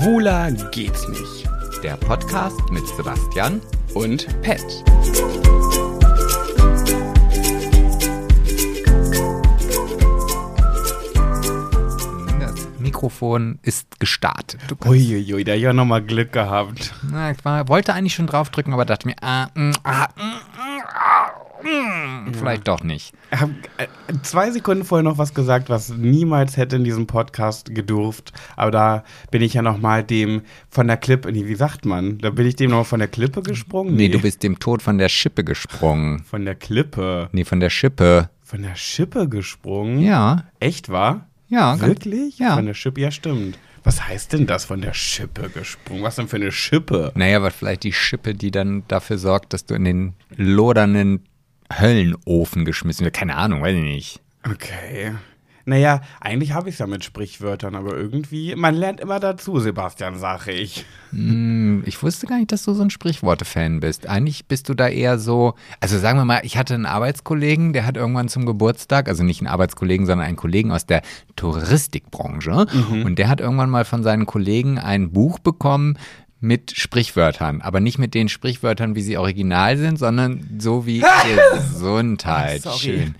Schwuler 0.00 0.50
geht's 0.70 1.06
nicht. 1.08 1.46
Der 1.82 1.94
Podcast 1.98 2.58
mit 2.70 2.86
Sebastian 2.96 3.60
Und 3.92 4.26
Pet. 4.40 4.64
Das 12.40 12.66
Mikrofon 12.78 13.58
ist 13.60 14.00
gestartet. 14.00 14.60
Uiuiui, 14.86 15.44
da 15.44 15.52
hab 15.52 15.56
ich 15.58 15.64
ja 15.64 15.74
nochmal 15.74 16.00
Glück 16.00 16.32
gehabt. 16.32 16.94
na, 17.02 17.32
ich 17.32 17.44
war, 17.44 17.68
wollte 17.68 17.92
eigentlich 17.92 18.14
schon 18.14 18.26
draufdrücken, 18.26 18.72
aber 18.72 18.86
dachte 18.86 19.06
mir, 19.06 19.16
ah, 19.20 19.48
mm, 19.54 19.72
ah, 19.84 20.08
mm, 20.16 20.29
mm, 21.62 22.34
vielleicht 22.34 22.68
doch 22.68 22.82
nicht. 22.82 23.12
Ich 23.32 23.40
äh, 23.40 23.86
zwei 24.22 24.50
Sekunden 24.50 24.84
vorher 24.84 25.02
noch 25.02 25.18
was 25.18 25.34
gesagt, 25.34 25.68
was 25.68 25.90
niemals 25.90 26.56
hätte 26.56 26.76
in 26.76 26.84
diesem 26.84 27.06
Podcast 27.06 27.74
gedurft. 27.74 28.32
Aber 28.56 28.70
da 28.70 29.04
bin 29.30 29.42
ich 29.42 29.54
ja 29.54 29.62
nochmal 29.62 30.02
dem 30.04 30.42
von 30.68 30.86
der 30.86 30.96
Klippe, 30.96 31.30
nee, 31.32 31.46
wie 31.46 31.54
sagt 31.54 31.84
man? 31.84 32.18
Da 32.18 32.30
bin 32.30 32.46
ich 32.46 32.56
dem 32.56 32.70
noch 32.70 32.86
von 32.86 32.98
der 33.00 33.08
Klippe 33.08 33.42
gesprungen? 33.42 33.94
Nee, 33.94 34.08
du 34.08 34.20
bist 34.20 34.42
dem 34.42 34.58
Tod 34.58 34.82
von 34.82 34.98
der 34.98 35.08
Schippe 35.08 35.44
gesprungen. 35.44 36.24
Von 36.24 36.44
der 36.44 36.54
Klippe. 36.54 37.28
Nee, 37.32 37.44
von 37.44 37.60
der 37.60 37.70
Schippe. 37.70 38.30
Von 38.42 38.62
der 38.62 38.74
Schippe 38.74 39.28
gesprungen? 39.28 40.00
Ja, 40.00 40.44
Echt 40.58 40.88
wahr? 40.88 41.26
ja. 41.48 41.80
Wirklich? 41.80 42.38
Ja. 42.38 42.56
Von 42.56 42.66
der 42.66 42.74
Schippe, 42.74 43.00
ja 43.00 43.10
stimmt. 43.10 43.58
Was 43.82 44.06
heißt 44.06 44.34
denn 44.34 44.46
das 44.46 44.66
von 44.66 44.82
der 44.82 44.92
Schippe 44.92 45.48
gesprungen? 45.48 46.02
Was 46.02 46.16
denn 46.16 46.28
für 46.28 46.36
eine 46.36 46.52
Schippe? 46.52 47.12
Naja, 47.14 47.38
aber 47.38 47.50
vielleicht 47.50 47.84
die 47.84 47.92
Schippe, 47.92 48.34
die 48.34 48.50
dann 48.50 48.82
dafür 48.88 49.16
sorgt, 49.16 49.54
dass 49.54 49.64
du 49.64 49.74
in 49.74 49.84
den 49.84 50.14
lodernden 50.36 51.22
Höllenofen 51.72 52.64
geschmissen. 52.64 53.10
Keine 53.12 53.36
Ahnung, 53.36 53.62
weiß 53.62 53.74
ich 53.76 53.82
nicht. 53.82 54.20
Okay. 54.50 55.12
Naja, 55.66 56.00
eigentlich 56.20 56.52
habe 56.52 56.68
ich 56.68 56.76
es 56.76 56.78
ja 56.78 56.86
mit 56.86 57.04
Sprichwörtern, 57.04 57.76
aber 57.76 57.94
irgendwie, 57.96 58.56
man 58.56 58.74
lernt 58.74 58.98
immer 58.98 59.20
dazu, 59.20 59.60
Sebastian, 59.60 60.18
sage 60.18 60.50
ich. 60.52 60.84
Hm, 61.10 61.84
Ich 61.86 62.02
wusste 62.02 62.26
gar 62.26 62.38
nicht, 62.38 62.50
dass 62.50 62.64
du 62.64 62.72
so 62.72 62.82
ein 62.82 62.90
Sprichworte-Fan 62.90 63.78
bist. 63.78 64.08
Eigentlich 64.08 64.46
bist 64.46 64.68
du 64.68 64.74
da 64.74 64.88
eher 64.88 65.18
so, 65.18 65.54
also 65.78 65.98
sagen 65.98 66.18
wir 66.18 66.24
mal, 66.24 66.40
ich 66.44 66.56
hatte 66.56 66.74
einen 66.74 66.86
Arbeitskollegen, 66.86 67.72
der 67.74 67.86
hat 67.86 67.96
irgendwann 67.96 68.28
zum 68.28 68.46
Geburtstag, 68.46 69.06
also 69.08 69.22
nicht 69.22 69.40
einen 69.42 69.48
Arbeitskollegen, 69.48 70.06
sondern 70.06 70.26
einen 70.26 70.36
Kollegen 70.36 70.72
aus 70.72 70.86
der 70.86 71.02
Touristikbranche. 71.36 72.66
Und 73.04 73.16
der 73.18 73.28
hat 73.28 73.40
irgendwann 73.40 73.70
mal 73.70 73.84
von 73.84 74.02
seinen 74.02 74.26
Kollegen 74.26 74.78
ein 74.78 75.12
Buch 75.12 75.38
bekommen 75.38 75.98
mit 76.40 76.72
Sprichwörtern, 76.74 77.60
aber 77.60 77.80
nicht 77.80 77.98
mit 77.98 78.14
den 78.14 78.28
Sprichwörtern, 78.28 78.94
wie 78.94 79.02
sie 79.02 79.18
original 79.18 79.76
sind, 79.76 79.98
sondern 79.98 80.48
so 80.58 80.86
wie 80.86 81.02
Gesundheit, 81.54 82.62
Sorry. 82.62 82.78
schön, 82.78 83.14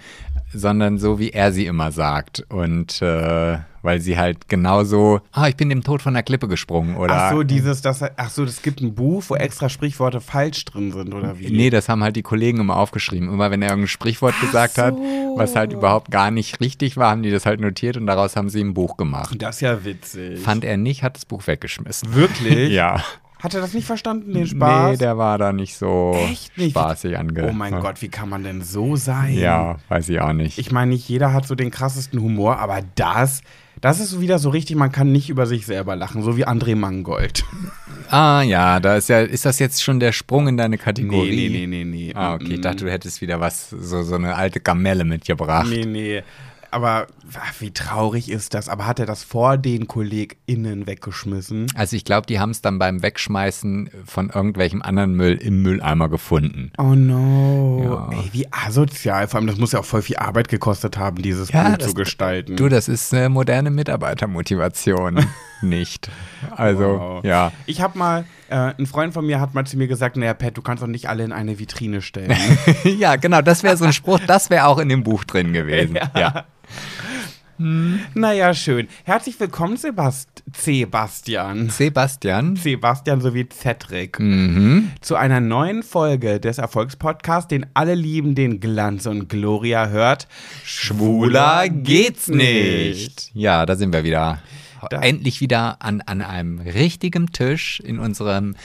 sondern 0.52 0.98
so 0.98 1.18
wie 1.18 1.30
er 1.30 1.52
sie 1.52 1.66
immer 1.66 1.92
sagt 1.92 2.44
und 2.48 3.00
äh, 3.02 3.58
weil 3.82 4.00
sie 4.00 4.18
halt 4.18 4.48
genauso, 4.48 5.20
ah, 5.32 5.48
ich 5.48 5.56
bin 5.56 5.68
dem 5.70 5.82
Tod 5.82 6.02
von 6.02 6.14
der 6.14 6.22
Klippe 6.22 6.48
gesprungen 6.48 6.96
oder 6.96 7.14
Ach 7.14 7.32
so, 7.32 7.42
dieses, 7.42 7.80
das, 7.80 8.02
ach 8.02 8.30
so, 8.30 8.44
es 8.44 8.62
gibt 8.62 8.80
ein 8.80 8.94
Buch, 8.94 9.24
wo 9.28 9.36
extra 9.36 9.68
Sprichworte 9.68 10.20
falsch 10.20 10.64
drin 10.66 10.92
sind, 10.92 11.14
oder 11.14 11.38
wie? 11.38 11.50
Nee, 11.50 11.70
das 11.70 11.88
haben 11.88 12.02
halt 12.02 12.16
die 12.16 12.22
Kollegen 12.22 12.60
immer 12.60 12.76
aufgeschrieben. 12.76 13.28
Immer 13.28 13.50
wenn 13.50 13.62
er 13.62 13.70
irgendein 13.70 13.88
Sprichwort 13.88 14.38
gesagt 14.40 14.76
hat, 14.78 14.94
was 15.36 15.56
halt 15.56 15.72
überhaupt 15.72 16.10
gar 16.10 16.30
nicht 16.30 16.60
richtig 16.60 16.96
war, 16.96 17.10
haben 17.10 17.22
die 17.22 17.30
das 17.30 17.46
halt 17.46 17.60
notiert 17.60 17.96
und 17.96 18.06
daraus 18.06 18.36
haben 18.36 18.50
sie 18.50 18.60
ein 18.60 18.74
Buch 18.74 18.96
gemacht. 18.96 19.34
Das 19.38 19.56
ist 19.56 19.60
ja 19.62 19.84
witzig. 19.84 20.40
Fand 20.40 20.64
er 20.64 20.76
nicht, 20.76 21.02
hat 21.02 21.16
das 21.16 21.24
Buch 21.24 21.46
weggeschmissen. 21.46 22.14
Wirklich? 22.14 22.70
Ja. 22.80 23.02
Hat 23.40 23.54
er 23.54 23.60
das 23.60 23.72
nicht 23.72 23.86
verstanden, 23.86 24.34
den 24.34 24.46
Spaß? 24.46 24.92
Nee, 24.92 24.96
der 24.98 25.16
war 25.16 25.38
da 25.38 25.52
nicht 25.52 25.76
so 25.76 26.14
Echt 26.30 26.56
nicht? 26.58 26.72
spaßig 26.72 27.18
ange. 27.18 27.48
oh 27.48 27.52
mein 27.52 27.80
Gott, 27.80 28.02
wie 28.02 28.08
kann 28.08 28.28
man 28.28 28.44
denn 28.44 28.62
so 28.62 28.96
sein? 28.96 29.34
Ja, 29.34 29.76
weiß 29.88 30.10
ich 30.10 30.20
auch 30.20 30.34
nicht. 30.34 30.58
Ich 30.58 30.70
meine, 30.70 30.90
nicht 30.90 31.08
jeder 31.08 31.32
hat 31.32 31.46
so 31.46 31.54
den 31.54 31.70
krassesten 31.70 32.20
Humor, 32.20 32.58
aber 32.58 32.80
das, 32.96 33.40
das 33.80 33.98
ist 33.98 34.20
wieder 34.20 34.38
so 34.38 34.50
richtig, 34.50 34.76
man 34.76 34.92
kann 34.92 35.10
nicht 35.10 35.30
über 35.30 35.46
sich 35.46 35.64
selber 35.64 35.96
lachen, 35.96 36.22
so 36.22 36.36
wie 36.36 36.46
André 36.46 36.76
Mangold. 36.76 37.44
ah 38.10 38.42
ja, 38.42 38.78
da 38.78 38.96
ist 38.96 39.08
ja, 39.08 39.20
ist 39.20 39.46
das 39.46 39.58
jetzt 39.58 39.82
schon 39.82 40.00
der 40.00 40.12
Sprung 40.12 40.46
in 40.48 40.58
deine 40.58 40.76
Kategorie? 40.76 41.48
Nee, 41.48 41.66
nee, 41.66 41.66
nee, 41.66 41.84
nee, 41.84 42.06
nee. 42.08 42.12
Ah, 42.14 42.34
okay. 42.34 42.54
Ich 42.54 42.60
dachte, 42.60 42.84
du 42.84 42.90
hättest 42.90 43.22
wieder 43.22 43.40
was, 43.40 43.70
so, 43.70 44.02
so 44.02 44.16
eine 44.16 44.34
alte 44.34 44.60
Gamelle 44.60 45.04
mitgebracht. 45.04 45.68
Nee, 45.70 45.86
nee. 45.86 46.22
Aber 46.72 47.06
ach, 47.34 47.54
wie 47.60 47.72
traurig 47.72 48.30
ist 48.30 48.54
das? 48.54 48.68
Aber 48.68 48.86
hat 48.86 48.98
er 49.00 49.06
das 49.06 49.24
vor 49.24 49.58
den 49.58 49.88
KollegInnen 49.88 50.86
weggeschmissen? 50.86 51.66
Also 51.74 51.96
ich 51.96 52.04
glaube, 52.04 52.26
die 52.26 52.38
haben 52.38 52.50
es 52.50 52.62
dann 52.62 52.78
beim 52.78 53.02
Wegschmeißen 53.02 53.90
von 54.04 54.30
irgendwelchem 54.30 54.80
anderen 54.82 55.14
Müll 55.14 55.34
im 55.34 55.62
Mülleimer 55.62 56.08
gefunden. 56.08 56.70
Oh 56.78 56.94
no. 56.94 58.08
Ja. 58.12 58.18
Ey, 58.18 58.28
wie 58.32 58.46
asozial. 58.52 59.26
Vor 59.28 59.38
allem, 59.38 59.46
das 59.48 59.58
muss 59.58 59.72
ja 59.72 59.80
auch 59.80 59.84
voll 59.84 60.02
viel 60.02 60.16
Arbeit 60.16 60.48
gekostet 60.48 60.96
haben, 60.96 61.20
dieses 61.22 61.50
Ja, 61.50 61.70
Buch 61.70 61.78
das- 61.78 61.88
zu 61.88 61.94
gestalten. 61.94 62.56
Du, 62.56 62.68
das 62.68 62.88
ist 62.88 63.12
eine 63.12 63.28
moderne 63.28 63.70
Mitarbeitermotivation. 63.70 65.24
Nicht. 65.62 66.10
Also, 66.56 66.80
Wow. 67.00 67.24
ja. 67.24 67.52
Ich 67.66 67.80
habe 67.80 67.98
mal, 67.98 68.24
äh, 68.48 68.72
ein 68.78 68.86
Freund 68.86 69.12
von 69.14 69.26
mir 69.26 69.40
hat 69.40 69.54
mal 69.54 69.64
zu 69.66 69.76
mir 69.76 69.88
gesagt, 69.88 70.16
naja, 70.16 70.34
Pat, 70.34 70.56
du 70.56 70.62
kannst 70.62 70.82
doch 70.82 70.88
nicht 70.88 71.08
alle 71.08 71.24
in 71.24 71.32
eine 71.32 71.58
Vitrine 71.58 72.02
stellen. 72.02 72.34
ja, 72.98 73.16
genau, 73.16 73.42
das 73.42 73.62
wäre 73.62 73.76
so 73.76 73.84
ein 73.84 73.92
Spruch, 73.92 74.20
das 74.26 74.50
wäre 74.50 74.66
auch 74.66 74.78
in 74.78 74.88
dem 74.88 75.02
Buch 75.02 75.24
drin 75.24 75.52
gewesen. 75.52 75.98
Ja. 76.16 76.44
naja, 78.14 78.54
schön. 78.54 78.88
Herzlich 79.04 79.38
willkommen, 79.38 79.76
Sebast 79.76 80.42
Sebastian. 80.56 81.68
Sebastian. 81.68 82.56
Sebastian 82.56 83.20
sowie 83.20 83.46
Cedric. 83.52 84.18
Mhm. 84.18 84.92
Zu 85.02 85.16
einer 85.16 85.40
neuen 85.40 85.82
Folge 85.82 86.40
des 86.40 86.56
Erfolgspodcasts, 86.56 87.48
den 87.48 87.66
alle 87.74 87.94
lieben, 87.94 88.34
den 88.34 88.60
Glanz 88.60 89.04
und 89.04 89.28
Gloria 89.28 89.88
hört. 89.88 90.26
Schwuler 90.64 91.68
geht's 91.68 92.28
nicht. 92.28 93.30
Ja, 93.34 93.66
da 93.66 93.76
sind 93.76 93.92
wir 93.92 94.04
wieder. 94.04 94.38
Da- 94.88 95.00
Endlich 95.00 95.40
wieder 95.40 95.76
an, 95.82 96.00
an 96.00 96.22
einem 96.22 96.58
richtigen 96.60 97.32
Tisch 97.32 97.80
in 97.80 97.98
unserem 97.98 98.56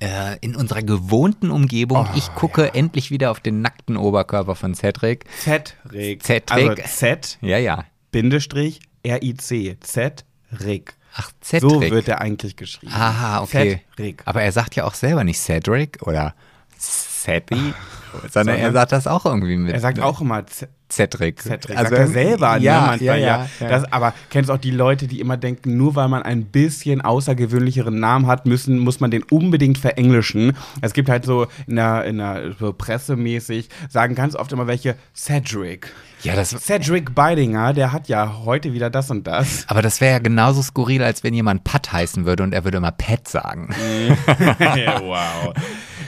äh, 0.00 0.36
in 0.40 0.56
unserer 0.56 0.82
gewohnten 0.82 1.50
Umgebung. 1.52 2.08
Oh, 2.10 2.16
ich 2.16 2.34
gucke 2.34 2.74
endlich 2.74 3.10
wieder 3.10 3.30
auf 3.30 3.38
den 3.40 3.62
nackten 3.62 3.96
Oberkörper 3.96 4.56
von 4.56 4.74
Cedric. 4.74 5.24
Cedric. 5.40 6.22
Cedric. 6.24 6.50
Also 6.50 6.74
Z, 6.88 7.38
Ja, 7.40 7.58
ja. 7.58 7.84
Bindestrich, 8.10 8.80
R-I-C. 9.04 9.76
Cedric. 9.84 10.94
Ach, 11.14 11.30
Cedric. 11.42 11.70
So 11.70 11.80
wird 11.82 12.08
er 12.08 12.20
eigentlich 12.20 12.56
geschrieben. 12.56 12.92
Aha, 12.92 13.42
okay. 13.42 13.80
Cedric. 13.96 14.22
Aber 14.24 14.42
er 14.42 14.50
sagt 14.50 14.74
ja 14.74 14.84
auch 14.84 14.94
selber 14.94 15.22
nicht 15.24 15.38
Cedric 15.38 15.98
oder 16.06 16.34
Cedric, 16.78 17.74
sondern 18.30 18.56
er 18.56 18.72
sagt 18.72 18.92
das 18.92 19.06
auch 19.06 19.24
irgendwie 19.26 19.56
mit. 19.56 19.72
Er 19.72 19.80
sagt 19.80 20.00
auch 20.00 20.20
immer 20.20 20.44
Cedric. 20.90 21.40
Cedric. 21.40 21.76
Also 21.76 21.90
sagt 21.90 21.98
er 21.98 22.06
selber, 22.08 22.56
ja, 22.58 22.80
ne? 22.80 22.86
Manchmal, 22.86 23.20
ja, 23.20 23.26
ja. 23.26 23.48
ja, 23.60 23.68
Das, 23.68 23.92
aber 23.92 24.14
kennst 24.30 24.50
du 24.50 24.54
auch 24.54 24.58
die 24.58 24.70
Leute, 24.70 25.06
die 25.06 25.20
immer 25.20 25.36
denken, 25.36 25.76
nur 25.76 25.94
weil 25.94 26.08
man 26.08 26.22
ein 26.22 26.44
bisschen 26.44 27.00
außergewöhnlicheren 27.00 27.98
Namen 27.98 28.26
hat, 28.26 28.46
müssen, 28.46 28.78
muss 28.78 29.00
man 29.00 29.10
den 29.10 29.22
unbedingt 29.24 29.78
verenglischen. 29.78 30.52
Es 30.80 30.92
gibt 30.92 31.08
halt 31.08 31.24
so 31.24 31.46
in 31.66 31.76
der, 31.76 32.04
in 32.04 32.18
der 32.18 32.52
so 32.58 32.72
pressemäßig, 32.72 33.68
sagen 33.88 34.14
ganz 34.14 34.34
oft 34.34 34.52
immer 34.52 34.66
welche 34.66 34.96
Cedric. 35.14 35.92
Ja, 36.22 36.36
das, 36.36 36.50
Cedric 36.50 37.14
Beidinger, 37.14 37.72
der 37.72 37.92
hat 37.92 38.08
ja 38.08 38.44
heute 38.44 38.72
wieder 38.72 38.90
das 38.90 39.10
und 39.10 39.26
das. 39.26 39.64
aber 39.68 39.82
das 39.82 40.00
wäre 40.00 40.12
ja 40.12 40.18
genauso 40.18 40.62
skurril, 40.62 41.02
als 41.02 41.24
wenn 41.24 41.34
jemand 41.34 41.64
Pat 41.64 41.92
heißen 41.92 42.24
würde 42.24 42.42
und 42.42 42.52
er 42.54 42.64
würde 42.64 42.78
immer 42.78 42.92
Pat 42.92 43.28
sagen. 43.28 43.68
wow. 45.02 45.52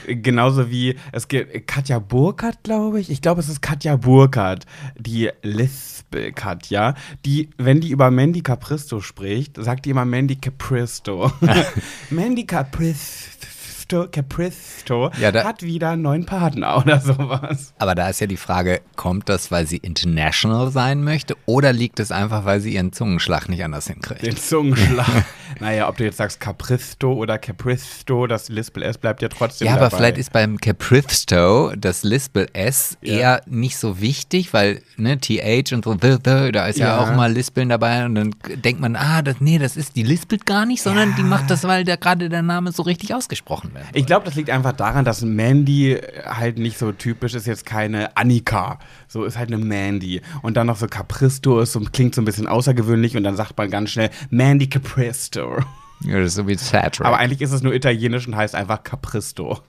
Genauso 0.07 0.69
wie 0.69 0.97
es 1.11 1.27
gibt 1.27 1.67
Katja 1.67 1.99
Burkhardt, 1.99 2.63
glaube 2.63 2.99
ich. 2.99 3.09
Ich 3.09 3.21
glaube, 3.21 3.41
es 3.41 3.49
ist 3.49 3.61
Katja 3.61 3.95
Burkhardt, 3.95 4.65
die 4.97 5.31
Lispel 5.41 6.31
Katja, 6.31 6.93
die, 7.25 7.49
wenn 7.57 7.81
die 7.81 7.89
über 7.89 8.11
Mandy 8.11 8.41
Capristo 8.41 9.01
spricht, 9.01 9.57
sagt 9.57 9.85
die 9.85 9.89
immer 9.89 10.05
Mandy 10.05 10.35
Capristo. 10.35 11.31
Mandy 12.09 12.45
Capristo, 12.45 13.47
Capristo 13.89 15.11
Ja, 15.19 15.31
da- 15.31 15.43
hat 15.43 15.61
wieder 15.61 15.91
einen 15.91 16.01
neuen 16.01 16.25
Partner 16.25 16.77
oder 16.85 16.99
sowas. 16.99 17.73
Aber 17.77 17.95
da 17.95 18.09
ist 18.09 18.19
ja 18.21 18.27
die 18.27 18.37
Frage, 18.37 18.81
kommt 18.95 19.29
das, 19.29 19.51
weil 19.51 19.67
sie 19.67 19.77
international 19.77 20.71
sein 20.71 21.03
möchte 21.03 21.35
oder 21.45 21.71
liegt 21.73 21.99
es 21.99 22.11
einfach, 22.11 22.45
weil 22.45 22.59
sie 22.61 22.73
ihren 22.73 22.91
Zungenschlag 22.93 23.47
nicht 23.49 23.63
anders 23.63 23.87
hinkriegt? 23.87 24.23
Den 24.25 24.35
Zungenschlag. 24.37 25.25
naja, 25.59 25.87
ob 25.87 25.97
du 25.97 26.03
jetzt 26.03 26.17
sagst 26.17 26.39
Capristo 26.39 27.13
oder 27.13 27.37
Capristo, 27.37 28.27
das 28.27 28.49
Lispel 28.49 28.83
S 28.83 28.97
bleibt 28.97 29.21
ja 29.21 29.29
trotzdem 29.29 29.67
Ja, 29.67 29.73
dabei. 29.75 29.85
aber 29.87 29.97
vielleicht 29.97 30.17
ist 30.17 30.31
beim 30.33 30.57
Capristo 30.57 31.73
das 31.77 32.03
Lispel 32.03 32.47
S 32.53 32.97
Ja. 33.01 33.13
eher 33.17 33.41
nicht 33.45 33.77
so 33.77 34.01
wichtig, 34.01 34.53
weil 34.53 34.81
ne, 34.97 35.19
TH 35.19 35.73
und 35.73 35.85
so, 35.85 35.93
da 35.95 36.65
ist 36.67 36.79
ja. 36.79 36.85
Ja. 36.87 36.99
auch 36.99 37.15
mal 37.15 37.31
Lispeln 37.31 37.69
dabei 37.69 38.05
und 38.05 38.15
dann 38.15 38.35
denkt 38.63 38.81
man, 38.81 38.95
ah, 38.95 39.21
das, 39.21 39.37
nee, 39.39 39.57
das 39.57 39.77
ist, 39.77 39.95
die 39.95 40.03
lispelt 40.03 40.45
gar 40.45 40.65
nicht, 40.65 40.81
sondern 40.81 41.15
die 41.15 41.23
macht 41.23 41.49
das, 41.49 41.63
weil 41.63 41.83
da 41.83 41.95
gerade 41.95 42.29
der 42.29 42.41
Name 42.41 42.71
so 42.71 42.83
richtig 42.83 43.13
ausgesprochen 43.13 43.71
wird. 43.75 43.85
Ich 43.93 44.05
glaube, 44.05 44.25
das 44.25 44.35
liegt 44.35 44.49
einfach 44.49 44.73
daran, 44.73 45.05
dass 45.05 45.21
Mandy 45.21 45.99
halt 46.25 46.57
nicht 46.57 46.77
so 46.77 46.91
typisch 46.91 47.33
ist, 47.33 47.45
jetzt 47.47 47.65
keine 47.65 48.15
Annika. 48.17 48.79
So 49.07 49.23
ist 49.23 49.37
halt 49.37 49.53
eine 49.53 49.63
Mandy. 49.63 50.21
Und 50.41 50.57
dann 50.57 50.67
noch 50.67 50.77
so 50.77 50.87
Capristo 50.87 51.59
ist 51.59 51.75
und 51.75 51.93
klingt 51.93 52.15
so 52.15 52.21
ein 52.21 52.25
bisschen 52.25 52.47
außergewöhnlich 52.47 53.15
und 53.15 53.23
dann 53.23 53.35
sagt 53.35 53.57
man 53.57 53.69
ganz 53.69 53.91
schnell 53.91 54.09
Mandy 54.29 54.67
Capristo. 54.67 55.59
Ja, 56.01 56.17
das 56.17 56.27
ist 56.27 56.35
so 56.35 56.47
wie 56.47 56.57
Cedric. 56.57 57.05
Aber 57.05 57.17
eigentlich 57.17 57.41
ist 57.41 57.51
es 57.51 57.63
nur 57.63 57.73
italienisch 57.73 58.27
und 58.27 58.35
heißt 58.35 58.55
einfach 58.55 58.83
Capristo. 58.83 59.59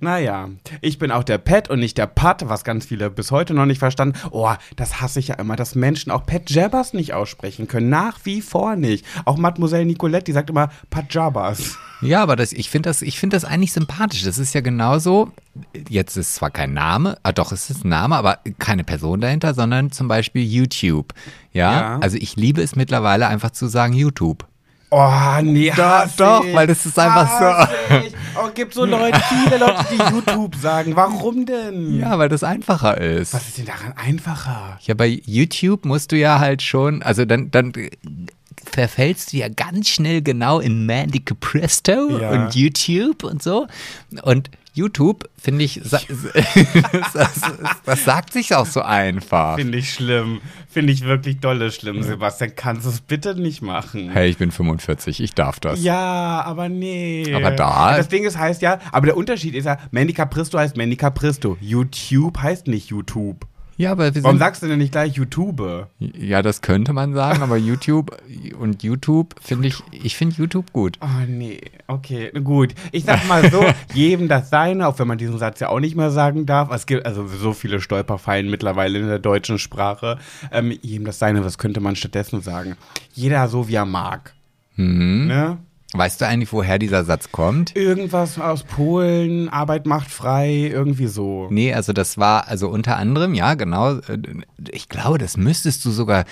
Naja, 0.00 0.48
ich 0.80 0.98
bin 0.98 1.12
auch 1.12 1.22
der 1.22 1.38
Pet 1.38 1.70
und 1.70 1.78
nicht 1.78 1.96
der 1.96 2.08
Pat, 2.08 2.48
was 2.48 2.64
ganz 2.64 2.86
viele 2.86 3.08
bis 3.08 3.30
heute 3.30 3.54
noch 3.54 3.66
nicht 3.66 3.78
verstanden. 3.78 4.18
Oh, 4.32 4.52
das 4.74 5.00
hasse 5.00 5.20
ich 5.20 5.28
ja 5.28 5.36
immer, 5.36 5.54
dass 5.54 5.76
Menschen 5.76 6.10
auch 6.10 6.26
Pat 6.26 6.50
Jabbers 6.50 6.92
nicht 6.92 7.14
aussprechen 7.14 7.68
können. 7.68 7.88
Nach 7.88 8.18
wie 8.24 8.40
vor 8.40 8.74
nicht. 8.74 9.06
Auch 9.24 9.36
Mademoiselle 9.36 9.86
Nicolette, 9.86 10.24
die 10.24 10.32
sagt 10.32 10.50
immer 10.50 10.70
Pat 10.90 11.14
Jabbers. 11.14 11.78
Ja, 12.00 12.22
aber 12.22 12.36
das, 12.36 12.52
ich 12.52 12.70
finde 12.70 12.88
das, 12.88 13.02
ich 13.02 13.18
find 13.18 13.32
das 13.32 13.44
eigentlich 13.44 13.72
sympathisch. 13.72 14.22
Das 14.22 14.38
ist 14.38 14.54
ja 14.54 14.60
genauso, 14.60 15.32
jetzt 15.88 16.16
ist 16.16 16.36
zwar 16.36 16.50
kein 16.50 16.72
Name, 16.72 17.18
ah 17.24 17.32
doch, 17.32 17.50
es 17.52 17.70
ist 17.70 17.84
ein 17.84 17.88
Name, 17.88 18.16
aber 18.16 18.38
keine 18.58 18.84
Person 18.84 19.20
dahinter, 19.20 19.52
sondern 19.54 19.90
zum 19.90 20.06
Beispiel 20.08 20.44
YouTube. 20.44 21.12
Ja, 21.52 21.72
Ja. 21.72 21.98
also 21.98 22.16
ich 22.16 22.36
liebe 22.36 22.62
es 22.62 22.76
mittlerweile 22.76 23.26
einfach 23.26 23.50
zu 23.50 23.66
sagen 23.66 23.94
YouTube. 23.94 24.46
Oh, 24.90 25.10
nee, 25.42 25.68
Doch, 25.76 25.84
hasse 25.84 26.16
doch, 26.16 26.44
ich. 26.46 26.54
weil 26.54 26.66
das 26.66 26.86
ist 26.86 26.98
einfach 26.98 27.28
so. 27.38 27.96
Ich. 28.06 28.14
Oh, 28.42 28.48
gibt 28.54 28.72
so 28.72 28.86
Leute, 28.86 29.20
viele 29.28 29.58
Leute, 29.58 29.84
die 29.92 30.14
YouTube 30.14 30.54
sagen. 30.54 30.96
Warum 30.96 31.44
denn? 31.44 31.98
Ja, 31.98 32.18
weil 32.18 32.30
das 32.30 32.42
einfacher 32.42 32.98
ist. 32.98 33.34
Was 33.34 33.48
ist 33.48 33.58
denn 33.58 33.66
daran 33.66 33.92
einfacher? 33.96 34.78
Ja, 34.80 34.94
bei 34.94 35.20
YouTube 35.26 35.84
musst 35.84 36.12
du 36.12 36.16
ja 36.16 36.38
halt 36.38 36.62
schon, 36.62 37.02
also 37.02 37.26
dann, 37.26 37.50
dann 37.50 37.72
verfällst 38.64 39.32
du 39.32 39.38
ja 39.38 39.48
ganz 39.48 39.88
schnell 39.88 40.22
genau 40.22 40.60
in 40.60 40.86
Mandy 40.86 41.20
Capresto 41.20 42.18
Ja. 42.20 42.30
und 42.30 42.54
YouTube 42.54 43.24
und 43.24 43.42
so. 43.42 43.66
Und 44.22 44.50
YouTube, 44.74 45.28
finde 45.36 45.64
ich, 45.64 45.80
das, 45.90 46.06
das 47.84 48.04
sagt 48.04 48.32
sich 48.32 48.54
auch 48.54 48.66
so 48.66 48.80
einfach. 48.82 49.56
Finde 49.56 49.78
ich 49.78 49.92
schlimm. 49.92 50.40
Finde 50.70 50.92
ich 50.92 51.02
wirklich 51.04 51.40
dolle 51.40 51.72
schlimm, 51.72 52.02
Sebastian. 52.02 52.52
Kannst 52.54 52.84
du 52.86 52.90
es 52.90 53.00
bitte 53.00 53.34
nicht 53.34 53.60
machen? 53.62 54.10
Hey, 54.10 54.28
ich 54.30 54.36
bin 54.38 54.50
45, 54.52 55.20
ich 55.20 55.34
darf 55.34 55.58
das. 55.58 55.82
Ja, 55.82 56.42
aber 56.44 56.68
nee. 56.68 57.32
Aber 57.34 57.50
da- 57.50 57.96
Das 57.96 58.08
Ding 58.08 58.24
ist, 58.24 58.38
heißt 58.38 58.62
ja, 58.62 58.78
aber 58.92 59.06
der 59.06 59.16
Unterschied 59.16 59.54
ist 59.54 59.64
ja, 59.64 59.78
Mandy 59.90 60.12
Capristo 60.12 60.58
heißt 60.58 60.76
Mandy 60.76 60.96
Capristo. 60.96 61.56
YouTube 61.60 62.38
heißt 62.38 62.68
nicht 62.68 62.88
YouTube. 62.90 63.46
Ja, 63.78 63.92
aber 63.92 64.12
wir 64.12 64.24
Warum 64.24 64.34
sind, 64.34 64.40
sagst 64.40 64.62
du 64.62 64.66
denn 64.66 64.78
nicht 64.78 64.90
gleich 64.90 65.14
YouTube? 65.14 65.86
ja, 66.00 66.42
das 66.42 66.62
könnte 66.62 66.92
man 66.92 67.14
sagen, 67.14 67.42
aber 67.42 67.56
YouTube 67.56 68.10
und 68.58 68.82
YouTube 68.82 69.36
finde 69.40 69.68
ich, 69.68 69.82
ich 69.92 70.16
finde 70.16 70.34
YouTube 70.34 70.72
gut. 70.72 70.98
Oh 71.00 71.24
nee, 71.28 71.60
okay, 71.86 72.32
gut. 72.42 72.74
Ich 72.90 73.04
sag 73.04 73.26
mal 73.28 73.48
so, 73.52 73.64
jedem 73.94 74.26
das 74.26 74.50
seine, 74.50 74.88
auch 74.88 74.98
wenn 74.98 75.06
man 75.06 75.16
diesen 75.16 75.38
Satz 75.38 75.60
ja 75.60 75.68
auch 75.68 75.78
nicht 75.78 75.94
mehr 75.94 76.10
sagen 76.10 76.44
darf. 76.44 76.72
Es 76.72 76.86
gibt 76.86 77.06
also 77.06 77.28
so 77.28 77.52
viele 77.52 77.80
Stolperfallen 77.80 78.50
mittlerweile 78.50 78.98
in 78.98 79.06
der 79.06 79.20
deutschen 79.20 79.60
Sprache. 79.60 80.18
Ähm, 80.50 80.76
jedem 80.82 81.04
das 81.06 81.20
seine, 81.20 81.44
was 81.44 81.56
könnte 81.56 81.80
man 81.80 81.94
stattdessen 81.94 82.42
sagen? 82.42 82.76
Jeder 83.14 83.46
so, 83.46 83.68
wie 83.68 83.76
er 83.76 83.86
mag. 83.86 84.34
Mhm. 84.74 85.28
Ne? 85.28 85.58
Weißt 85.94 86.20
du 86.20 86.26
eigentlich, 86.26 86.52
woher 86.52 86.78
dieser 86.78 87.04
Satz 87.04 87.32
kommt? 87.32 87.74
Irgendwas 87.74 88.38
aus 88.38 88.62
Polen, 88.62 89.48
Arbeit 89.48 89.86
macht 89.86 90.10
frei, 90.10 90.68
irgendwie 90.70 91.06
so. 91.06 91.46
Nee, 91.50 91.72
also 91.72 91.94
das 91.94 92.18
war, 92.18 92.46
also 92.46 92.68
unter 92.68 92.96
anderem, 92.96 93.32
ja, 93.32 93.54
genau. 93.54 93.94
äh, 93.94 94.18
Ich 94.70 94.90
glaube, 94.90 95.16
das 95.16 95.38
müsstest 95.38 95.84
du 95.86 95.90
sogar, 95.90 96.24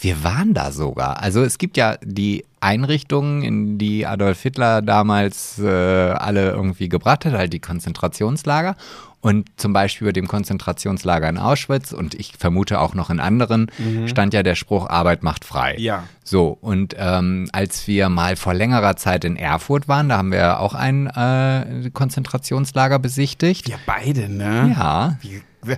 wir 0.00 0.24
waren 0.24 0.52
da 0.52 0.72
sogar. 0.72 1.22
Also 1.22 1.44
es 1.44 1.58
gibt 1.58 1.76
ja 1.76 1.96
die 2.02 2.44
Einrichtungen, 2.58 3.42
in 3.42 3.78
die 3.78 4.04
Adolf 4.04 4.42
Hitler 4.42 4.82
damals 4.82 5.60
äh, 5.60 5.68
alle 5.68 6.50
irgendwie 6.50 6.88
gebracht 6.88 7.24
hat, 7.24 7.34
halt 7.34 7.52
die 7.52 7.60
Konzentrationslager. 7.60 8.74
Und 9.24 9.48
zum 9.56 9.72
Beispiel 9.72 10.08
bei 10.08 10.12
dem 10.12 10.28
Konzentrationslager 10.28 11.26
in 11.30 11.38
Auschwitz 11.38 11.92
und 11.92 12.12
ich 12.12 12.34
vermute 12.38 12.78
auch 12.78 12.92
noch 12.92 13.08
in 13.08 13.20
anderen, 13.20 13.70
stand 14.04 14.34
ja 14.34 14.42
der 14.42 14.54
Spruch, 14.54 14.86
Arbeit 14.86 15.22
macht 15.22 15.46
frei. 15.46 15.76
Ja. 15.78 16.04
So, 16.22 16.58
und 16.60 16.94
ähm, 16.98 17.48
als 17.50 17.86
wir 17.86 18.10
mal 18.10 18.36
vor 18.36 18.52
längerer 18.52 18.96
Zeit 18.96 19.24
in 19.24 19.36
Erfurt 19.36 19.88
waren, 19.88 20.10
da 20.10 20.18
haben 20.18 20.30
wir 20.30 20.60
auch 20.60 20.74
ein 20.74 21.06
äh, 21.06 21.88
Konzentrationslager 21.88 22.98
besichtigt. 22.98 23.66
Wir 23.66 23.78
beide, 23.86 24.28
ne? 24.28 24.74
Ja, 24.78 25.16
Wie, 25.22 25.40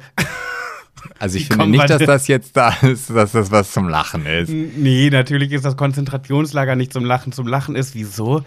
also 1.21 1.37
ich 1.37 1.49
Wie 1.49 1.55
finde 1.55 1.69
nicht, 1.69 1.89
dass 1.89 2.03
das 2.03 2.27
jetzt 2.27 2.57
da 2.57 2.71
ist, 2.83 3.11
dass 3.11 3.31
das 3.31 3.53
was 3.53 3.71
zum 3.71 3.89
Lachen 3.89 4.27
ist. 4.27 4.51
nee, 4.51 5.09
natürlich 5.09 5.53
ist 5.53 5.65
das 5.65 5.77
Konzentrationslager 5.77 6.75
nicht 6.75 6.93
zum 6.93 7.05
Lachen. 7.05 7.31
Zum 7.31 7.47
Lachen 7.47 7.77
ist, 7.77 7.95
wieso? 7.95 8.43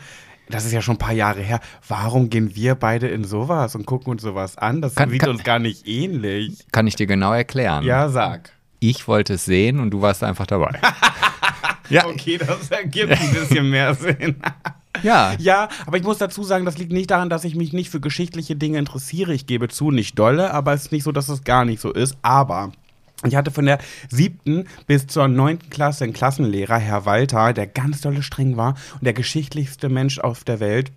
Das 0.50 0.66
ist 0.66 0.72
ja 0.72 0.81
schon 0.81 0.96
ein 0.96 1.00
paar 1.00 1.13
Jahre 1.13 1.42
her. 1.42 1.60
Warum 1.88 2.30
gehen 2.30 2.56
wir 2.56 2.75
beide 2.75 3.07
in 3.07 3.24
sowas 3.24 3.75
und 3.75 3.86
gucken 3.86 4.12
uns 4.12 4.22
sowas 4.24 4.57
an? 4.57 4.81
Das 4.81 4.96
Kann- 4.96 5.10
sieht 5.12 5.22
kann- 5.22 5.30
uns 5.30 5.44
gar 5.44 5.60
nicht 5.60 5.88
ähnlich. 5.88 6.66
Kann 6.72 6.88
ich 6.88 6.96
dir 6.96 7.06
genau 7.07 7.34
erklären. 7.34 7.84
Ja, 7.86 8.10
sag. 8.10 8.51
Ich 8.80 9.07
wollte 9.07 9.34
es 9.36 9.46
sehen 9.46 9.80
und 9.80 9.92
du 9.92 10.01
warst 10.01 10.24
einfach 10.24 10.48
dabei. 10.48 10.80
ja, 11.90 12.06
Okay, 12.06 12.38
das 12.38 12.69
ergibt 12.72 13.12
ein 13.12 13.31
bisschen 13.31 13.69
mehr 13.69 13.94
Sinn. 13.94 14.38
ja. 15.04 15.34
Ja, 15.38 15.69
aber 15.86 15.98
ich 15.98 16.04
muss 16.04 16.18
dazu 16.18 16.44
sagen, 16.44 16.66
das 16.66 16.78
liegt 16.78 16.92
nicht 16.92 17.12
daran, 17.12 17.30
dass 17.30 17.44
ich 17.44 17.56
mich 17.56 17.74
nicht 17.74 17.90
für 17.90 18.00
geschichtliche 18.00 18.56
Dinge 18.56 18.80
interessiere. 18.80 19.34
Ich 19.34 19.46
gebe 19.46 19.68
zu, 19.68 19.92
nicht 19.92 20.18
dolle, 20.18 20.51
aber 20.54 20.74
es 20.74 20.84
ist 20.86 20.92
nicht 20.92 21.04
so, 21.04 21.12
dass 21.12 21.30
es 21.30 21.44
gar 21.44 21.66
nicht 21.66 21.80
so 21.81 21.92
ist. 21.92 22.18
Aber 22.22 22.72
ich 23.25 23.36
hatte 23.36 23.51
von 23.51 23.66
der 23.66 23.80
siebten 24.10 24.66
bis 24.88 25.07
zur 25.07 25.27
neunten 25.27 25.69
Klasse 25.69 26.04
einen 26.06 26.13
Klassenlehrer, 26.13 26.77
Herr 26.77 27.06
Walter, 27.06 27.54
der 27.54 27.68
ganz 27.68 28.01
dolle 28.01 28.24
streng 28.24 28.56
war 28.57 28.75
und 28.94 29.04
der 29.06 29.13
geschichtlichste 29.13 29.89
Mensch 29.89 30.19
auf 30.19 30.44
der 30.44 30.60
Welt. 30.60 30.92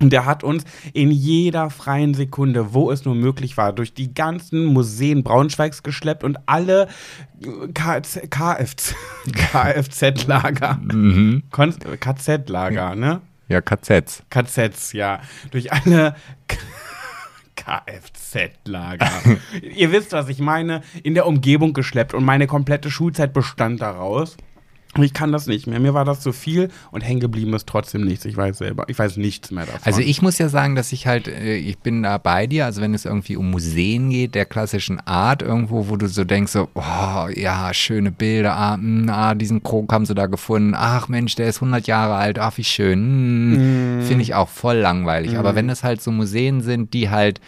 Und 0.00 0.12
der 0.12 0.26
hat 0.26 0.44
uns 0.44 0.62
in 0.92 1.10
jeder 1.10 1.70
freien 1.70 2.14
Sekunde, 2.14 2.72
wo 2.72 2.92
es 2.92 3.04
nur 3.04 3.16
möglich 3.16 3.56
war, 3.56 3.72
durch 3.72 3.94
die 3.94 4.14
ganzen 4.14 4.64
Museen 4.66 5.24
Braunschweigs 5.24 5.82
geschleppt 5.82 6.22
und 6.22 6.38
alle 6.46 6.86
äh, 7.42 7.66
KZ, 7.74 8.30
KFZ, 8.30 8.94
KFZ-Lager, 9.32 10.78
Mhm. 10.80 11.42
KZ-Lager, 11.50 12.94
ne? 12.94 13.20
Ja, 13.48 13.60
KZs. 13.60 14.22
KZs, 14.30 14.92
ja. 14.92 15.20
Durch 15.50 15.72
alle 15.72 16.14
KFZ-Lager. 17.58 19.10
Ihr 19.62 19.92
wisst, 19.92 20.12
was 20.12 20.28
ich 20.28 20.38
meine. 20.38 20.82
In 21.02 21.14
der 21.14 21.26
Umgebung 21.26 21.72
geschleppt 21.72 22.14
und 22.14 22.24
meine 22.24 22.46
komplette 22.46 22.90
Schulzeit 22.90 23.32
bestand 23.32 23.82
daraus. 23.82 24.36
Ich 24.96 25.12
kann 25.12 25.32
das 25.32 25.46
nicht 25.46 25.66
mehr. 25.66 25.78
Mir 25.80 25.94
war 25.94 26.04
das 26.04 26.20
zu 26.20 26.32
viel 26.32 26.70
und 26.90 27.02
hängen 27.02 27.20
geblieben 27.20 27.52
ist 27.54 27.66
trotzdem 27.66 28.04
nichts. 28.04 28.24
Ich 28.24 28.36
weiß 28.36 28.58
selber, 28.58 28.86
ich 28.88 28.98
weiß 28.98 29.16
nichts 29.18 29.50
mehr 29.50 29.66
davon. 29.66 29.80
Also 29.84 30.00
ich 30.00 30.22
muss 30.22 30.38
ja 30.38 30.48
sagen, 30.48 30.74
dass 30.74 30.92
ich 30.92 31.06
halt, 31.06 31.28
äh, 31.28 31.56
ich 31.56 31.78
bin 31.78 32.02
da 32.02 32.18
bei 32.18 32.46
dir, 32.46 32.64
also 32.64 32.80
wenn 32.80 32.94
es 32.94 33.04
irgendwie 33.04 33.36
um 33.36 33.50
Museen 33.50 34.10
geht, 34.10 34.34
der 34.34 34.46
klassischen 34.46 34.98
Art 35.00 35.42
irgendwo, 35.42 35.88
wo 35.88 35.96
du 35.96 36.08
so 36.08 36.24
denkst, 36.24 36.52
so, 36.52 36.68
oh, 36.74 37.28
ja, 37.34 37.72
schöne 37.74 38.10
Bilder, 38.10 38.56
ah, 38.56 38.76
mh, 38.76 39.12
ah, 39.12 39.34
diesen 39.34 39.62
Krog 39.62 39.92
haben 39.92 40.06
sie 40.06 40.14
da 40.14 40.26
gefunden, 40.26 40.74
ach 40.74 41.08
Mensch, 41.08 41.34
der 41.34 41.48
ist 41.48 41.56
100 41.58 41.86
Jahre 41.86 42.14
alt, 42.14 42.38
ach 42.38 42.56
wie 42.56 42.64
schön, 42.64 43.98
mm. 43.98 44.02
finde 44.02 44.22
ich 44.22 44.34
auch 44.34 44.48
voll 44.48 44.76
langweilig. 44.76 45.36
Aber 45.36 45.54
wenn 45.54 45.68
es 45.68 45.84
halt 45.84 46.00
so 46.00 46.10
Museen 46.10 46.62
sind, 46.62 46.94
die 46.94 47.10
halt 47.10 47.40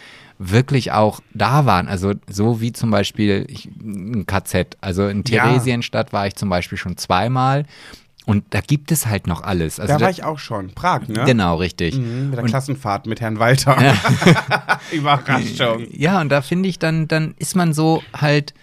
wirklich 0.43 0.91
auch 0.91 1.19
da 1.33 1.65
waren, 1.67 1.87
also 1.87 2.13
so 2.27 2.61
wie 2.61 2.71
zum 2.73 2.89
Beispiel 2.89 3.45
ich, 3.47 3.65
ein 3.81 4.25
KZ, 4.25 4.77
also 4.81 5.07
in 5.07 5.23
Ja. 5.27 5.43
Theresienstadt 5.45 6.13
war 6.13 6.25
ich 6.25 6.35
zum 6.35 6.49
Beispiel 6.49 6.77
schon 6.79 6.97
zweimal 6.97 7.65
und 8.25 8.43
da 8.49 8.61
gibt 8.61 8.91
es 8.91 9.05
halt 9.05 9.27
noch 9.27 9.43
alles. 9.43 9.79
Also 9.79 9.93
da 9.93 9.99
da- 9.99 10.05
war 10.05 10.11
ich 10.11 10.23
auch 10.23 10.39
schon. 10.39 10.71
Prag, 10.73 11.07
ne? 11.07 11.23
Genau, 11.25 11.57
richtig. 11.57 11.95
Mhm, 11.95 12.29
mit 12.31 12.37
der 12.39 12.45
Klassenfahrt 12.45 13.05
mit 13.05 13.21
Herrn 13.21 13.37
Walter. 13.39 13.77
Überraschung. 14.91 15.85
Ja, 15.91 16.19
und 16.21 16.29
da 16.29 16.41
finde 16.41 16.69
ich, 16.69 16.79
dann, 16.79 17.07
dann 17.07 17.35
ist 17.37 17.55
man 17.55 17.73
so 17.73 18.01
halt 18.13 18.53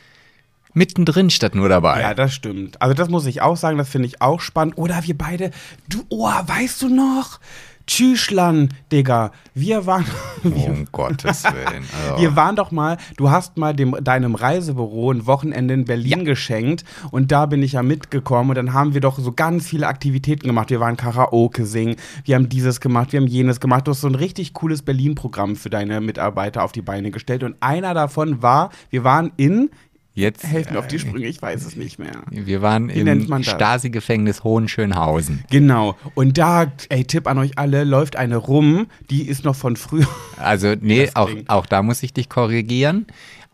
mittendrin 0.75 1.31
statt 1.31 1.55
nur 1.55 1.69
dabei. 1.69 2.01
Ja, 2.01 2.15
das 2.15 2.35
stimmt. 2.35 2.81
Also 2.83 2.95
das 2.95 3.09
muss 3.09 3.27
ich 3.27 3.41
auch 3.43 3.57
sagen, 3.57 3.79
das 3.79 3.89
finde 3.89 4.07
ich 4.09 4.21
auch 4.21 4.41
spannend. 4.41 4.79
Oder 4.79 5.03
wir 5.05 5.17
beide, 5.17 5.51
du, 5.89 6.05
oh, 6.09 6.29
weißt 6.29 6.83
du 6.83 6.89
noch? 6.89 7.41
Tschüschlan, 7.89 8.69
Digga. 8.93 9.33
Wir 9.55 9.87
waren, 9.87 10.05
um 10.45 10.87
Gottes 10.93 11.43
Willen. 11.45 11.85
Also. 12.07 12.23
wir 12.23 12.37
waren 12.37 12.55
doch 12.55 12.71
mal, 12.71 12.99
du 13.17 13.31
hast 13.31 13.57
mal 13.57 13.75
dem, 13.75 13.97
deinem 14.05 14.35
Reisebüro 14.35 15.11
ein 15.11 15.27
Wochenende 15.27 15.73
in 15.73 15.87
Berlin 15.87 16.27
geschenkt 16.27 16.85
und 17.11 17.33
da 17.33 17.47
bin 17.47 17.63
ich 17.63 17.73
ja 17.73 17.83
mitgekommen 17.83 18.51
und 18.51 18.57
dann 18.57 18.75
haben 18.75 18.93
wir 18.93 19.01
doch 19.01 19.19
so 19.19 19.33
ganz 19.33 19.67
viele 19.67 19.87
Aktivitäten 19.87 20.47
gemacht. 20.47 20.69
Wir 20.69 20.81
waren 20.81 20.99
Karaoke 20.99 21.65
singen, 21.65 21.97
wir 22.25 22.35
haben 22.35 22.51
dieses 22.51 22.81
gemacht, 22.81 23.13
wir 23.13 23.21
haben 23.21 23.27
jenes 23.27 23.59
gemacht. 23.59 23.87
Du 23.87 23.93
hast 23.93 24.03
so 24.03 24.09
ein 24.09 24.15
richtig 24.15 24.53
cooles 24.53 24.83
Berlin-Programm 24.83 25.57
für 25.57 25.71
deine 25.71 26.03
Mitarbeiter 26.03 26.65
auf 26.65 26.73
die 26.73 26.83
Beine 26.83 27.11
gestellt 27.11 27.43
und 27.43 27.57
einer 27.61 27.95
davon 27.95 28.43
war, 28.43 28.69
wir 28.91 29.03
waren 29.03 29.33
in, 29.39 29.71
Jetzt, 30.19 30.43
helfen 30.43 30.73
mir 30.73 30.81
auf 30.81 30.89
die 30.89 30.97
äh, 30.97 30.99
Sprünge, 30.99 31.29
ich 31.29 31.41
weiß 31.41 31.65
es 31.65 31.77
nicht 31.77 32.01
mehr. 32.01 32.11
wir 32.29 32.61
waren 32.61 32.89
Wie 32.89 32.99
im? 32.99 33.45
Stasi-Gefängnis 33.45 34.43
Hohenschönhausen. 34.43 35.45
Genau. 35.49 35.97
Und 36.17 36.39
da, 36.39 36.73
ey, 36.89 37.05
Tipp 37.05 37.29
an 37.29 37.39
euch 37.39 37.57
alle, 37.57 37.85
läuft 37.85 38.17
eine 38.17 38.37
rum, 38.37 38.89
die 39.11 39.29
ist 39.29 39.45
noch 39.45 39.55
von 39.55 39.77
früher. 39.77 40.09
Also, 40.37 40.75
nee, 40.81 41.09
auch, 41.15 41.31
auch 41.47 41.67
da 41.67 41.83
muss 41.83 42.03
ich 42.03 42.13
dich 42.13 42.29
korrigieren. 42.29 43.07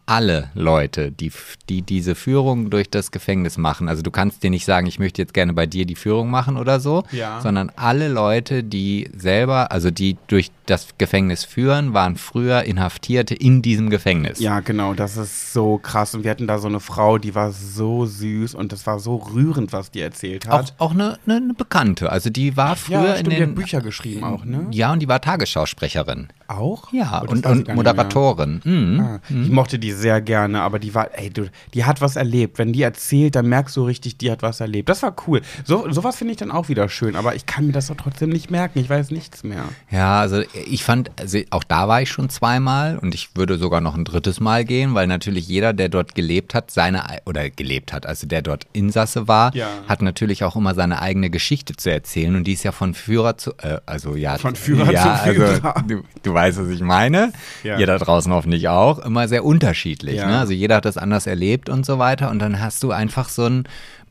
Alle 0.07 0.51
Leute, 0.55 1.11
die, 1.11 1.33
die 1.71 1.81
diese 1.81 2.15
Führung 2.15 2.69
durch 2.69 2.91
das 2.91 3.11
Gefängnis 3.11 3.57
machen, 3.57 3.89
also 3.89 4.03
du 4.03 4.11
kannst 4.11 4.43
dir 4.43 4.51
nicht 4.51 4.67
sagen, 4.67 4.87
ich 4.87 4.99
möchte 4.99 5.23
jetzt 5.23 5.33
gerne 5.33 5.55
bei 5.55 5.65
dir 5.65 5.87
die 5.87 5.95
Führung 5.95 6.31
machen 6.31 6.59
oder 6.59 6.79
so, 6.79 7.05
Ja. 7.11 7.41
sondern 7.41 7.73
alle 7.77 8.09
Leute, 8.09 8.63
die 8.63 9.09
selber, 9.17 9.73
also 9.73 9.91
die 9.91 10.19
durch 10.27 10.51
das 10.67 10.89
Gefängnis 10.99 11.45
führen, 11.45 11.95
waren 11.95 12.17
früher 12.17 12.65
Inhaftierte 12.65 13.35
in 13.35 13.63
diesem 13.63 13.89
Gefängnis. 13.89 14.41
Ja, 14.41 14.61
genau, 14.61 14.93
das 14.95 15.17
ist 15.17 15.53
so 15.55 15.79
krass. 15.79 16.15
Und 16.15 16.25
wir 16.25 16.31
hatten 16.31 16.47
da 16.47 16.59
so 16.59 16.69
eine 16.69 16.81
Frau, 16.81 17.17
die 17.19 17.35
war 17.35 17.53
so 17.53 18.05
süß 18.05 18.55
und 18.55 18.73
das 18.73 18.87
war 18.87 18.99
so 18.99 19.17
rührend, 19.17 19.73
was 19.73 19.91
die 19.91 20.01
erzählt 20.01 20.49
Auch, 20.49 20.59
hat. 20.59 20.75
auch 20.79 20.93
eine, 20.93 21.19
eine, 21.27 21.37
eine 21.37 21.55
Bekannte. 21.55 22.11
Also 22.13 22.29
die 22.29 22.57
war 22.59 22.77
früher 22.77 23.05
ja, 23.05 23.13
in 23.15 23.27
stimmt, 23.27 23.33
die 23.33 23.37
hat 23.37 23.49
den. 23.49 23.55
Bücher 23.55 23.81
geschrieben 23.81 24.25
auch, 24.25 24.45
ne? 24.45 24.67
Ja, 24.71 24.93
und 24.93 25.01
die 25.01 25.09
war 25.09 25.21
Tagesschausprecherin. 25.21 26.29
Auch? 26.49 26.93
Ja, 26.93 27.23
Oh, 27.23 27.27
das 27.27 27.41
und, 27.41 27.69
und. 27.69 27.75
Moderatorin. 27.75 28.61
Mhm. 28.65 29.01
Ah, 29.01 29.21
Ich 29.31 29.51
mochte 29.51 29.79
die 29.79 29.93
sehr 29.93 30.21
gerne, 30.21 30.61
aber 30.63 30.79
die 30.79 30.95
war, 30.95 31.09
ey, 31.19 31.31
du, 31.31 31.49
die 31.73 31.85
hat 31.85 32.01
was 32.01 32.17
erlebt. 32.17 32.59
Wenn 32.59 32.73
die 32.73 32.83
erzählt, 32.83 33.35
dann 33.37 33.49
merkst 33.49 33.77
du 33.77 33.85
richtig, 33.85 34.19
die 34.19 34.31
hat 34.31 34.43
was 34.43 34.61
erlebt. 34.61 34.89
Das 34.89 35.03
war 35.03 35.15
cool. 35.27 35.41
So, 35.65 35.91
sowas 35.91 36.17
finde 36.17 36.33
ich 36.33 36.39
dann 36.39 36.51
auch 36.51 36.69
wieder 36.69 36.89
schön, 36.89 37.17
aber 37.17 37.35
ich 37.35 37.47
kann 37.47 37.67
mir 37.67 37.73
das 37.73 37.87
doch 37.89 37.97
trotzdem 37.97 38.31
nicht 38.31 38.51
merken. 38.51 38.79
Ich 38.79 38.91
weiß 38.91 39.11
nichts 39.11 39.45
mehr. 39.45 39.65
Ja, 39.91 40.21
also 40.21 40.43
ich 40.67 40.85
fand, 40.85 41.11
also 41.21 41.39
auch 41.51 41.65
da 41.65 41.89
war 41.89 42.03
ich 42.03 42.11
schon 42.11 42.29
zweimal 42.29 42.99
und 42.99 43.15
ich 43.15 43.31
würde 43.37 43.59
sogar 43.59 43.81
noch 43.81 43.95
ein 43.95 44.05
drittes 44.05 44.41
Mal 44.41 44.65
gehen, 44.65 44.95
weil 44.95 45.07
natürlich 45.07 45.49
jeder, 45.49 45.73
der 45.73 45.89
dort 45.89 46.15
gelebt 46.15 46.55
hat, 46.55 46.71
seine, 46.71 47.09
ei- 47.09 47.21
oder 47.27 47.49
gelebt 47.51 47.93
hat, 47.93 48.07
also 48.07 48.27
der 48.27 48.43
dort 48.43 48.67
Insasse 48.73 49.29
war, 49.29 49.55
Ja. 49.55 49.69
hat 49.89 50.03
natürlich 50.03 50.45
auch 50.45 50.57
immer 50.57 50.75
seine 50.75 51.01
eigene 51.01 51.31
Geschichte 51.31 51.75
zu 51.77 51.91
erzählen 51.91 52.35
und 52.37 52.45
die 52.45 52.53
ist 52.53 52.63
ja 52.65 52.73
von 52.73 52.95
Führer 52.95 53.37
zu, 53.39 53.53
äh, 53.63 53.79
also 53.87 54.15
ja. 54.17 54.37
Von 54.39 54.57
Führer 54.57 54.93
ja, 54.93 55.21
zu 55.25 55.33
Führer. 55.35 55.77
Also, 55.77 55.87
du, 55.89 56.03
du 56.23 56.34
weißt, 56.35 56.59
was 56.59 56.69
ich 56.69 56.81
meine. 56.83 57.33
Ja. 57.63 57.79
Ihr 57.79 57.87
da 57.87 57.97
draußen 57.99 58.33
hoffentlich 58.33 58.69
auch. 58.69 58.99
Immer 58.99 59.29
sehr 59.29 59.45
unterschiedlich. 59.45 60.17
Ja. 60.17 60.27
Ne? 60.27 60.39
Also 60.39 60.53
jeder 60.53 60.77
hat 60.77 60.85
das 60.85 60.99
anders 60.99 61.27
erlebt 61.27 61.69
und 61.71 61.87
so 61.87 61.99
weiter 61.99 62.31
und 62.31 62.39
dann 62.41 62.61
hast 62.61 62.83
du 62.83 62.91
einfach 62.93 63.29
so 63.29 63.47
ein 63.47 63.65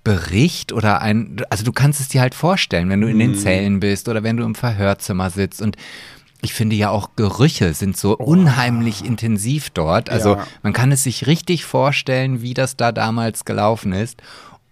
Bericht 0.04 0.74
oder 0.74 1.02
ein, 1.02 1.38
also 1.50 1.64
du 1.64 1.72
kannst 1.72 2.02
es 2.02 2.10
dir 2.10 2.22
halt 2.22 2.36
vorstellen, 2.36 2.90
wenn 2.90 3.00
du 3.02 3.08
in 3.08 3.16
Mhm. 3.18 3.20
den 3.20 3.36
Zellen 3.36 3.80
bist 3.80 4.10
oder 4.10 4.24
wenn 4.24 4.38
du 4.38 4.44
im 4.44 4.56
Verhörzimmer 4.56 5.30
sitzt 5.30 5.62
und 5.62 5.78
ich 6.42 6.54
finde 6.54 6.76
ja 6.76 6.90
auch 6.90 7.12
Gerüche 7.16 7.74
sind 7.74 7.96
so 7.96 8.18
unheimlich 8.18 9.06
intensiv 9.06 9.70
dort. 9.70 10.10
Also 10.10 10.36
Ja. 10.36 10.48
man 10.62 10.74
kann 10.74 10.92
es 10.92 11.04
sich 11.04 11.26
richtig 11.26 11.64
vorstellen, 11.64 12.42
wie 12.42 12.54
das 12.54 12.76
da 12.76 12.92
damals 12.92 13.46
gelaufen 13.46 13.94
ist. 13.94 14.22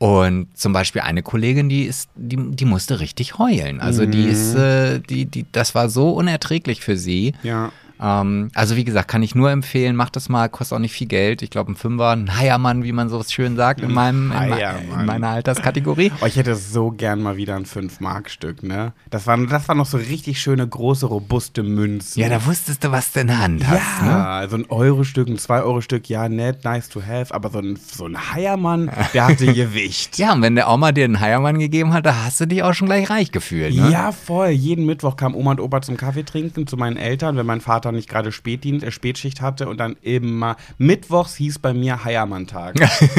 Und 0.02 0.48
zum 0.58 0.74
Beispiel 0.74 1.04
eine 1.04 1.22
Kollegin, 1.22 1.70
die 1.70 1.84
ist, 1.84 2.10
die, 2.16 2.36
die 2.36 2.66
musste 2.66 3.00
richtig 3.00 3.38
heulen. 3.38 3.80
Also 3.80 4.08
die 4.08 4.24
ist, 4.24 4.56
äh, 4.56 5.00
die, 5.00 5.28
die, 5.28 5.46
das 5.52 5.76
war 5.76 5.92
so 5.92 6.10
unerträglich 6.10 6.82
für 6.82 6.98
sie. 6.98 7.34
Ja. 7.44 7.72
Ähm, 8.02 8.50
also 8.56 8.76
wie 8.76 8.84
gesagt, 8.84 9.08
kann 9.08 9.22
ich 9.22 9.36
nur 9.36 9.52
empfehlen, 9.52 9.96
macht 9.96 10.16
das 10.16 10.28
mal, 10.28 10.50
kostet 10.50 10.76
auch 10.76 10.82
nicht 10.82 10.94
viel 10.94 11.08
Geld. 11.08 11.42
Ich 11.42 11.52
glaube 11.52 11.72
ein 11.72 11.76
Fünfer, 11.76 12.10
ein 12.10 12.38
Heiermann, 12.38 12.84
wie 12.84 12.92
man 12.92 13.10
so 13.10 13.24
schön 13.24 13.56
sagt, 13.56 13.82
in, 13.82 13.94
meinem, 13.94 14.32
in, 14.32 15.00
in 15.00 15.06
meiner 15.06 15.30
Alterskategorie. 15.30 16.12
Oh, 16.22 16.26
ich 16.26 16.36
hätte 16.36 16.56
so 16.56 16.90
gern 16.90 17.22
mal 17.22 17.38
wieder 17.38 17.56
ein 17.56 17.66
5-Mark-Stück, 17.66 18.64
ne? 18.64 18.94
Das 19.10 19.28
waren, 19.28 19.48
das 19.48 19.68
waren 19.68 19.78
noch 19.78 19.86
so 19.86 19.98
richtig 19.98 20.42
schöne, 20.42 20.68
große, 20.68 21.06
robuste 21.06 21.62
Münzen. 21.64 22.22
Ja, 22.22 22.30
da 22.30 22.46
wusstest 22.46 22.84
du, 22.84 22.92
was 22.92 23.12
du 23.12 23.20
in 23.22 23.28
der 23.28 23.40
Hand 23.40 23.68
hast. 23.68 24.02
Ne? 24.02 24.10
Ja, 24.10 24.48
so 24.50 24.56
ein 24.56 24.66
Euro-Stück, 24.70 25.28
ein 25.28 25.38
2-Euro-Stück, 25.38 26.10
ja, 26.10 26.28
nett, 26.28 26.64
nice 26.64 26.90
to 26.90 27.02
have, 27.02 27.34
aber 27.34 27.50
so 27.52 27.60
ein, 27.60 27.78
so 27.78 28.06
ein 28.06 28.34
Heiermann, 28.34 28.92
der 29.14 29.28
hatte 29.28 29.46
Gewicht. 29.54 30.18
Ja, 30.18 30.34
und 30.34 30.42
wenn 30.42 30.56
der 30.56 30.70
Oma 30.70 30.92
dir 30.92 31.06
einen 31.06 31.20
Heiermann 31.20 31.60
gegeben 31.60 31.94
hat, 31.94 32.06
da 32.06 32.26
hast 32.26 32.40
du 32.40 32.48
dich 32.48 32.64
auch 32.64 32.74
schon 32.74 32.88
gleich 32.88 33.10
reich 33.10 33.32
gefühlt. 33.32 33.76
Ne? 33.76 33.92
Ja, 33.92 34.12
voll. 34.12 34.50
Jeden 34.50 34.86
Mittwoch 34.86 35.16
kam 35.16 35.36
Oma 35.36 35.52
und 35.52 35.60
Opa 35.60 35.82
zum 35.82 35.98
Kaffee 35.98 36.24
trinken 36.24 36.66
zu 36.66 36.78
meinen 36.78 36.98
Eltern, 36.98 37.38
wenn 37.38 37.46
mein 37.46 37.62
Vater 37.62 37.91
nicht 37.92 38.10
gerade 38.10 38.32
Spätdienst, 38.32 38.86
äh, 38.86 38.92
Spätschicht 38.92 39.42
hatte 39.42 39.68
und 39.70 39.78
dann 39.80 39.96
immer 40.02 40.56
Mittwochs 40.78 41.36
hieß 41.36 41.60
bei 41.60 41.74
mir 41.74 42.04
Heiermann-Tag. 42.04 42.76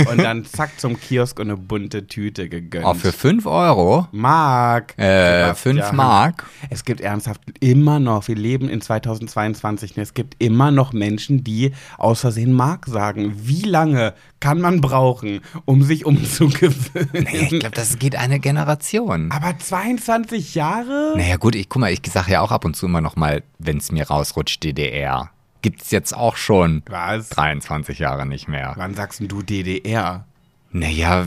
und 0.10 0.18
dann 0.18 0.44
zack 0.44 0.78
zum 0.78 0.98
Kiosk 0.98 1.38
und 1.38 1.46
eine 1.48 1.56
bunte 1.56 2.06
Tüte 2.06 2.48
gegönnt. 2.48 2.84
Auch 2.84 2.96
für 2.96 3.12
5 3.12 3.46
Euro, 3.46 4.08
Mark. 4.12 4.98
äh, 4.98 5.54
5 5.54 5.78
Ja. 5.78 5.92
Mark. 5.92 6.46
Es 6.70 6.84
gibt 6.84 7.00
ernsthaft 7.00 7.40
immer 7.60 7.98
noch, 7.98 8.28
wir 8.28 8.36
leben 8.36 8.68
in 8.68 8.80
2022, 8.80 9.96
ne, 9.96 10.02
es 10.02 10.14
gibt 10.14 10.36
immer 10.42 10.70
noch 10.70 10.92
Menschen, 10.92 11.44
die 11.44 11.72
aus 11.98 12.20
Versehen 12.20 12.52
Mark 12.52 12.86
sagen. 12.86 13.32
Wie 13.36 13.62
lange 13.62 14.14
kann 14.40 14.60
man 14.60 14.80
brauchen, 14.80 15.40
um 15.64 15.82
sich 15.82 16.04
umzugewöhnen? 16.04 17.24
Naja, 17.24 17.42
ich 17.42 17.60
glaube, 17.60 17.70
das 17.74 17.98
geht 17.98 18.16
eine 18.16 18.40
Generation. 18.40 19.30
Aber 19.30 19.56
22 19.58 20.54
Jahre? 20.54 21.14
Naja, 21.16 21.36
gut, 21.36 21.54
ich 21.54 21.68
guck 21.68 21.80
mal, 21.80 21.92
ich 21.92 22.00
sage 22.10 22.32
ja 22.32 22.40
auch 22.40 22.50
ab 22.52 22.64
und 22.64 22.74
zu 22.76 22.86
immer 22.86 23.00
noch 23.00 23.16
mal, 23.16 23.42
wenn 23.58 23.76
es 23.78 23.92
mir 23.92 24.08
rausrutscht, 24.08 24.51
DDR. 24.60 25.30
Gibt's 25.62 25.90
jetzt 25.92 26.16
auch 26.16 26.36
schon 26.36 26.82
Was? 26.88 27.28
23 27.30 27.98
Jahre 28.00 28.26
nicht 28.26 28.48
mehr. 28.48 28.72
Wann 28.76 28.94
sagst 28.94 29.20
denn 29.20 29.28
du 29.28 29.42
DDR? 29.42 30.24
Naja, 30.74 31.26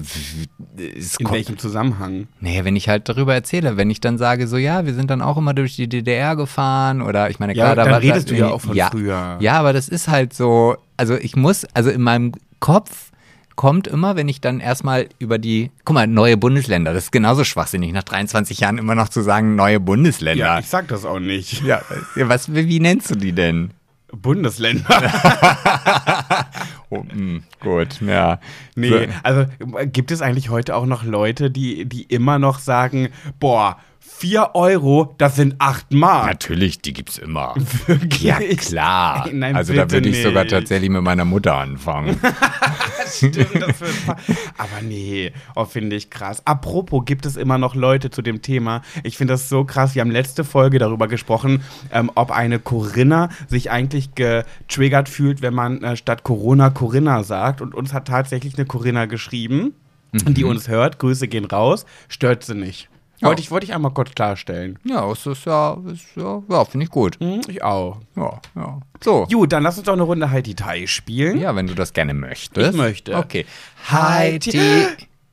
es 0.78 1.18
In 1.18 1.26
kommt, 1.26 1.38
welchem 1.38 1.58
Zusammenhang? 1.60 2.28
naja, 2.40 2.66
wenn 2.66 2.76
ich 2.76 2.90
halt 2.90 3.08
darüber 3.08 3.34
erzähle, 3.36 3.78
wenn 3.78 3.92
ich 3.92 4.02
dann 4.02 4.18
sage, 4.18 4.48
so 4.48 4.58
ja, 4.58 4.86
wir 4.88 4.94
sind 4.96 5.12
dann 5.12 5.22
auch 5.22 5.38
immer 5.38 5.54
durch 5.54 5.76
die 5.76 5.88
DDR 5.88 6.36
gefahren 6.36 7.02
oder 7.04 7.30
ich 7.30 7.40
meine, 7.40 7.54
Ja, 7.54 7.66
klar, 7.66 7.76
da 7.76 7.84
dann 7.84 7.94
war 7.94 8.02
redest 8.02 8.28
da, 8.30 8.34
du 8.34 8.40
ja 8.40 8.48
auch 8.50 8.62
von 8.62 8.76
ja, 8.76 8.90
früher. 8.90 9.38
Ja, 9.40 9.60
aber 9.60 9.72
das 9.72 9.88
ist 9.88 10.08
halt 10.08 10.34
so, 10.34 10.78
also 10.98 11.16
ich 11.16 11.36
muss, 11.36 11.64
also 11.76 11.92
in 11.92 12.02
meinem 12.02 12.32
Kopf 12.60 13.12
kommt 13.56 13.88
immer, 13.88 14.16
wenn 14.16 14.28
ich 14.28 14.42
dann 14.42 14.60
erstmal 14.60 15.08
über 15.20 15.38
die, 15.38 15.72
guck 15.84 15.94
mal, 15.94 16.08
neue 16.08 16.38
Bundesländer, 16.38 16.94
das 16.94 17.06
ist 17.06 17.12
genauso 17.12 17.44
schwachsinnig, 17.44 17.94
nach 17.94 18.04
23 18.04 18.60
Jahren 18.60 18.78
immer 18.78 18.96
noch 18.96 19.10
zu 19.10 19.22
sagen, 19.22 19.56
neue 19.56 19.80
Bundesländer. 19.80 20.46
Ja, 20.46 20.60
ich 20.60 20.68
sag 20.68 20.88
das 20.88 21.06
auch 21.06 21.20
nicht. 21.20 21.64
Ja, 21.64 21.82
was, 22.16 22.54
wie, 22.54 22.80
nennst 22.80 23.10
du 23.12 23.16
die 23.16 23.32
denn? 23.32 23.72
Bundesländer. 24.12 24.86
Oh, 26.92 27.04
mh, 27.14 27.42
gut, 27.62 28.00
ja. 28.02 28.40
Nee, 28.76 28.90
So, 28.90 28.98
also 29.24 29.46
gibt 29.92 30.12
es 30.12 30.22
eigentlich 30.22 30.50
heute 30.50 30.76
auch 30.76 30.86
noch 30.86 31.04
Leute, 31.04 31.50
die, 31.50 31.86
die 31.86 32.04
immer 32.04 32.38
noch 32.38 32.60
sagen, 32.60 33.10
boah, 33.40 33.78
4 34.00 34.52
Euro, 34.54 35.14
das 35.18 35.36
sind 35.36 35.56
8 35.60 35.94
Mark. 35.94 36.28
Natürlich, 36.28 36.80
die 36.80 36.94
gibt's 36.94 37.18
immer. 37.18 37.56
Wirklich? 37.88 38.22
Ja, 38.22 38.40
klar. 38.56 39.28
Nein, 39.32 39.56
also 39.56 39.74
da 39.74 39.90
würde 39.92 40.08
ich 40.10 40.22
sogar 40.22 40.44
nicht. 40.44 40.52
tatsächlich 40.54 40.90
mit 40.90 41.02
meiner 41.02 41.26
Mutter 41.26 41.56
anfangen. 41.56 42.20
Stimmt, 43.18 43.48
fa- 43.76 44.18
Aber 44.58 44.82
nee, 44.82 45.32
oh, 45.56 45.66
finde 45.66 45.96
ich 45.96 46.10
krass. 46.10 46.42
Apropos, 46.46 47.04
gibt 47.06 47.26
es 47.26 47.38
immer 47.38 47.58
noch 47.58 47.76
Leute 47.76 48.10
zu 48.10 48.22
dem 48.22 48.42
Thema? 48.42 48.82
Ich 49.04 49.18
finde 49.18 49.34
das 49.34 49.50
so 49.50 49.64
krass. 49.66 49.96
Wir 49.96 50.02
haben 50.02 50.12
letzte 50.12 50.44
Folge 50.44 50.80
darüber 50.80 51.08
gesprochen, 51.08 51.64
ähm, 51.92 52.12
ob 52.16 52.32
eine 52.32 52.60
Corinna 52.60 53.30
sich 53.48 53.72
eigentlich 53.72 54.16
getriggert 54.16 55.10
fühlt, 55.10 55.42
wenn 55.42 55.54
man 55.54 55.84
äh, 55.84 55.96
statt 55.96 56.24
Corona 56.24 56.70
Corinna 56.70 57.24
sagt. 57.24 57.62
Und 57.62 57.74
uns 57.76 57.94
hat 57.94 58.08
tatsächlich 58.08 58.58
eine 58.58 58.66
Corinna 58.66 59.06
geschrieben, 59.06 59.74
die 60.14 60.44
uns 60.44 60.68
hört. 60.68 61.00
Grüße 61.00 61.28
gehen 61.28 61.46
raus. 61.46 61.86
Stört 62.08 62.44
sie 62.44 62.56
nicht. 62.56 62.90
Ja. 63.26 63.30
Wollte 63.30 63.42
ich, 63.42 63.50
wollte 63.50 63.66
ich 63.66 63.74
einmal 63.74 63.92
kurz 63.92 64.14
klarstellen. 64.14 64.78
ja, 64.84 65.12
es 65.12 65.26
ist 65.26 65.46
ja, 65.46 65.78
ist 65.92 66.16
ja, 66.16 66.44
ja 66.48 66.66
finde 66.66 66.84
ich 66.86 66.92
gut. 66.92 67.20
Hm, 67.20 67.42
ich 67.48 67.64
auch. 67.64 67.98
Ja, 68.16 68.40
ja. 68.56 68.80
So. 69.04 69.26
Gut, 69.26 69.52
dann 69.52 69.64
lass 69.64 69.78
uns 69.78 69.88
doch 69.88 69.94
eine 69.94 70.04
Runde 70.04 70.30
Heidi 70.30 70.54
Tai 70.54 70.86
spielen. 70.86 71.40
Ja, 71.40 71.56
wenn 71.56 71.66
du 71.66 71.74
das 71.74 71.94
gerne 71.94 72.14
möchtest. 72.14 72.70
Ich 72.70 72.78
möchte. 72.78 73.18
Okay. 73.18 73.48
Heidi. 73.90 74.86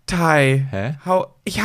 Tai. 0.07 0.67
Hä? 0.71 0.95
Hau, 1.05 1.27
ich 1.45 1.63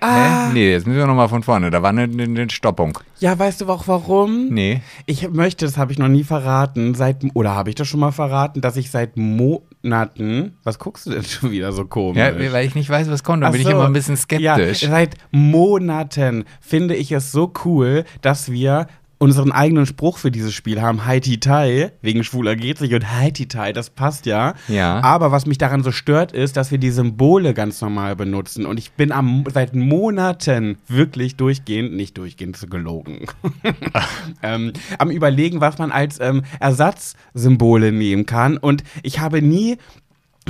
Hä? 0.00 0.06
Ah, 0.06 0.50
Nee, 0.52 0.70
jetzt 0.70 0.86
müssen 0.86 0.98
wir 0.98 1.06
nochmal 1.06 1.28
von 1.28 1.42
vorne. 1.42 1.70
Da 1.70 1.82
war 1.82 1.90
eine, 1.90 2.02
eine, 2.02 2.50
Stoppung. 2.50 2.98
Ja, 3.20 3.38
weißt 3.38 3.62
du 3.62 3.68
auch 3.68 3.88
warum? 3.88 4.48
Nee. 4.50 4.82
Ich 5.06 5.28
möchte, 5.30 5.64
das 5.64 5.76
habe 5.78 5.92
ich 5.92 5.98
noch 5.98 6.08
nie 6.08 6.24
verraten, 6.24 6.94
seit 6.94 7.24
oder 7.34 7.54
habe 7.54 7.70
ich 7.70 7.74
das 7.74 7.88
schon 7.88 8.00
mal 8.00 8.12
verraten, 8.12 8.60
dass 8.60 8.76
ich 8.76 8.90
seit 8.90 9.16
Monaten, 9.16 10.56
was 10.62 10.78
guckst 10.78 11.06
du 11.06 11.10
denn 11.10 11.24
schon 11.24 11.50
wieder 11.50 11.72
so 11.72 11.84
komisch? 11.86 12.18
Ja, 12.18 12.34
weil 12.52 12.66
ich 12.66 12.74
nicht 12.74 12.90
weiß, 12.90 13.10
was 13.10 13.24
kommt. 13.24 13.42
Da 13.42 13.48
Ach 13.48 13.52
bin 13.52 13.62
ich 13.62 13.66
so. 13.66 13.72
immer 13.72 13.86
ein 13.86 13.92
bisschen 13.92 14.16
skeptisch. 14.16 14.82
Ja, 14.82 14.88
seit 14.90 15.16
Monaten 15.30 16.44
finde 16.60 16.94
ich 16.94 17.12
es 17.12 17.32
so 17.32 17.52
cool, 17.64 18.04
dass 18.20 18.50
wir 18.52 18.86
unseren 19.24 19.52
eigenen 19.52 19.86
Spruch 19.86 20.18
für 20.18 20.30
dieses 20.30 20.52
Spiel 20.52 20.82
haben, 20.82 21.06
Haiti 21.06 21.40
Tai, 21.40 21.92
wegen 22.02 22.24
schwuler 22.24 22.56
geht 22.56 22.76
sich 22.76 22.94
und 22.94 23.10
Haiti 23.10 23.48
Tai, 23.48 23.72
das 23.72 23.88
passt 23.88 24.26
ja. 24.26 24.52
Ja. 24.68 25.02
Aber 25.02 25.32
was 25.32 25.46
mich 25.46 25.56
daran 25.56 25.82
so 25.82 25.92
stört, 25.92 26.32
ist, 26.32 26.58
dass 26.58 26.70
wir 26.70 26.76
die 26.76 26.90
Symbole 26.90 27.54
ganz 27.54 27.80
normal 27.80 28.16
benutzen. 28.16 28.66
Und 28.66 28.78
ich 28.78 28.92
bin 28.92 29.12
am, 29.12 29.44
seit 29.50 29.74
Monaten 29.74 30.76
wirklich 30.88 31.36
durchgehend, 31.36 31.94
nicht 31.94 32.18
durchgehend, 32.18 32.58
so 32.58 32.66
gelogen, 32.66 33.26
ähm, 34.42 34.74
am 34.98 35.10
überlegen, 35.10 35.62
was 35.62 35.78
man 35.78 35.90
als 35.90 36.20
ähm, 36.20 36.42
Ersatzsymbole 36.60 37.92
nehmen 37.92 38.26
kann. 38.26 38.58
Und 38.58 38.84
ich 39.02 39.20
habe 39.20 39.40
nie 39.40 39.78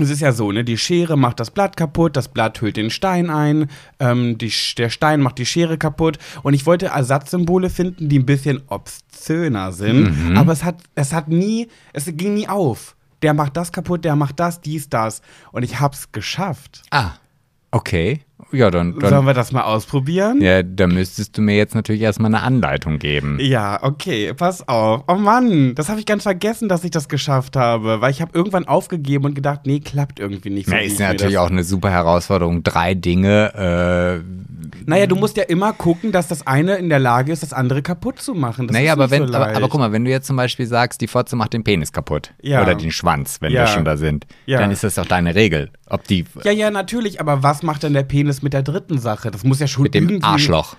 es 0.03 0.11
ist 0.11 0.21
ja 0.21 0.33
so, 0.33 0.51
ne? 0.51 0.65
Die 0.65 0.79
Schere 0.79 1.17
macht 1.17 1.41
das 1.41 1.51
Blatt 1.51 1.77
kaputt, 1.77 2.17
das 2.17 2.29
Blatt 2.29 2.61
hüllt 2.61 2.77
den 2.77 2.91
Stein 2.91 3.31
ein, 3.31 3.69
ähm, 4.01 4.39
die, 4.39 4.53
der 4.77 4.91
Stein 4.91 5.21
macht 5.21 5.39
die 5.39 5.47
Schere 5.47 5.79
kaputt. 5.79 6.19
Und 6.43 6.55
ich 6.55 6.67
wollte 6.67 6.87
Ersatzsymbole 6.87 7.71
finden, 7.71 8.09
die 8.09 8.19
ein 8.19 8.27
bisschen 8.27 8.63
obszöner 8.67 9.73
sind. 9.73 10.37
Aber 10.37 10.53
es 10.53 10.65
hat, 10.65 10.83
es 10.95 11.13
hat 11.13 11.29
nie, 11.29 11.69
es 11.93 12.07
ging 12.07 12.35
nie 12.35 12.49
auf. 12.49 12.97
Der 13.23 13.35
macht 13.35 13.57
das 13.57 13.73
kaputt, 13.73 14.05
der 14.05 14.17
macht 14.17 14.41
das, 14.41 14.61
dies, 14.61 14.89
das. 14.89 15.23
Und 15.53 15.63
ich 15.63 15.81
hab's 15.81 16.13
geschafft. 16.13 16.83
ah, 16.91 17.13
okay. 17.71 18.21
Ja, 18.55 18.71
dann, 18.71 18.93
Sollen 18.93 19.11
dann, 19.13 19.27
wir 19.27 19.35
das 19.35 19.53
mal 19.53 19.63
ausprobieren? 19.63 20.41
ja, 20.41 20.63
dann 20.63 20.95
müsstest 20.95 21.37
du 21.37 21.43
mir 21.43 21.57
jetzt 21.57 21.75
natürlich 21.75 22.03
erstmal 22.03 22.35
eine 22.35 22.43
Anleitung 22.43 22.99
geben. 22.99 23.39
Ja, 23.41 23.79
okay, 23.83 24.33
pass 24.35 24.67
auf. 24.69 25.03
Oh 25.09 25.15
Mann, 25.17 25.75
das 25.75 25.89
habe 25.89 26.01
ich 26.01 26.07
ganz 26.07 26.23
vergessen, 26.23 26.69
dass 26.69 26.85
ich 26.85 26.91
das 26.91 27.09
geschafft 27.09 27.57
habe, 27.57 28.01
weil 28.01 28.11
ich 28.11 28.21
habe 28.23 28.31
irgendwann 28.35 28.67
aufgegeben 28.67 29.25
und 29.25 29.35
gedacht, 29.35 29.61
nee, 29.65 29.81
klappt 29.81 30.21
irgendwie 30.21 30.51
nicht 30.51 30.69
so. 30.69 30.75
Ja, 30.75 30.81
ist 30.81 30.99
natürlich 31.01 31.39
auch 31.39 31.51
eine 31.51 31.65
super 31.65 31.91
Herausforderung. 31.91 32.63
Drei 32.63 32.95
Dinge. 32.95 34.23
Äh, 34.25 34.25
Naja, 34.87 35.07
du 35.07 35.17
musst 35.17 35.37
ja 35.37 35.45
immer 35.45 35.73
gucken, 35.73 36.13
dass 36.13 36.29
das 36.29 36.47
eine 36.47 36.77
in 36.77 36.89
der 36.89 36.99
Lage 36.99 37.33
ist, 37.33 37.43
das 37.43 37.53
andere 37.53 37.83
kaputt 37.83 38.21
zu 38.21 38.35
machen. 38.35 38.67
Das 38.69 38.75
naja, 38.75 38.93
aber 38.93 39.11
wenn, 39.11 39.27
so 39.29 39.35
aber, 39.35 39.49
aber 39.55 39.69
guck 39.69 39.81
mal, 39.81 39.93
wenn 39.93 40.05
du 40.05 40.11
jetzt 40.11 40.27
zum 40.27 40.37
Beispiel 40.37 40.67
sagst, 40.67 41.01
die 41.01 41.07
Fotze 41.07 41.37
macht 41.37 41.53
den 41.53 41.65
Penis 41.65 41.93
kaputt 41.93 42.33
Ja. 42.43 42.63
oder 42.63 42.75
den 42.75 42.91
Schwanz, 42.91 43.39
wenn 43.41 43.53
Ja. 43.53 43.63
wir 43.63 43.67
schon 43.69 43.85
da 43.85 43.97
sind, 43.97 44.27
dann 44.47 44.71
ist 44.71 44.85
das 44.85 44.95
doch 44.95 45.07
deine 45.07 45.35
Regel. 45.35 45.71
Ob 45.89 46.05
die 46.05 46.25
Ja, 46.45 46.51
ja, 46.53 46.71
natürlich, 46.71 47.21
aber 47.21 47.43
was 47.43 47.63
macht 47.63 47.83
denn 47.83 47.93
der 47.93 48.03
Penis 48.05 48.43
mit 48.45 48.53
der 48.53 48.63
dritten 48.63 48.99
Sache? 48.99 49.31
Das 49.33 49.43
muss 49.43 49.59
ja 49.59 49.67
schon 49.67 49.83
mit 49.83 49.95
dem 49.95 50.09
irgendwie. 50.09 50.25
Arschloch. 50.27 50.77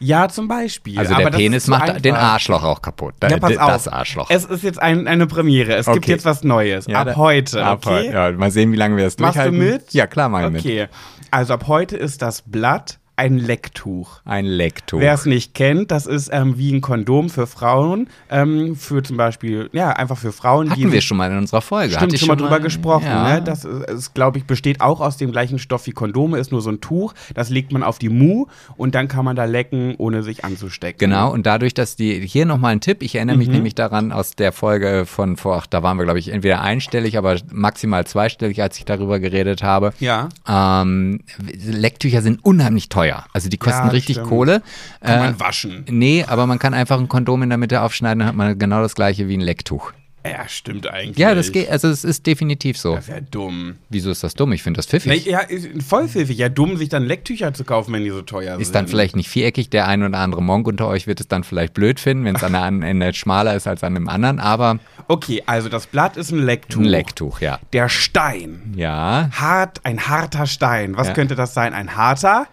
Ja, 0.00 0.28
zum 0.28 0.48
Beispiel. 0.48 0.98
Also 0.98 1.12
Aber 1.14 1.22
der 1.22 1.30
das 1.30 1.38
Penis 1.38 1.66
macht 1.68 1.82
einfach. 1.82 2.00
den 2.02 2.16
Arschloch 2.16 2.64
auch 2.64 2.82
kaputt. 2.82 3.14
Ja, 3.22 3.36
pass 3.38 3.56
auf. 3.56 3.68
Das 3.68 3.86
Arschloch. 3.88 4.30
Es 4.30 4.44
ist 4.44 4.64
jetzt 4.64 4.82
ein, 4.82 5.06
eine 5.06 5.28
Premiere. 5.28 5.76
Es 5.76 5.86
gibt 5.86 5.98
Okay. 5.98 6.10
jetzt 6.10 6.24
was 6.24 6.42
Neues. 6.42 6.86
Ja, 6.88 7.02
ab 7.02 7.06
da- 7.06 7.16
heute. 7.16 7.64
Ab 7.64 7.86
okay? 7.86 8.06
heute. 8.08 8.12
Ja, 8.12 8.32
mal 8.32 8.50
sehen, 8.50 8.72
wie 8.72 8.76
lange 8.76 8.96
wir 8.96 9.06
es 9.06 9.16
Machst 9.18 9.36
du 9.36 9.42
durchhalten. 9.50 9.58
mit? 9.58 9.92
Ja, 9.94 10.08
klar, 10.08 10.28
mach 10.28 10.44
ich 10.44 10.50
mit. 10.50 10.60
Okay. 10.62 10.88
Also 11.30 11.54
ab 11.54 11.68
heute 11.68 11.96
ist 11.96 12.20
das 12.20 12.42
Blatt 12.42 12.98
ein 13.16 13.36
Lecktuch. 13.38 14.20
Ein 14.24 14.44
Lecktuch. 14.46 14.98
Wer 15.00 15.12
es 15.14 15.26
nicht 15.26 15.54
kennt, 15.54 15.90
das 15.90 16.06
ist 16.06 16.30
ähm, 16.32 16.56
wie 16.58 16.72
ein 16.72 16.80
Kondom 16.80 17.28
für 17.30 17.46
Frauen. 17.46 18.08
Ähm, 18.30 18.74
für 18.74 19.02
zum 19.02 19.16
Beispiel, 19.16 19.68
ja, 19.72 19.90
einfach 19.90 20.16
für 20.18 20.32
Frauen, 20.32 20.66
die. 20.66 20.70
Hatten 20.72 20.82
wir 20.84 20.90
sich- 20.92 21.04
schon 21.04 21.16
mal 21.18 21.30
in 21.30 21.38
unserer 21.38 21.60
Folge. 21.60 21.90
Stimmt, 21.90 22.02
Hatte 22.02 22.14
ich 22.14 22.20
schon 22.20 22.28
mal 22.28 22.36
drüber 22.36 22.58
gesprochen. 22.60 23.04
Ja. 23.06 23.34
Ne? 23.34 23.42
Das 23.42 23.64
ist, 23.64 23.88
ist 23.90 24.14
glaube 24.14 24.38
ich, 24.38 24.44
besteht 24.44 24.80
auch 24.80 25.00
aus 25.00 25.16
dem 25.18 25.30
gleichen 25.32 25.58
Stoff 25.58 25.86
wie 25.86 25.92
Kondome, 25.92 26.38
ist 26.38 26.52
nur 26.52 26.62
so 26.62 26.70
ein 26.70 26.80
Tuch. 26.80 27.12
Das 27.34 27.50
legt 27.50 27.70
man 27.72 27.82
auf 27.82 27.98
die 27.98 28.08
Mu 28.08 28.46
und 28.76 28.94
dann 28.94 29.08
kann 29.08 29.24
man 29.24 29.36
da 29.36 29.44
lecken, 29.44 29.94
ohne 29.98 30.22
sich 30.22 30.44
anzustecken. 30.44 30.98
Genau, 30.98 31.30
und 31.32 31.44
dadurch, 31.46 31.74
dass 31.74 31.96
die, 31.96 32.26
hier 32.26 32.46
nochmal 32.46 32.72
ein 32.72 32.80
Tipp, 32.80 33.02
ich 33.02 33.14
erinnere 33.14 33.36
mich 33.36 33.48
Mhm. 33.48 33.54
nämlich 33.54 33.74
daran 33.74 34.12
aus 34.12 34.32
der 34.36 34.52
Folge 34.52 35.04
von 35.06 35.36
vor, 35.36 35.56
ach, 35.56 35.66
da 35.66 35.82
waren 35.82 35.96
wir, 35.98 36.04
glaube 36.04 36.18
ich, 36.18 36.28
entweder 36.30 36.62
einstellig, 36.62 37.18
aber 37.18 37.36
maximal 37.52 38.06
zweistellig, 38.06 38.62
als 38.62 38.78
ich 38.78 38.84
darüber 38.84 39.20
geredet 39.20 39.62
habe. 39.62 39.92
Ja. 40.00 40.28
Ähm, 40.48 41.20
Lecktücher 41.66 42.22
sind 42.22 42.44
unheimlich 42.44 42.88
teuer. 42.88 43.01
Also 43.32 43.48
die 43.48 43.58
kosten 43.58 43.86
Ja, 43.86 43.92
richtig 43.92 44.16
stimmt. 44.16 44.28
Kohle. 44.28 44.62
Kann 45.00 45.14
Äh, 45.14 45.18
man 45.18 45.40
waschen. 45.40 45.84
nee, 45.90 46.24
aber 46.26 46.46
man 46.46 46.58
kann 46.58 46.74
einfach 46.74 46.98
ein 46.98 47.08
Kondom 47.08 47.42
in 47.42 47.48
der 47.48 47.58
Mitte 47.58 47.80
aufschneiden, 47.82 48.20
dann 48.20 48.28
hat 48.28 48.34
man 48.36 48.58
genau 48.58 48.80
das 48.82 48.94
gleiche 48.94 49.28
wie 49.28 49.36
ein 49.36 49.40
Lecktuch. 49.40 49.92
Ja, 50.24 50.46
stimmt 50.46 50.88
eigentlich. 50.88 51.18
Ja, 51.18 51.34
das 51.34 51.50
geht, 51.50 51.68
also 51.68 51.88
es 51.88 52.04
ist 52.04 52.28
definitiv 52.28 52.78
so. 52.78 52.94
Das 52.94 53.08
wäre 53.08 53.22
dumm. 53.22 53.74
Wieso 53.88 54.08
ist 54.08 54.22
das 54.22 54.34
dumm? 54.34 54.52
Ich 54.52 54.62
finde 54.62 54.78
das 54.78 54.86
pfiffig. 54.86 55.24
ja, 55.26 55.40
ist 55.40 55.66
voll 55.82 56.06
pfiffig. 56.06 56.38
Ja, 56.38 56.48
dumm, 56.48 56.76
sich 56.76 56.88
dann 56.88 57.02
Lecktücher 57.02 57.52
zu 57.54 57.64
kaufen, 57.64 57.92
wenn 57.92 58.04
die 58.04 58.10
so 58.10 58.22
teuer 58.22 58.52
sind. 58.52 58.62
Ist 58.62 58.72
dann 58.72 58.86
vielleicht 58.86 59.16
nicht 59.16 59.28
viereckig, 59.28 59.68
der 59.70 59.88
ein 59.88 60.04
oder 60.04 60.18
andere 60.18 60.40
Monk 60.40 60.68
unter 60.68 60.86
euch 60.86 61.08
wird 61.08 61.18
es 61.18 61.26
dann 61.26 61.42
vielleicht 61.42 61.74
blöd 61.74 61.98
finden, 61.98 62.24
wenn 62.24 62.36
es 62.36 62.44
an 62.44 62.52
der 62.52 62.62
einen 62.62 62.82
Ende 62.82 63.12
schmaler 63.14 63.56
ist 63.56 63.66
als 63.66 63.82
an 63.82 63.94
dem 63.94 64.08
anderen, 64.08 64.38
aber 64.38 64.78
Okay, 65.08 65.42
also 65.46 65.68
das 65.68 65.88
Blatt 65.88 66.16
ist 66.16 66.30
ein 66.30 66.38
Lecktuch. 66.38 66.78
ein 66.78 66.84
Lecktuch, 66.84 67.40
ja. 67.40 67.58
Der 67.72 67.88
Stein. 67.88 68.74
Ja, 68.76 69.28
Hart, 69.32 69.80
ein 69.84 70.06
harter 70.06 70.46
Stein. 70.46 70.96
Was 70.96 71.08
Ja. 71.08 71.14
könnte 71.14 71.34
das 71.34 71.52
sein? 71.52 71.74
Ein 71.74 71.96
harter? 71.96 72.46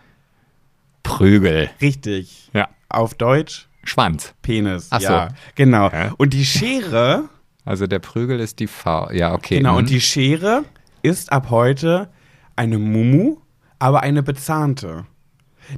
Prügel. 1.09 1.69
Richtig. 1.81 2.49
Ja. 2.53 2.69
Auf 2.89 3.13
Deutsch 3.15 3.67
Schwanz. 3.83 4.33
Penis. 4.41 4.87
Ach 4.91 5.01
so. 5.01 5.07
ja, 5.07 5.29
genau. 5.55 5.89
Ja. 5.89 6.13
Und 6.17 6.33
die 6.33 6.45
Schere, 6.45 7.29
Also 7.65 7.87
der 7.87 7.99
Prügel 7.99 8.39
ist 8.39 8.59
die 8.59 8.67
V. 8.67 9.11
Ja, 9.11 9.33
okay. 9.33 9.57
genau, 9.57 9.73
mhm. 9.73 9.77
und 9.79 9.89
die 9.89 10.01
Schere 10.01 10.63
ist 11.01 11.31
ab 11.31 11.49
heute 11.49 12.09
eine 12.55 12.77
Mumu, 12.77 13.37
aber 13.79 14.01
eine 14.01 14.21
bezahnte. 14.23 15.05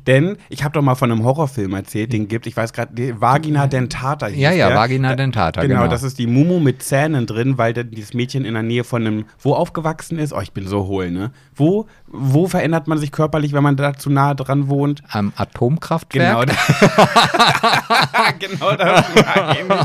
Denn 0.08 0.38
ich 0.50 0.64
habe 0.64 0.74
doch 0.74 0.82
mal 0.82 0.96
von 0.96 1.12
einem 1.12 1.24
Horrorfilm 1.24 1.74
erzählt, 1.74 2.14
den 2.14 2.28
gibt, 2.28 2.48
ich 2.48 2.56
weiß 2.56 2.74
gerade, 2.74 3.20
Vagina 3.20 3.68
dentata 3.68 4.28
hieß 4.28 4.40
Ja, 4.40 4.52
ja, 4.52 4.68
der. 4.70 4.78
Vagina 4.78 5.16
dentata, 5.16 5.62
Genau, 5.62 5.80
genau. 5.82 5.88
das 5.92 6.04
ist 6.04 6.18
die 6.20 6.28
Mumu 6.28 6.60
mit 6.60 6.82
Zähnen 6.84 7.26
drin, 7.26 7.58
weil 7.58 7.74
dieses 7.74 8.14
Mädchen 8.14 8.46
in 8.46 8.54
der 8.54 8.64
Nähe 8.64 8.84
von 8.84 9.06
einem, 9.06 9.26
wo 9.40 9.54
aufgewachsen 9.54 10.18
ist? 10.18 10.34
Oh, 10.34 10.40
ich 10.42 10.52
bin 10.54 10.68
so 10.68 10.86
hohl, 10.88 11.12
ne? 11.12 11.32
Wo, 11.56 11.88
wo 12.08 12.48
verändert 12.48 12.88
man 12.88 12.98
sich 12.98 13.12
körperlich, 13.12 13.54
wenn 13.54 13.64
man 13.64 13.76
da 13.76 13.94
zu 13.94 14.10
nahe 14.10 14.36
dran 14.36 14.70
wohnt? 14.70 15.02
Am 15.10 15.34
Atomkraftwerk. 15.36 16.30
Genau, 16.30 16.46
da, 16.46 16.54
genau 18.40 18.76
das 18.76 19.06
meine 19.36 19.82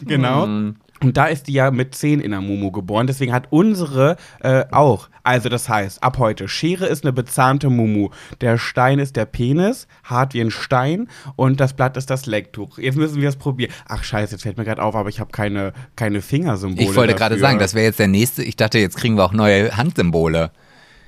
ich. 0.00 0.06
Genau. 0.06 0.46
Mhm. 0.46 0.76
Und 1.02 1.16
da 1.16 1.26
ist 1.26 1.48
die 1.48 1.54
ja 1.54 1.70
mit 1.70 1.94
10 1.94 2.20
in 2.20 2.30
der 2.30 2.40
Mumu 2.40 2.70
geboren. 2.70 3.06
Deswegen 3.06 3.32
hat 3.32 3.48
unsere 3.50 4.16
äh, 4.40 4.64
auch. 4.70 5.08
Also 5.22 5.48
das 5.48 5.68
heißt, 5.68 6.02
ab 6.02 6.18
heute, 6.18 6.48
Schere 6.48 6.86
ist 6.86 7.04
eine 7.04 7.12
bezahnte 7.12 7.70
Mumu. 7.70 8.10
Der 8.40 8.58
Stein 8.58 8.98
ist 8.98 9.16
der 9.16 9.24
Penis, 9.24 9.86
hart 10.04 10.34
wie 10.34 10.40
ein 10.40 10.50
Stein. 10.50 11.08
Und 11.36 11.60
das 11.60 11.72
Blatt 11.72 11.96
ist 11.96 12.10
das 12.10 12.26
Lecktuch. 12.26 12.78
Jetzt 12.78 12.96
müssen 12.96 13.20
wir 13.20 13.28
es 13.28 13.36
probieren. 13.36 13.72
Ach 13.88 14.04
scheiße, 14.04 14.32
jetzt 14.32 14.42
fällt 14.42 14.58
mir 14.58 14.64
gerade 14.64 14.82
auf, 14.82 14.94
aber 14.94 15.08
ich 15.08 15.20
habe 15.20 15.30
keine, 15.30 15.72
keine 15.96 16.20
Fingersymbole 16.20 16.88
Ich 16.88 16.96
wollte 16.96 17.14
gerade 17.14 17.38
sagen, 17.38 17.58
das 17.58 17.74
wäre 17.74 17.86
jetzt 17.86 17.98
der 17.98 18.08
nächste. 18.08 18.42
Ich 18.42 18.56
dachte, 18.56 18.78
jetzt 18.78 18.96
kriegen 18.96 19.16
wir 19.16 19.24
auch 19.24 19.32
neue 19.32 19.76
Handsymbole. 19.76 20.50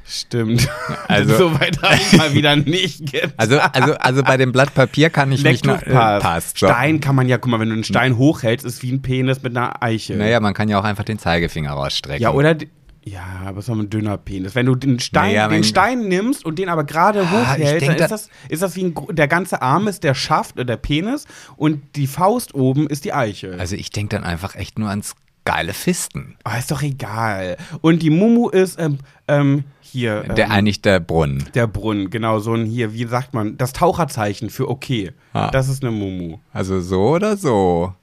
Stimmt. 0.06 0.68
Also- 1.08 1.36
so 1.38 1.60
weit 1.60 1.80
habe 1.82 1.94
ich 1.94 2.12
mal 2.16 2.34
wieder 2.34 2.56
nicht 2.56 3.10
gedacht. 3.12 3.34
Also, 3.36 3.58
also, 3.58 3.94
also 3.94 4.22
bei 4.22 4.36
dem 4.36 4.52
Blatt 4.52 4.74
Papier 4.74 5.10
kann 5.10 5.32
ich 5.32 5.42
mich 5.42 5.64
noch. 5.64 5.80
Lecktuch 5.80 5.92
passt. 5.94 6.58
So. 6.58 6.66
Stein 6.66 7.00
kann 7.00 7.14
man 7.16 7.28
ja, 7.28 7.38
guck 7.38 7.50
mal, 7.50 7.60
wenn 7.60 7.68
du 7.68 7.74
einen 7.74 7.84
Stein 7.84 8.16
hochhältst, 8.16 8.66
ist 8.66 8.82
wie 8.82 8.92
ein 8.92 9.02
Penis 9.02 9.42
mit 9.42 9.56
einer 9.56 9.82
Eiche. 9.82 10.16
Naja, 10.16 10.40
man 10.40 10.54
kann 10.54 10.68
ja 10.68 10.78
auch 10.78 10.84
einfach 10.84 11.04
den 11.04 11.18
Zeigefinger 11.18 11.72
rausstrecken. 11.72 12.22
Ja, 12.22 12.32
oder? 12.32 12.56
Ja, 13.04 13.24
aber 13.46 13.58
es 13.58 13.68
ist 13.68 13.74
ein 13.74 13.90
dünner 13.90 14.16
Penis. 14.16 14.54
Wenn 14.54 14.66
du 14.66 14.76
den 14.76 15.00
Stein, 15.00 15.30
Naja, 15.32 15.48
den 15.48 15.64
Stein 15.64 16.06
nimmst 16.06 16.44
und 16.44 16.58
den 16.60 16.68
aber 16.68 16.84
gerade 16.84 17.22
Ah, 17.22 17.30
hochhältst, 17.32 17.88
dann 17.88 17.96
ist 17.96 18.00
da- 18.00 18.06
das, 18.08 18.28
ist 18.48 18.62
das 18.62 18.76
wie 18.76 18.84
ein, 18.84 18.94
der 19.10 19.26
ganze 19.26 19.60
Arm 19.60 19.88
ist 19.88 20.04
der 20.04 20.14
Schaft 20.14 20.54
oder 20.54 20.64
der 20.64 20.76
Penis 20.76 21.26
und 21.56 21.82
die 21.96 22.06
Faust 22.06 22.54
oben 22.54 22.86
ist 22.86 23.04
die 23.04 23.12
Eiche. 23.12 23.56
Also 23.58 23.74
ich 23.74 23.90
denke 23.90 24.14
dann 24.14 24.24
einfach 24.24 24.54
echt 24.54 24.78
nur 24.78 24.88
ans 24.88 25.16
geile 25.44 25.72
Fisten. 25.74 26.36
oh, 26.44 26.56
ist 26.56 26.70
doch 26.70 26.82
egal. 26.82 27.56
Und 27.80 28.02
die 28.02 28.10
Mumu 28.10 28.48
ist 28.50 28.78
ähm, 28.78 28.98
ähm, 29.26 29.64
hier. 29.92 30.24
Ähm, 30.28 30.34
Der 30.34 30.50
eigentlich 30.50 30.82
der 30.82 30.98
Brunnen. 31.00 31.44
der 31.54 31.66
Brunnen, 31.66 32.10
genau, 32.10 32.38
so 32.40 32.54
ein 32.54 32.66
hier, 32.66 32.92
wie 32.94 33.04
sagt 33.04 33.34
man, 33.34 33.56
das 33.58 33.72
Taucherzeichen 33.72 34.50
für 34.50 34.68
okay. 34.68 35.12
Ah. 35.32 35.50
Das 35.50 35.68
ist 35.68 35.82
eine 35.84 35.92
Mumu. 35.92 36.38
Also 36.52 36.80
so 36.80 37.10
oder 37.10 37.36
so? 37.36 37.94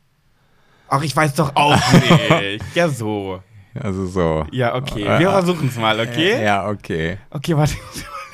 Ach, 0.87 1.03
ich 1.03 1.15
weiß 1.15 1.35
doch 1.35 1.55
auch 1.55 1.75
nicht. 1.93 2.63
ja, 2.75 2.87
so. 2.89 3.41
Also 3.79 4.07
so. 4.07 4.45
Ja, 4.51 4.73
okay. 4.75 5.03
Äh, 5.03 5.19
Wir 5.19 5.29
versuchen 5.31 5.67
es 5.67 5.77
mal, 5.77 5.99
okay? 5.99 6.43
Ja, 6.43 6.67
okay. 6.67 7.17
Okay, 7.29 7.55
warte. 7.57 7.73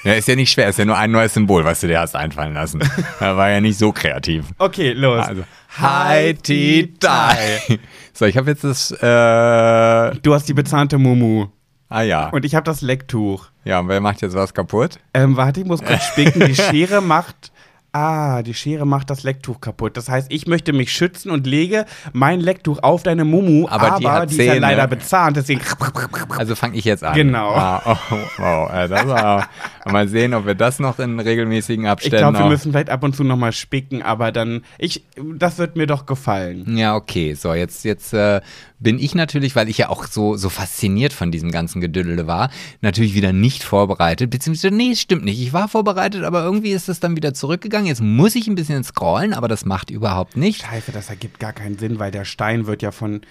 Ja, 0.05 0.13
ist 0.13 0.27
ja 0.27 0.35
nicht 0.35 0.51
schwer, 0.51 0.69
ist 0.69 0.77
ja 0.77 0.85
nur 0.85 0.95
ein 0.99 1.09
neues 1.09 1.33
Symbol, 1.33 1.65
was 1.65 1.79
du 1.79 1.87
dir 1.87 1.99
hast 1.99 2.15
einfallen 2.15 2.53
lassen. 2.53 2.79
Da 3.19 3.35
war 3.37 3.49
ja 3.49 3.59
nicht 3.59 3.79
so 3.79 3.91
kreativ. 3.91 4.45
Okay, 4.59 4.91
los. 4.91 5.25
Also, 5.25 5.41
Hi, 5.79 6.35
Ti, 6.35 6.93
Dai. 6.99 7.59
So, 8.13 8.25
ich 8.25 8.37
habe 8.37 8.51
jetzt 8.51 8.63
das, 8.63 8.91
äh, 8.91 10.15
Du 10.21 10.35
hast 10.35 10.47
die 10.47 10.53
bezahnte 10.53 10.99
Mumu. 10.99 11.47
Ja. 12.01 12.29
Und 12.29 12.45
ich 12.45 12.55
habe 12.55 12.63
das 12.63 12.81
Lecktuch. 12.81 13.47
Ja, 13.63 13.79
und 13.79 13.87
wer 13.87 14.01
macht 14.01 14.21
jetzt 14.21 14.35
was 14.35 14.53
kaputt? 14.53 14.99
Ähm, 15.13 15.37
warte, 15.37 15.61
ich 15.61 15.65
muss 15.65 15.83
kurz 15.83 16.03
spicken. 16.03 16.41
Die 16.45 16.55
Schere 16.55 17.01
macht. 17.01 17.51
Ah, 17.95 18.43
die 18.43 18.53
Schere 18.53 18.85
macht 18.85 19.09
das 19.09 19.23
Lecktuch 19.23 19.61
kaputt. 19.61 19.95
Das 19.95 20.09
heißt, 20.09 20.27
ich 20.29 20.47
möchte 20.47 20.73
mich 20.73 20.91
schützen 20.91 21.31
und 21.31 21.47
lege 21.47 21.85
mein 22.11 22.41
Lecktuch 22.41 22.83
auf 22.83 23.03
deine 23.03 23.23
Mumu, 23.23 23.69
Aber 23.69 23.87
aber, 23.87 23.99
die 23.99 24.07
hat 24.09 24.31
die 24.31 24.35
ist 24.35 24.45
ja 24.45 24.55
leider 24.55 24.85
bezahnt, 24.85 25.37
deswegen. 25.37 25.61
Also 26.37 26.55
fange 26.55 26.75
ich 26.75 26.83
jetzt 26.83 27.05
an. 27.05 27.15
Genau. 27.15 27.51
Ah, 27.51 27.81
oh, 27.85 28.17
wow, 28.37 28.69
äh, 28.69 28.89
das 28.89 29.07
war, 29.07 29.47
mal 29.85 30.09
sehen, 30.09 30.33
ob 30.33 30.45
wir 30.45 30.55
das 30.55 30.79
noch 30.79 30.99
in 30.99 31.21
regelmäßigen 31.21 31.85
Ich 31.85 31.89
Abständen 31.89 32.17
glaube, 32.17 32.39
wir 32.39 32.45
müssen 32.47 32.73
vielleicht 32.73 32.89
ab 32.89 33.01
und 33.01 33.15
zu 33.15 33.23
nochmal 33.23 33.53
spicken, 33.53 34.01
aber 34.01 34.33
dann. 34.33 34.65
Ich, 34.77 35.05
das 35.15 35.57
wird 35.57 35.77
mir 35.77 35.87
doch 35.87 36.05
gefallen. 36.05 36.77
Ja, 36.77 36.97
okay. 36.97 37.33
So, 37.33 37.53
jetzt, 37.53 37.85
jetzt 37.85 38.13
äh, 38.13 38.41
bin 38.79 38.99
ich 38.99 39.15
natürlich, 39.15 39.55
weil 39.55 39.69
ich 39.69 39.77
ja 39.77 39.89
auch 39.89 40.05
so, 40.05 40.35
so 40.35 40.49
fasziniert 40.49 41.13
von 41.13 41.31
diesem 41.31 41.51
ganzen 41.51 41.79
Gedüdele 41.79 42.27
war, 42.27 42.49
natürlich 42.81 43.13
wieder 43.13 43.31
nicht 43.31 43.63
vorbereitet. 43.63 44.29
Beziehungsweise, 44.29 44.75
nee, 44.75 44.91
es 44.91 45.01
stimmt 45.01 45.23
nicht. 45.23 45.41
Ich 45.41 45.53
war 45.53 45.67
vorbereitet, 45.67 46.23
aber 46.23 46.43
irgendwie 46.43 46.71
ist 46.71 46.89
es 46.89 46.99
dann 46.99 47.15
wieder 47.15 47.33
zurückgegangen. 47.33 47.84
Jetzt 47.85 48.01
muss 48.01 48.35
ich 48.35 48.47
ein 48.47 48.55
bisschen 48.55 48.83
scrollen, 48.83 49.33
aber 49.33 49.47
das 49.47 49.65
macht 49.65 49.89
überhaupt 49.89 50.37
nichts. 50.37 50.63
Scheiße, 50.63 50.91
das 50.91 51.09
ergibt 51.09 51.39
gar 51.39 51.53
keinen 51.53 51.77
Sinn, 51.77 51.99
weil 51.99 52.11
der 52.11 52.25
Stein 52.25 52.67
wird 52.67 52.81
ja 52.81 52.91
von. 52.91 53.21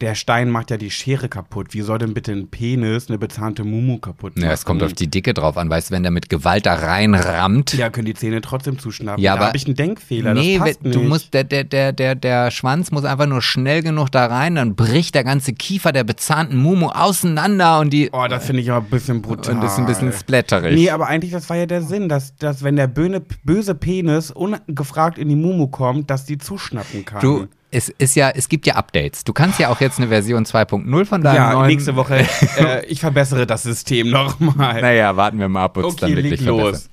Der 0.00 0.16
Stein 0.16 0.50
macht 0.50 0.72
ja 0.72 0.76
die 0.76 0.90
Schere 0.90 1.28
kaputt. 1.28 1.68
Wie 1.72 1.80
soll 1.80 1.98
denn 1.98 2.14
bitte 2.14 2.32
ein 2.32 2.48
Penis 2.48 3.08
eine 3.08 3.16
bezahnte 3.16 3.62
Mumu 3.62 3.98
kaputt 3.98 4.34
machen? 4.36 4.44
Ja, 4.46 4.52
es 4.52 4.64
kommt 4.64 4.82
auf 4.82 4.92
die 4.92 5.06
Dicke 5.08 5.34
drauf 5.34 5.56
an, 5.56 5.70
weißt 5.70 5.90
du, 5.90 5.94
wenn 5.94 6.02
der 6.02 6.10
mit 6.10 6.28
Gewalt 6.28 6.66
da 6.66 6.74
reinrammt. 6.74 7.74
Ja, 7.74 7.90
können 7.90 8.06
die 8.06 8.14
Zähne 8.14 8.40
trotzdem 8.40 8.78
zuschnappen. 8.78 9.22
Ja, 9.22 9.32
da 9.32 9.36
aber- 9.38 9.46
habe 9.48 9.56
ich 9.56 9.66
einen 9.66 9.76
Denkfehler. 9.76 10.34
Nee, 10.34 10.60
du 10.82 11.00
musst, 11.00 11.32
der, 11.32 11.44
der, 11.44 11.62
der, 11.62 11.92
der, 11.92 12.16
der 12.16 12.50
Schwanz 12.50 12.90
muss 12.90 13.04
einfach 13.04 13.26
nur 13.26 13.40
schnell 13.40 13.82
genug 13.82 14.10
da 14.10 14.26
rein, 14.26 14.56
dann 14.56 14.74
bricht 14.74 15.14
der 15.14 15.22
ganze 15.22 15.52
Kiefer 15.52 15.92
der 15.92 16.02
bezahnten 16.04 16.58
Mumu 16.58 16.88
auseinander 16.88 17.78
und 17.78 17.90
die. 17.90 18.10
Oh, 18.12 18.26
das 18.28 18.46
finde 18.46 18.62
ich 18.62 18.70
aber 18.72 18.84
ein 18.84 18.90
bisschen 18.90 19.22
brutal. 19.22 19.54
und 19.54 19.60
das 19.62 19.74
ist 19.74 19.78
ein 19.78 19.86
bisschen 19.86 20.12
splatterig. 20.12 20.74
Nee, 20.74 20.90
aber 20.90 21.06
eigentlich, 21.06 21.30
das 21.30 21.48
war 21.48 21.56
ja 21.56 21.66
der 21.66 21.82
Sinn, 21.82 22.08
dass, 22.08 22.34
dass 22.36 22.64
wenn 22.64 22.74
der 22.76 22.88
böne, 22.88 23.22
böse 23.44 23.74
Penis 23.76 24.32
ungefragt 24.32 25.18
in 25.18 25.28
die 25.28 25.36
Mumu 25.36 25.68
kommt, 25.68 26.10
dass 26.10 26.24
die 26.24 26.38
zuschnappen 26.38 27.04
kann. 27.04 27.20
Du, 27.20 27.46
es 27.74 27.88
ist 27.88 28.14
ja, 28.14 28.30
es 28.30 28.48
gibt 28.48 28.66
ja 28.66 28.74
Updates. 28.74 29.24
Du 29.24 29.32
kannst 29.32 29.58
ja 29.58 29.68
auch 29.68 29.80
jetzt 29.80 29.98
eine 29.98 30.08
Version 30.08 30.44
2.0 30.44 31.04
von 31.04 31.22
deinem 31.22 31.36
ja, 31.36 31.52
neuen. 31.52 31.66
nächste 31.66 31.96
Woche, 31.96 32.26
äh, 32.58 32.86
ich 32.86 33.00
verbessere 33.00 33.46
das 33.46 33.64
System 33.64 34.10
nochmal. 34.10 34.80
Naja, 34.80 35.16
warten 35.16 35.38
wir 35.38 35.48
mal 35.48 35.64
ab, 35.64 35.76
ob 35.76 35.86
es 35.86 35.96
dann 35.96 36.12
okay, 36.12 36.22
wirklich 36.22 36.40
los. 36.42 36.88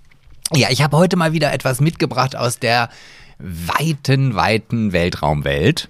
Ja, 0.53 0.69
ich 0.69 0.81
habe 0.81 0.97
heute 0.97 1.17
mal 1.17 1.33
wieder 1.33 1.53
etwas 1.53 1.79
mitgebracht 1.79 2.35
aus 2.35 2.59
der 2.59 2.89
weiten, 3.37 4.35
weiten 4.35 4.91
Weltraumwelt. 4.91 5.89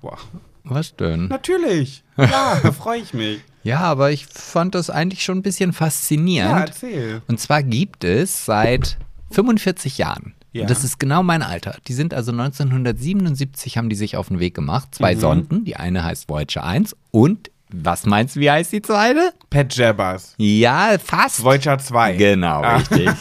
Boah. 0.00 0.18
Was 0.64 0.94
denn? 0.96 1.26
Natürlich. 1.26 2.02
Ja, 2.18 2.60
da 2.62 2.72
freue 2.72 3.00
ich 3.00 3.14
mich. 3.14 3.40
Ja, 3.62 3.80
aber 3.80 4.10
ich 4.10 4.26
fand 4.26 4.74
das 4.74 4.90
eigentlich 4.90 5.24
schon 5.24 5.38
ein 5.38 5.42
bisschen 5.42 5.70
Ja, 5.70 5.76
faszinierend. 5.76 6.68
erzähl. 6.68 7.22
Und 7.26 7.40
zwar 7.40 7.62
gibt 7.62 8.04
es 8.04 8.44
seit 8.44 8.98
45 9.30 9.96
Jahren. 9.96 10.34
Ja. 10.52 10.62
Und 10.62 10.70
das 10.70 10.84
ist 10.84 10.98
genau 11.00 11.22
mein 11.22 11.42
Alter. 11.42 11.76
Die 11.88 11.94
sind 11.94 12.12
also 12.14 12.30
1977 12.32 13.76
haben 13.78 13.88
die 13.88 13.96
sich 13.96 14.16
auf 14.16 14.28
den 14.28 14.38
Weg 14.38 14.54
gemacht. 14.54 14.88
Mhm. 14.90 14.96
Zwei 14.96 15.16
Sonden. 15.16 15.64
Die 15.64 15.76
eine 15.76 16.04
heißt 16.04 16.28
Voyager 16.28 16.64
1 16.64 16.94
und 17.10 17.50
was 17.74 18.04
meinst 18.04 18.36
du, 18.36 18.40
wie 18.40 18.50
heißt 18.50 18.70
die 18.72 18.82
zweite? 18.82 19.32
Pat 19.48 19.74
Jabbers. 19.74 20.34
Ja, 20.36 20.96
fast. 21.02 21.42
Voyager 21.42 21.78
2. 21.78 22.16
Genau, 22.16 22.62
Ah. 22.62 22.76
richtig. 22.76 23.08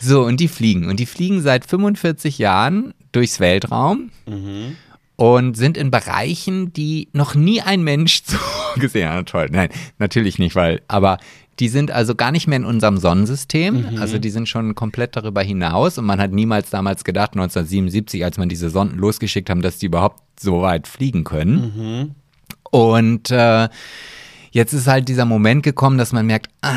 So, 0.00 0.22
und 0.24 0.38
die 0.38 0.46
fliegen. 0.46 0.88
Und 0.88 1.00
die 1.00 1.06
fliegen 1.06 1.42
seit 1.42 1.64
45 1.66 2.38
Jahren 2.38 2.94
durchs 3.10 3.40
Weltraum 3.40 4.10
und 5.16 5.56
sind 5.56 5.76
in 5.76 5.90
Bereichen, 5.90 6.72
die 6.72 7.08
noch 7.12 7.34
nie 7.34 7.60
ein 7.62 7.82
Mensch 7.82 8.22
so 8.24 8.36
gesehen 8.80 9.08
hat. 9.10 9.26
Toll. 9.28 9.48
Nein, 9.50 9.70
natürlich 9.98 10.38
nicht, 10.38 10.54
weil, 10.54 10.82
aber 10.86 11.18
die 11.58 11.68
sind 11.68 11.90
also 11.90 12.14
gar 12.14 12.30
nicht 12.30 12.46
mehr 12.46 12.56
in 12.56 12.64
unserem 12.64 12.98
Sonnensystem. 12.98 13.98
Also 14.00 14.18
die 14.18 14.30
sind 14.30 14.48
schon 14.48 14.74
komplett 14.74 15.16
darüber 15.16 15.42
hinaus. 15.42 15.98
Und 15.98 16.06
man 16.06 16.20
hat 16.20 16.32
niemals 16.32 16.70
damals 16.70 17.04
gedacht, 17.04 17.32
1977, 17.32 18.24
als 18.24 18.38
man 18.38 18.48
diese 18.48 18.70
Sonden 18.70 18.98
losgeschickt 18.98 19.50
haben, 19.50 19.62
dass 19.62 19.78
die 19.78 19.86
überhaupt 19.86 20.22
so 20.40 20.62
weit 20.62 20.86
fliegen 20.86 21.24
können. 21.24 22.14
Und 22.70 23.30
äh, 23.30 23.68
jetzt 24.50 24.72
ist 24.72 24.86
halt 24.86 25.08
dieser 25.08 25.24
Moment 25.24 25.62
gekommen, 25.62 25.98
dass 25.98 26.12
man 26.12 26.26
merkt, 26.26 26.48
ah, 26.62 26.76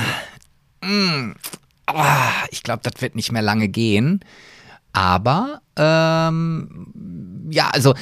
mm, 0.83 1.33
ah, 1.87 2.31
ich 2.49 2.63
glaube, 2.63 2.81
das 2.83 3.01
wird 3.01 3.15
nicht 3.15 3.31
mehr 3.31 3.41
lange 3.41 3.67
gehen. 3.67 4.21
Aber 4.93 5.61
ähm, 5.77 6.87
ja, 7.49 7.69
also 7.69 7.93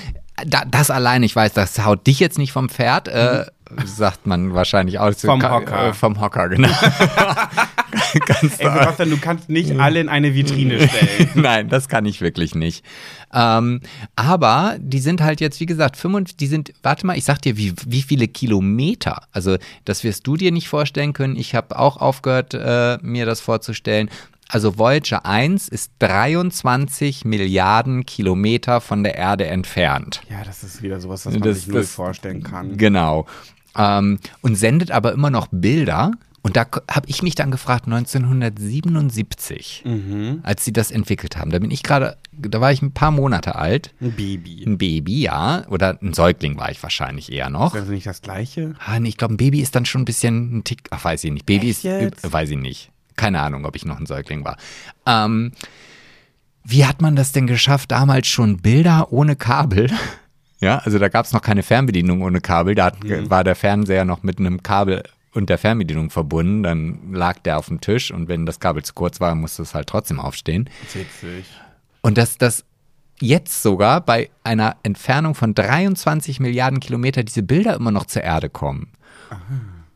da, 0.45 0.63
das 0.65 0.89
allein, 0.89 1.23
ich 1.23 1.35
weiß, 1.35 1.53
das 1.53 1.83
haut 1.85 2.07
dich 2.07 2.19
jetzt 2.19 2.37
nicht 2.37 2.51
vom 2.51 2.69
Pferd, 2.69 3.07
äh, 3.07 3.45
sagt 3.85 4.25
man 4.27 4.53
wahrscheinlich 4.53 4.99
auch. 4.99 5.13
Vom 5.13 5.41
Hocker. 5.43 5.89
Äh, 5.89 5.93
vom 5.93 6.19
Hocker, 6.19 6.49
genau. 6.49 6.69
Ganz 8.25 8.59
Ey, 8.59 8.69
Sebastian, 8.69 9.09
du 9.09 9.17
kannst 9.17 9.49
nicht 9.49 9.79
alle 9.79 9.99
in 9.99 10.09
eine 10.09 10.33
Vitrine 10.35 10.79
stellen. 10.87 11.29
Nein, 11.35 11.69
das 11.69 11.87
kann 11.87 12.05
ich 12.05 12.21
wirklich 12.21 12.55
nicht. 12.55 12.85
Ähm, 13.33 13.81
aber 14.15 14.77
die 14.79 14.99
sind 14.99 15.21
halt 15.21 15.41
jetzt, 15.41 15.59
wie 15.59 15.65
gesagt, 15.65 15.97
55, 15.97 16.37
die 16.37 16.47
sind, 16.47 16.73
warte 16.83 17.05
mal, 17.05 17.17
ich 17.17 17.25
sag 17.25 17.41
dir, 17.41 17.57
wie, 17.57 17.73
wie 17.85 18.01
viele 18.01 18.27
Kilometer. 18.27 19.23
Also, 19.31 19.57
das 19.85 20.03
wirst 20.03 20.25
du 20.27 20.35
dir 20.37 20.51
nicht 20.51 20.67
vorstellen 20.69 21.13
können. 21.13 21.35
Ich 21.35 21.55
habe 21.55 21.77
auch 21.77 21.97
aufgehört, 21.97 22.53
äh, 22.53 22.97
mir 23.01 23.25
das 23.25 23.39
vorzustellen. 23.41 24.09
Also 24.51 24.79
Voyager 24.79 25.27
1 25.27 25.67
ist 25.67 25.91
23 25.99 27.23
Milliarden 27.23 28.05
Kilometer 28.07 28.81
von 28.81 29.03
der 29.03 29.15
Erde 29.15 29.45
entfernt. 29.45 30.21
Ja, 30.29 30.43
das 30.43 30.63
ist 30.63 30.81
wieder 30.81 30.99
sowas, 30.99 31.25
was 31.27 31.33
man 31.33 31.43
Das- 31.43 31.57
sich 31.57 31.67
null 31.67 31.83
vorstellen 31.83 32.41
kann. 32.41 32.75
Genau. 32.77 33.27
Ähm, 33.79 34.19
und 34.41 34.55
sendet 34.55 34.91
aber 34.91 35.13
immer 35.13 35.29
noch 35.31 35.47
Bilder. 35.51 36.11
Und 36.41 36.55
da 36.55 36.65
habe 36.89 37.07
ich 37.07 37.21
mich 37.23 37.35
dann 37.35 37.49
gefragt, 37.51 37.85
1977, 37.87 39.83
Mhm. 39.85 40.39
als 40.43 40.63
sie 40.63 40.71
das 40.73 40.91
entwickelt 40.91 41.35
haben. 41.37 41.51
Da 41.51 41.59
bin 41.59 41.69
ich 41.71 41.83
gerade, 41.83 42.17
da 42.31 42.61
war 42.61 42.71
ich 42.71 42.81
ein 42.81 42.93
paar 42.93 43.11
Monate 43.11 43.55
alt. 43.55 43.93
Ein 44.01 44.13
Baby. 44.13 44.63
Ein 44.65 44.77
Baby, 44.77 45.21
ja. 45.21 45.65
Oder 45.69 45.97
ein 46.01 46.13
Säugling 46.13 46.57
war 46.57 46.71
ich 46.71 46.81
wahrscheinlich 46.81 47.31
eher 47.31 47.49
noch. 47.49 47.75
Ist 47.75 47.81
das 47.83 47.89
nicht 47.89 48.07
das 48.07 48.21
Gleiche? 48.21 48.73
Ah, 48.85 48.99
nee, 48.99 49.09
ich 49.09 49.17
glaube, 49.17 49.33
ein 49.33 49.37
Baby 49.37 49.59
ist 49.61 49.75
dann 49.75 49.85
schon 49.85 50.01
ein 50.01 50.05
bisschen 50.05 50.57
ein 50.59 50.63
Tick. 50.63 50.83
Ach, 50.91 51.03
weiß 51.03 51.23
ich 51.25 51.31
nicht. 51.31 51.45
Baby 51.45 51.71
Echt 51.71 51.85
ist. 51.85 52.23
äh? 52.23 52.31
Weiß 52.33 52.49
ich 52.49 52.57
nicht. 52.57 52.91
Keine 53.15 53.41
Ahnung, 53.41 53.65
ob 53.65 53.75
ich 53.75 53.83
noch 53.85 53.99
ein 53.99 54.05
Säugling 54.05 54.45
war. 54.45 54.55
Ähm, 55.05 55.51
wie 56.63 56.85
hat 56.85 57.01
man 57.01 57.15
das 57.17 57.31
denn 57.33 57.47
geschafft, 57.47 57.91
damals 57.91 58.27
schon 58.27 58.57
Bilder 58.57 59.11
ohne 59.11 59.35
Kabel? 59.35 59.89
Ja, 60.61 60.79
also 60.79 60.99
da 60.99 61.07
gab 61.09 61.25
es 61.25 61.33
noch 61.33 61.41
keine 61.41 61.63
Fernbedienung 61.63 62.21
ohne 62.21 62.41
Kabel. 62.41 62.75
Da 62.75 62.85
hat, 62.85 63.03
Mhm. 63.03 63.29
war 63.29 63.43
der 63.43 63.55
Fernseher 63.55 64.05
noch 64.05 64.23
mit 64.23 64.39
einem 64.39 64.61
Kabel 64.63 65.03
und 65.33 65.49
der 65.49 65.57
Fernbedienung 65.57 66.09
verbunden. 66.09 66.63
Dann 66.63 67.13
lag 67.13 67.39
der 67.39 67.57
auf 67.57 67.67
dem 67.67 67.79
Tisch 67.81 68.11
und 68.11 68.27
wenn 68.27 68.45
das 68.45 68.59
Kabel 68.59 68.83
zu 68.83 68.93
kurz 68.93 69.19
war, 69.19 69.33
musste 69.35 69.61
es 69.61 69.73
halt 69.73 69.87
trotzdem 69.87 70.19
aufstehen. 70.19 70.69
Witzig. 70.93 71.45
Und 72.01 72.17
dass 72.17 72.37
das 72.37 72.65
jetzt 73.21 73.61
sogar 73.61 74.01
bei 74.01 74.29
einer 74.43 74.77
Entfernung 74.83 75.35
von 75.35 75.53
23 75.53 76.39
Milliarden 76.39 76.79
Kilometer 76.79 77.23
diese 77.23 77.43
Bilder 77.43 77.75
immer 77.75 77.91
noch 77.91 78.05
zur 78.05 78.23
Erde 78.23 78.49
kommen. 78.49 78.87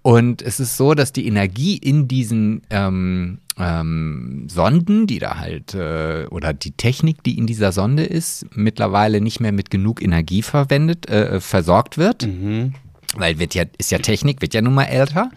Und 0.02 0.41
es 0.41 0.60
ist 0.60 0.76
so, 0.78 0.93
dass 0.93 1.13
die 1.13 1.26
Energie 1.28 1.78
in 1.78 2.08
diesen 2.10 2.62
ähm, 2.69 3.39
ähm, 3.58 4.48
Sonden, 4.50 5.08
die 5.08 5.20
da 5.20 5.38
halt, 5.38 5.74
äh, 5.74 6.26
oder 6.30 6.54
die 6.54 6.72
Technik, 6.72 7.24
die 7.24 7.38
in 7.38 7.48
dieser 7.48 7.72
Sonde 7.72 8.04
ist, 8.04 8.46
mittlerweile 8.56 9.22
nicht 9.22 9.39
mehr 9.39 9.52
mit 9.52 9.70
genug 9.70 10.02
Energie 10.02 10.42
verwendet, 10.42 11.10
äh, 11.10 11.39
versorgt 11.39 11.98
wird. 11.98 12.24
Weil 13.16 13.39
wird 13.39 13.54
ja, 13.54 13.66
ist 13.78 13.92
ja 13.92 14.00
Technik, 14.00 14.42
wird 14.42 14.54
ja 14.54 14.62
nun 14.62 14.74
mal 14.74 14.86
älter. 14.86 15.30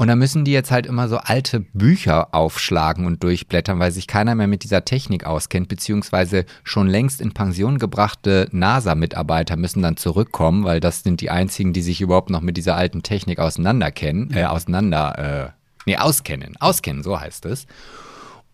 Und 0.00 0.06
da 0.06 0.14
müssen 0.14 0.44
die 0.44 0.52
jetzt 0.52 0.70
halt 0.70 0.86
immer 0.86 1.08
so 1.08 1.16
alte 1.16 1.58
Bücher 1.72 2.32
aufschlagen 2.32 3.04
und 3.04 3.24
durchblättern, 3.24 3.80
weil 3.80 3.90
sich 3.90 4.06
keiner 4.06 4.36
mehr 4.36 4.46
mit 4.46 4.62
dieser 4.62 4.84
Technik 4.84 5.26
auskennt, 5.26 5.66
beziehungsweise 5.66 6.44
schon 6.62 6.86
längst 6.86 7.20
in 7.20 7.32
Pension 7.32 7.78
gebrachte 7.78 8.48
NASA-Mitarbeiter 8.52 9.56
müssen 9.56 9.82
dann 9.82 9.96
zurückkommen, 9.96 10.62
weil 10.62 10.78
das 10.78 11.02
sind 11.02 11.20
die 11.20 11.30
einzigen, 11.30 11.72
die 11.72 11.82
sich 11.82 12.00
überhaupt 12.00 12.30
noch 12.30 12.42
mit 12.42 12.56
dieser 12.56 12.76
alten 12.76 13.02
Technik 13.02 13.40
auseinanderkennen, 13.40 14.32
äh, 14.32 14.44
auseinander, 14.44 15.50
äh, 15.56 15.57
nee, 15.88 15.96
auskennen, 15.96 16.54
auskennen, 16.60 17.02
so 17.02 17.18
heißt 17.18 17.46
es. 17.46 17.66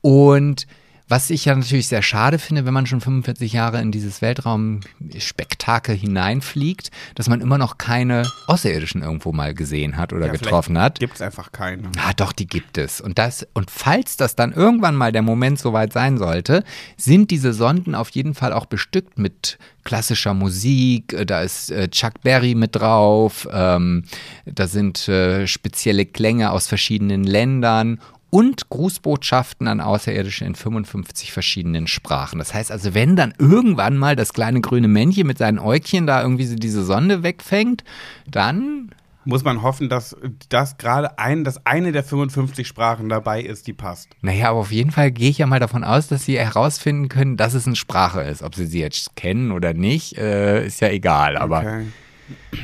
Und 0.01 0.66
was 1.09 1.29
ich 1.31 1.45
ja 1.45 1.55
natürlich 1.55 1.88
sehr 1.88 2.03
schade 2.03 2.38
finde, 2.38 2.64
wenn 2.64 2.73
man 2.73 2.87
schon 2.87 3.01
45 3.01 3.53
Jahre 3.53 3.81
in 3.81 3.93
dieses 3.93 4.23
Weltraumspektakel 4.23 5.95
hineinfliegt, 5.95 6.90
dass 7.14 7.29
man 7.29 7.43
immer 7.43 7.59
noch 7.59 7.77
keine 7.77 8.23
Außerirdischen 8.47 9.03
irgendwo 9.03 9.33
mal 9.33 9.53
gesehen 9.55 9.97
hat 9.99 10.12
oder 10.14 10.31
getroffen 10.31 10.79
hat. 10.79 11.01
Gibt 11.01 11.17
es 11.17 11.23
einfach 11.23 11.53
keine. 11.53 11.90
Ah, 11.99 12.12
doch, 12.14 12.33
die 12.33 12.47
gibt 12.47 12.79
es. 12.79 13.01
Und 13.01 13.19
das, 13.19 13.47
und 13.53 13.71
falls 13.71 14.17
das 14.17 14.35
dann 14.35 14.53
irgendwann 14.53 14.97
mal 14.97 15.12
der 15.12 15.23
Moment 15.23 15.59
soweit 15.59 15.93
sein 15.93 16.17
sollte, 16.17 16.64
sind 16.97 17.31
diese 17.31 17.53
Sonden 17.53 17.95
auf 17.95 18.09
jeden 18.11 18.35
Fall 18.35 18.53
auch 18.53 18.67
bestückt 18.67 19.19
mit 19.19 19.59
klassischer 19.85 20.35
Musik. 20.35 21.14
Da 21.27 21.43
ist 21.43 21.71
äh, 21.71 21.88
Chuck 21.88 22.23
Berry 22.23 22.55
mit 22.55 22.77
drauf. 22.77 23.47
Ähm, 23.53 24.05
da 24.47 24.67
sind 24.67 25.07
äh, 25.09 25.47
spezielle 25.47 26.07
Klänge 26.07 26.51
aus 26.51 26.67
verschiedenen 26.67 27.25
Ländern. 27.25 28.01
Und 28.35 28.68
Grußbotschaften 28.68 29.68
an 29.68 29.81
Außerirdische 29.81 30.44
in 30.44 30.57
55 30.57 31.31
verschiedenen 31.31 31.87
Sprachen. 31.87 32.40
Das 32.40 32.53
heißt 32.53 32.73
also, 32.73 32.92
wenn 32.92 33.14
dann 33.14 33.33
irgendwann 33.38 33.97
mal 33.97 34.16
das 34.16 34.33
kleine 34.33 34.61
grüne 34.61 34.88
Männchen 34.88 35.25
mit 35.29 35.38
seinen 35.38 35.61
Äugchen 35.61 36.09
da 36.09 36.20
irgendwie 36.20 36.47
so 36.47 36.57
diese 36.57 36.85
Sonde 36.85 37.23
wegfängt, 37.23 37.85
dann 38.29 38.90
Muss 39.25 39.44
man 39.44 39.62
hoffen, 39.62 39.88
dass 39.88 40.16
das 40.49 40.79
gerade 40.79 41.16
ein, 41.16 41.44
dass 41.44 41.64
eine 41.64 41.92
der 41.92 42.03
55 42.03 42.66
Sprachen 42.66 43.09
dabei 43.09 43.40
ist, 43.40 43.68
die 43.68 43.73
passt. 43.73 44.09
Naja, 44.20 44.51
aber 44.51 44.59
auf 44.59 44.73
jeden 44.73 44.90
Fall 44.90 45.12
gehe 45.12 45.31
ich 45.31 45.38
ja 45.38 45.47
mal 45.47 45.61
davon 45.61 45.85
aus, 45.85 46.09
dass 46.09 46.25
sie 46.25 46.37
herausfinden 46.37 47.09
können, 47.09 47.37
dass 47.37 47.55
es 47.55 47.68
eine 47.68 47.77
Sprache 47.77 48.20
ist. 48.23 48.42
Ob 48.42 48.57
sie 48.57 48.66
sie 48.66 48.81
jetzt 48.81 49.14
kennen 49.14 49.53
oder 49.53 49.75
nicht, 49.75 50.18
äh, 50.18 50.66
ist 50.66 50.81
ja 50.81 50.88
egal. 50.88 51.37
Aber 51.37 51.61
Okay. 51.61 51.85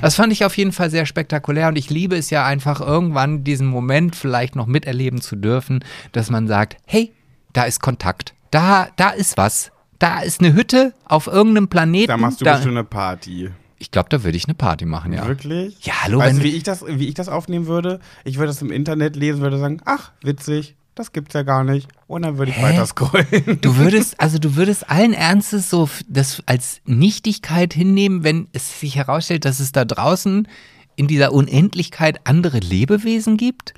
Das 0.01 0.15
fand 0.15 0.33
ich 0.33 0.45
auf 0.45 0.57
jeden 0.57 0.73
Fall 0.73 0.91
sehr 0.91 1.07
spektakulär 1.07 1.69
und 1.69 1.77
ich 1.77 1.91
liebe 1.91 2.17
es 2.17 2.31
ja 2.31 2.45
einfach 2.45 2.81
irgendwann 2.81 3.45
diesen 3.45 3.67
Moment 3.67 4.17
vielleicht 4.17 4.57
noch 4.57 4.67
miterleben 4.67 5.21
zu 5.21 5.37
dürfen, 5.37 5.85
dass 6.13 6.31
man 6.31 6.49
sagt, 6.49 6.77
hey, 6.87 7.13
da 7.53 7.65
ist 7.65 7.81
Kontakt, 7.81 8.35
da, 8.51 8.89
da 8.97 9.11
ist 9.11 9.37
was. 9.37 9.71
Da 9.99 10.21
ist 10.21 10.41
eine 10.41 10.55
Hütte 10.55 10.95
auf 11.05 11.27
irgendeinem 11.27 11.69
Planeten. 11.69 12.09
Da 12.09 12.17
machst 12.17 12.41
du 12.41 12.45
da, 12.47 12.55
bestimmt 12.55 12.79
eine 12.79 12.85
Party. 12.85 13.51
ich 13.79 13.91
glaube, 13.91 14.09
da 14.09 14.25
würde 14.25 14.37
ich 14.37 14.47
eine 14.47 14.55
Party 14.55 14.87
machen, 14.87 15.13
ja. 15.13 15.27
Wirklich? 15.27 15.85
Ja, 15.85 15.93
hallo, 16.05 16.19
weißt 16.21 16.39
du, 16.39 16.43
wie 16.43 16.57
ich, 16.57 16.63
das, 16.63 16.85
wie 16.87 17.07
ich 17.07 17.15
das 17.15 17.29
aufnehmen 17.29 17.67
würde? 17.67 18.01
Ich 18.25 18.39
würde 18.39 18.47
das 18.47 18.63
im 18.63 18.71
Internet 18.73 19.15
lesen, 19.17 19.43
würde 19.43 19.59
sagen, 19.59 19.83
ach, 19.85 20.13
witzig, 20.23 20.75
das 20.95 21.13
gibt's 21.13 21.35
ja 21.35 21.43
gar 21.43 21.65
nicht. 21.65 21.89
Und 22.07 22.23
dann 22.23 22.39
würde 22.39 22.51
ich 22.51 22.59
Hä? 22.59 22.63
weiter 22.63 22.87
scrollen. 22.87 23.59
Du 23.61 23.77
würdest, 23.79 24.21
also 24.21 24.39
du 24.39 24.57
würdest 24.57 24.91
allen 24.91 25.13
Ernstes 25.13 25.71
so 25.71 25.89
das 26.09 26.43
als 26.47 26.81
Nichtigkeit 26.85 27.73
hinnehmen, 27.73 28.25
wenn 28.25 28.49
es 28.53 28.81
sich 28.81 28.97
herausstellt, 28.97 29.45
dass 29.45 29.61
es 29.61 29.73
da 29.73 29.85
draußen 29.85 30.47
in 30.97 31.07
dieser 31.07 31.33
Unendlichkeit 31.33 32.21
andere 32.25 32.59
Lebewesen 32.59 33.37
gibt? 33.37 33.73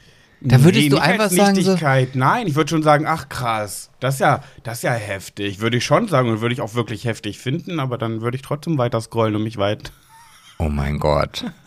Da 0.44 0.64
würdest 0.64 0.84
Nee, 0.84 0.88
du 0.88 0.98
einfach 0.98 1.30
sagen 1.30 1.54
so, 1.54 1.60
Nichtigkeit. 1.70 2.16
Nein, 2.16 2.48
ich 2.48 2.56
würde 2.56 2.68
schon 2.68 2.82
sagen, 2.82 3.06
ach 3.06 3.28
krass, 3.28 3.90
das 4.00 4.14
ist 4.14 4.20
ja, 4.20 4.42
das 4.64 4.78
ist 4.78 4.82
ja 4.82 4.92
heftig. 4.94 5.60
Würde 5.60 5.76
ich 5.76 5.84
schon 5.84 6.08
sagen 6.08 6.30
und 6.30 6.40
würde 6.40 6.52
ich 6.52 6.60
auch 6.60 6.74
wirklich 6.74 7.04
heftig 7.04 7.38
finden, 7.38 7.78
aber 7.78 7.96
dann 7.96 8.22
würde 8.22 8.34
ich 8.36 8.42
trotzdem 8.42 8.76
weiter 8.76 9.00
scrollen 9.00 9.36
und 9.36 9.44
mich 9.44 9.56
weit. 9.58 9.92
oh 10.58 10.68
mein 10.68 10.98
Gott. 10.98 11.44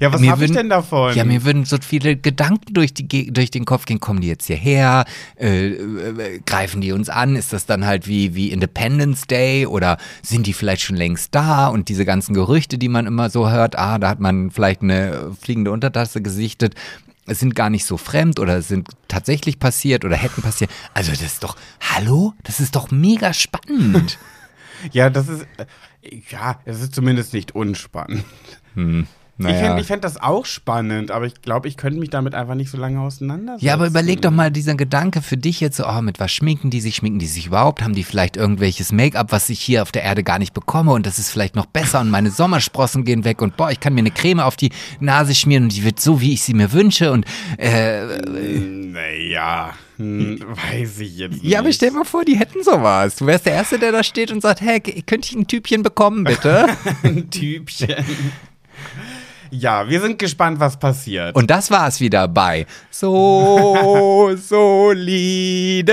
Ja, 0.00 0.12
was 0.12 0.22
habe 0.22 0.44
ich 0.44 0.52
denn 0.52 0.68
davon? 0.68 1.14
Ja, 1.14 1.24
mir 1.24 1.44
würden 1.44 1.64
so 1.64 1.76
viele 1.80 2.16
Gedanken 2.16 2.74
durch, 2.74 2.94
die, 2.94 3.32
durch 3.32 3.50
den 3.50 3.64
Kopf 3.64 3.86
gehen, 3.86 4.00
kommen 4.00 4.20
die 4.20 4.28
jetzt 4.28 4.46
hierher, 4.46 5.04
äh, 5.38 5.68
äh, 5.68 6.40
greifen 6.46 6.80
die 6.80 6.92
uns 6.92 7.08
an, 7.08 7.36
ist 7.36 7.52
das 7.52 7.66
dann 7.66 7.84
halt 7.84 8.06
wie, 8.06 8.34
wie 8.34 8.50
Independence 8.50 9.26
Day 9.26 9.66
oder 9.66 9.98
sind 10.22 10.46
die 10.46 10.52
vielleicht 10.52 10.82
schon 10.82 10.96
längst 10.96 11.34
da 11.34 11.68
und 11.68 11.88
diese 11.88 12.04
ganzen 12.04 12.34
Gerüchte, 12.34 12.78
die 12.78 12.88
man 12.88 13.06
immer 13.06 13.30
so 13.30 13.50
hört, 13.50 13.76
ah, 13.78 13.98
da 13.98 14.08
hat 14.08 14.20
man 14.20 14.50
vielleicht 14.50 14.82
eine 14.82 15.32
fliegende 15.40 15.70
Untertasse 15.72 16.22
gesichtet, 16.22 16.74
es 17.26 17.40
sind 17.40 17.54
gar 17.54 17.70
nicht 17.70 17.86
so 17.86 17.96
fremd 17.96 18.38
oder 18.38 18.60
sind 18.62 18.88
tatsächlich 19.08 19.58
passiert 19.58 20.04
oder 20.04 20.16
hätten 20.16 20.42
passiert. 20.42 20.70
Also 20.92 21.10
das 21.10 21.22
ist 21.22 21.42
doch, 21.42 21.56
hallo? 21.80 22.34
Das 22.42 22.60
ist 22.60 22.76
doch 22.76 22.90
mega 22.90 23.32
spannend. 23.32 24.18
Ja, 24.92 25.08
das 25.08 25.28
ist, 25.28 25.46
äh, 25.56 25.64
ja, 26.30 26.60
es 26.66 26.82
ist 26.82 26.94
zumindest 26.94 27.32
nicht 27.32 27.54
unspannend. 27.54 28.24
Naja. 29.36 29.56
Ich 29.56 29.66
fände 29.66 29.84
fänd 29.84 30.04
das 30.04 30.20
auch 30.22 30.46
spannend, 30.46 31.10
aber 31.10 31.26
ich 31.26 31.42
glaube, 31.42 31.66
ich 31.66 31.76
könnte 31.76 31.98
mich 31.98 32.10
damit 32.10 32.34
einfach 32.34 32.54
nicht 32.54 32.70
so 32.70 32.78
lange 32.78 33.00
auseinandersetzen. 33.00 33.64
Ja, 33.64 33.74
aber 33.74 33.86
überleg 33.86 34.22
doch 34.22 34.30
mal 34.30 34.50
dieser 34.50 34.74
Gedanke 34.76 35.22
für 35.22 35.36
dich 35.36 35.60
jetzt 35.60 35.76
so, 35.76 35.86
oh, 35.86 36.02
mit 36.02 36.20
was 36.20 36.30
schminken 36.32 36.70
die 36.70 36.80
sich? 36.80 36.96
Schminken 36.96 37.18
die 37.18 37.26
sich 37.26 37.46
überhaupt? 37.46 37.82
Haben 37.82 37.94
die 37.94 38.04
vielleicht 38.04 38.36
irgendwelches 38.36 38.92
Make-up, 38.92 39.32
was 39.32 39.48
ich 39.48 39.60
hier 39.60 39.82
auf 39.82 39.90
der 39.90 40.02
Erde 40.02 40.22
gar 40.22 40.38
nicht 40.38 40.54
bekomme 40.54 40.92
und 40.92 41.04
das 41.06 41.18
ist 41.18 41.30
vielleicht 41.30 41.56
noch 41.56 41.66
besser 41.66 42.00
und 42.00 42.10
meine 42.10 42.30
Sommersprossen 42.30 43.04
gehen 43.04 43.24
weg 43.24 43.42
und 43.42 43.56
boah, 43.56 43.70
ich 43.70 43.80
kann 43.80 43.94
mir 43.94 44.00
eine 44.00 44.10
Creme 44.12 44.40
auf 44.40 44.56
die 44.56 44.70
Nase 45.00 45.34
schmieren 45.34 45.64
und 45.64 45.74
die 45.74 45.84
wird 45.84 45.98
so, 46.00 46.20
wie 46.20 46.32
ich 46.34 46.42
sie 46.42 46.54
mir 46.54 46.72
wünsche 46.72 47.10
und 47.10 47.24
äh, 47.58 48.02
Naja, 48.28 49.72
hm, 49.96 50.40
weiß 50.70 51.00
ich 51.00 51.16
jetzt 51.18 51.32
nicht. 51.42 51.44
ja, 51.44 51.58
aber 51.58 51.72
stell 51.72 51.90
dir 51.90 51.96
mal 51.96 52.04
vor, 52.04 52.24
die 52.24 52.38
hätten 52.38 52.62
sowas. 52.62 53.16
Du 53.16 53.26
wärst 53.26 53.46
der 53.46 53.54
Erste, 53.54 53.78
der 53.78 53.92
da 53.92 54.02
steht 54.04 54.30
und 54.30 54.40
sagt, 54.40 54.60
hey, 54.60 54.80
könnte 54.80 55.28
ich 55.30 55.34
ein 55.34 55.46
Typchen 55.46 55.82
bekommen, 55.82 56.24
bitte? 56.24 56.66
ein 57.02 57.30
Typchen. 57.30 57.94
Ja, 59.56 59.88
wir 59.88 60.00
sind 60.00 60.18
gespannt, 60.18 60.58
was 60.58 60.76
passiert. 60.76 61.36
Und 61.36 61.48
das 61.48 61.70
war's 61.70 62.00
wieder 62.00 62.26
bei 62.26 62.66
So 62.90 64.34
solide. 64.48 65.86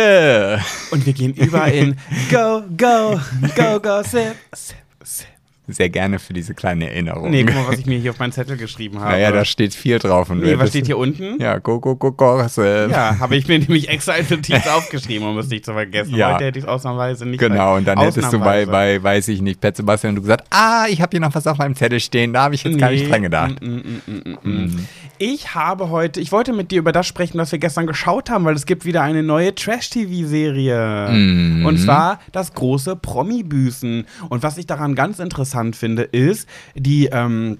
Und 0.89 1.05
wir 1.05 1.13
gehen 1.13 1.35
über 1.35 1.67
in 1.67 1.95
Go, 2.31 2.63
Go, 2.75 3.19
Go, 3.55 3.79
Go, 3.79 4.01
Sip, 4.01 4.35
Sip, 4.53 4.77
Sip. 5.03 5.27
Sehr 5.73 5.89
gerne 5.89 6.19
für 6.19 6.33
diese 6.33 6.53
kleine 6.53 6.89
Erinnerung. 6.89 7.29
Nee, 7.31 7.43
guck 7.43 7.55
mal, 7.55 7.67
was 7.67 7.79
ich 7.79 7.85
mir 7.85 7.97
hier 7.99 8.11
auf 8.11 8.19
meinen 8.19 8.31
Zettel 8.31 8.57
geschrieben 8.57 8.99
habe. 8.99 9.11
naja, 9.11 9.31
da 9.31 9.45
steht 9.45 9.73
viel 9.73 9.99
drauf. 9.99 10.29
Und 10.29 10.39
Nee, 10.41 10.57
was 10.57 10.69
steht 10.69 10.85
hier 10.85 10.97
unten? 10.97 11.39
Ja, 11.41 11.57
go, 11.59 11.79
go, 11.79 11.95
go, 11.95 12.11
go. 12.11 12.41
äh, 12.57 12.89
Ja, 12.89 13.17
habe 13.19 13.35
ich 13.35 13.47
mir 13.47 13.59
nämlich 13.59 13.89
extra 13.89 14.13
als 14.13 14.29
Notiz 14.29 14.67
aufgeschrieben, 14.67 15.27
um 15.27 15.37
es 15.37 15.47
nicht 15.47 15.65
zu 15.65 15.73
vergessen. 15.73 16.15
Ja. 16.15 16.33
Heute 16.35 16.45
hätte 16.45 16.59
ich 16.59 16.65
es 16.65 16.69
ausnahmsweise 16.69 17.25
nicht 17.25 17.39
Genau, 17.39 17.75
und 17.77 17.87
dann 17.87 17.99
hättest 17.99 18.31
du 18.33 18.39
bei, 18.39 18.65
bei, 18.65 19.01
weiß 19.01 19.27
ich 19.29 19.41
nicht, 19.41 19.59
Pet 19.61 19.75
Sebastian, 19.77 20.15
du 20.15 20.21
gesagt, 20.21 20.45
ah, 20.49 20.85
ich 20.89 21.01
habe 21.01 21.11
hier 21.11 21.19
noch 21.19 21.33
was 21.33 21.47
auf 21.47 21.57
meinem 21.57 21.75
Zettel 21.75 21.99
stehen, 21.99 22.33
da 22.33 22.43
habe 22.43 22.55
ich 22.55 22.63
jetzt 22.63 22.77
gar 22.77 22.91
nicht 22.91 23.03
Nee, 23.03 23.09
dran 23.09 23.21
gedacht. 23.23 23.61
mm, 23.61 23.65
mm, 23.67 24.01
mm, 24.07 24.37
mm, 24.43 24.65
mm. 24.65 24.87
Ich 25.23 25.53
habe 25.53 25.91
heute, 25.91 26.19
ich 26.19 26.31
wollte 26.31 26.51
mit 26.51 26.71
dir 26.71 26.79
über 26.79 26.91
das 26.91 27.05
sprechen, 27.05 27.37
was 27.37 27.51
wir 27.51 27.59
gestern 27.59 27.85
geschaut 27.85 28.31
haben, 28.31 28.43
weil 28.43 28.55
es 28.55 28.65
gibt 28.65 28.85
wieder 28.85 29.03
eine 29.03 29.21
neue 29.21 29.53
Trash-TV-Serie. 29.53 31.09
Mhm. 31.11 31.63
Und 31.63 31.77
zwar 31.77 32.19
das 32.31 32.55
große 32.55 32.95
Promi-Büßen. 32.95 34.07
Und 34.29 34.41
was 34.41 34.57
ich 34.57 34.65
daran 34.65 34.95
ganz 34.95 35.19
interessant 35.19 35.75
finde, 35.75 36.01
ist, 36.01 36.49
die, 36.73 37.05
ähm, 37.11 37.59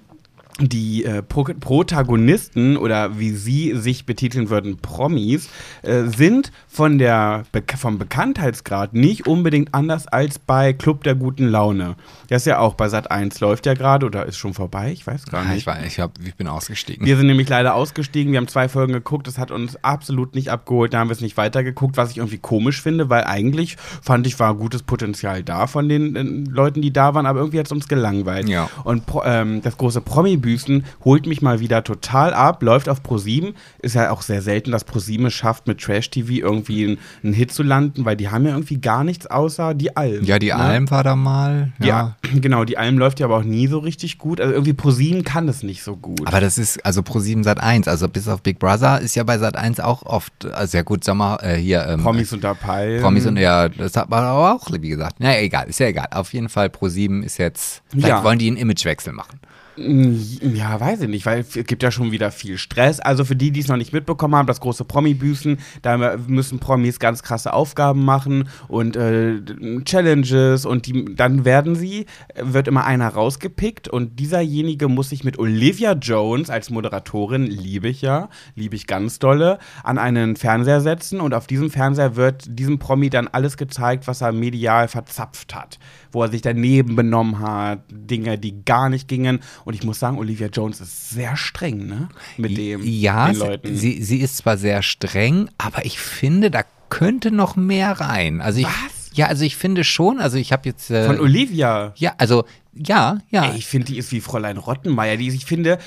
die 0.60 1.04
äh, 1.04 1.22
Pro 1.22 1.44
Protagonisten 1.44 2.76
oder 2.76 3.18
wie 3.18 3.30
sie 3.30 3.74
sich 3.76 4.06
betiteln 4.06 4.50
würden, 4.50 4.78
Promis, 4.78 5.48
äh, 5.82 6.04
sind 6.04 6.52
von 6.68 6.98
der 6.98 7.44
Be 7.52 7.62
vom 7.76 7.98
Bekanntheitsgrad 7.98 8.92
nicht 8.92 9.26
unbedingt 9.26 9.74
anders 9.74 10.06
als 10.06 10.38
bei 10.38 10.72
Club 10.72 11.04
der 11.04 11.14
guten 11.14 11.48
Laune. 11.48 11.96
Das 12.28 12.42
ist 12.42 12.46
ja 12.46 12.58
auch 12.58 12.74
bei 12.74 12.88
Sat 12.88 13.10
1 13.10 13.40
läuft 13.40 13.66
ja 13.66 13.74
gerade 13.74 14.06
oder 14.06 14.26
ist 14.26 14.36
schon 14.36 14.54
vorbei, 14.54 14.92
ich 14.92 15.06
weiß 15.06 15.26
gar 15.26 15.44
nicht. 15.44 15.58
ich, 15.58 15.66
war, 15.66 15.82
ich, 15.84 15.98
hab, 15.98 16.12
ich 16.24 16.34
bin 16.34 16.48
ausgestiegen. 16.48 17.06
Wir 17.06 17.16
sind 17.16 17.26
nämlich 17.26 17.48
leider 17.48 17.74
ausgestiegen. 17.74 18.32
Wir 18.32 18.38
haben 18.38 18.48
zwei 18.48 18.68
Folgen 18.68 18.92
geguckt. 18.92 19.26
Das 19.26 19.38
hat 19.38 19.50
uns 19.50 19.82
absolut 19.82 20.34
nicht 20.34 20.50
abgeholt. 20.50 20.92
Da 20.92 20.98
haben 20.98 21.08
wir 21.08 21.14
es 21.14 21.20
nicht 21.20 21.36
weitergeguckt, 21.36 21.96
was 21.96 22.10
ich 22.10 22.18
irgendwie 22.18 22.38
komisch 22.38 22.82
finde, 22.82 23.10
weil 23.10 23.24
eigentlich 23.24 23.76
fand 24.02 24.26
ich, 24.26 24.38
war 24.38 24.54
gutes 24.54 24.82
Potenzial 24.82 25.42
da 25.42 25.66
von 25.66 25.88
den 25.88 26.16
äh, 26.16 26.50
Leuten, 26.50 26.82
die 26.82 26.92
da 26.92 27.14
waren, 27.14 27.26
aber 27.26 27.40
irgendwie 27.40 27.58
hat 27.58 27.66
es 27.66 27.72
uns 27.72 27.88
gelangweilt. 27.88 28.48
Ja. 28.48 28.68
Und 28.84 29.06
Pro, 29.06 29.22
ähm, 29.24 29.62
das 29.62 29.76
große 29.76 30.00
Promi-Büßen 30.42 30.84
holt 31.04 31.26
mich 31.26 31.40
mal 31.40 31.60
wieder 31.60 31.84
total 31.84 32.34
ab, 32.34 32.62
läuft 32.62 32.88
auf 32.88 33.00
Pro7. 33.00 33.54
Ist 33.80 33.94
ja 33.94 34.10
auch 34.10 34.22
sehr 34.22 34.42
selten, 34.42 34.72
dass 34.72 34.86
Pro7 34.86 35.26
es 35.28 35.34
schafft, 35.34 35.66
mit 35.66 35.80
Trash-TV 35.80 36.32
irgendwie 36.32 36.84
einen, 36.84 36.98
einen 37.22 37.32
Hit 37.32 37.52
zu 37.52 37.62
landen, 37.62 38.04
weil 38.04 38.16
die 38.16 38.28
haben 38.28 38.44
ja 38.44 38.52
irgendwie 38.52 38.78
gar 38.78 39.04
nichts 39.04 39.26
außer 39.26 39.74
die 39.74 39.96
Alm. 39.96 40.24
ja, 40.24 40.38
die 40.38 40.48
ne? 40.48 40.56
Alm 40.56 40.90
war 40.90 41.04
da 41.04 41.16
mal. 41.16 41.72
Ja. 41.78 41.86
Ja, 41.86 42.16
genau, 42.40 42.64
die 42.64 42.76
Alm 42.78 42.98
läuft 42.98 43.20
ja 43.20 43.26
aber 43.26 43.36
auch 43.38 43.44
nie 43.44 43.66
so 43.68 43.78
richtig 43.78 44.18
gut. 44.18 44.40
Also 44.40 44.52
irgendwie 44.52 44.72
Pro7 44.72 45.22
kann 45.22 45.46
das 45.46 45.62
nicht 45.62 45.82
so 45.82 45.96
gut. 45.96 46.26
Aber 46.26 46.40
das 46.40 46.58
ist, 46.58 46.84
also 46.84 47.00
Pro7 47.02 47.44
Sat 47.44 47.60
1, 47.60 47.86
also 47.88 48.08
bis 48.08 48.28
auf 48.28 48.42
Big 48.42 48.58
Brother 48.58 49.00
ist 49.00 49.14
ja 49.14 49.22
bei 49.24 49.38
Sat 49.38 49.56
1 49.56 49.80
auch 49.80 50.02
oft, 50.02 50.32
äh, 50.44 50.66
sehr 50.66 50.84
gut, 50.84 51.04
Sommer, 51.04 51.38
äh, 51.42 51.56
hier, 51.56 51.86
ähm, 51.86 52.02
Promis 52.02 52.32
unter 52.32 52.54
Palmen. 52.54 53.00
Promis 53.02 53.26
und 53.26 53.36
ja, 53.36 53.68
das 53.68 53.96
hat 53.96 54.10
man 54.10 54.24
aber 54.24 54.54
auch, 54.54 54.68
wie 54.72 54.88
gesagt. 54.88 55.20
Naja, 55.20 55.40
egal, 55.40 55.68
ist 55.68 55.78
ja 55.80 55.86
egal. 55.86 56.08
Auf 56.12 56.32
jeden 56.32 56.48
Fall 56.48 56.68
Pro7 56.68 57.22
ist 57.22 57.38
jetzt, 57.38 57.82
vielleicht 57.90 58.08
Ja. 58.08 58.24
wollen 58.24 58.38
die 58.38 58.48
einen 58.48 58.56
Imagewechsel 58.56 59.12
machen. 59.12 59.38
Ja, 59.74 60.78
weiß 60.78 61.00
ich 61.02 61.08
nicht, 61.08 61.24
weil 61.24 61.40
es 61.40 61.52
gibt 61.52 61.82
ja 61.82 61.90
schon 61.90 62.12
wieder 62.12 62.30
viel 62.30 62.58
Stress. 62.58 63.00
Also 63.00 63.24
für 63.24 63.36
die, 63.36 63.50
die 63.50 63.60
es 63.60 63.68
noch 63.68 63.78
nicht 63.78 63.94
mitbekommen 63.94 64.36
haben, 64.36 64.46
das 64.46 64.60
große 64.60 64.84
Promi-Büßen, 64.84 65.58
da 65.80 66.16
müssen 66.26 66.58
Promis 66.58 66.98
ganz 66.98 67.22
krasse 67.22 67.54
Aufgaben 67.54 68.04
machen 68.04 68.50
und 68.68 68.96
äh, 68.96 69.40
Challenges 69.84 70.66
und 70.66 70.86
die, 70.86 71.14
dann 71.14 71.46
werden 71.46 71.74
sie, 71.74 72.04
wird 72.38 72.68
immer 72.68 72.84
einer 72.84 73.08
rausgepickt 73.08 73.88
und 73.88 74.20
dieserjenige 74.20 74.88
muss 74.88 75.08
sich 75.08 75.24
mit 75.24 75.38
Olivia 75.38 75.92
Jones 75.92 76.50
als 76.50 76.68
Moderatorin, 76.68 77.46
liebe 77.46 77.88
ich 77.88 78.02
ja, 78.02 78.28
liebe 78.54 78.76
ich 78.76 78.86
ganz 78.86 79.20
dolle, 79.20 79.58
an 79.84 79.96
einen 79.96 80.36
Fernseher 80.36 80.82
setzen 80.82 81.18
und 81.18 81.32
auf 81.32 81.46
diesem 81.46 81.70
Fernseher 81.70 82.16
wird 82.16 82.44
diesem 82.46 82.78
Promi 82.78 83.08
dann 83.08 83.26
alles 83.26 83.56
gezeigt, 83.56 84.06
was 84.06 84.20
er 84.20 84.32
medial 84.32 84.88
verzapft 84.88 85.54
hat, 85.54 85.78
wo 86.12 86.22
er 86.22 86.30
sich 86.30 86.42
daneben 86.42 86.94
benommen 86.96 87.40
hat, 87.40 87.80
Dinge, 87.90 88.38
die 88.38 88.64
gar 88.64 88.88
nicht 88.88 89.08
gingen. 89.08 89.40
Und 89.64 89.74
ich 89.74 89.82
muss 89.82 89.98
sagen, 89.98 90.18
Olivia 90.18 90.48
Jones 90.48 90.80
ist 90.80 91.10
sehr 91.10 91.36
streng, 91.36 91.86
ne? 91.86 92.08
Mit 92.36 92.56
dem, 92.56 92.82
ja, 92.84 93.28
den 93.28 93.38
Leuten. 93.38 93.76
Sie, 93.76 94.02
sie 94.02 94.18
ist 94.18 94.36
zwar 94.38 94.56
sehr 94.56 94.82
streng, 94.82 95.48
aber 95.58 95.84
ich 95.84 95.98
finde, 95.98 96.50
da 96.50 96.62
könnte 96.88 97.30
noch 97.30 97.56
mehr 97.56 97.92
rein. 98.00 98.40
Also 98.40 98.60
ich, 98.60 98.66
Was? 98.66 99.02
Ja, 99.14 99.26
also 99.26 99.44
ich 99.44 99.56
finde 99.56 99.84
schon, 99.84 100.20
also 100.20 100.38
ich 100.38 100.52
habe 100.52 100.68
jetzt. 100.68 100.90
Äh, 100.90 101.06
Von 101.06 101.20
Olivia. 101.20 101.92
ja, 101.96 102.14
also 102.18 102.44
ja, 102.74 103.18
ja. 103.30 103.50
Ey, 103.50 103.58
ich 103.58 103.66
finde, 103.66 103.88
die 103.88 103.98
ist 103.98 104.12
wie 104.12 104.20
Fräulein 104.20 104.56
Rottenmeier. 104.56 105.18
Die, 105.18 105.28
ich 105.28 105.44
finde, 105.44 105.78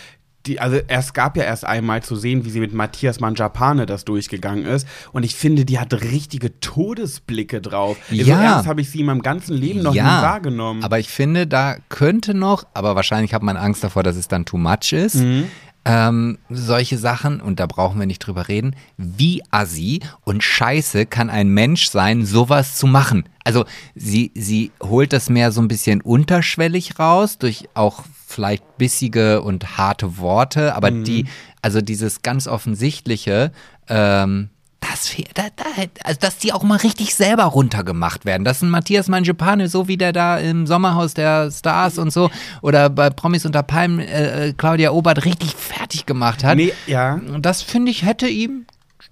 die, 0.48 0.60
also 0.60 0.78
es 0.88 1.14
gab 1.14 1.38
ja 1.38 1.44
erst 1.44 1.66
einmal 1.66 2.04
zu 2.04 2.16
sehen, 2.16 2.46
wie 2.46 2.50
sie 2.50 2.60
mit 2.60 2.74
Matthias 2.74 3.20
Manjapane 3.20 3.86
das 3.86 4.06
durchgegangen 4.06 4.66
ist. 4.66 4.88
Und 5.12 5.24
ich 5.24 5.36
finde, 5.36 5.66
die 5.66 5.80
hat 5.80 5.94
richtige 5.94 6.60
Todesblicke 6.60 7.62
drauf. 7.62 7.98
So 8.10 8.16
Ja. 8.16 8.42
ernst 8.42 8.68
habe 8.68 8.82
ich 8.82 8.90
sie 8.90 9.00
in 9.00 9.08
meinem 9.08 9.22
ganzen 9.22 9.56
Leben 9.56 9.82
noch 9.82 9.94
nie 9.94 10.00
wahrgenommen. 10.00 10.84
Aber 10.84 11.00
ich 11.00 11.10
finde, 11.10 11.48
da 11.48 11.78
könnte 11.90 12.34
noch, 12.34 12.66
aber 12.74 12.96
wahrscheinlich 12.96 13.34
hat 13.34 13.44
man 13.44 13.58
Angst 13.58 13.84
davor, 13.84 14.04
dass 14.04 14.16
es 14.16 14.28
dann 14.28 14.46
too 14.46 14.58
much 14.58 14.94
ist. 14.94 15.16
Mhm. 15.16 15.46
Ähm, 15.88 16.40
solche 16.50 16.98
Sachen, 16.98 17.40
und 17.40 17.60
da 17.60 17.68
brauchen 17.68 18.00
wir 18.00 18.08
nicht 18.08 18.18
drüber 18.20 18.48
reden, 18.48 18.76
wie 18.98 19.44
assi 19.52 20.00
und 20.24 20.44
scheiße 20.44 21.06
kann 21.06 21.30
ein 21.30 21.50
Mensch 21.50 21.90
sein, 21.90 22.26
sowas 22.26 22.76
zu 22.76 22.88
machen. 22.88 23.30
Also 23.44 23.66
sie, 23.94 24.32
sie 24.34 24.72
holt 24.82 25.14
das 25.14 25.30
mehr 25.30 25.52
so 25.52 25.62
ein 25.62 25.68
bisschen 25.68 26.02
unterschwellig 26.02 26.98
raus, 26.98 27.38
durch 27.38 27.70
auch 27.76 28.04
vielleicht 28.28 28.78
bissige 28.78 29.42
und 29.42 29.78
harte 29.78 30.18
Worte, 30.18 30.76
aber 30.76 30.92
Mhm. 30.92 31.04
die, 31.04 31.26
also 31.62 31.82
dieses 31.82 32.22
ganz 32.22 32.48
offensichtliche, 32.48 33.52
ähm, 33.90 34.50
das 34.82 35.10
da, 35.34 35.44
da, 35.56 35.64
also 36.04 36.20
dass 36.20 36.38
die 36.38 36.54
auch 36.54 36.62
mal 36.64 36.78
richtig 36.78 37.16
selber 37.16 37.46
runtergemacht 37.46 38.24
werden. 38.26 38.44
Das 38.46 38.58
ist 38.58 38.64
ein 38.64 38.70
Matthias 38.70 39.08
Manjapane, 39.08 39.68
so 39.68 39.88
wie 39.88 39.98
der 39.98 40.14
da 40.14 40.38
im 40.38 40.68
Sommerhaus 40.68 41.16
der 41.16 41.50
Stars 41.52 41.98
und 41.98 42.14
so 42.14 42.30
oder 42.62 42.90
bei 42.92 43.10
Promis 43.10 43.46
unter 43.46 43.64
Palmen 43.64 44.00
äh, 44.00 44.50
äh, 44.50 44.54
Claudia 44.54 44.92
Obert 44.92 45.26
richtig 45.26 45.56
fertig 45.56 46.06
gemacht 46.06 46.44
hat. 46.44 46.58
nee, 46.58 46.72
ja. 46.86 47.16
Und 47.16 47.46
das 47.48 47.62
finde 47.64 47.92
ich 47.92 48.04
hätte 48.06 48.28
ihm 48.28 48.66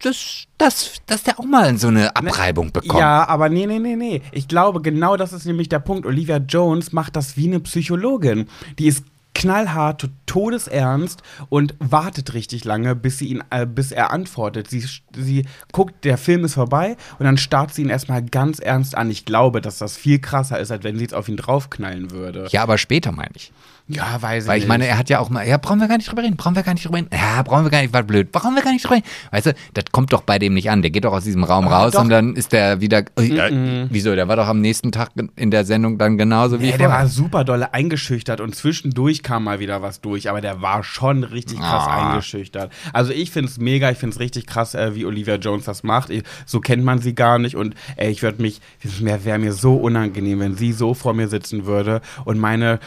das, 0.06 0.46
das, 0.58 1.02
dass 1.06 1.24
der 1.24 1.40
auch 1.40 1.46
mal 1.46 1.78
so 1.78 1.88
eine 1.88 2.16
Abreibung 2.16 2.72
bekommt. 2.72 3.00
Ja, 3.00 3.28
aber 3.28 3.50
nee, 3.50 3.66
nee, 3.66 3.80
nee, 3.80 3.96
nee. 3.96 4.22
Ich 4.32 4.48
glaube, 4.48 4.82
genau 4.82 5.18
das 5.18 5.34
ist 5.34 5.46
nämlich 5.46 5.70
der 5.70 5.80
Punkt. 5.80 6.06
Olivia 6.06 6.38
Jones 6.38 6.92
macht 6.92 7.16
das 7.16 7.38
wie 7.38 7.48
eine 7.48 7.60
Psychologin. 7.60 8.48
Die 8.80 8.88
ist 8.88 9.06
knallhart, 9.36 10.10
todesernst 10.26 11.24
und 11.50 11.76
wartet 11.80 12.34
richtig 12.34 12.66
lange, 12.66 12.96
bis 12.96 13.18
sie 13.18 13.28
ihn, 13.28 13.44
äh, 13.50 13.66
bis 13.66 13.92
er 13.92 14.12
antwortet. 14.12 14.70
Sie, 14.70 14.86
sie 15.16 15.46
guckt, 15.72 16.06
der 16.06 16.18
Film 16.18 16.46
ist 16.46 16.54
vorbei 16.54 16.98
und 17.20 17.26
dann 17.26 17.38
starrt 17.38 17.74
sie 17.74 17.82
ihn 17.82 17.90
erstmal 17.90 18.24
ganz 18.24 18.60
ernst 18.60 18.96
an. 18.96 19.10
Ich 19.10 19.26
glaube, 19.26 19.62
dass 19.62 19.80
das 19.80 19.98
viel 19.98 20.20
krasser 20.20 20.60
ist, 20.60 20.72
als 20.72 20.84
wenn 20.84 20.98
sie 20.98 21.04
jetzt 21.04 21.14
auf 21.14 21.30
ihn 21.30 21.38
draufknallen 21.38 22.12
würde. 22.12 22.48
Ja, 22.52 22.64
aber 22.64 22.78
später 22.78 23.12
meine 23.12 23.32
ich. 23.36 23.52
Ja, 23.90 24.22
weiß 24.22 24.46
ich 24.46 24.50
Weil 24.50 24.58
ich 24.60 24.64
nicht. 24.64 24.70
meine, 24.70 24.88
er 24.88 24.98
hat 24.98 25.10
ja 25.10 25.20
auch 25.20 25.30
mal, 25.30 25.46
ja, 25.46 25.58
brauchen 25.58 25.82
wir 25.82 25.90
gar 25.90 25.98
nicht 25.98 26.10
drüber 26.10 26.24
reden, 26.24 26.38
brauchen 26.38 26.56
wir 26.56 26.64
gar 26.64 26.74
nicht 26.74 26.86
drüber 26.86 26.98
reden. 27.00 27.10
Ja, 27.14 27.42
brauchen 27.44 27.66
wir 27.66 27.70
gar 27.70 27.82
nicht, 27.82 27.94
war 27.94 28.02
blöd, 28.04 28.32
brauchen 28.32 28.56
wir 28.56 28.62
gar 28.64 28.72
nicht 28.72 28.86
drüber 28.86 28.96
reden. 28.96 29.06
Weißt 29.32 29.48
du, 29.48 29.54
das 29.74 29.84
kommt 29.92 30.14
doch 30.14 30.22
bei 30.22 30.40
dem 30.40 30.54
nicht 30.54 30.70
an. 30.72 30.82
Der 30.82 30.90
geht 30.90 31.04
doch 31.04 31.12
aus 31.12 31.26
diesem 31.26 31.44
Raum 31.44 31.68
raus 31.68 31.92
doch. 31.92 32.02
und 32.02 32.10
dann 32.10 32.36
ist 32.38 32.54
der 32.54 32.80
wieder, 32.80 33.00
äh, 33.20 33.86
wieso, 33.90 34.16
der 34.16 34.30
war 34.30 34.38
doch 34.38 34.48
am 34.48 34.62
nächsten 34.62 34.94
Tag 34.94 35.10
in 35.36 35.52
der 35.52 35.66
Sendung 35.66 35.98
dann 35.98 36.18
genauso 36.18 36.62
wie 36.62 36.70
Ja, 36.70 36.78
der 36.78 36.88
war 36.90 37.08
super 37.08 37.44
dolle 37.44 37.74
eingeschüchtert 37.74 38.40
und 38.40 38.56
zwischendurch 38.56 39.22
kam 39.22 39.44
mal 39.44 39.60
wieder 39.60 39.82
was 39.82 40.00
durch, 40.00 40.30
aber 40.30 40.40
der 40.40 40.62
war 40.62 40.84
schon 40.86 41.26
richtig 41.26 41.60
krass 41.60 41.84
Ah. 41.86 42.12
eingeschüchtert. 42.12 42.72
Also 42.94 43.12
ich 43.12 43.32
finde 43.32 43.50
es 43.50 43.58
mega, 43.58 43.92
ich 43.92 43.98
finde 43.98 44.14
es 44.14 44.20
richtig 44.22 44.48
krass, 44.48 44.76
äh, 44.76 44.96
wie 44.96 45.06
Olivia 45.06 45.36
Jones 45.36 45.66
das 45.66 45.84
macht. 45.84 46.10
Ich, 46.10 46.24
so 46.46 46.62
kennt 46.62 46.86
man 46.86 47.00
sie 47.00 47.16
gar 47.16 47.38
nicht 47.38 47.58
und 47.58 47.76
ey, 47.98 48.10
ich 48.12 48.24
würde 48.24 48.42
mich, 48.42 48.62
es 48.82 49.04
wäre 49.04 49.26
wär 49.26 49.38
mir 49.40 49.52
so 49.52 49.76
unangenehm, 49.76 50.40
wenn 50.40 50.56
sie 50.56 50.72
so 50.72 50.94
vor 50.94 51.14
mir 51.14 51.28
sitzen 51.28 51.66
würde 51.66 52.00
und 52.24 52.40
meine, 52.40 52.80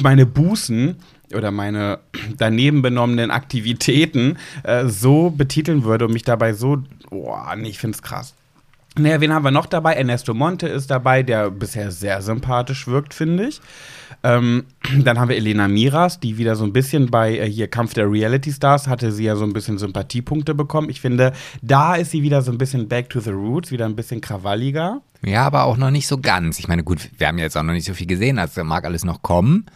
meine 0.00 0.26
Bußen 0.26 0.96
oder 1.34 1.50
meine 1.50 2.00
daneben 2.36 2.82
benommenen 2.82 3.30
Aktivitäten 3.30 4.38
äh, 4.62 4.86
so 4.86 5.30
betiteln 5.30 5.84
würde 5.84 6.06
und 6.06 6.12
mich 6.12 6.22
dabei 6.22 6.52
so, 6.52 6.82
boah, 7.10 7.54
nee, 7.56 7.68
ich 7.68 7.78
finde 7.78 7.96
es 7.96 8.02
krass. 8.02 8.34
Naja, 8.98 9.20
wen 9.20 9.32
haben 9.32 9.44
wir 9.44 9.50
noch 9.50 9.66
dabei? 9.66 9.94
Ernesto 9.94 10.32
Monte 10.32 10.68
ist 10.68 10.90
dabei, 10.90 11.22
der 11.22 11.50
bisher 11.50 11.90
sehr 11.90 12.22
sympathisch 12.22 12.86
wirkt, 12.86 13.12
finde 13.12 13.48
ich. 13.48 13.60
Ähm, 14.22 14.64
dann 15.04 15.18
haben 15.18 15.28
wir 15.28 15.36
Elena 15.36 15.68
Miras, 15.68 16.20
die 16.20 16.38
wieder 16.38 16.56
so 16.56 16.64
ein 16.64 16.72
bisschen 16.72 17.10
bei 17.10 17.38
äh, 17.38 17.50
hier 17.50 17.68
Kampf 17.68 17.94
der 17.94 18.10
Reality 18.10 18.52
Stars 18.52 18.88
hatte 18.88 19.12
sie 19.12 19.24
ja 19.24 19.36
so 19.36 19.44
ein 19.44 19.52
bisschen 19.52 19.78
Sympathiepunkte 19.78 20.54
bekommen. 20.54 20.90
Ich 20.90 21.00
finde, 21.00 21.32
da 21.62 21.94
ist 21.94 22.10
sie 22.10 22.22
wieder 22.22 22.42
so 22.42 22.50
ein 22.52 22.58
bisschen 22.58 22.88
back 22.88 23.10
to 23.10 23.20
the 23.20 23.30
roots, 23.30 23.70
wieder 23.70 23.86
ein 23.86 23.96
bisschen 23.96 24.20
krawalliger. 24.20 25.00
Ja, 25.24 25.46
aber 25.46 25.64
auch 25.64 25.76
noch 25.76 25.90
nicht 25.90 26.06
so 26.06 26.18
ganz. 26.18 26.58
Ich 26.58 26.68
meine, 26.68 26.84
gut, 26.84 27.10
wir 27.18 27.28
haben 27.28 27.38
jetzt 27.38 27.56
auch 27.56 27.62
noch 27.62 27.72
nicht 27.72 27.86
so 27.86 27.94
viel 27.94 28.06
gesehen, 28.06 28.38
also 28.38 28.62
mag 28.64 28.84
alles 28.84 29.04
noch 29.04 29.22
kommen. 29.22 29.66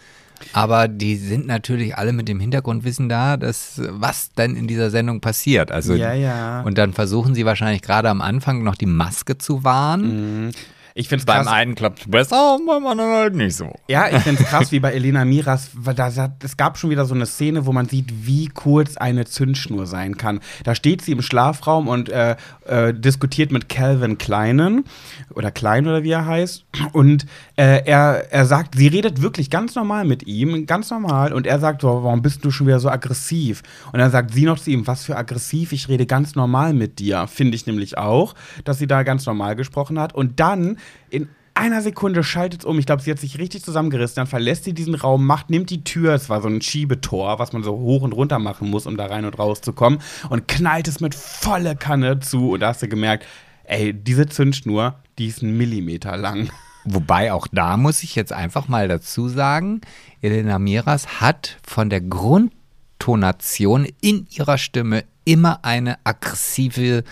Aber 0.53 0.88
die 0.88 1.16
sind 1.16 1.46
natürlich 1.46 1.96
alle 1.96 2.12
mit 2.12 2.29
dem 2.29 2.40
Hintergrundwissen 2.40 3.09
da, 3.09 3.37
dass 3.37 3.81
was 3.88 4.33
denn 4.33 4.57
in 4.57 4.66
dieser 4.66 4.90
Sendung 4.90 5.20
passiert. 5.20 5.70
Also 5.70 5.94
Ja, 5.94 6.14
ja. 6.14 6.62
und 6.62 6.79
dann 6.79 6.92
versuchen 6.92 7.35
sie 7.35 7.44
wahrscheinlich 7.44 7.83
gerade 7.83 8.09
am 8.09 8.20
Anfang 8.20 8.62
noch 8.62 8.74
die 8.74 8.87
Maske 8.87 9.38
zu 9.38 9.64
wahren. 9.64 10.53
Ich 10.94 11.09
finde 11.09 11.20
es 11.20 11.26
Beim 11.26 11.44
krass. 11.44 11.53
einen 11.53 11.74
klappt 11.74 12.00
es 12.00 12.11
besser, 12.11 12.59
beim 12.66 12.87
anderen 12.87 13.12
halt 13.12 13.35
nicht 13.35 13.57
so. 13.57 13.74
Ja, 13.88 14.09
ich 14.09 14.18
finde 14.18 14.42
es 14.42 14.48
krass, 14.48 14.72
wie 14.72 14.81
bei 14.81 14.92
Elena 15.00 15.24
Miras, 15.24 15.70
weil 15.74 15.94
da, 15.94 16.11
da, 16.11 16.33
es 16.42 16.57
gab 16.57 16.79
schon 16.79 16.90
wieder 16.90 17.05
so 17.05 17.14
eine 17.14 17.26
Szene, 17.26 17.66
wo 17.66 17.72
man 17.72 17.88
sieht, 17.88 18.26
wie 18.26 18.48
kurz 18.48 18.96
eine 18.96 19.24
Zündschnur 19.24 19.87
sein 19.87 20.16
kann. 20.16 20.40
Da 20.64 20.74
steht 20.74 21.03
sie 21.03 21.12
im 21.12 21.22
Schlafraum 21.22 21.88
und 21.88 22.09
äh, 22.09 22.37
äh, 22.66 22.92
diskutiert 22.92 23.53
mit 23.53 23.68
Calvin 23.68 24.18
Kleinen 24.18 24.85
oder 25.35 25.50
Klein 25.50 25.87
oder 25.87 26.03
wie 26.03 26.11
er 26.11 26.26
heißt. 26.26 26.64
Und 26.92 27.26
äh, 27.57 27.85
er, 27.85 28.33
er 28.33 28.46
sagt, 28.46 28.74
sie 28.76 28.88
redet 28.88 29.22
wirklich 29.22 29.50
ganz 29.50 29.74
normal 29.74 30.05
mit 30.05 30.26
ihm, 30.26 30.66
ganz 30.66 30.90
normal. 30.90 31.33
Und 31.33 31.46
er 31.46 31.59
sagt 31.61 31.83
so, 31.83 31.88
warum 31.88 32.22
bist 32.22 32.44
du 32.44 32.50
schon 32.50 32.66
wieder 32.66 32.81
so 32.81 32.88
aggressiv? 32.88 33.62
Und 33.92 33.98
dann 33.98 34.11
sagt 34.11 34.33
sie 34.33 34.44
noch 34.44 34.59
zu 34.59 34.70
ihm, 34.70 34.87
was 34.87 35.05
für 35.05 35.16
aggressiv, 35.16 35.72
ich 35.72 35.88
rede 35.88 36.07
ganz 36.07 36.35
normal 36.35 36.72
mit 36.74 36.98
dir. 36.98 37.26
Finde 37.26 37.55
ich 37.55 37.66
nämlich 37.66 37.98
auch, 37.98 38.35
dass 38.64 38.79
sie 38.79 38.87
da 38.87 39.03
ganz 39.03 39.26
normal 39.26 39.57
gesprochen 39.57 39.98
hat. 39.98 40.14
Und 40.14 40.40
dann 40.40 40.79
in 41.10 41.28
einer 41.54 41.82
Sekunde 41.82 42.24
schaltet 42.24 42.60
es 42.60 42.64
um. 42.66 42.78
Ich 42.78 42.86
glaube, 42.86 43.02
sie 43.02 43.10
hat 43.10 43.18
sich 43.18 43.38
richtig 43.38 43.62
zusammengerissen. 43.62 44.16
Dann 44.16 44.26
verlässt 44.26 44.64
sie 44.64 44.72
diesen 44.72 44.94
Raum, 44.94 45.26
macht, 45.26 45.50
nimmt 45.50 45.70
die 45.70 45.84
Tür. 45.84 46.14
Es 46.14 46.28
war 46.28 46.40
so 46.40 46.48
ein 46.48 46.62
Schiebetor, 46.62 47.38
was 47.38 47.52
man 47.52 47.62
so 47.62 47.72
hoch 47.72 48.02
und 48.02 48.12
runter 48.12 48.38
machen 48.38 48.70
muss, 48.70 48.86
um 48.86 48.96
da 48.96 49.06
rein 49.06 49.24
und 49.24 49.38
raus 49.38 49.60
zu 49.60 49.72
kommen. 49.72 49.98
Und 50.28 50.48
knallt 50.48 50.88
es 50.88 51.00
mit 51.00 51.14
volle 51.14 51.76
Kanne 51.76 52.20
zu. 52.20 52.52
Und 52.52 52.60
da 52.60 52.68
hast 52.68 52.82
du 52.82 52.88
gemerkt, 52.88 53.26
ey, 53.64 53.92
diese 53.92 54.26
Zündschnur, 54.26 54.94
die 55.18 55.26
ist 55.26 55.42
einen 55.42 55.56
Millimeter 55.56 56.16
lang. 56.16 56.50
Wobei 56.84 57.32
auch 57.32 57.46
da 57.52 57.76
muss 57.76 58.02
ich 58.02 58.14
jetzt 58.14 58.32
einfach 58.32 58.68
mal 58.68 58.88
dazu 58.88 59.28
sagen, 59.28 59.82
Elena 60.22 60.58
Miras 60.58 61.20
hat 61.20 61.58
von 61.62 61.90
der 61.90 62.00
Grundtonation 62.00 63.86
in 64.00 64.26
ihrer 64.30 64.56
Stimme 64.56 65.04
immer 65.24 65.61
eine 65.62 65.96
aggressive. 66.04 67.04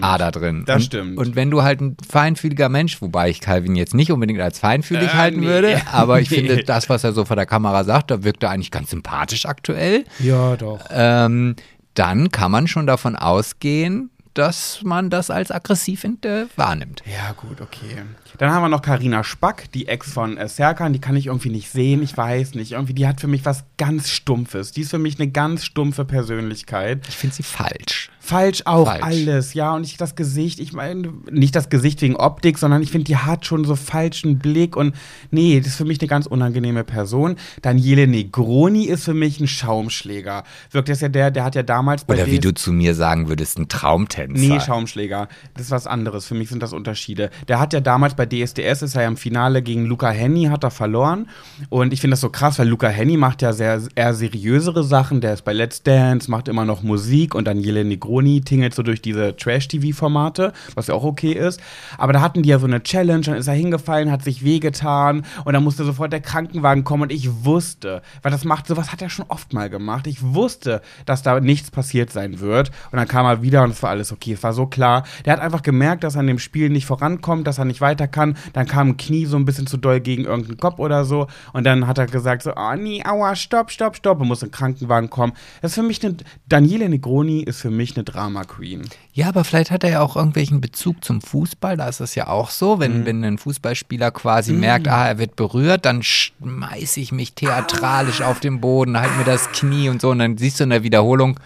Ader 0.00 0.30
drin. 0.30 0.64
Das 0.66 0.76
und, 0.76 0.82
stimmt. 0.82 1.18
Und 1.18 1.36
wenn 1.36 1.50
du 1.50 1.62
halt 1.62 1.80
ein 1.80 1.96
feinfühliger 2.08 2.68
Mensch, 2.68 3.00
wobei 3.02 3.28
ich 3.30 3.40
Calvin 3.40 3.74
jetzt 3.76 3.94
nicht 3.94 4.10
unbedingt 4.12 4.40
als 4.40 4.58
feinfühlig 4.58 5.08
Äh, 5.10 5.14
halten 5.16 5.40
nee. 5.40 5.46
würde, 5.46 5.80
aber 5.92 6.20
ich 6.20 6.30
Nee. 6.30 6.36
finde 6.36 6.64
das, 6.64 6.88
was 6.88 7.04
er 7.04 7.12
so 7.12 7.24
vor 7.24 7.36
der 7.36 7.46
Kamera 7.46 7.84
sagt, 7.84 8.10
da 8.10 8.22
wirkt 8.24 8.42
er 8.42 8.50
eigentlich 8.50 8.70
ganz 8.70 8.90
sympathisch 8.90 9.46
aktuell. 9.46 10.04
Ja, 10.20 10.56
doch. 10.56 10.80
Ähm, 10.90 11.56
dann 11.94 12.30
kann 12.30 12.50
man 12.50 12.66
schon 12.68 12.86
davon 12.86 13.16
ausgehen, 13.16 14.10
dass 14.36 14.82
man 14.82 15.10
das 15.10 15.30
als 15.30 15.50
aggressiv 15.50 16.04
äh, 16.04 16.46
wahrnimmt. 16.56 17.02
Ja, 17.06 17.32
gut, 17.32 17.60
okay. 17.60 18.02
Dann 18.38 18.50
haben 18.50 18.62
wir 18.62 18.68
noch 18.68 18.82
Karina 18.82 19.24
Spack, 19.24 19.70
die 19.72 19.88
Ex 19.88 20.12
von 20.12 20.36
äh, 20.36 20.48
Serkan. 20.48 20.92
Die 20.92 21.00
kann 21.00 21.16
ich 21.16 21.26
irgendwie 21.26 21.48
nicht 21.48 21.70
sehen. 21.70 22.02
Ich 22.02 22.16
weiß 22.16 22.54
nicht. 22.54 22.72
Irgendwie, 22.72 22.94
die 22.94 23.06
hat 23.06 23.20
für 23.20 23.28
mich 23.28 23.44
was 23.44 23.64
ganz 23.78 24.10
Stumpfes. 24.10 24.72
Die 24.72 24.82
ist 24.82 24.90
für 24.90 24.98
mich 24.98 25.18
eine 25.18 25.30
ganz 25.30 25.64
stumpfe 25.64 26.04
Persönlichkeit. 26.04 27.06
Ich 27.08 27.16
finde 27.16 27.36
sie 27.36 27.42
falsch. 27.42 28.10
Falsch 28.26 28.62
auch 28.64 28.88
Falsch. 28.88 29.04
alles, 29.04 29.54
ja. 29.54 29.72
Und 29.72 29.86
ich 29.86 29.98
das 29.98 30.16
Gesicht, 30.16 30.58
ich 30.58 30.72
meine, 30.72 31.12
nicht 31.30 31.54
das 31.54 31.68
Gesicht 31.68 32.02
wegen 32.02 32.16
Optik, 32.16 32.58
sondern 32.58 32.82
ich 32.82 32.90
finde, 32.90 33.04
die 33.04 33.16
hat 33.16 33.46
schon 33.46 33.64
so 33.64 33.76
falschen 33.76 34.40
Blick 34.40 34.76
und 34.76 34.96
nee, 35.30 35.60
das 35.60 35.68
ist 35.68 35.76
für 35.76 35.84
mich 35.84 36.00
eine 36.00 36.08
ganz 36.08 36.26
unangenehme 36.26 36.82
Person. 36.82 37.36
Daniele 37.62 38.08
Negroni 38.08 38.86
ist 38.86 39.04
für 39.04 39.14
mich 39.14 39.38
ein 39.38 39.46
Schaumschläger. 39.46 40.42
Wirkt 40.72 40.88
das 40.88 41.02
ja 41.02 41.08
der, 41.08 41.30
der 41.30 41.44
hat 41.44 41.54
ja 41.54 41.62
damals 41.62 42.04
bei 42.04 42.14
Oder 42.14 42.26
wie 42.26 42.40
du 42.40 42.52
zu 42.52 42.72
mir 42.72 42.96
sagen 42.96 43.28
würdest, 43.28 43.60
ein 43.60 43.68
Traumtänzer. 43.68 44.40
Nee, 44.40 44.58
Schaumschläger. 44.58 45.28
Das 45.54 45.66
ist 45.66 45.70
was 45.70 45.86
anderes. 45.86 46.26
Für 46.26 46.34
mich 46.34 46.48
sind 46.48 46.64
das 46.64 46.72
Unterschiede. 46.72 47.30
Der 47.46 47.60
hat 47.60 47.72
ja 47.74 47.80
damals 47.80 48.16
bei 48.16 48.26
DSDS, 48.26 48.82
ist 48.82 48.96
er 48.96 49.02
ja 49.02 49.08
im 49.08 49.16
Finale 49.16 49.62
gegen 49.62 49.86
Luca 49.86 50.10
Henny, 50.10 50.46
hat 50.46 50.64
er 50.64 50.72
verloren. 50.72 51.28
Und 51.68 51.92
ich 51.92 52.00
finde 52.00 52.14
das 52.14 52.22
so 52.22 52.30
krass, 52.30 52.58
weil 52.58 52.66
Luca 52.66 52.88
Henny 52.88 53.16
macht 53.16 53.40
ja 53.42 53.52
sehr 53.52 53.80
eher 53.94 54.14
seriösere 54.14 54.82
Sachen. 54.82 55.20
Der 55.20 55.34
ist 55.34 55.44
bei 55.44 55.52
Let's 55.52 55.84
Dance, 55.84 56.28
macht 56.28 56.48
immer 56.48 56.64
noch 56.64 56.82
Musik 56.82 57.36
und 57.36 57.46
Daniele 57.46 57.84
Negroni 57.84 58.15
tingelt 58.40 58.74
so 58.74 58.82
durch 58.82 59.02
diese 59.02 59.36
Trash-TV-Formate, 59.36 60.52
was 60.74 60.86
ja 60.88 60.94
auch 60.94 61.04
okay 61.04 61.32
ist. 61.32 61.60
Aber 61.98 62.12
da 62.12 62.20
hatten 62.20 62.42
die 62.42 62.48
ja 62.48 62.58
so 62.58 62.66
eine 62.66 62.82
Challenge, 62.82 63.22
dann 63.22 63.36
ist 63.36 63.46
er 63.46 63.54
hingefallen, 63.54 64.10
hat 64.10 64.22
sich 64.22 64.44
wehgetan 64.44 65.24
und 65.44 65.52
dann 65.52 65.64
musste 65.64 65.84
sofort 65.84 66.12
der 66.12 66.20
Krankenwagen 66.20 66.84
kommen 66.84 67.04
und 67.04 67.12
ich 67.12 67.44
wusste, 67.44 68.02
weil 68.22 68.32
das 68.32 68.44
macht, 68.44 68.66
sowas 68.66 68.92
hat 68.92 69.02
er 69.02 69.10
schon 69.10 69.26
oft 69.28 69.52
mal 69.52 69.70
gemacht. 69.70 70.06
Ich 70.06 70.22
wusste, 70.22 70.82
dass 71.04 71.22
da 71.22 71.40
nichts 71.40 71.70
passiert 71.70 72.10
sein 72.10 72.40
wird. 72.40 72.70
Und 72.90 72.98
dann 72.98 73.08
kam 73.08 73.26
er 73.26 73.42
wieder 73.42 73.62
und 73.62 73.70
es 73.70 73.82
war 73.82 73.90
alles 73.90 74.12
okay. 74.12 74.32
Es 74.32 74.42
war 74.42 74.52
so 74.52 74.66
klar. 74.66 75.04
Der 75.24 75.32
hat 75.32 75.40
einfach 75.40 75.62
gemerkt, 75.62 76.04
dass 76.04 76.14
er 76.14 76.22
in 76.22 76.26
dem 76.26 76.38
Spiel 76.38 76.70
nicht 76.70 76.86
vorankommt, 76.86 77.46
dass 77.46 77.58
er 77.58 77.64
nicht 77.64 77.80
weiter 77.80 78.08
kann. 78.08 78.36
Dann 78.52 78.66
kam 78.66 78.90
ein 78.90 78.96
Knie 78.96 79.26
so 79.26 79.36
ein 79.36 79.44
bisschen 79.44 79.66
zu 79.66 79.76
doll 79.76 80.00
gegen 80.00 80.24
irgendeinen 80.24 80.58
Kopf 80.58 80.78
oder 80.78 81.04
so. 81.04 81.26
Und 81.52 81.64
dann 81.64 81.86
hat 81.86 81.98
er 81.98 82.06
gesagt 82.06 82.42
so, 82.42 82.52
oh 82.56 82.74
nee, 82.76 83.02
aua, 83.04 83.36
stopp, 83.36 83.70
stopp, 83.70 83.96
stopp. 83.96 84.20
Und 84.20 84.28
muss 84.28 84.42
ein 84.42 84.50
Krankenwagen 84.50 85.10
kommen. 85.10 85.32
Das 85.62 85.72
ist 85.72 85.74
für 85.76 85.82
mich 85.82 86.04
eine, 86.04 86.16
Daniele 86.48 86.88
Negroni 86.88 87.40
ist 87.42 87.60
für 87.60 87.70
mich 87.70 87.96
eine 87.96 88.04
Drama 88.06 88.44
Queen. 88.44 88.82
Ja, 89.12 89.28
aber 89.28 89.44
vielleicht 89.44 89.70
hat 89.70 89.84
er 89.84 89.90
ja 89.90 90.00
auch 90.00 90.16
irgendwelchen 90.16 90.60
Bezug 90.62 91.04
zum 91.04 91.20
Fußball. 91.20 91.76
Da 91.76 91.88
ist 91.88 92.00
es 92.00 92.14
ja 92.14 92.28
auch 92.28 92.48
so, 92.50 92.78
wenn, 92.78 93.00
Mhm. 93.00 93.06
wenn 93.06 93.24
ein 93.24 93.38
Fußballspieler 93.38 94.10
quasi 94.12 94.52
merkt, 94.54 94.88
ah, 94.88 95.06
er 95.06 95.18
wird 95.18 95.36
berührt, 95.36 95.84
dann 95.84 96.02
schmeiße 96.02 97.00
ich 97.00 97.12
mich 97.12 97.34
theatralisch 97.34 98.22
auf 98.22 98.40
den 98.40 98.60
Boden, 98.60 98.98
halt 98.98 99.16
mir 99.18 99.24
das 99.24 99.50
Knie 99.52 99.88
und 99.90 100.00
so. 100.00 100.10
Und 100.10 100.20
dann 100.20 100.38
siehst 100.38 100.58
du 100.60 100.64
in 100.64 100.70
der 100.70 100.82
Wiederholung, 100.82 101.38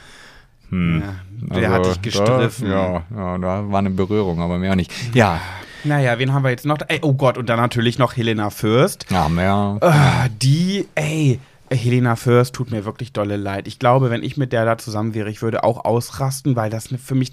Ja, 0.71 1.59
der 1.59 1.71
hat 1.71 1.87
dich 1.87 2.01
gestriffen. 2.03 2.69
Da, 2.69 2.93
ja, 2.93 3.03
ja, 3.17 3.39
da 3.39 3.71
war 3.71 3.79
eine 3.81 3.91
Berührung, 3.91 4.41
aber 4.41 4.59
mehr 4.59 4.71
auch 4.73 4.77
nicht. 4.77 4.93
Ja, 5.15 5.41
Naja, 5.83 6.19
wen 6.19 6.33
haben 6.35 6.43
wir 6.45 6.51
jetzt 6.51 6.67
noch? 6.67 6.77
Ey, 6.89 6.99
oh 7.03 7.15
Gott, 7.15 7.39
und 7.39 7.49
dann 7.49 7.59
natürlich 7.59 7.99
noch 7.99 8.15
Helena 8.15 8.51
Fürst. 8.51 9.07
ja, 9.11 9.29
mehr. 9.31 9.79
Ah, 9.81 10.29
die, 10.43 10.87
ey, 10.95 11.41
Helena 11.71 12.17
Fürst 12.17 12.55
tut 12.55 12.71
mir 12.71 12.85
wirklich 12.85 13.13
dolle 13.13 13.37
leid. 13.37 13.69
Ich 13.69 13.79
glaube, 13.79 14.11
wenn 14.11 14.23
ich 14.23 14.37
mit 14.37 14.53
der 14.53 14.65
da 14.65 14.77
zusammen 14.77 15.15
wäre, 15.15 15.31
ich 15.31 15.43
würde 15.43 15.65
auch 15.65 15.85
ausrasten, 15.85 16.57
weil 16.57 16.71
das 16.71 16.89
für 16.89 17.15
mich, 17.15 17.33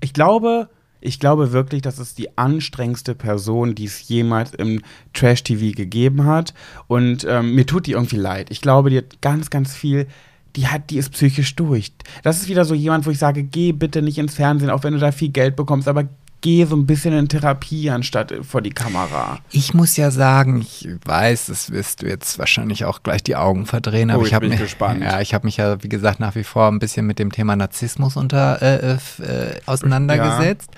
ich 0.00 0.12
glaube, 0.12 0.68
ich 1.00 1.18
glaube 1.18 1.52
wirklich, 1.52 1.82
das 1.82 1.98
ist 1.98 2.16
die 2.18 2.38
anstrengendste 2.38 3.16
Person, 3.16 3.74
die 3.74 3.86
es 3.86 4.08
jemals 4.08 4.54
im 4.54 4.82
Trash-TV 5.12 5.76
gegeben 5.76 6.24
hat. 6.24 6.54
Und 6.86 7.26
ähm, 7.28 7.56
mir 7.56 7.66
tut 7.66 7.86
die 7.86 7.92
irgendwie 7.92 8.16
leid. 8.16 8.50
Ich 8.50 8.60
glaube, 8.60 8.88
die 8.88 8.98
hat 8.98 9.20
ganz, 9.20 9.50
ganz 9.50 9.74
viel. 9.74 10.06
Die 10.54 10.68
hat, 10.68 10.90
die 10.90 10.98
ist 10.98 11.10
psychisch 11.10 11.56
durch. 11.56 11.92
Das 12.22 12.40
ist 12.40 12.48
wieder 12.48 12.64
so 12.64 12.74
jemand, 12.74 13.04
wo 13.04 13.10
ich 13.10 13.18
sage, 13.18 13.42
geh 13.42 13.72
bitte 13.72 14.00
nicht 14.00 14.18
ins 14.18 14.34
Fernsehen, 14.34 14.70
auch 14.70 14.84
wenn 14.84 14.92
du 14.92 15.00
da 15.00 15.10
viel 15.10 15.30
Geld 15.30 15.56
bekommst, 15.56 15.88
aber 15.88 16.08
geh 16.42 16.64
so 16.66 16.76
ein 16.76 16.84
bisschen 16.86 17.14
in 17.14 17.28
Therapie 17.28 17.88
anstatt 17.90 18.34
vor 18.42 18.60
die 18.60 18.70
Kamera. 18.70 19.38
Ich 19.50 19.72
muss 19.72 19.96
ja 19.96 20.10
sagen, 20.10 20.60
ich 20.60 20.86
weiß, 21.04 21.46
das 21.46 21.70
wirst 21.70 22.02
du 22.02 22.06
jetzt 22.06 22.38
wahrscheinlich 22.38 22.84
auch 22.84 23.02
gleich 23.02 23.22
die 23.22 23.36
Augen 23.36 23.64
verdrehen, 23.64 24.10
aber 24.10 24.22
Oh, 24.22 24.26
ich 24.26 24.34
habe 24.34 24.42
bin 24.48 24.50
mich, 24.50 24.60
gespannt. 24.60 25.02
ja, 25.02 25.20
ich 25.20 25.32
habe 25.32 25.46
mich 25.46 25.56
ja, 25.56 25.82
wie 25.82 25.88
gesagt, 25.88 26.20
nach 26.20 26.34
wie 26.34 26.44
vor 26.44 26.68
ein 26.68 26.78
bisschen 26.78 27.06
mit 27.06 27.18
dem 27.18 27.32
Thema 27.32 27.56
Narzissmus 27.56 28.16
unter 28.16 28.60
äh, 28.60 28.94
f- 28.96 29.20
äh, 29.20 29.60
auseinandergesetzt. 29.66 30.68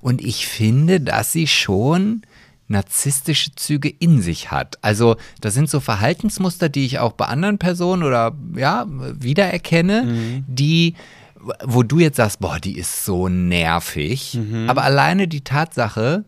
Und 0.00 0.20
ich 0.22 0.46
finde, 0.46 1.00
dass 1.00 1.32
sie 1.32 1.46
schon 1.46 2.22
narzisstische 2.68 3.54
Züge 3.54 3.88
in 3.88 4.22
sich 4.22 4.50
hat. 4.50 4.78
Also 4.82 5.16
das 5.40 5.54
sind 5.54 5.68
so 5.68 5.80
Verhaltensmuster, 5.80 6.68
die 6.68 6.86
ich 6.86 6.98
auch 6.98 7.12
bei 7.12 7.26
anderen 7.26 7.58
Personen 7.58 8.02
oder 8.02 8.32
ja 8.56 8.86
wiedererkenne, 8.88 10.02
Mhm. 10.04 10.44
die 10.48 10.94
wo 11.64 11.82
du 11.82 11.98
jetzt 11.98 12.16
sagst, 12.16 12.40
boah, 12.40 12.58
die 12.58 12.78
ist 12.78 13.04
so 13.04 13.28
nervig. 13.28 14.34
Mhm. 14.34 14.68
Aber 14.68 14.82
alleine 14.82 15.28
die 15.28 15.42
Tatsache, 15.42 16.24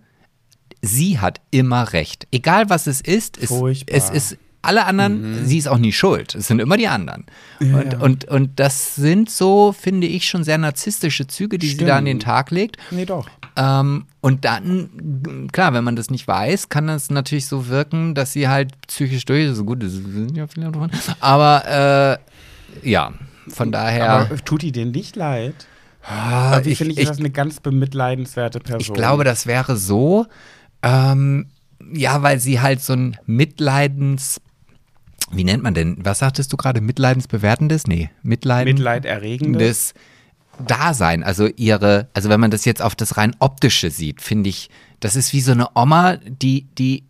sie 0.83 1.18
hat 1.18 1.40
immer 1.50 1.92
recht. 1.92 2.26
Egal 2.31 2.68
was 2.70 2.87
es 2.87 3.00
ist, 3.00 3.38
es, 3.38 3.50
es 3.87 4.11
ist 4.11 4.38
alle 4.62 4.85
anderen, 4.85 5.46
sie 5.46 5.59
ist 5.59 5.68
auch 5.68 5.79
nie 5.79 5.92
schuld. 5.92 6.35
Es 6.35 6.48
sind 6.48 6.59
immer 6.59 6.76
die 6.76 6.88
anderen. 6.88 7.24
und, 7.61 7.92
ja. 7.92 7.98
Und, 8.00 8.24
und 8.24 8.59
das 8.59 8.96
sind 8.96 9.31
so, 9.31 9.72
finde 9.72 10.09
ich, 10.09 10.29
schon 10.29 10.42
sehr 10.42 10.59
narzisstische 10.59 11.26
Züge, 11.29 11.59
die 11.59 11.68
sie 11.68 11.85
da 11.85 11.96
an 11.96 12.05
den 12.05 12.16
Stimmt. 12.16 12.24
Tag 12.24 12.50
legt. 12.50 12.76
Nee, 12.90 13.05
doch. 13.05 13.29
Ähm, 13.57 14.07
und 14.20 14.44
dann, 14.44 15.48
klar, 15.52 15.72
wenn 15.72 15.85
man 15.85 15.94
das 15.94 16.11
nicht 16.11 16.26
weiß, 16.26 16.68
kann 16.68 16.88
das 16.88 17.11
natürlich 17.11 17.46
so 17.46 17.68
wirken, 17.68 18.14
dass 18.14 18.33
sie 18.33 18.48
halt 18.48 18.72
psychisch 18.88 19.24
durch 19.24 19.44
ist. 19.46 19.64
Gut, 19.64 19.83
das 19.83 19.92
sind 19.92 20.37
ja 20.37 20.46
viele 20.48 20.70
davon. 20.70 20.90
Aber 21.20 22.18
äh, 22.83 22.88
ja, 22.88 23.12
von 23.48 23.72
daher. 23.72 24.11
Aber 24.11 24.37
tut 24.44 24.62
die 24.62 24.72
denen 24.72 24.90
nicht 24.92 25.16
leid? 25.16 25.54
Ah, 26.02 26.61
Wie 26.64 26.70
ich- 26.70 26.78
finde 26.78 26.92
ich, 26.92 26.98
ist 27.00 27.09
das 27.09 27.18
eine 27.18 27.30
ganz 27.30 27.61
bemitleidenswerte 27.61 28.61
Person. 28.61 28.80
Ich 28.80 28.92
glaube, 28.92 29.24
das 29.24 29.46
wäre 29.46 29.76
so, 29.76 30.26
ähm, 30.82 31.46
ja, 31.92 32.22
weil 32.22 32.38
sie 32.38 32.61
halt 32.61 32.80
so 32.80 32.92
ein 32.92 33.16
Mitleidens, 33.26 34.40
wie 35.32 35.44
nennt 35.44 35.62
man 35.62 35.74
denn, 35.74 35.96
was 36.04 36.20
sagtest 36.20 36.52
du 36.52 36.56
gerade, 36.56 36.81
Mitleidensbewertendes? 36.81 37.87
Nee, 37.87 38.10
Mitleiden. 38.23 38.75
Mitleiderregendes. 38.75 39.58
des 39.58 39.94
Dasein, 40.66 41.23
also 41.23 41.48
ihre, 41.56 42.08
also 42.14 42.29
wenn 42.31 42.40
man 42.40 42.50
das 42.50 42.64
jetzt 42.64 42.81
auf 42.83 42.94
das 42.94 43.16
rein 43.16 43.35
optische 43.40 43.90
sieht, 43.90 44.23
finde 44.23 44.48
ich, 44.48 44.71
das 45.00 45.16
ist 45.16 45.33
wie 45.33 45.40
so 45.40 45.52
eine 45.52 45.68
Oma, 45.75 46.16
die, 46.16 46.66
die 46.79 47.04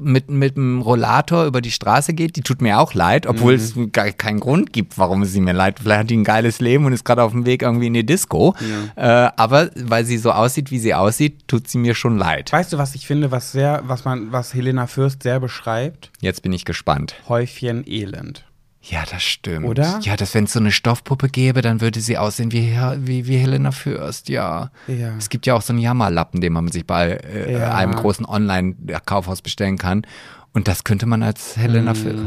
mit, 0.00 0.30
mit 0.30 0.56
dem 0.56 0.80
Rollator 0.80 1.44
über 1.44 1.60
die 1.60 1.70
Straße 1.70 2.14
geht, 2.14 2.36
die 2.36 2.42
tut 2.42 2.62
mir 2.62 2.78
auch 2.78 2.94
leid, 2.94 3.26
obwohl 3.26 3.54
es 3.54 3.74
gar 3.92 4.10
keinen 4.10 4.40
Grund 4.40 4.72
gibt, 4.72 4.98
warum 4.98 5.24
sie 5.24 5.40
mir 5.40 5.52
leid. 5.52 5.78
Vielleicht 5.80 6.00
hat 6.00 6.10
die 6.10 6.16
ein 6.16 6.24
geiles 6.24 6.60
Leben 6.60 6.84
und 6.84 6.92
ist 6.92 7.04
gerade 7.04 7.22
auf 7.22 7.32
dem 7.32 7.46
Weg 7.46 7.62
irgendwie 7.62 7.88
in 7.88 7.94
die 7.94 8.06
Disco. 8.06 8.54
Äh, 8.96 9.02
aber 9.02 9.70
weil 9.76 10.04
sie 10.04 10.18
so 10.18 10.32
aussieht, 10.32 10.70
wie 10.70 10.78
sie 10.78 10.94
aussieht, 10.94 11.48
tut 11.48 11.68
sie 11.68 11.78
mir 11.78 11.94
schon 11.94 12.18
leid. 12.18 12.52
Weißt 12.52 12.72
du, 12.72 12.78
was 12.78 12.94
ich 12.94 13.06
finde, 13.06 13.30
was 13.30 13.52
sehr, 13.52 13.82
was 13.86 14.04
man, 14.04 14.32
was 14.32 14.54
Helena 14.54 14.86
Fürst 14.86 15.22
sehr 15.22 15.40
beschreibt? 15.40 16.10
Jetzt 16.20 16.42
bin 16.42 16.52
ich 16.52 16.64
gespannt. 16.64 17.14
Häufchen 17.28 17.84
Elend. 17.86 18.47
Ja, 18.90 19.04
das 19.10 19.22
stimmt. 19.22 19.66
Oder? 19.66 19.98
Ja, 20.02 20.16
dass 20.16 20.34
wenn 20.34 20.44
es 20.44 20.52
so 20.52 20.60
eine 20.60 20.72
Stoffpuppe 20.72 21.28
gäbe, 21.28 21.60
dann 21.62 21.80
würde 21.80 22.00
sie 22.00 22.16
aussehen 22.16 22.52
wie, 22.52 22.76
wie, 22.98 23.26
wie 23.26 23.36
Helena 23.36 23.70
Fürst, 23.70 24.28
ja. 24.28 24.70
Ja. 24.86 25.14
Es 25.18 25.28
gibt 25.28 25.46
ja 25.46 25.54
auch 25.54 25.62
so 25.62 25.72
einen 25.72 25.80
Jammerlappen, 25.80 26.40
den 26.40 26.52
man 26.52 26.68
sich 26.68 26.86
bei 26.86 27.10
äh, 27.12 27.52
Ja. 27.52 27.74
einem 27.74 27.94
großen 27.94 28.24
Online-Kaufhaus 28.24 29.42
bestellen 29.42 29.76
kann. 29.78 30.06
Und 30.54 30.68
das 30.68 30.84
könnte 30.84 31.06
man 31.06 31.22
als 31.22 31.56
Helena 31.56 31.94
Fürst. 31.94 32.24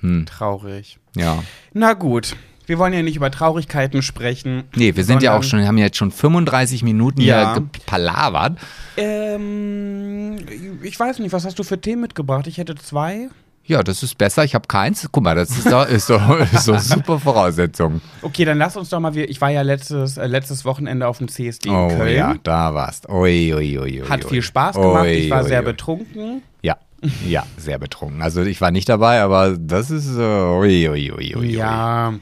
Hm. 0.00 0.26
Traurig. 0.26 0.98
Ja. 1.16 1.42
Na 1.72 1.92
gut. 1.92 2.36
Wir 2.66 2.78
wollen 2.78 2.92
ja 2.92 3.02
nicht 3.02 3.16
über 3.16 3.30
Traurigkeiten 3.30 4.02
sprechen. 4.02 4.64
Nee, 4.76 4.94
wir 4.96 5.04
sind 5.04 5.22
ja 5.22 5.36
auch 5.36 5.42
schon, 5.42 5.58
wir 5.60 5.66
haben 5.66 5.78
jetzt 5.78 5.96
schon 5.96 6.10
35 6.12 6.82
Minuten 6.84 7.20
Ja. 7.20 7.54
hier 7.54 7.62
gepalavert. 7.72 8.58
Ähm, 8.96 10.36
ich 10.82 10.98
weiß 10.98 11.18
nicht, 11.18 11.32
was 11.32 11.44
hast 11.44 11.58
du 11.58 11.64
für 11.64 11.80
Themen 11.80 12.02
mitgebracht? 12.02 12.46
Ich 12.46 12.58
hätte 12.58 12.74
zwei. 12.76 13.28
Ja, 13.64 13.82
das 13.82 14.02
ist 14.02 14.18
besser. 14.18 14.44
Ich 14.44 14.54
habe 14.54 14.66
keins. 14.66 15.08
Guck 15.12 15.22
mal, 15.22 15.34
das 15.36 15.50
ist 15.50 15.70
doch 15.70 15.86
ist 15.88 16.06
so, 16.08 16.16
ist 16.52 16.64
so 16.64 16.76
super 16.78 17.18
Voraussetzung. 17.20 18.00
Okay, 18.20 18.44
dann 18.44 18.58
lass 18.58 18.76
uns 18.76 18.88
doch 18.88 18.98
mal. 19.00 19.16
Ich 19.16 19.40
war 19.40 19.50
ja 19.50 19.62
letztes, 19.62 20.16
äh, 20.16 20.26
letztes 20.26 20.64
Wochenende 20.64 21.06
auf 21.06 21.18
dem 21.18 21.28
CSD 21.28 21.68
in 21.68 21.74
Oh 21.74 21.88
Köln. 21.88 22.16
ja, 22.16 22.34
da 22.42 22.74
warst. 22.74 23.08
Ui, 23.08 23.54
ui, 23.54 23.78
ui, 23.78 24.02
ui, 24.02 24.08
Hat 24.08 24.24
viel 24.24 24.42
Spaß 24.42 24.76
gemacht. 24.76 25.04
Ui, 25.04 25.10
ich 25.12 25.30
war 25.30 25.42
ui, 25.42 25.48
sehr 25.48 25.60
ui. 25.60 25.64
betrunken. 25.66 26.42
Ja, 26.62 26.76
ja, 27.26 27.44
sehr 27.56 27.78
betrunken. 27.78 28.20
Also 28.22 28.42
ich 28.42 28.60
war 28.60 28.70
nicht 28.72 28.88
dabei, 28.88 29.22
aber 29.22 29.56
das 29.56 29.90
ist 29.90 30.16
äh, 30.16 30.20
ui, 30.20 30.88
ui, 30.88 31.12
ui, 31.12 31.36
ui. 31.36 31.50
Ja. 31.54 32.14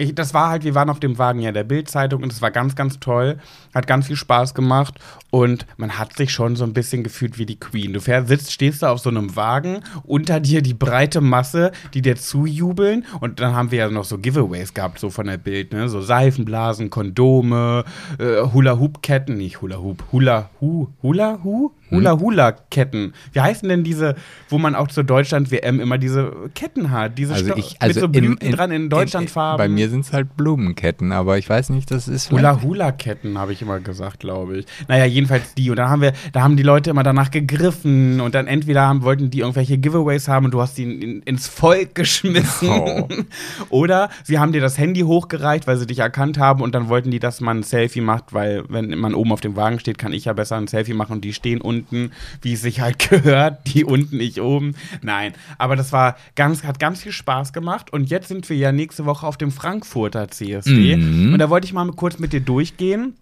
Ich, 0.00 0.14
das 0.14 0.32
war 0.32 0.48
halt, 0.50 0.62
wir 0.62 0.76
waren 0.76 0.90
auf 0.90 1.00
dem 1.00 1.18
Wagen 1.18 1.40
ja 1.40 1.50
der 1.50 1.64
Bildzeitung 1.64 2.22
und 2.22 2.32
es 2.32 2.40
war 2.40 2.52
ganz, 2.52 2.76
ganz 2.76 3.00
toll. 3.00 3.38
Hat 3.74 3.86
ganz 3.86 4.06
viel 4.06 4.16
Spaß 4.16 4.54
gemacht 4.54 4.94
und 5.30 5.66
man 5.76 5.98
hat 5.98 6.16
sich 6.16 6.32
schon 6.32 6.56
so 6.56 6.64
ein 6.64 6.72
bisschen 6.72 7.02
gefühlt 7.04 7.38
wie 7.38 7.46
die 7.46 7.58
Queen. 7.58 7.92
Du 7.92 8.00
sitzt, 8.00 8.52
stehst 8.52 8.82
da 8.82 8.90
auf 8.90 9.00
so 9.00 9.10
einem 9.10 9.36
Wagen, 9.36 9.80
unter 10.04 10.40
dir 10.40 10.62
die 10.62 10.74
breite 10.74 11.20
Masse, 11.20 11.72
die 11.94 12.02
dir 12.02 12.16
zujubeln 12.16 13.04
und 13.20 13.40
dann 13.40 13.54
haben 13.54 13.70
wir 13.70 13.78
ja 13.78 13.90
noch 13.90 14.04
so 14.04 14.18
Giveaways 14.18 14.74
gehabt, 14.74 14.98
so 14.98 15.10
von 15.10 15.26
der 15.26 15.38
Bild, 15.38 15.72
ne? 15.72 15.88
So 15.88 16.00
Seifenblasen, 16.00 16.90
Kondome, 16.90 17.84
äh, 18.18 18.42
Hula-Hoop-Ketten, 18.42 19.36
nicht 19.36 19.60
Hula-Hoop, 19.60 20.04
Hula-Hu, 20.12 20.88
Hula-Hu? 21.02 21.72
Hula-Hula-Ketten. 21.90 23.14
Wie 23.32 23.40
heißen 23.40 23.68
denn 23.68 23.84
diese, 23.84 24.14
wo 24.48 24.58
man 24.58 24.74
auch 24.74 24.88
zur 24.88 25.04
Deutschland-WM 25.04 25.80
immer 25.80 25.98
diese 25.98 26.50
Ketten 26.54 26.90
hat? 26.90 27.18
Diese 27.18 27.34
Also 27.34 27.56
ich, 27.56 27.76
also 27.80 28.08
mit 28.08 28.14
so 28.14 28.20
Blüten 28.20 28.52
dran 28.52 28.70
in 28.70 28.90
Deutschlandfarben. 28.90 29.58
Bei 29.58 29.68
mir 29.68 29.88
sind 29.88 30.04
es 30.04 30.12
halt 30.12 30.36
Blumenketten, 30.36 31.12
aber 31.12 31.38
ich 31.38 31.48
weiß 31.48 31.70
nicht, 31.70 31.90
das 31.90 32.08
ist 32.08 32.30
Hula-Hula-Ketten, 32.30 33.38
habe 33.38 33.52
ich 33.52 33.62
immer 33.62 33.67
gesagt, 33.78 34.20
glaube 34.20 34.58
ich. 34.58 34.66
Naja, 34.88 35.04
jedenfalls 35.04 35.54
die. 35.54 35.70
Und 35.70 35.76
da 35.76 35.88
haben 35.88 36.02
wir, 36.02 36.12
da 36.32 36.42
haben 36.42 36.56
die 36.56 36.62
Leute 36.62 36.90
immer 36.90 37.02
danach 37.02 37.30
gegriffen 37.30 38.20
und 38.20 38.34
dann 38.34 38.46
entweder 38.46 38.82
haben, 38.88 39.02
wollten 39.02 39.30
die 39.30 39.40
irgendwelche 39.40 39.78
Giveaways 39.78 40.28
haben 40.28 40.46
und 40.46 40.52
du 40.54 40.60
hast 40.60 40.78
die 40.78 40.84
in, 40.84 41.02
in, 41.02 41.22
ins 41.22 41.46
Volk 41.46 41.94
geschmissen. 41.94 42.68
Oh. 42.68 43.08
Oder 43.70 44.10
sie 44.24 44.38
haben 44.38 44.52
dir 44.52 44.60
das 44.60 44.78
Handy 44.78 45.00
hochgereicht, 45.00 45.66
weil 45.66 45.76
sie 45.76 45.86
dich 45.86 45.98
erkannt 45.98 46.38
haben 46.38 46.62
und 46.62 46.74
dann 46.74 46.88
wollten 46.88 47.10
die, 47.10 47.18
dass 47.18 47.40
man 47.40 47.58
ein 47.58 47.62
Selfie 47.62 48.00
macht, 48.00 48.32
weil 48.32 48.64
wenn 48.68 48.96
man 48.98 49.14
oben 49.14 49.32
auf 49.32 49.40
dem 49.40 49.56
Wagen 49.56 49.78
steht, 49.78 49.98
kann 49.98 50.12
ich 50.12 50.24
ja 50.24 50.32
besser 50.32 50.56
ein 50.56 50.66
Selfie 50.66 50.94
machen 50.94 51.12
und 51.12 51.24
die 51.24 51.32
stehen 51.34 51.60
unten, 51.60 52.12
wie 52.42 52.54
es 52.54 52.62
sich 52.62 52.80
halt 52.80 52.98
gehört, 53.10 53.66
die 53.74 53.84
unten, 53.84 54.20
ich 54.20 54.40
oben. 54.40 54.74
Nein, 55.02 55.32
aber 55.58 55.76
das 55.76 55.92
war 55.92 56.16
ganz, 56.34 56.64
hat 56.64 56.78
ganz 56.78 57.02
viel 57.02 57.12
Spaß 57.12 57.52
gemacht 57.52 57.92
und 57.92 58.10
jetzt 58.10 58.28
sind 58.28 58.48
wir 58.48 58.56
ja 58.56 58.72
nächste 58.72 59.04
Woche 59.04 59.26
auf 59.26 59.36
dem 59.36 59.50
Frankfurter 59.50 60.28
CSD 60.28 60.96
Mhm. 60.96 61.32
und 61.32 61.38
da 61.38 61.50
wollte 61.50 61.66
ich 61.66 61.72
mal 61.72 61.86
kurz 61.92 62.18
mit 62.18 62.32
dir 62.32 62.40
durchgehen. 62.40 63.14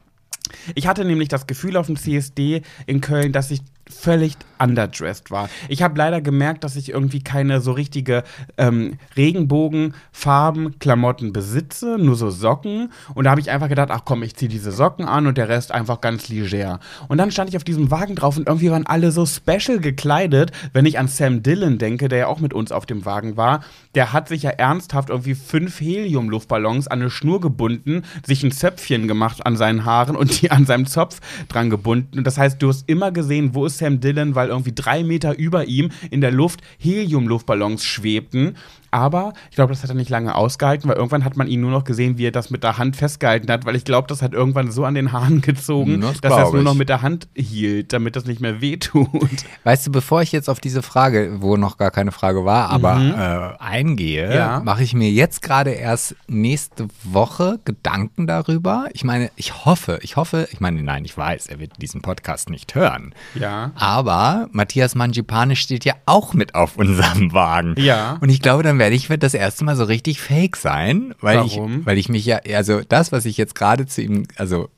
Ich 0.75 0.87
hatte 0.87 1.05
nämlich 1.05 1.29
das 1.29 1.47
Gefühl 1.47 1.77
auf 1.77 1.87
dem 1.87 1.97
CSD 1.97 2.63
in 2.87 3.01
Köln, 3.01 3.33
dass 3.33 3.51
ich 3.51 3.61
völlig 3.89 4.37
underdressed 4.59 5.31
war. 5.31 5.49
Ich 5.69 5.83
habe 5.83 5.99
leider 5.99 6.21
gemerkt, 6.21 6.65
dass 6.65 6.77
ich 6.77 6.91
irgendwie 6.91 7.23
keine 7.23 7.61
so 7.61 7.73
richtige 7.73 8.25
ähm, 8.57 8.99
Regenbogenfarben 9.17 10.79
Klamotten 10.79 11.33
besitze, 11.33 11.97
nur 11.99 12.17
so 12.17 12.31
Socken. 12.31 12.91
Und 13.15 13.25
da 13.25 13.31
habe 13.31 13.41
ich 13.41 13.51
einfach 13.51 13.69
gedacht, 13.69 13.91
ach 13.91 14.03
komm, 14.05 14.23
ich 14.23 14.35
ziehe 14.37 14.49
diese 14.49 14.73
Socken 14.73 15.07
an 15.07 15.27
und 15.27 15.39
der 15.39 15.49
Rest 15.49 15.73
einfach 15.73 16.01
ganz 16.01 16.29
leger. 16.29 16.81
Und 17.09 17.19
dann 17.19 17.31
stand 17.31 17.51
ich 17.51 17.57
auf 17.57 17.65
diesem 17.65 17.91
Wagen 17.91 18.15
drauf 18.15 18.37
und 18.37 18.47
irgendwie 18.47 18.71
waren 18.71 18.87
alle 18.87 19.11
so 19.11 19.27
special 19.27 19.79
gekleidet. 19.81 20.53
Wenn 20.73 20.87
ich 20.87 20.99
an 20.99 21.09
Sam 21.09 21.43
Dillon 21.43 21.79
denke, 21.79 22.09
der 22.09 22.19
ja 22.19 22.27
auch 22.27 22.41
mit 22.41 22.55
uns 22.55 22.73
auf 22.73 22.87
dem 22.87 23.05
Wagen 23.05 23.37
war, 23.37 23.61
der 23.95 24.13
hat 24.13 24.29
sich 24.29 24.43
ja 24.43 24.51
ernsthaft 24.51 25.11
irgendwie 25.11 25.35
fünf 25.35 25.81
Helium-Luftballons 25.81 26.89
an 26.89 27.01
eine 27.01 27.11
Schnur 27.11 27.41
gebunden, 27.41 28.03
sich 28.25 28.43
ein 28.43 28.53
Zöpfchen 28.53 29.09
gemacht 29.09 29.45
an 29.45 29.57
seinen 29.57 29.85
Haaren 29.85 30.17
und 30.17 30.43
die 30.43 30.51
an 30.51 30.67
seinem 30.67 30.87
Zopf 30.87 31.21
dran 31.49 31.71
gebunden. 31.71 32.19
Und 32.19 32.27
das 32.27 32.39
heißt, 32.39 32.61
du 32.61 32.69
hast 32.69 32.89
immer 32.89 33.13
gesehen, 33.13 33.55
wo 33.55 33.67
ist 33.67 33.76
Sam 33.79 34.01
Dillon, 34.01 34.35
weil 34.35 34.49
irgendwie 34.49 34.73
drei 34.75 35.05
Meter 35.05 35.37
über 35.39 35.67
ihm 35.67 35.91
in 36.11 36.21
der 36.21 36.33
Luft 36.33 36.61
Helium-Luftballons 36.79 37.85
schwebten. 37.85 38.57
Aber 38.91 39.33
ich 39.51 39.57
glaube, 39.57 39.73
das 39.73 39.83
hat 39.83 39.91
er 39.91 39.95
nicht 39.97 40.11
lange 40.11 40.35
ausgehalten, 40.35 40.89
weil 40.89 40.97
irgendwann 40.97 41.25
hat 41.25 41.37
man 41.37 41.47
ihn 41.49 41.61
nur 41.61 41.71
noch 41.71 41.85
gesehen, 41.85 42.19
wie 42.19 42.27
er 42.27 42.33
das 42.33 42.51
mit 42.51 42.63
der 42.63 42.79
Hand 42.79 42.97
festgehalten 42.97 43.51
hat, 43.51 43.65
weil 43.67 43.77
ich 43.77 43.85
glaube, 43.85 44.09
das 44.09 44.23
hat 44.23 44.33
irgendwann 44.33 44.71
so 44.71 44.85
an 44.85 44.95
den 44.95 45.13
Haaren 45.13 45.41
gezogen, 45.41 46.01
Das 46.01 46.21
dass 46.21 46.33
er 46.33 46.47
es 46.47 46.53
nur 46.53 46.63
noch 46.63 46.75
mit 46.75 46.89
der 46.89 47.03
Hand 47.03 47.29
hielt, 47.35 47.93
damit 47.93 48.17
das 48.17 48.25
nicht 48.27 48.41
mehr 48.41 48.61
wehtut. 48.61 49.11
Weißt 49.65 49.87
du, 49.87 49.93
bevor 49.93 50.23
ich 50.23 50.33
jetzt 50.33 50.49
auf 50.49 50.61
diese 50.61 50.83
Frage, 50.83 51.37
wo 51.41 51.57
noch 51.57 51.77
gar 51.77 51.91
keine 51.91 52.13
Frage 52.13 52.45
war, 52.45 52.71
aber 52.71 53.57
äh, 53.59 53.63
eingehe, 53.63 54.27
Mhm. 54.29 54.33
Ja. 54.35 54.61
mache 54.65 54.83
ich 54.83 54.95
mir 54.95 55.11
jetzt 55.11 55.43
gerade 55.43 55.71
erst 55.71 56.15
nächste 56.27 56.89
Woche 57.05 57.59
Gedanken 57.65 58.27
darüber. 58.27 58.87
Ich 58.93 59.05
meine, 59.05 59.31
ich 59.37 59.65
hoffe, 59.65 59.99
ich 60.03 60.17
hoffe, 60.17 60.49
ich 60.53 60.61
meine, 60.61 60.83
nein, 60.83 61.05
ich 61.05 61.17
weiß, 61.17 61.47
er 61.47 61.59
wird 61.59 61.73
diesen 61.81 62.03
Podcast 62.03 62.51
nicht 62.51 62.75
hören. 62.75 63.15
Ja. 63.35 63.73
Aber 63.75 64.49
Matthias 64.53 64.95
Mangipane 64.95 65.57
steht 65.57 65.85
ja 65.85 65.95
auch 66.07 66.35
mit 66.35 66.55
auf 66.55 66.77
unserem 66.77 67.33
Wagen. 67.33 67.75
Ja. 67.79 68.17
Und 68.21 68.29
ich 68.29 68.41
glaube, 68.41 68.63
dann 68.63 68.79
werde 68.87 68.95
ich 68.95 69.11
wird 69.11 69.25
das 69.25 69.35
erste 69.35 69.65
Mal 69.65 69.75
so 69.75 69.83
richtig 69.83 70.21
fake 70.21 70.57
sein, 70.57 71.13
weil 71.21 71.39
Warum? 71.39 71.81
ich, 71.81 71.87
weil 71.87 71.99
ich 71.99 72.09
mich 72.09 72.25
ja, 72.25 72.39
also 72.55 72.83
das, 72.89 73.11
was 73.11 73.25
ich 73.25 73.37
jetzt 73.37 73.57
gerade 73.57 73.85
zu 73.87 74.01
ihm, 74.01 74.29
also 74.37 74.69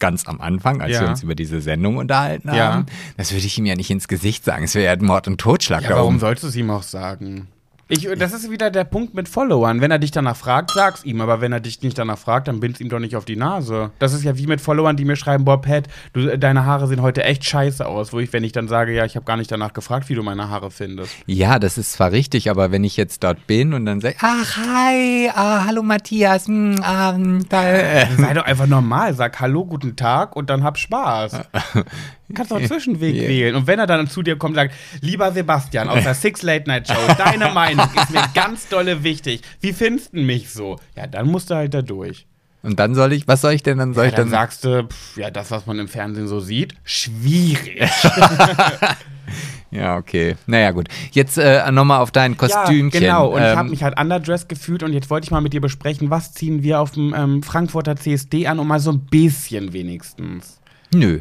ganz 0.00 0.26
am 0.26 0.40
Anfang, 0.40 0.80
als 0.82 0.90
Ja. 0.94 1.02
wir 1.02 1.08
uns 1.10 1.22
über 1.22 1.36
diese 1.36 1.60
Sendung 1.60 1.98
unterhalten 1.98 2.48
Ja. 2.48 2.72
haben, 2.72 2.86
das 3.16 3.30
würde 3.30 3.46
ich 3.46 3.56
ihm 3.56 3.66
ja 3.66 3.76
nicht 3.76 3.90
ins 3.90 4.08
Gesicht 4.08 4.44
sagen. 4.44 4.64
Es 4.64 4.74
wäre 4.74 4.96
ja 4.96 5.00
Mord 5.00 5.28
und 5.28 5.38
Totschlag 5.40 5.82
Ja, 5.84 5.90
da 5.90 5.96
warum 5.96 6.18
sollst 6.18 6.42
du 6.42 6.48
es 6.48 6.56
ihm 6.56 6.68
auch 6.70 6.82
sagen? 6.82 7.46
Ich, 7.88 8.08
das 8.18 8.32
ist 8.32 8.50
wieder 8.50 8.70
der 8.70 8.84
Punkt 8.84 9.12
mit 9.14 9.28
Followern. 9.28 9.82
Wenn 9.82 9.90
er 9.90 9.98
dich 9.98 10.10
danach 10.10 10.36
fragt, 10.36 10.70
sag's 10.70 11.04
ihm. 11.04 11.20
Aber 11.20 11.42
wenn 11.42 11.52
er 11.52 11.60
dich 11.60 11.82
nicht 11.82 11.98
danach 11.98 12.16
fragt, 12.16 12.48
dann 12.48 12.60
bind's 12.60 12.80
ihm 12.80 12.88
doch 12.88 12.98
nicht 12.98 13.14
auf 13.14 13.26
die 13.26 13.36
Nase. 13.36 13.90
Das 13.98 14.14
ist 14.14 14.24
ja 14.24 14.38
wie 14.38 14.46
mit 14.46 14.62
Followern, 14.62 14.96
die 14.96 15.04
mir 15.04 15.16
schreiben, 15.16 15.44
boah, 15.44 15.60
Pat, 15.60 15.88
du, 16.14 16.38
deine 16.38 16.64
Haare 16.64 16.86
sehen 16.86 17.02
heute 17.02 17.24
echt 17.24 17.44
scheiße 17.44 17.86
aus. 17.86 18.14
Wo 18.14 18.20
ich, 18.20 18.32
wenn 18.32 18.42
ich 18.42 18.52
dann 18.52 18.68
sage, 18.68 18.94
ja, 18.94 19.04
ich 19.04 19.16
habe 19.16 19.26
gar 19.26 19.36
nicht 19.36 19.52
danach 19.52 19.74
gefragt, 19.74 20.08
wie 20.08 20.14
du 20.14 20.22
meine 20.22 20.48
Haare 20.48 20.70
findest. 20.70 21.14
Ja, 21.26 21.58
das 21.58 21.76
ist 21.76 21.92
zwar 21.92 22.12
richtig, 22.12 22.48
aber 22.48 22.72
wenn 22.72 22.84
ich 22.84 22.96
jetzt 22.96 23.22
dort 23.22 23.46
bin 23.46 23.74
und 23.74 23.84
dann 23.84 24.00
sage, 24.00 24.16
ach, 24.20 24.56
hi, 24.56 25.30
ah, 25.34 25.66
hallo 25.66 25.82
Matthias, 25.82 26.46
hm, 26.46 26.76
ah, 26.82 27.12
hm, 27.12 27.46
da, 27.50 27.68
äh. 27.68 28.06
Sei 28.16 28.32
doch 28.32 28.44
einfach 28.44 28.66
normal. 28.66 29.12
Sag 29.14 29.40
Hallo, 29.40 29.66
guten 29.66 29.94
Tag 29.96 30.36
und 30.36 30.48
dann 30.48 30.64
hab 30.64 30.78
Spaß. 30.78 31.40
Kannst 32.34 32.50
doch 32.52 32.56
einen 32.58 32.66
Zwischenweg 32.68 33.14
Ja. 33.14 33.28
wählen. 33.28 33.54
Und 33.56 33.66
wenn 33.66 33.78
er 33.78 33.86
dann 33.86 34.08
zu 34.08 34.22
dir 34.22 34.36
kommt 34.36 34.52
und 34.52 34.56
sagt, 34.56 34.74
lieber 35.00 35.32
Sebastian 35.32 35.88
aus 35.88 36.02
der 36.04 36.14
Six 36.14 36.42
Late 36.42 36.68
Night 36.68 36.88
Show, 36.88 37.14
deine 37.18 37.50
Meinung 37.50 37.86
ist 37.96 38.10
mir 38.10 38.24
ganz 38.34 38.68
dolle 38.68 39.02
wichtig. 39.02 39.40
Wie 39.60 39.72
findest 39.72 40.12
du 40.14 40.20
mich 40.20 40.50
so? 40.50 40.78
Ja, 40.96 41.06
dann 41.06 41.28
musst 41.28 41.50
du 41.50 41.54
halt 41.54 41.72
da 41.74 41.82
durch. 41.82 42.26
Und 42.62 42.78
dann 42.80 42.94
soll 42.94 43.12
ich, 43.12 43.28
was 43.28 43.42
soll 43.42 43.52
ich 43.52 43.62
denn, 43.62 43.76
dann 43.76 43.92
soll 43.92 44.04
Ja, 44.04 44.08
ich 44.08 44.14
dann 44.14 44.24
dann, 44.26 44.30
sagst 44.30 44.64
du, 44.64 44.84
pff, 44.88 45.16
ja, 45.18 45.30
das, 45.30 45.50
was 45.50 45.66
man 45.66 45.78
im 45.78 45.86
Fernsehen 45.86 46.26
so 46.28 46.40
sieht, 46.40 46.74
schwierig. 46.82 47.78
ja, 49.70 49.96
okay. 49.96 50.36
Naja, 50.46 50.70
gut. 50.70 50.88
Jetzt 51.12 51.36
äh, 51.38 51.70
nochmal 51.72 52.00
auf 52.00 52.10
dein 52.10 52.36
Kostümchen. 52.36 53.02
Ja, 53.02 53.16
genau. 53.18 53.28
Und 53.34 53.42
ich 53.42 53.48
Ähm, 53.48 53.56
habe 53.58 53.68
mich 53.70 53.82
halt 53.82 53.98
underdressed 54.00 54.48
gefühlt 54.48 54.82
und 54.82 54.92
jetzt 54.92 55.10
wollte 55.10 55.24
ich 55.26 55.30
mal 55.30 55.40
mit 55.40 55.52
dir 55.52 55.60
besprechen, 55.60 56.10
was 56.10 56.32
ziehen 56.32 56.62
wir 56.62 56.80
auf 56.80 56.92
dem 56.92 57.14
ähm, 57.16 57.42
Frankfurter 57.42 57.96
CSD 57.96 58.46
an, 58.46 58.58
um 58.58 58.68
mal 58.68 58.80
so 58.80 58.92
ein 58.92 59.00
bisschen 59.00 59.72
wenigstens. 59.72 60.60
Nö. 60.94 61.20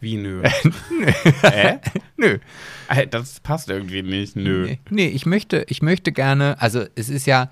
Wie 0.00 0.16
nö? 0.16 0.42
Äh? 1.42 1.78
Nö. 2.16 2.38
Äh, 2.88 3.06
das 3.06 3.40
passt 3.40 3.68
irgendwie 3.68 4.02
nicht. 4.02 4.36
Nö. 4.36 4.64
Nee, 4.66 4.78
nee, 4.90 5.08
ich 5.08 5.26
möchte, 5.26 5.64
ich 5.68 5.82
möchte 5.82 6.12
gerne, 6.12 6.60
also 6.60 6.84
es 6.94 7.08
ist 7.08 7.26
ja 7.26 7.50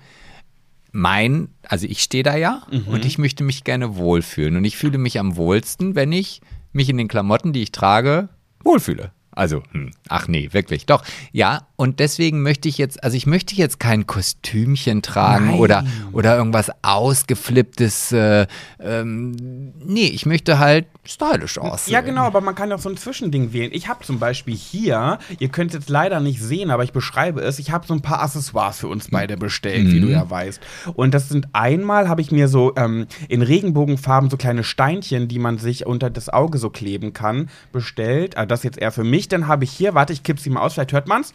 mein, 0.91 1.49
also 1.63 1.85
ich 1.87 2.01
stehe 2.01 2.23
da 2.23 2.35
ja 2.35 2.63
Mhm. 2.71 2.87
und 2.87 3.05
ich 3.05 3.17
möchte 3.17 3.43
mich 3.43 3.63
gerne 3.63 3.95
wohlfühlen. 3.97 4.55
Und 4.55 4.65
ich 4.65 4.77
fühle 4.77 4.97
mich 4.97 5.19
am 5.19 5.35
wohlsten, 5.35 5.95
wenn 5.95 6.11
ich 6.11 6.41
mich 6.71 6.89
in 6.89 6.97
den 6.97 7.07
Klamotten, 7.07 7.53
die 7.53 7.63
ich 7.63 7.71
trage, 7.71 8.29
wohlfühle. 8.63 9.11
Also, 9.37 9.61
hm, 9.71 9.91
ach 10.09 10.27
nee, 10.27 10.49
wirklich, 10.51 10.87
doch. 10.87 11.03
Ja, 11.31 11.67
und 11.75 11.99
deswegen 11.99 12.41
möchte 12.41 12.67
ich 12.67 12.79
jetzt, 12.79 13.03
also 13.03 13.15
ich 13.15 13.27
möchte 13.27 13.53
jetzt 13.53 13.79
kein 13.79 14.07
Kostümchen 14.07 15.03
tragen 15.03 15.51
Nein. 15.51 15.59
oder, 15.59 15.85
oder 16.11 16.35
irgendwas 16.35 16.71
ausgeflipptes. 16.81 18.11
Äh, 18.13 18.47
ähm, 18.79 19.73
nee, 19.77 20.07
ich 20.07 20.25
möchte 20.25 20.57
halt 20.57 20.87
stylisch 21.05 21.59
aussehen. 21.59 21.93
Ja, 21.93 22.01
genau, 22.01 22.23
aber 22.23 22.41
man 22.41 22.55
kann 22.55 22.71
auch 22.71 22.79
so 22.79 22.89
ein 22.89 22.97
Zwischending 22.97 23.53
wählen. 23.53 23.69
Ich 23.73 23.87
habe 23.87 24.03
zum 24.03 24.17
Beispiel 24.17 24.55
hier, 24.55 25.19
ihr 25.37 25.49
könnt 25.49 25.69
es 25.69 25.75
jetzt 25.75 25.89
leider 25.89 26.19
nicht 26.19 26.41
sehen, 26.41 26.71
aber 26.71 26.83
ich 26.83 26.91
beschreibe 26.91 27.41
es, 27.41 27.59
ich 27.59 27.69
habe 27.69 27.85
so 27.85 27.93
ein 27.93 28.01
paar 28.01 28.23
Accessoires 28.23 28.79
für 28.79 28.87
uns 28.87 29.09
beide 29.11 29.37
bestellt, 29.37 29.91
wie 29.91 29.99
du 29.99 30.07
ja 30.07 30.27
weißt. 30.27 30.59
Und 30.95 31.13
das 31.13 31.29
sind 31.29 31.49
einmal, 31.53 32.09
habe 32.09 32.21
ich 32.21 32.31
mir 32.31 32.47
so 32.47 32.73
ähm, 32.75 33.05
in 33.29 33.43
Regenbogenfarben 33.43 34.31
so 34.31 34.37
kleine 34.37 34.63
Steinchen, 34.63 35.27
die 35.27 35.37
man 35.37 35.59
sich 35.59 35.85
unter 35.85 36.09
das 36.09 36.29
Auge 36.29 36.57
so 36.57 36.71
kleben 36.71 37.13
kann, 37.13 37.49
bestellt. 37.71 38.35
Also 38.35 38.47
das 38.47 38.63
jetzt 38.63 38.79
eher 38.79 38.91
für 38.91 39.03
mich. 39.03 39.26
Dann 39.27 39.47
habe 39.47 39.63
ich 39.63 39.71
hier, 39.71 39.93
warte, 39.93 40.13
ich 40.13 40.23
kipp 40.23 40.39
sie 40.39 40.49
mal 40.49 40.61
aus, 40.61 40.73
vielleicht 40.73 40.93
hört 40.93 41.07
man's 41.07 41.33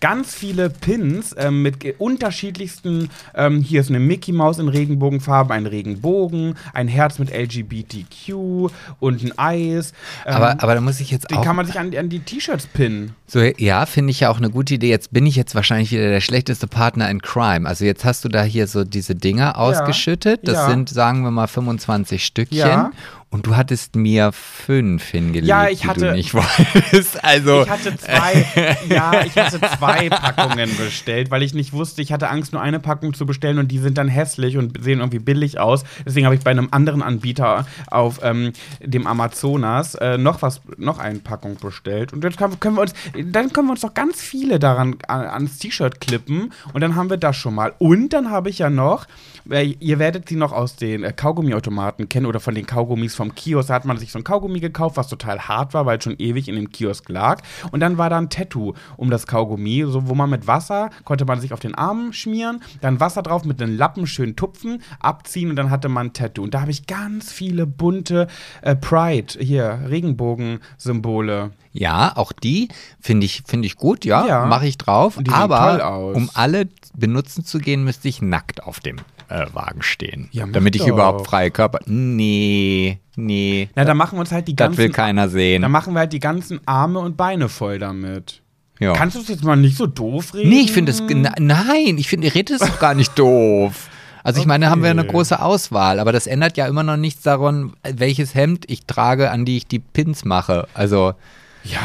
ganz 0.00 0.34
viele 0.34 0.70
Pins 0.70 1.34
ähm, 1.38 1.62
mit 1.62 1.84
unterschiedlichsten. 1.98 3.10
Ähm, 3.34 3.60
hier 3.60 3.80
ist 3.82 3.90
eine 3.90 4.00
Mickey 4.00 4.32
Maus 4.32 4.58
in 4.58 4.68
Regenbogenfarben, 4.68 5.52
ein 5.52 5.66
Regenbogen, 5.66 6.56
ein 6.72 6.88
Herz 6.88 7.18
mit 7.18 7.30
LGBTQ 7.30 8.70
und 8.98 9.22
ein 9.22 9.38
Eis. 9.38 9.92
Ähm, 10.26 10.34
aber, 10.34 10.62
aber 10.62 10.74
da 10.74 10.80
muss 10.80 11.00
ich 11.00 11.10
jetzt 11.10 11.32
auch. 11.32 11.44
kann 11.44 11.56
man 11.56 11.66
sich 11.66 11.78
an, 11.78 11.94
an 11.94 12.08
die 12.08 12.20
T-Shirts 12.20 12.66
pinnen. 12.66 13.14
So, 13.26 13.40
ja, 13.40 13.86
finde 13.86 14.10
ich 14.10 14.20
ja 14.20 14.30
auch 14.30 14.38
eine 14.38 14.50
gute 14.50 14.74
Idee. 14.74 14.88
Jetzt 14.88 15.12
bin 15.12 15.26
ich 15.26 15.36
jetzt 15.36 15.54
wahrscheinlich 15.54 15.92
wieder 15.92 16.08
der 16.08 16.20
schlechteste 16.20 16.66
Partner 16.66 17.10
in 17.10 17.20
Crime. 17.22 17.68
Also 17.68 17.84
jetzt 17.84 18.04
hast 18.04 18.24
du 18.24 18.28
da 18.28 18.42
hier 18.42 18.66
so 18.66 18.84
diese 18.84 19.14
Dinger 19.14 19.58
ausgeschüttet. 19.58 20.40
Das 20.44 20.54
ja. 20.54 20.68
sind, 20.68 20.88
sagen 20.88 21.22
wir 21.22 21.30
mal, 21.30 21.46
25 21.46 22.24
Stückchen. 22.24 22.58
Ja. 22.58 22.90
Und 23.32 23.46
du 23.46 23.56
hattest 23.56 23.94
mir 23.94 24.32
fünf 24.32 25.04
hingelegt, 25.04 25.46
Ja, 25.46 25.68
ich 25.68 25.82
die 25.82 25.86
hatte- 25.86 26.00
du 26.08 26.12
nicht 26.14 26.34
wolltest. 26.34 27.22
Also, 27.24 27.62
Ich 27.62 27.70
hatte 27.70 27.96
zwei, 27.96 28.44
ja, 28.88 29.24
ich 29.24 29.36
hatte 29.36 29.60
zwei 29.78 30.08
Packungen 30.08 30.68
bestellt, 30.76 31.30
weil 31.30 31.44
ich 31.44 31.54
nicht 31.54 31.72
wusste, 31.72 32.02
ich 32.02 32.12
hatte 32.12 32.28
Angst, 32.28 32.52
nur 32.52 32.60
eine 32.60 32.80
Packung 32.80 33.14
zu 33.14 33.26
bestellen 33.26 33.58
und 33.60 33.68
die 33.68 33.78
sind 33.78 33.98
dann 33.98 34.08
hässlich 34.08 34.56
und 34.56 34.82
sehen 34.82 34.98
irgendwie 34.98 35.20
billig 35.20 35.60
aus. 35.60 35.84
Deswegen 36.04 36.26
habe 36.26 36.34
ich 36.34 36.40
bei 36.42 36.50
einem 36.50 36.68
anderen 36.72 37.02
Anbieter 37.02 37.66
auf 37.88 38.18
ähm, 38.24 38.52
dem 38.80 39.06
Amazonas 39.06 39.94
äh, 39.94 40.18
noch 40.18 40.42
was, 40.42 40.60
noch 40.76 40.98
eine 40.98 41.20
Packung 41.20 41.54
bestellt. 41.54 42.12
Und 42.12 42.24
jetzt 42.24 42.36
können, 42.36 42.58
können 42.58 42.74
wir 42.74 42.82
uns, 42.82 42.94
dann 43.26 43.52
können 43.52 43.68
wir 43.68 43.72
uns 43.72 43.82
doch 43.82 43.94
ganz 43.94 44.20
viele 44.20 44.58
daran 44.58 44.96
an, 45.06 45.20
ans 45.26 45.58
T-Shirt 45.58 46.00
klippen 46.00 46.52
und 46.72 46.80
dann 46.80 46.96
haben 46.96 47.08
wir 47.10 47.16
das 47.16 47.36
schon 47.36 47.54
mal. 47.54 47.74
Und 47.78 48.08
dann 48.12 48.32
habe 48.32 48.50
ich 48.50 48.58
ja 48.58 48.70
noch, 48.70 49.06
äh, 49.48 49.76
ihr 49.78 50.00
werdet 50.00 50.28
sie 50.28 50.34
noch 50.36 50.50
aus 50.52 50.74
den 50.74 51.04
äh, 51.04 51.12
Kaugummiautomaten 51.12 52.08
kennen 52.08 52.26
oder 52.26 52.40
von 52.40 52.56
den 52.56 52.66
Kaugummis 52.66 53.14
vom 53.20 53.34
Kiosk. 53.34 53.68
Da 53.68 53.74
hat 53.74 53.84
man 53.84 53.98
sich 53.98 54.10
so 54.12 54.18
ein 54.18 54.24
Kaugummi 54.24 54.60
gekauft, 54.60 54.96
was 54.96 55.08
total 55.08 55.40
hart 55.40 55.74
war, 55.74 55.86
weil 55.86 55.98
es 55.98 56.04
schon 56.04 56.16
ewig 56.18 56.48
in 56.48 56.54
dem 56.56 56.70
Kiosk 56.70 57.08
lag. 57.08 57.42
Und 57.70 57.80
dann 57.80 57.98
war 57.98 58.10
da 58.10 58.18
ein 58.18 58.30
Tattoo 58.30 58.74
um 58.96 59.10
das 59.10 59.26
Kaugummi, 59.26 59.84
so, 59.86 60.08
wo 60.08 60.14
man 60.14 60.30
mit 60.30 60.46
Wasser 60.46 60.90
konnte 61.04 61.24
man 61.24 61.40
sich 61.40 61.52
auf 61.52 61.60
den 61.60 61.74
Arm 61.74 62.12
schmieren, 62.12 62.62
dann 62.80 62.98
Wasser 63.00 63.22
drauf 63.22 63.44
mit 63.44 63.60
einem 63.62 63.76
Lappen 63.76 64.06
schön 64.06 64.36
tupfen, 64.36 64.82
abziehen 65.00 65.50
und 65.50 65.56
dann 65.56 65.70
hatte 65.70 65.88
man 65.88 66.08
ein 66.08 66.12
Tattoo. 66.12 66.42
Und 66.42 66.54
da 66.54 66.62
habe 66.62 66.70
ich 66.70 66.86
ganz 66.86 67.30
viele 67.32 67.66
bunte 67.66 68.26
äh, 68.62 68.74
Pride, 68.74 69.34
hier, 69.38 69.80
Regenbogen-Symbole. 69.88 71.50
ja, 71.72 72.12
auch 72.16 72.32
die 72.32 72.68
finde 73.00 73.26
ich, 73.26 73.42
finde 73.46 73.66
ich 73.66 73.76
gut, 73.76 74.04
ja, 74.04 74.26
Ja. 74.26 74.46
mache 74.46 74.66
ich 74.66 74.78
drauf. 74.78 75.16
Und 75.16 75.26
die 75.26 75.30
sehen 75.30 75.40
Aber 75.40 75.58
toll 75.58 75.80
aus. 75.80 76.16
um 76.16 76.30
alle 76.34 76.68
benutzen 76.94 77.44
zu 77.44 77.58
gehen, 77.58 77.84
müsste 77.84 78.08
ich 78.08 78.22
nackt 78.22 78.62
auf 78.64 78.80
dem 78.80 78.96
äh, 79.30 79.46
Wagen 79.54 79.82
stehen. 79.82 80.28
Ja, 80.32 80.44
damit 80.46 80.74
ich 80.76 80.82
doch. 80.82 80.88
überhaupt 80.88 81.26
freie 81.26 81.50
Körper. 81.50 81.78
Nee, 81.86 82.98
nee. 83.16 83.68
Na, 83.74 83.84
da 83.84 83.94
machen 83.94 84.16
wir 84.16 84.20
uns 84.20 84.32
halt 84.32 84.48
die 84.48 84.56
Das 84.56 84.76
will 84.76 84.86
ganzen, 84.88 84.92
keiner 84.96 85.28
sehen. 85.28 85.62
da 85.62 85.68
machen 85.68 85.94
wir 85.94 86.00
halt 86.00 86.12
die 86.12 86.20
ganzen 86.20 86.60
Arme 86.66 86.98
und 86.98 87.16
Beine 87.16 87.48
voll 87.48 87.78
damit. 87.78 88.42
Ja. 88.78 88.92
Kannst 88.94 89.16
du 89.16 89.20
es 89.20 89.28
jetzt 89.28 89.44
mal 89.44 89.56
nicht 89.56 89.76
so 89.76 89.86
doof 89.86 90.34
reden? 90.34 90.48
Nee, 90.50 90.60
ich 90.60 90.72
finde 90.72 90.90
es. 90.92 91.00
Nein, 91.00 91.96
ich 91.98 92.08
finde, 92.08 92.28
die 92.30 92.36
Rede 92.38 92.54
ist 92.54 92.62
doch 92.66 92.78
gar 92.80 92.94
nicht 92.94 93.18
doof. 93.18 93.88
Also 94.22 94.40
ich 94.40 94.46
meine, 94.46 94.66
da 94.66 94.70
haben 94.70 94.82
wir 94.82 94.90
eine 94.90 95.02
Okay. 95.02 95.10
große 95.12 95.40
Auswahl, 95.40 95.98
aber 95.98 96.12
das 96.12 96.26
ändert 96.26 96.56
ja 96.58 96.66
immer 96.66 96.82
noch 96.82 96.96
nichts 96.98 97.22
daran, 97.22 97.72
welches 97.82 98.34
Hemd 98.34 98.64
ich 98.70 98.84
trage, 98.86 99.30
an 99.30 99.44
die 99.46 99.56
ich 99.58 99.66
die 99.66 99.78
Pins 99.78 100.24
mache. 100.26 100.66
Also, 100.74 101.14
Ja, 101.64 101.78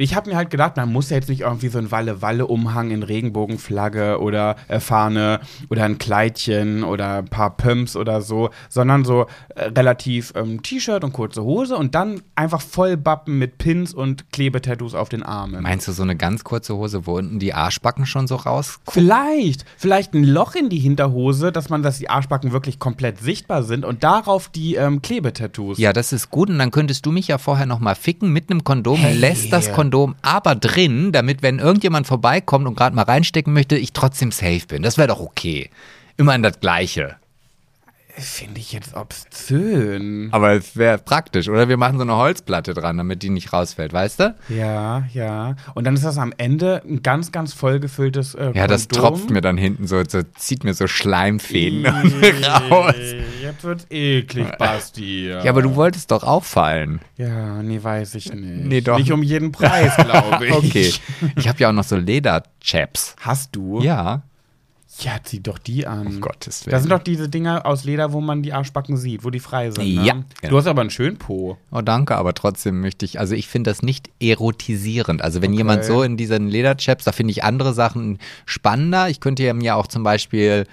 ich 0.00 0.14
habe 0.14 0.30
mir 0.30 0.36
halt 0.36 0.48
gedacht, 0.48 0.76
man 0.78 0.90
muss 0.90 1.10
ja 1.10 1.16
jetzt 1.16 1.28
nicht 1.28 1.42
irgendwie 1.42 1.68
so 1.68 1.78
ein 1.78 1.90
Walle-Walle-Umhang 1.90 2.90
in 2.90 3.02
Regenbogenflagge 3.02 4.18
oder 4.18 4.56
äh, 4.68 4.80
Fahne 4.80 5.40
oder 5.68 5.84
ein 5.84 5.98
Kleidchen 5.98 6.84
oder 6.84 7.18
ein 7.18 7.26
paar 7.26 7.56
Pumps 7.56 7.96
oder 7.96 8.22
so, 8.22 8.48
sondern 8.70 9.04
so 9.04 9.26
äh, 9.54 9.64
relativ 9.66 10.32
ähm, 10.36 10.62
T-Shirt 10.62 11.04
und 11.04 11.12
kurze 11.12 11.44
Hose 11.44 11.76
und 11.76 11.94
dann 11.94 12.22
einfach 12.34 12.62
voll 12.62 12.96
Bappen 12.96 13.38
mit 13.38 13.58
Pins 13.58 13.92
und 13.92 14.32
Klebetattoos 14.32 14.94
auf 14.94 15.10
den 15.10 15.22
Armen. 15.22 15.62
meinst 15.62 15.86
du 15.86 15.92
so 15.92 16.02
eine 16.02 16.16
ganz 16.16 16.44
kurze 16.44 16.76
Hose, 16.76 17.06
wo 17.06 17.18
unten 17.18 17.38
die 17.38 17.52
Arschbacken 17.52 18.06
schon 18.06 18.26
so 18.26 18.36
raus? 18.36 18.80
Vielleicht, 18.88 19.66
vielleicht 19.76 20.14
ein 20.14 20.24
Loch 20.24 20.54
in 20.54 20.70
die 20.70 20.78
Hinterhose, 20.78 21.52
dass 21.52 21.68
man, 21.68 21.82
dass 21.82 21.98
die 21.98 22.08
Arschbacken 22.08 22.52
wirklich 22.52 22.78
komplett 22.78 23.18
sichtbar 23.18 23.62
sind 23.62 23.84
und 23.84 24.02
darauf 24.02 24.48
die 24.48 24.76
ähm, 24.76 25.02
Klebetattoos. 25.02 25.76
Ja, 25.78 25.92
das 25.92 26.14
ist 26.14 26.30
gut 26.30 26.48
und 26.48 26.58
dann 26.58 26.70
könntest 26.70 27.04
du 27.04 27.12
mich 27.12 27.28
ja 27.28 27.36
vorher 27.36 27.66
noch 27.66 27.80
mal 27.80 27.94
ficken 27.94 28.32
mit 28.32 28.50
einem 28.50 28.64
Kondom, 28.64 28.98
lässt 29.12 29.52
das 29.52 29.70
Kondom 29.72 29.89
aber 30.22 30.54
drin, 30.54 31.12
damit 31.12 31.42
wenn 31.42 31.58
irgendjemand 31.58 32.06
vorbeikommt 32.06 32.66
und 32.66 32.76
gerade 32.76 32.96
mal 32.96 33.02
reinstecken 33.02 33.52
möchte, 33.52 33.76
ich 33.76 33.92
trotzdem 33.92 34.32
safe 34.32 34.66
bin. 34.66 34.82
Das 34.82 34.98
wäre 34.98 35.08
doch 35.08 35.20
okay. 35.20 35.70
Immerhin 36.16 36.42
das 36.42 36.60
Gleiche. 36.60 37.16
Finde 38.16 38.60
ich 38.60 38.72
jetzt 38.72 38.94
obszön. 38.94 40.28
Aber 40.32 40.52
es 40.52 40.76
wäre 40.76 40.98
praktisch. 40.98 41.48
Oder 41.48 41.68
wir 41.68 41.76
machen 41.76 41.96
so 41.96 42.02
eine 42.02 42.16
Holzplatte 42.16 42.74
dran, 42.74 42.96
damit 42.98 43.22
die 43.22 43.30
nicht 43.30 43.52
rausfällt, 43.52 43.92
weißt 43.92 44.20
du? 44.20 44.34
Ja, 44.48 45.04
ja. 45.12 45.56
Und 45.74 45.84
dann 45.84 45.94
ist 45.94 46.04
das 46.04 46.18
am 46.18 46.32
Ende 46.36 46.82
ein 46.88 47.02
ganz, 47.02 47.32
ganz 47.32 47.52
vollgefülltes 47.54 48.34
äh, 48.34 48.52
Ja, 48.54 48.66
das 48.66 48.88
Kondom. 48.88 49.10
tropft 49.14 49.30
mir 49.30 49.40
dann 49.40 49.56
hinten 49.56 49.86
so, 49.86 50.02
so 50.06 50.22
zieht 50.36 50.64
mir 50.64 50.74
so 50.74 50.86
Schleimfäden 50.86 51.86
raus. 52.70 52.94
Jetzt 53.42 53.64
wird's 53.64 53.86
eklig, 53.90 54.46
Basti. 54.58 55.28
Ja, 55.28 55.44
aber 55.48 55.62
du 55.62 55.74
wolltest 55.76 56.10
doch 56.10 56.22
auffallen. 56.22 57.00
Ja, 57.16 57.62
nee, 57.62 57.82
weiß 57.82 58.14
ich 58.16 58.32
nicht. 58.32 58.64
Nee, 58.66 58.80
doch. 58.80 58.98
Nicht 58.98 59.12
um 59.12 59.22
jeden 59.22 59.52
Preis, 59.52 59.94
glaube 59.96 60.46
ich. 60.46 60.52
Okay. 60.54 60.92
Ich 61.36 61.48
habe 61.48 61.58
ja 61.60 61.68
auch 61.68 61.72
noch 61.72 61.84
so 61.84 61.96
Lederchaps. 61.96 63.16
Hast 63.20 63.56
du? 63.56 63.80
Ja. 63.80 64.22
Ja, 65.00 65.12
zieh 65.22 65.40
doch 65.40 65.58
die 65.58 65.86
an. 65.86 66.06
Um 66.06 66.20
Gottes 66.20 66.66
Willen. 66.66 66.72
Das 66.72 66.82
sind 66.82 66.90
doch 66.90 67.02
diese 67.02 67.28
Dinger 67.28 67.64
aus 67.66 67.84
Leder, 67.84 68.12
wo 68.12 68.20
man 68.20 68.42
die 68.42 68.52
Arschbacken 68.52 68.96
sieht, 68.96 69.24
wo 69.24 69.30
die 69.30 69.40
frei 69.40 69.70
sind. 69.70 69.84
Ne? 69.84 70.04
Ja, 70.04 70.14
Du 70.14 70.24
genau. 70.42 70.56
hast 70.58 70.66
aber 70.66 70.80
einen 70.82 70.90
schönen 70.90 71.16
Po. 71.16 71.56
Oh, 71.70 71.80
danke, 71.80 72.16
aber 72.16 72.34
trotzdem 72.34 72.80
möchte 72.80 73.04
ich, 73.04 73.18
also 73.18 73.34
ich 73.34 73.48
finde 73.48 73.70
das 73.70 73.82
nicht 73.82 74.10
erotisierend. 74.20 75.22
Also 75.22 75.42
wenn 75.42 75.52
jemand 75.54 75.84
so 75.84 76.02
in 76.02 76.16
diesen 76.16 76.48
Lederchaps, 76.48 77.04
da 77.04 77.12
finde 77.12 77.30
ich 77.32 77.44
andere 77.44 77.72
Sachen 77.72 78.18
spannender. 78.46 79.08
Ich 79.08 79.20
könnte 79.20 79.42
ja 79.42 79.54
mir 79.54 79.76
auch 79.76 79.86
zum 79.86 80.02
Beispiel 80.02 80.66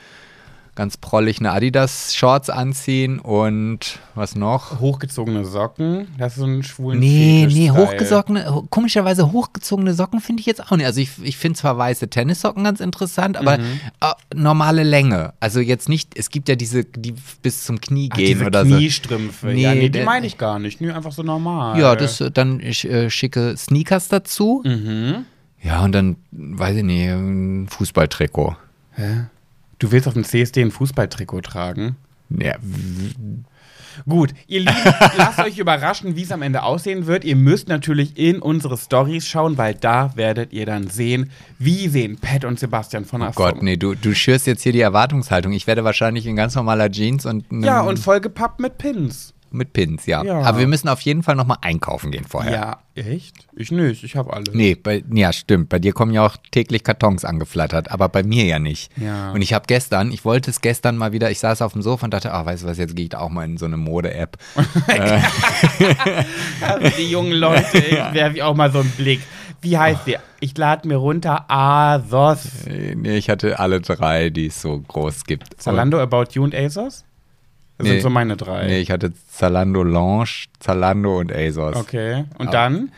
ganz 0.77 0.95
prollig 0.95 1.39
eine 1.39 1.51
Adidas-Shorts 1.51 2.51
anziehen 2.51 3.17
und 3.19 3.97
was 4.13 4.35
noch? 4.35 4.79
Hochgezogene 4.79 5.43
Socken, 5.43 6.07
das 6.19 6.33
ist 6.33 6.39
so 6.39 6.45
ein 6.45 6.61
schwulen 6.61 6.99
Nee, 6.99 7.47
nee, 7.47 7.49
Fetisch-Style. 7.49 7.73
hochgezogene, 7.87 8.53
ho- 8.53 8.67
komischerweise 8.69 9.31
hochgezogene 9.31 9.95
Socken 9.95 10.21
finde 10.21 10.41
ich 10.41 10.45
jetzt 10.45 10.61
auch 10.71 10.77
nicht. 10.77 10.85
Also 10.85 11.01
ich, 11.01 11.09
ich 11.23 11.35
finde 11.35 11.57
zwar 11.57 11.77
weiße 11.79 12.09
Tennissocken 12.09 12.63
ganz 12.63 12.79
interessant, 12.79 13.37
aber 13.37 13.57
Mhm. 13.57 13.63
äh, 14.01 14.13
normale 14.35 14.83
Länge. 14.83 15.33
Also 15.39 15.59
jetzt 15.59 15.89
nicht, 15.89 16.15
es 16.17 16.29
gibt 16.29 16.47
ja 16.47 16.55
diese, 16.55 16.85
die 16.85 17.15
bis 17.41 17.63
zum 17.65 17.81
Knie 17.81 18.09
Ach, 18.13 18.17
gehen 18.17 18.45
oder 18.45 18.63
so. 18.63 18.75
Kniestrümpfe. 18.75 19.47
Nee, 19.47 19.63
ja, 19.63 19.73
nee, 19.73 19.89
die 19.89 20.03
meine 20.03 20.27
ich 20.27 20.37
gar 20.37 20.59
nicht. 20.59 20.79
Nö, 20.79 20.93
einfach 20.93 21.11
so 21.11 21.23
normal. 21.23 21.79
Ja, 21.79 21.95
das 21.95 22.21
äh, 22.21 22.29
dann 22.29 22.59
ich, 22.59 22.87
äh, 22.87 23.09
schicke 23.09 23.57
Sneakers 23.57 24.09
dazu. 24.09 24.61
Mhm. 24.63 25.25
Ja, 25.63 25.83
und 25.83 25.91
dann, 25.93 26.17
weiß 26.31 26.77
ich 26.77 26.83
nicht, 26.83 27.07
ein 27.09 27.67
Fußballtrikot. 27.67 28.55
Du 29.79 29.91
willst 29.91 30.07
auf 30.07 30.13
dem 30.13 30.23
CSD 30.23 30.61
ein 30.61 30.71
Fußballtrikot 30.71 31.41
tragen? 31.41 31.95
Ja, 32.29 32.55
Gut, 34.07 34.33
ihr 34.47 34.59
Lieben, 34.59 34.75
lasst 35.17 35.39
euch 35.39 35.57
überraschen, 35.57 36.15
wie 36.15 36.23
es 36.23 36.31
am 36.31 36.41
Ende 36.41 36.63
aussehen 36.63 37.07
wird. 37.07 37.23
Ihr 37.23 37.35
müsst 37.35 37.67
natürlich 37.67 38.17
in 38.17 38.39
unsere 38.39 38.77
Stories 38.77 39.27
schauen, 39.27 39.57
weil 39.57 39.73
da 39.73 40.15
werdet 40.15 40.53
ihr 40.53 40.65
dann 40.65 40.87
sehen, 40.87 41.31
wie 41.57 41.87
sehen 41.87 42.17
Pat 42.19 42.45
und 42.45 42.59
Sebastian 42.59 43.05
von 43.05 43.21
der 43.21 43.29
oh 43.29 43.33
Gott, 43.33 43.63
nee, 43.63 43.77
du, 43.77 43.95
du 43.95 44.13
schürst 44.13 44.45
jetzt 44.47 44.61
hier 44.61 44.71
die 44.73 44.81
Erwartungshaltung. 44.81 45.51
Ich 45.53 45.67
werde 45.67 45.83
wahrscheinlich 45.83 46.25
in 46.27 46.35
ganz 46.35 46.55
normaler 46.55 46.91
Jeans 46.91 47.25
und, 47.25 47.45
Ja, 47.51 47.81
und 47.81 47.97
vollgepappt 47.97 48.59
mit 48.59 48.77
Pins. 48.77 49.33
Mit 49.51 49.73
Pins, 49.73 50.05
ja. 50.05 50.23
Ja. 50.23 50.41
Aber 50.41 50.59
wir 50.59 50.67
müssen 50.67 50.87
auf 50.89 51.01
jeden 51.01 51.23
Fall 51.23 51.35
nochmal 51.35 51.57
einkaufen 51.61 52.11
gehen 52.11 52.25
vorher. 52.25 52.51
Ja, 52.53 52.79
echt? 52.95 53.35
Ich 53.55 53.71
nicht, 53.71 54.03
ich 54.03 54.15
habe 54.15 54.33
alles. 54.33 54.53
Nee, 54.53 54.75
bei, 54.75 55.03
ja, 55.13 55.31
stimmt. 55.33 55.69
Bei 55.69 55.79
dir 55.79 55.93
kommen 55.93 56.13
ja 56.13 56.25
auch 56.25 56.37
täglich 56.51 56.83
Kartons 56.83 57.25
angeflattert, 57.25 57.91
aber 57.91 58.09
bei 58.09 58.23
mir 58.23 58.45
ja 58.45 58.59
nicht. 58.59 58.91
Ja. 58.97 59.31
Und 59.31 59.41
ich 59.41 59.53
habe 59.53 59.65
gestern, 59.67 60.11
ich 60.11 60.25
wollte 60.25 60.49
es 60.49 60.61
gestern 60.61 60.97
mal 60.97 61.11
wieder, 61.11 61.31
ich 61.31 61.39
saß 61.39 61.61
auf 61.61 61.73
dem 61.73 61.81
Sofa 61.81 62.05
und 62.05 62.13
dachte, 62.13 62.33
ah, 62.33 62.45
weißt 62.45 62.63
du 62.63 62.67
was, 62.67 62.77
jetzt 62.77 62.95
gehe 62.95 63.03
ich 63.05 63.09
da 63.09 63.19
auch 63.19 63.29
mal 63.29 63.45
in 63.45 63.57
so 63.57 63.65
eine 63.65 63.77
Mode-App. 63.77 64.37
Also 66.61 66.89
die 66.97 67.09
jungen 67.09 67.33
Leute, 67.33 67.77
ich 67.77 67.91
werfe 68.13 68.45
auch 68.45 68.55
mal 68.55 68.71
so 68.71 68.79
einen 68.79 68.91
Blick. 68.91 69.21
Wie 69.61 69.77
heißt 69.77 70.01
die? 70.05 70.17
Ich 70.39 70.55
lade 70.57 70.87
mir 70.87 70.97
runter 70.97 71.45
Asos. 71.49 72.67
Äh, 72.67 72.95
Nee, 72.95 73.17
ich 73.17 73.29
hatte 73.29 73.59
alle 73.59 73.81
drei, 73.81 74.29
die 74.29 74.47
es 74.47 74.61
so 74.61 74.79
groß 74.79 75.23
gibt. 75.23 75.59
Zalando, 75.61 75.99
About 75.99 76.25
You 76.33 76.43
und 76.43 76.53
ASOS? 76.53 77.05
Das 77.77 77.85
Nee. 77.85 77.93
sind 77.93 78.01
so 78.01 78.09
meine 78.09 78.35
drei. 78.37 78.65
Nee, 78.65 78.79
ich 78.79 78.89
hatte 78.91 79.13
Zalando 79.29 79.83
Lounge, 79.83 80.45
Zalando 80.59 81.19
und 81.19 81.31
ASOS. 81.33 81.75
Okay. 81.75 82.25
Und 82.37 82.47
Aber- 82.47 82.51
dann? 82.51 82.91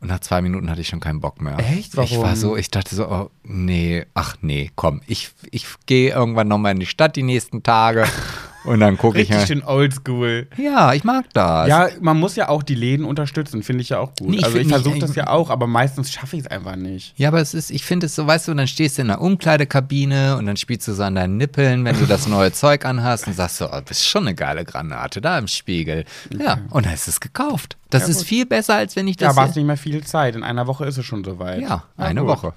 Und 0.00 0.08
nach 0.08 0.20
zwei 0.20 0.42
Minuten 0.42 0.70
hatte 0.70 0.82
ich 0.82 0.88
schon 0.88 1.00
keinen 1.00 1.20
Bock 1.20 1.40
mehr. 1.40 1.58
Echt? 1.58 1.94
Ich 1.94 2.16
war 2.16 2.22
Warum? 2.24 2.34
so, 2.36 2.56
ich 2.58 2.70
dachte 2.70 2.94
so, 2.94 3.08
oh, 3.08 3.30
nee, 3.42 4.04
ach 4.12 4.36
nee, 4.42 4.70
komm, 4.76 5.00
ich, 5.06 5.30
ich 5.50 5.66
gehe 5.86 6.12
irgendwann 6.14 6.46
nochmal 6.48 6.72
in 6.72 6.80
die 6.80 6.84
Stadt 6.86 7.16
die 7.16 7.22
nächsten 7.22 7.62
Tage 7.62 8.04
und 8.64 8.80
dann 8.80 8.96
gucke 8.98 9.18
ich 9.20 9.28
Richtig 9.30 9.40
ja. 9.42 9.46
schön 9.46 9.62
oldschool. 9.64 10.48
Ja, 10.56 10.92
ich 10.94 11.04
mag 11.04 11.26
das. 11.32 11.68
Ja, 11.68 11.88
man 12.00 12.18
muss 12.18 12.34
ja 12.36 12.48
auch 12.48 12.62
die 12.62 12.74
Läden 12.74 13.04
unterstützen, 13.04 13.62
finde 13.62 13.82
ich 13.82 13.90
ja 13.90 13.98
auch 14.00 14.14
gut. 14.18 14.28
Nee, 14.30 14.36
ich 14.38 14.44
also 14.44 14.58
ich 14.58 14.68
versuche 14.68 14.98
das 14.98 15.14
ja 15.14 15.28
auch, 15.28 15.50
aber 15.50 15.66
meistens 15.66 16.10
schaffe 16.12 16.36
ich 16.36 16.42
es 16.42 16.46
einfach 16.48 16.76
nicht. 16.76 17.12
Ja, 17.18 17.28
aber 17.28 17.40
es 17.40 17.54
ist, 17.54 17.70
ich 17.70 17.84
finde 17.84 18.06
es 18.06 18.14
so, 18.14 18.26
weißt 18.26 18.48
du, 18.48 18.54
dann 18.54 18.66
stehst 18.66 18.98
du 18.98 19.02
in 19.02 19.08
der 19.08 19.20
Umkleidekabine 19.20 20.36
und 20.36 20.46
dann 20.46 20.56
spielst 20.56 20.88
du 20.88 20.92
so 20.94 21.02
an 21.02 21.14
deinen 21.14 21.36
Nippeln, 21.36 21.84
wenn 21.84 21.98
du 21.98 22.06
das 22.06 22.26
neue 22.26 22.52
Zeug 22.52 22.84
anhast 22.84 23.26
und 23.26 23.34
sagst 23.34 23.58
so, 23.58 23.68
oh, 23.70 23.80
bist 23.86 24.04
schon 24.06 24.22
eine 24.26 24.34
geile 24.34 24.64
Granate 24.64 25.20
da 25.20 25.38
im 25.38 25.48
Spiegel. 25.48 26.04
Ja, 26.38 26.58
und 26.70 26.86
dann 26.86 26.94
ist 26.94 27.08
es 27.08 27.20
gekauft. 27.20 27.76
Das 27.90 28.02
Ja, 28.02 28.08
ist 28.08 28.18
gut. 28.18 28.26
viel 28.26 28.46
besser, 28.46 28.74
als 28.76 28.96
wenn 28.96 29.06
ich 29.06 29.16
Da 29.16 29.28
das. 29.28 29.36
war 29.36 29.48
es 29.48 29.54
nicht 29.54 29.64
mehr 29.66 29.76
viel 29.76 30.02
Zeit. 30.04 30.34
In 30.36 30.42
einer 30.42 30.66
Woche 30.66 30.84
ist 30.86 30.98
es 30.98 31.04
schon 31.04 31.22
soweit. 31.24 31.60
ja, 31.62 31.84
Na 31.96 32.06
eine 32.06 32.20
gut. 32.20 32.28
Woche. 32.30 32.52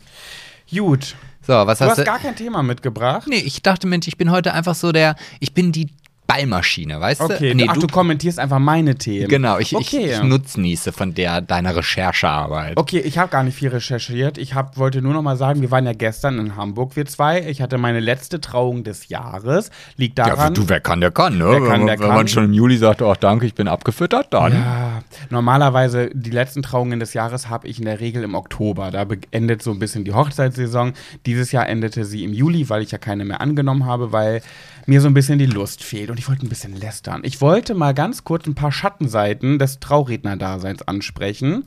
Gut. 0.71 1.15
So, 1.47 1.53
was 1.53 1.79
Du 1.79 1.85
hast 1.85 1.91
hast 1.91 1.99
du? 1.99 2.03
gar 2.03 2.19
kein 2.19 2.35
Thema 2.35 2.61
mitgebracht. 2.61 3.25
nee, 3.27 3.37
ich 3.37 3.63
dachte, 3.63 3.87
Mensch, 3.87 4.07
ich 4.07 4.17
bin 4.17 4.31
heute 4.31 4.53
einfach 4.53 4.75
so 4.75 4.91
der, 4.91 5.15
ich 5.39 5.53
bin 5.53 5.71
die 5.71 5.87
Ballmaschine, 6.27 6.99
weißt 6.99 7.21
Okay, 7.21 7.49
du? 7.51 7.55
Nee, 7.55 7.65
ach, 7.69 7.77
du, 7.77 7.87
kommentierst 7.87 8.37
einfach 8.37 8.59
meine 8.59 8.95
Themen. 8.95 9.29
Genau, 9.29 9.57
ich, 9.59 9.73
okay. 9.75 10.05
ich, 10.07 10.11
ich 10.11 10.23
nutznieße 10.23 10.91
von 10.91 11.13
der 11.13 11.39
deiner 11.41 11.75
Recherchearbeit. 11.75 12.77
Okay, 12.77 12.99
ich 12.99 13.17
habe 13.17 13.31
gar 13.31 13.43
nicht 13.43 13.55
viel 13.55 13.69
recherchiert. 13.69 14.37
Ich 14.37 14.53
hab, 14.53 14.77
wollte 14.77 15.01
nur 15.01 15.13
noch 15.13 15.21
mal 15.21 15.37
sagen, 15.37 15.61
wir 15.61 15.71
waren 15.71 15.85
ja 15.85 15.93
gestern 15.93 16.37
in 16.37 16.55
Hamburg, 16.57 16.95
wir 16.97 17.05
zwei. 17.05 17.41
Ich 17.47 17.61
hatte 17.61 17.77
meine 17.77 18.01
letzte 18.01 18.41
Trauung 18.41 18.83
des 18.83 19.07
Jahres. 19.07 19.71
Liegt 19.95 20.19
Ja, 20.19 20.25
daran. 20.27 20.53
du, 20.53 20.67
wer 20.67 20.81
kann, 20.81 20.99
der 20.99 21.11
kann, 21.11 21.37
ne? 21.37 21.45
Wer 21.49 21.61
kann, 21.67 21.85
der 21.87 21.97
wenn 21.97 22.07
kann. 22.07 22.15
man 22.15 22.27
schon 22.27 22.45
im 22.45 22.53
Juli 22.53 22.77
sagt, 22.77 23.01
ach 23.01 23.17
danke, 23.17 23.45
ich 23.45 23.55
bin 23.55 23.67
abgefüttert, 23.69 24.27
dann. 24.33 24.51
Ja, 24.53 25.01
normalerweise 25.29 26.09
die 26.13 26.31
letzten 26.31 26.61
Trauungen 26.61 26.99
des 26.99 27.13
Jahres 27.13 27.49
habe 27.49 27.67
ich 27.67 27.79
in 27.79 27.85
der 27.85 28.01
Regel 28.01 28.23
im 28.23 28.35
Oktober. 28.35 28.91
Da 28.91 29.05
endet 29.31 29.63
so 29.63 29.71
ein 29.71 29.79
bisschen 29.79 30.03
die 30.03 30.13
Hochzeitssaison. 30.13 30.93
Dieses 31.25 31.53
Jahr 31.53 31.69
endete 31.69 32.03
sie 32.03 32.23
im 32.25 32.33
Juli, 32.33 32.69
weil 32.69 32.81
ich 32.81 32.91
ja 32.91 32.97
keine 32.97 33.23
mehr 33.23 33.39
angenommen 33.39 33.85
habe, 33.85 34.11
weil 34.11 34.41
mir 34.87 35.01
so 35.01 35.07
ein 35.07 35.13
bisschen 35.13 35.37
die 35.39 35.45
Lust 35.45 35.83
fehlt 35.83 36.09
und 36.09 36.17
ich 36.17 36.27
wollte 36.27 36.45
ein 36.45 36.49
bisschen 36.49 36.75
lästern. 36.75 37.21
Ich 37.23 37.41
wollte 37.41 37.73
mal 37.75 37.93
ganz 37.93 38.23
kurz 38.23 38.47
ein 38.47 38.55
paar 38.55 38.71
Schattenseiten 38.71 39.59
des 39.59 39.79
Traurednerdaseins 39.79 40.81
ansprechen. 40.87 41.65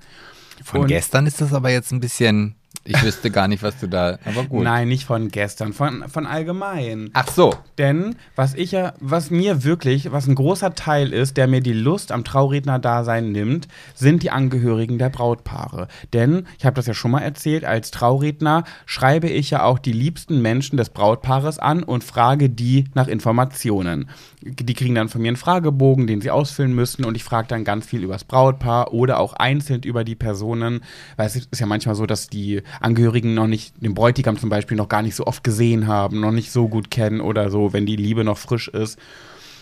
Von 0.65 0.83
Und- 0.83 0.87
gestern 0.89 1.27
ist 1.27 1.41
das 1.41 1.53
aber 1.53 1.71
jetzt 1.71 1.93
ein 1.93 2.01
bisschen, 2.01 2.55
ich 2.85 3.03
wüsste 3.03 3.31
gar 3.31 3.47
nicht, 3.47 3.63
was 3.63 3.79
du 3.79 3.89
da, 3.89 4.19
aber 4.25 4.45
gut. 4.45 4.65
Nein, 4.65 4.89
nicht 4.89 5.05
von 5.05 5.29
gestern, 5.29 5.75
von, 5.75 6.09
von 6.09 6.27
allgemein. 6.27 7.11
Ach 7.13 7.29
so. 7.29 7.55
Denn 7.77 8.17
was 8.37 8.55
ich 8.55 8.73
ja, 8.73 8.95
was 9.01 9.31
mir 9.31 9.65
wirklich, 9.65 10.13
was 10.13 10.27
ein 10.27 10.35
großer 10.35 10.75
Teil 10.75 11.13
ist, 11.13 11.37
der 11.37 11.47
mir 11.47 11.61
die 11.61 11.75
Lust 11.75 12.11
am 12.11 12.25
Trauredner-Dasein 12.25 13.33
nimmt, 13.33 13.69
sind 13.95 14.23
die 14.23 14.31
Angehörigen 14.31 14.99
der 14.99 15.11
Brautpaare. 15.11 15.89
Denn, 16.15 16.47
ich 16.59 16.65
habe 16.65 16.75
das 16.75 16.87
ja 16.87 16.95
schon 16.95 17.11
mal 17.11 17.21
erzählt, 17.21 17.65
als 17.65 17.91
Trauredner 17.91 18.65
schreibe 18.87 19.29
ich 19.29 19.51
ja 19.51 19.63
auch 19.63 19.79
die 19.79 19.93
liebsten 19.93 20.41
Menschen 20.41 20.79
des 20.79 20.89
Brautpaares 20.89 21.59
an 21.59 21.83
und 21.83 22.03
frage 22.03 22.49
die 22.49 22.87
nach 22.95 23.09
Informationen. 23.09 24.09
Die 24.41 24.75
kriegen 24.75 24.95
dann 24.95 25.11
von 25.11 25.21
mir 25.21 25.29
einen 25.29 25.37
Fragebogen, 25.37 26.07
den 26.07 26.23
sie 26.23 26.31
ausfüllen 26.31 26.75
müssen 26.75 27.05
und 27.05 27.15
ich 27.15 27.25
frage 27.25 27.49
dann 27.49 27.65
ganz 27.65 27.85
viel 27.85 28.03
über 28.03 28.15
das 28.15 28.25
Brautpaar 28.25 28.95
oder 28.95 29.21
auch 29.21 29.35
einzeln 29.35 29.83
über 29.83 30.03
die 30.03 30.15
Personen, 30.15 30.81
weil 31.17 31.27
es 31.27 31.37
ist 31.37 31.61
ja 31.61 31.67
manchmal 31.67 31.95
so, 31.95 32.07
dass 32.07 32.29
die 32.29 32.63
Angehörigen 32.81 33.35
noch 33.35 33.47
nicht, 33.47 33.75
den 33.83 33.95
Bräutigam 33.95 34.39
zum 34.39 34.51
Beispiel 34.51 34.77
noch 34.77 34.89
gar 34.89 35.03
nicht 35.03 35.15
so 35.15 35.27
oft 35.27 35.43
gesehen 35.45 35.87
haben, 35.87 36.21
noch 36.21 36.33
nicht 36.33 36.53
so 36.53 36.69
gut 36.69 36.91
kennen 36.91 37.21
oder 37.21 37.51
so, 37.51 37.73
wenn 37.73 37.87
die 37.87 37.97
Liebe 37.97 38.25
noch 38.25 38.39
frisch 38.39 38.69
ist. 38.69 38.99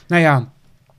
Naja, 0.09 0.53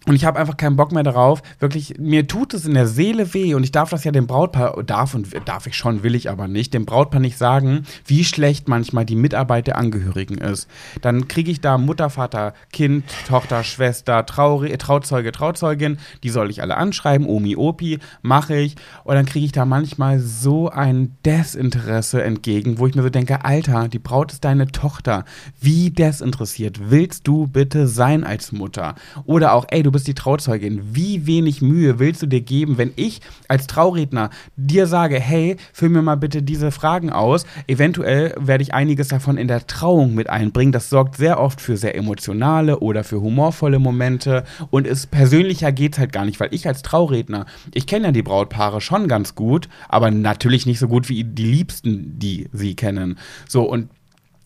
und 0.09 0.15
ich 0.15 0.25
habe 0.25 0.39
einfach 0.39 0.57
keinen 0.57 0.75
Bock 0.75 0.91
mehr 0.91 1.03
darauf. 1.03 1.43
Wirklich, 1.59 1.99
mir 1.99 2.25
tut 2.25 2.55
es 2.55 2.65
in 2.65 2.73
der 2.73 2.87
Seele 2.87 3.31
weh 3.35 3.53
und 3.53 3.63
ich 3.63 3.71
darf 3.71 3.91
das 3.91 4.03
ja 4.05 4.11
dem 4.11 4.25
Brautpaar, 4.25 4.81
darf 4.81 5.13
und 5.13 5.27
darf 5.45 5.67
ich 5.67 5.77
schon, 5.77 6.01
will 6.01 6.15
ich 6.15 6.31
aber 6.31 6.47
nicht, 6.47 6.73
dem 6.73 6.87
Brautpaar 6.87 7.19
nicht 7.19 7.37
sagen, 7.37 7.83
wie 8.07 8.25
schlecht 8.25 8.67
manchmal 8.67 9.05
die 9.05 9.15
Mitarbeit 9.15 9.67
der 9.67 9.77
Angehörigen 9.77 10.39
ist. 10.39 10.67
Dann 11.03 11.27
kriege 11.27 11.51
ich 11.51 11.61
da 11.61 11.77
Mutter, 11.77 12.09
Vater, 12.09 12.55
Kind, 12.73 13.03
Tochter, 13.27 13.63
Schwester, 13.63 14.25
Trauri, 14.25 14.75
Trauzeuge, 14.79 15.31
Trauzeugin, 15.31 15.99
die 16.23 16.31
soll 16.31 16.49
ich 16.49 16.63
alle 16.63 16.77
anschreiben, 16.77 17.27
Omi, 17.27 17.55
Opi, 17.55 17.99
mache 18.23 18.55
ich. 18.55 18.77
Und 19.03 19.13
dann 19.13 19.27
kriege 19.27 19.45
ich 19.45 19.51
da 19.51 19.65
manchmal 19.65 20.19
so 20.19 20.69
ein 20.69 21.17
Desinteresse 21.23 22.23
entgegen, 22.23 22.79
wo 22.79 22.87
ich 22.87 22.95
mir 22.95 23.03
so 23.03 23.11
denke, 23.11 23.45
Alter, 23.45 23.87
die 23.87 23.99
Braut 23.99 24.31
ist 24.31 24.43
deine 24.43 24.65
Tochter. 24.71 25.23
Wie 25.61 25.91
desinteressiert 25.91 26.89
willst 26.89 27.27
du 27.27 27.45
bitte 27.45 27.87
sein 27.87 28.23
als 28.23 28.51
Mutter? 28.51 28.95
Oder 29.25 29.53
auch, 29.53 29.67
ey, 29.69 29.83
du 29.83 29.91
bist 29.91 29.98
die 30.07 30.13
Trauzeugin. 30.13 30.95
Wie 30.95 31.25
wenig 31.27 31.61
Mühe 31.61 31.99
willst 31.99 32.21
du 32.21 32.27
dir 32.27 32.41
geben, 32.41 32.77
wenn 32.77 32.91
ich 32.95 33.21
als 33.47 33.67
Trauredner 33.67 34.29
dir 34.55 34.87
sage, 34.87 35.19
hey, 35.19 35.57
füll 35.73 35.89
mir 35.89 36.01
mal 36.01 36.15
bitte 36.15 36.41
diese 36.41 36.71
Fragen 36.71 37.09
aus. 37.09 37.45
Eventuell 37.67 38.33
werde 38.39 38.63
ich 38.63 38.73
einiges 38.73 39.09
davon 39.09 39.37
in 39.37 39.47
der 39.47 39.67
Trauung 39.67 40.15
mit 40.15 40.29
einbringen. 40.29 40.71
Das 40.71 40.89
sorgt 40.89 41.15
sehr 41.15 41.39
oft 41.39 41.61
für 41.61 41.77
sehr 41.77 41.95
emotionale 41.95 42.79
oder 42.79 43.03
für 43.03 43.21
humorvolle 43.21 43.79
Momente. 43.79 44.43
Und 44.69 44.87
es 44.87 45.07
persönlicher 45.07 45.71
geht's 45.71 45.99
halt 45.99 46.11
gar 46.11 46.25
nicht, 46.25 46.39
weil 46.39 46.53
ich 46.53 46.67
als 46.67 46.81
Trauredner, 46.81 47.45
ich 47.73 47.87
kenne 47.87 48.07
ja 48.07 48.11
die 48.11 48.23
Brautpaare 48.23 48.81
schon 48.81 49.07
ganz 49.07 49.35
gut, 49.35 49.69
aber 49.87 50.11
natürlich 50.11 50.65
nicht 50.65 50.79
so 50.79 50.87
gut 50.87 51.09
wie 51.09 51.23
die 51.23 51.51
Liebsten, 51.51 52.19
die 52.19 52.49
sie 52.53 52.75
kennen. 52.75 53.17
So, 53.47 53.63
und 53.63 53.89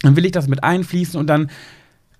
dann 0.01 0.15
will 0.15 0.25
ich 0.25 0.31
das 0.31 0.47
mit 0.47 0.63
einfließen 0.63 1.19
und 1.19 1.27
dann, 1.27 1.49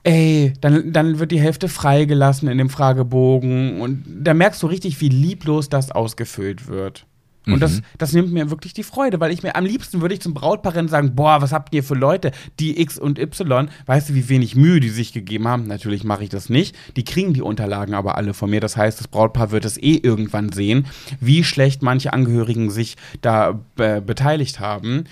ey, 0.03 0.53
dann, 0.61 0.91
dann 0.91 1.19
wird 1.19 1.31
die 1.31 1.39
Hälfte 1.39 1.69
freigelassen 1.69 2.47
in 2.47 2.57
dem 2.57 2.69
Fragebogen 2.69 3.81
und 3.81 4.03
da 4.07 4.33
merkst 4.33 4.61
du 4.63 4.67
richtig, 4.67 5.01
wie 5.01 5.09
lieblos 5.09 5.69
das 5.69 5.91
ausgefüllt 5.91 6.67
wird. 6.67 7.05
Und 7.45 7.59
das, 7.59 7.81
das 7.97 8.13
nimmt 8.13 8.31
mir 8.31 8.49
wirklich 8.49 8.73
die 8.73 8.83
Freude, 8.83 9.19
weil 9.19 9.31
ich 9.31 9.43
mir 9.43 9.55
am 9.55 9.65
liebsten 9.65 10.01
würde 10.01 10.13
ich 10.13 10.21
zum 10.21 10.33
Brautpaar 10.33 10.87
sagen, 10.87 11.13
boah, 11.15 11.41
was 11.41 11.51
habt 11.51 11.75
ihr 11.75 11.83
für 11.83 11.95
Leute, 11.95 12.31
die 12.59 12.79
X 12.79 12.97
und 12.97 13.19
Y, 13.19 13.69
weißt 13.85 14.09
du, 14.09 14.15
wie 14.15 14.29
wenig 14.29 14.55
Mühe 14.55 14.79
die 14.79 14.89
sich 14.89 15.11
gegeben 15.11 15.47
haben? 15.47 15.67
Natürlich 15.67 16.03
mache 16.03 16.23
ich 16.23 16.29
das 16.29 16.49
nicht. 16.49 16.75
Die 16.95 17.03
kriegen 17.03 17.33
die 17.33 17.41
Unterlagen 17.41 17.95
aber 17.95 18.17
alle 18.17 18.33
von 18.33 18.49
mir. 18.49 18.61
Das 18.61 18.77
heißt, 18.77 18.99
das 18.99 19.09
Brautpaar 19.09 19.51
wird 19.51 19.65
es 19.65 19.77
eh 19.77 19.95
irgendwann 19.95 20.51
sehen, 20.53 20.85
wie 21.19 21.43
schlecht 21.43 21.81
manche 21.81 22.13
Angehörigen 22.13 22.69
sich 22.69 22.95
da 23.21 23.59
äh, 23.77 23.99
beteiligt 23.99 24.61
haben. 24.61 25.03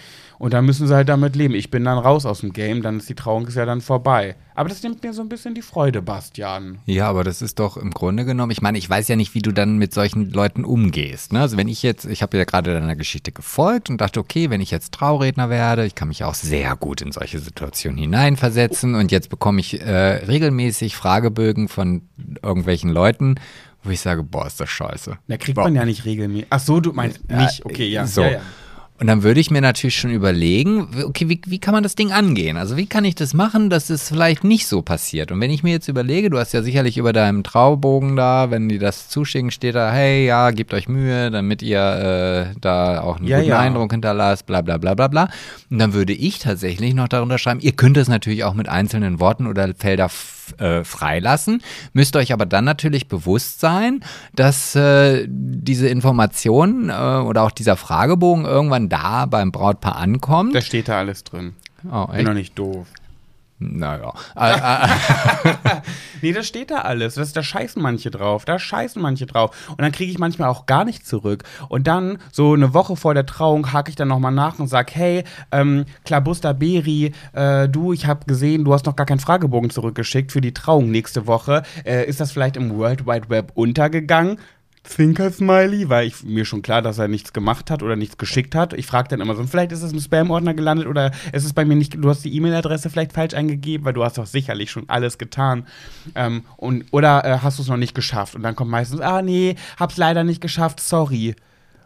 Und 0.41 0.55
dann 0.55 0.65
müssen 0.65 0.87
sie 0.87 0.95
halt 0.95 1.07
damit 1.07 1.35
leben. 1.35 1.53
Ich 1.53 1.69
bin 1.69 1.85
dann 1.85 1.99
raus 1.99 2.25
aus 2.25 2.39
dem 2.39 2.51
Game, 2.51 2.81
dann 2.81 2.97
ist 2.97 3.07
die 3.07 3.13
Trauung 3.13 3.45
ist 3.45 3.53
ja 3.53 3.65
dann 3.67 3.79
vorbei. 3.79 4.35
Aber 4.55 4.69
das 4.69 4.81
nimmt 4.81 5.03
mir 5.03 5.13
so 5.13 5.21
ein 5.21 5.29
bisschen 5.29 5.53
die 5.53 5.61
Freude, 5.61 6.01
Bastian. 6.01 6.79
Ja, 6.87 7.07
aber 7.07 7.23
das 7.23 7.43
ist 7.43 7.59
doch 7.59 7.77
im 7.77 7.91
Grunde 7.91 8.25
genommen, 8.25 8.51
ich 8.51 8.59
meine, 8.59 8.79
ich 8.79 8.89
weiß 8.89 9.07
ja 9.07 9.15
nicht, 9.15 9.35
wie 9.35 9.43
du 9.43 9.51
dann 9.51 9.77
mit 9.77 9.93
solchen 9.93 10.31
Leuten 10.31 10.65
umgehst. 10.65 11.31
Ne? 11.31 11.41
Also 11.41 11.57
wenn 11.57 11.67
ich 11.67 11.83
jetzt, 11.83 12.05
ich 12.05 12.23
habe 12.23 12.39
ja 12.39 12.45
gerade 12.45 12.73
deiner 12.73 12.95
Geschichte 12.95 13.31
gefolgt 13.31 13.91
und 13.91 14.01
dachte, 14.01 14.19
okay, 14.19 14.49
wenn 14.49 14.61
ich 14.61 14.71
jetzt 14.71 14.95
Trauredner 14.95 15.51
werde, 15.51 15.85
ich 15.85 15.93
kann 15.93 16.07
mich 16.07 16.23
auch 16.23 16.33
sehr 16.33 16.75
gut 16.75 17.03
in 17.03 17.11
solche 17.11 17.37
Situationen 17.37 17.99
hineinversetzen 17.99 18.95
und 18.95 19.11
jetzt 19.11 19.29
bekomme 19.29 19.59
ich 19.59 19.79
äh, 19.79 20.25
regelmäßig 20.25 20.95
Fragebögen 20.95 21.67
von 21.67 22.01
irgendwelchen 22.41 22.89
Leuten, 22.89 23.35
wo 23.83 23.91
ich 23.91 23.99
sage, 23.99 24.23
boah, 24.23 24.47
ist 24.47 24.59
das 24.59 24.69
scheiße. 24.69 25.19
Da 25.27 25.37
kriegt 25.37 25.55
Boah. 25.55 25.65
man 25.65 25.75
ja 25.75 25.85
nicht 25.85 26.05
regelmäßig. 26.05 26.47
Ach 26.49 26.59
so, 26.59 26.79
du 26.79 26.93
meinst 26.93 27.29
nicht. 27.29 27.63
Okay, 27.63 27.89
ja. 27.89 28.07
So. 28.07 28.23
ja, 28.23 28.31
ja. 28.31 28.41
Und 29.01 29.07
dann 29.07 29.23
würde 29.23 29.39
ich 29.39 29.49
mir 29.49 29.61
natürlich 29.61 29.97
schon 29.97 30.11
überlegen, 30.11 30.87
okay, 31.03 31.27
wie, 31.27 31.41
wie 31.47 31.57
kann 31.57 31.73
man 31.73 31.81
das 31.81 31.95
Ding 31.95 32.11
angehen? 32.11 32.55
Also 32.55 32.77
wie 32.77 32.85
kann 32.85 33.03
ich 33.03 33.15
das 33.15 33.33
machen, 33.33 33.71
dass 33.71 33.89
es 33.89 34.09
vielleicht 34.09 34.43
nicht 34.43 34.67
so 34.67 34.83
passiert? 34.83 35.31
Und 35.31 35.41
wenn 35.41 35.49
ich 35.49 35.63
mir 35.63 35.71
jetzt 35.71 35.87
überlege, 35.87 36.29
du 36.29 36.37
hast 36.37 36.53
ja 36.53 36.61
sicherlich 36.61 36.99
über 36.99 37.11
deinem 37.11 37.41
Traubogen 37.41 38.15
da, 38.15 38.51
wenn 38.51 38.69
die 38.69 38.77
das 38.77 39.09
zuschicken, 39.09 39.49
steht 39.49 39.73
da, 39.73 39.91
hey, 39.91 40.27
ja, 40.27 40.51
gebt 40.51 40.71
euch 40.75 40.87
Mühe, 40.87 41.31
damit 41.31 41.63
ihr 41.63 42.51
äh, 42.51 42.59
da 42.61 43.01
auch 43.01 43.17
einen 43.17 43.25
Ja, 43.25 43.39
guten 43.39 43.49
ja. 43.49 43.59
Eindruck 43.59 43.91
hinterlasst, 43.91 44.45
bla 44.45 44.61
bla 44.61 44.77
bla 44.77 44.93
bla 44.93 45.07
bla. 45.07 45.29
Und 45.71 45.79
dann 45.79 45.95
würde 45.95 46.13
ich 46.13 46.37
tatsächlich 46.37 46.93
noch 46.93 47.07
darunter 47.07 47.39
schreiben, 47.39 47.59
ihr 47.59 47.71
könnt 47.71 47.97
es 47.97 48.07
natürlich 48.07 48.43
auch 48.43 48.53
mit 48.53 48.69
einzelnen 48.69 49.19
Worten 49.19 49.47
oder 49.47 49.73
Felder 49.73 50.09
äh, 50.59 50.83
freilassen, 50.83 51.61
müsst 51.93 52.15
euch 52.15 52.33
aber 52.33 52.45
dann 52.45 52.65
natürlich 52.65 53.07
bewusst 53.07 53.59
sein, 53.59 54.03
dass 54.35 54.75
äh, 54.75 55.25
diese 55.27 55.87
Information 55.87 56.89
äh, 56.89 56.93
oder 56.93 57.43
auch 57.43 57.51
dieser 57.51 57.77
Fragebogen 57.77 58.45
irgendwann 58.45 58.89
da 58.89 59.25
beim 59.25 59.51
Brautpaar 59.51 59.95
ankommt. 59.95 60.55
Da 60.55 60.61
steht 60.61 60.87
da 60.87 60.99
alles 60.99 61.23
drin. 61.23 61.53
Oh, 61.91 62.07
Bin 62.07 62.25
doch 62.25 62.33
nicht 62.33 62.57
doof. 62.57 62.87
Naja. 63.59 64.13
Nee, 66.21 66.33
da 66.33 66.43
steht 66.43 66.71
da 66.71 66.79
alles. 66.79 67.15
Das, 67.15 67.33
da 67.33 67.43
scheißen 67.43 67.81
manche 67.81 68.11
drauf. 68.11 68.45
Da 68.45 68.59
scheißen 68.59 69.01
manche 69.01 69.25
drauf. 69.25 69.69
Und 69.69 69.81
dann 69.81 69.91
kriege 69.91 70.11
ich 70.11 70.19
manchmal 70.19 70.49
auch 70.49 70.65
gar 70.65 70.85
nichts 70.85 71.07
zurück. 71.07 71.43
Und 71.69 71.87
dann, 71.87 72.17
so 72.31 72.53
eine 72.53 72.73
Woche 72.73 72.95
vor 72.95 73.13
der 73.13 73.25
Trauung, 73.25 73.73
hake 73.73 73.89
ich 73.89 73.95
dann 73.95 74.07
nochmal 74.07 74.31
nach 74.31 74.59
und 74.59 74.67
sage, 74.67 74.91
hey, 74.95 75.23
ähm, 75.51 75.85
Klabuster 76.05 76.53
Beri, 76.53 77.13
äh, 77.33 77.67
du, 77.67 77.93
ich 77.93 78.05
habe 78.05 78.25
gesehen, 78.25 78.65
du 78.65 78.73
hast 78.73 78.85
noch 78.85 78.95
gar 78.95 79.05
keinen 79.05 79.19
Fragebogen 79.19 79.69
zurückgeschickt 79.69 80.31
für 80.31 80.41
die 80.41 80.53
Trauung 80.53 80.91
nächste 80.91 81.27
Woche. 81.27 81.63
Äh, 81.85 82.05
ist 82.05 82.19
das 82.19 82.31
vielleicht 82.31 82.57
im 82.57 82.77
World 82.77 83.05
Wide 83.05 83.29
Web 83.29 83.51
untergegangen? 83.55 84.37
Zwinker-Smiley, 84.83 85.89
weil 85.89 86.07
ich 86.07 86.23
mir 86.23 86.43
schon 86.43 86.63
klar, 86.63 86.81
dass 86.81 86.97
er 86.97 87.07
nichts 87.07 87.33
gemacht 87.33 87.69
hat 87.69 87.83
oder 87.83 87.95
nichts 87.95 88.17
geschickt 88.17 88.55
hat. 88.55 88.73
Ich 88.73 88.87
frage 88.87 89.09
dann 89.09 89.21
immer 89.21 89.35
so, 89.35 89.43
vielleicht 89.45 89.71
ist 89.71 89.83
es 89.83 89.93
im 89.93 89.99
Spam-Ordner 89.99 90.53
gelandet 90.53 90.87
oder 90.87 91.11
ist 91.31 91.45
es 91.45 91.53
bei 91.53 91.65
mir 91.65 91.75
nicht, 91.75 91.95
du 91.95 92.09
hast 92.09 92.25
die 92.25 92.35
E-Mail-Adresse 92.35 92.89
vielleicht 92.89 93.13
falsch 93.13 93.35
eingegeben, 93.35 93.85
weil 93.85 93.93
du 93.93 94.03
hast 94.03 94.17
doch 94.17 94.25
sicherlich 94.25 94.71
schon 94.71 94.89
alles 94.89 95.17
getan. 95.17 95.67
Ähm, 96.15 96.43
und, 96.57 96.85
oder 96.91 97.23
äh, 97.23 97.37
hast 97.43 97.59
du 97.59 97.63
es 97.63 97.69
noch 97.69 97.77
nicht 97.77 97.93
geschafft? 97.93 98.35
Und 98.35 98.41
dann 98.41 98.55
kommt 98.55 98.71
meistens, 98.71 99.01
ah 99.01 99.21
nee, 99.21 99.55
hab's 99.79 99.97
leider 99.97 100.23
nicht 100.23 100.41
geschafft, 100.41 100.79
sorry. 100.79 101.35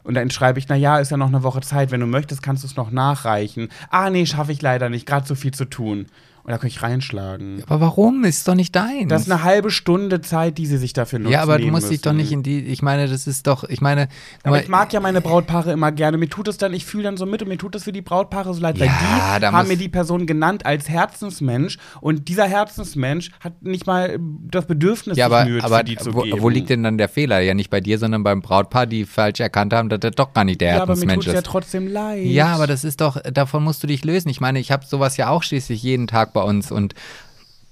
Und 0.03 0.13
dann 0.13 0.29
schreibe 0.29 0.59
ich, 0.59 0.67
na 0.69 0.75
ja, 0.75 0.99
ist 0.99 1.11
ja 1.11 1.17
noch 1.17 1.27
eine 1.27 1.43
Woche 1.43 1.61
Zeit. 1.61 1.91
Wenn 1.91 1.99
du 1.99 2.05
möchtest, 2.05 2.43
kannst 2.43 2.63
du 2.63 2.67
es 2.67 2.75
noch 2.75 2.91
nachreichen. 2.91 3.69
Ah, 3.89 4.11
nee, 4.11 4.25
schaffe 4.27 4.51
ich 4.51 4.61
leider 4.61 4.87
nicht. 4.87 5.07
Gerade 5.07 5.27
so 5.27 5.33
viel 5.33 5.51
zu 5.51 5.65
tun. 5.65 6.05
Und 6.45 6.51
da 6.51 6.59
kann 6.59 6.67
ich 6.67 6.83
reinschlagen. 6.83 7.63
Aber 7.65 7.81
warum? 7.81 8.23
Ist 8.23 8.47
doch 8.47 8.53
nicht 8.53 8.75
dein. 8.75 9.09
Das 9.09 9.23
ist 9.23 9.31
eine 9.31 9.43
halbe 9.43 9.71
Stunde 9.71 10.21
Zeit, 10.21 10.59
die 10.59 10.67
sie 10.67 10.77
sich 10.77 10.93
dafür 10.93 11.17
nutzen. 11.17 11.31
ja, 11.33 11.41
aber 11.41 11.57
du 11.57 11.65
musst 11.67 11.89
dich 11.89 12.01
doch 12.01 12.13
nicht 12.13 12.31
in 12.31 12.43
die. 12.43 12.59
Ich 12.65 12.83
meine, 12.83 13.07
das 13.07 13.25
ist 13.25 13.47
doch. 13.47 13.63
Ich 13.63 13.81
meine. 13.81 14.09
Aber 14.43 14.61
ich 14.61 14.69
mag 14.69 14.93
ja 14.93 14.99
meine 14.99 15.21
Brautpaare 15.21 15.71
immer 15.71 15.91
gerne. 15.91 16.17
Mir 16.19 16.29
tut 16.29 16.47
es 16.47 16.57
dann, 16.57 16.73
ich 16.75 16.85
fühle 16.85 17.05
dann 17.05 17.17
so 17.17 17.25
mit 17.25 17.41
und 17.41 17.47
mir 17.47 17.57
tut 17.57 17.73
es 17.75 17.83
für 17.83 17.91
die 17.91 18.03
Brautpaare 18.03 18.53
so 18.53 18.61
leid, 18.61 18.79
weil 18.79 18.85
Ja, 18.87 19.35
die 19.37 19.41
da 19.41 19.51
haben 19.53 19.67
mir 19.67 19.75
die 19.77 19.89
Person 19.89 20.27
genannt 20.27 20.67
als 20.67 20.87
Herzensmensch 20.87 21.79
und 21.99 22.27
dieser 22.27 22.45
Herzensmensch 22.45 23.31
hat 23.39 23.63
nicht 23.63 23.87
mal 23.87 24.19
das 24.19 24.65
Bedürfnis, 24.67 25.17
ja, 25.17 25.25
aber, 25.25 25.45
Mühe 25.45 25.63
aber 25.63 25.81
die 25.83 25.95
zu 25.97 26.13
wo, 26.13 26.21
geben. 26.21 26.41
wo 26.41 26.49
liegt 26.49 26.69
denn 26.69 26.83
dann 26.83 26.99
der 26.99 27.09
Fehler? 27.09 27.39
Ja, 27.39 27.55
nicht 27.55 27.71
bei 27.71 27.81
dir, 27.81 27.97
sondern 27.97 28.23
beim 28.23 28.41
Brautpaar, 28.41 28.85
die 28.85 29.05
falsch 29.05 29.39
erkannt 29.39 29.73
haben, 29.73 29.89
dass 29.89 29.99
der 29.99 30.11
doch 30.11 30.31
gar 30.33 30.43
nicht 30.43 30.61
der 30.61 30.75
Ja, 30.75 30.75
aber 30.83 30.93
mir 30.95 31.07
Herzensmensch 31.07 31.15
tut 31.25 31.27
es 31.27 31.33
ja 31.33 31.39
ist. 31.39 31.45
trotzdem 31.47 31.87
leid. 31.87 32.23
Ja, 32.25 32.47
aber 32.53 32.67
das 32.67 32.83
ist 32.83 33.01
doch, 33.01 33.19
davon 33.33 33.63
musst 33.63 33.81
du 33.81 33.87
dich 33.87 34.05
lösen. 34.05 34.29
Ich 34.29 34.39
meine, 34.41 34.59
ich 34.59 34.71
habe 34.71 34.85
sowas 34.85 35.17
ja 35.17 35.29
auch 35.29 35.41
schließlich 35.41 35.81
jeden 35.81 36.05
Tag 36.05 36.33
bei 36.35 36.43
uns 36.43 36.71
und 36.71 36.93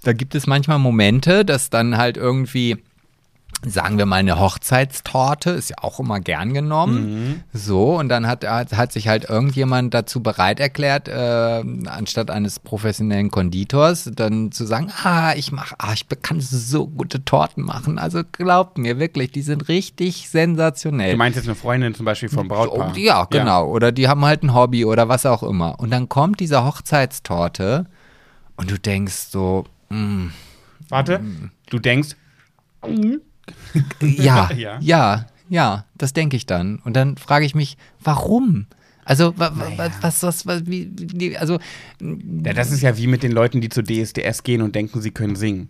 da 0.03 0.13
gibt 0.13 0.35
es 0.35 0.47
manchmal 0.47 0.79
Momente, 0.79 1.45
dass 1.45 1.69
dann 1.69 1.97
halt 1.97 2.17
irgendwie, 2.17 2.77
sagen 3.65 3.97
wir 3.97 4.05
mal, 4.05 4.17
eine 4.17 4.37
Hochzeitstorte 4.37 5.51
ist 5.51 5.69
ja 5.69 5.77
auch 5.81 6.01
immer 6.01 6.19
gern 6.19 6.53
genommen. 6.53 7.45
So, 7.53 7.97
und 7.97 8.09
dann 8.09 8.27
hat, 8.27 8.45
hat, 8.45 8.91
sich 8.91 9.07
halt 9.07 9.29
irgendjemand 9.29 9.93
dazu 9.93 10.21
bereit 10.21 10.59
erklärt, 10.59 11.07
äh, 11.07 11.63
anstatt 11.85 12.31
eines 12.31 12.59
professionellen 12.59 13.31
Konditors, 13.31 14.11
dann 14.13 14.51
zu 14.51 14.65
sagen, 14.65 14.91
ah, 15.03 15.33
ich 15.37 15.53
mach, 15.53 15.71
ah, 15.77 15.93
ich 15.93 16.05
kann 16.21 16.41
so 16.41 16.87
gute 16.87 17.23
Torten 17.23 17.63
machen. 17.63 17.97
Also 17.97 18.23
glaubt 18.29 18.77
mir 18.77 18.99
wirklich, 18.99 19.31
die 19.31 19.41
sind 19.41 19.69
richtig 19.69 20.29
sensationell. 20.29 21.11
Du 21.11 21.17
meinst 21.17 21.37
jetzt 21.37 21.47
eine 21.47 21.55
Freundin 21.55 21.95
zum 21.95 22.05
Beispiel 22.05 22.27
vom 22.27 22.49
Brautpaar? 22.49 22.97
Ja, 22.97 23.25
genau. 23.29 23.69
Oder 23.69 23.93
die 23.93 24.09
haben 24.09 24.25
halt 24.25 24.43
ein 24.43 24.53
Hobby 24.53 24.83
oder 24.83 25.07
was 25.07 25.25
auch 25.25 25.43
immer. 25.43 25.79
Und 25.79 25.91
dann 25.91 26.09
kommt 26.09 26.41
diese 26.41 26.65
Hochzeitstorte 26.65 27.85
und 28.55 28.69
du 28.71 28.77
denkst 28.79 29.27
so, 29.29 29.65
mm, 29.89 30.27
Warte, 30.89 31.21
du 31.69 31.79
denkst, 31.79 32.15
ja, 34.01 34.51
Ja. 34.51 34.79
ja, 34.79 35.25
ja, 35.49 35.85
das 35.97 36.13
denke 36.13 36.35
ich 36.37 36.45
dann. 36.45 36.79
Und 36.79 36.93
dann 36.95 37.17
frage 37.17 37.45
ich 37.45 37.55
mich, 37.55 37.77
warum? 38.01 38.67
Also, 39.05 39.37
wa, 39.37 39.51
wa, 39.55 39.89
was, 40.01 40.23
was, 40.23 40.45
was, 40.45 40.65
wie, 40.65 40.89
wie, 40.95 41.37
also, 41.37 41.59
ja, 42.01 42.53
das 42.53 42.71
ist 42.71 42.81
ja 42.81 42.97
wie 42.97 43.07
mit 43.07 43.21
den 43.23 43.31
Leuten, 43.33 43.59
die 43.59 43.69
zu 43.69 43.83
DSDS 43.83 44.43
gehen 44.43 44.61
und 44.61 44.75
denken, 44.75 45.01
sie 45.01 45.11
können 45.11 45.35
singen. 45.35 45.69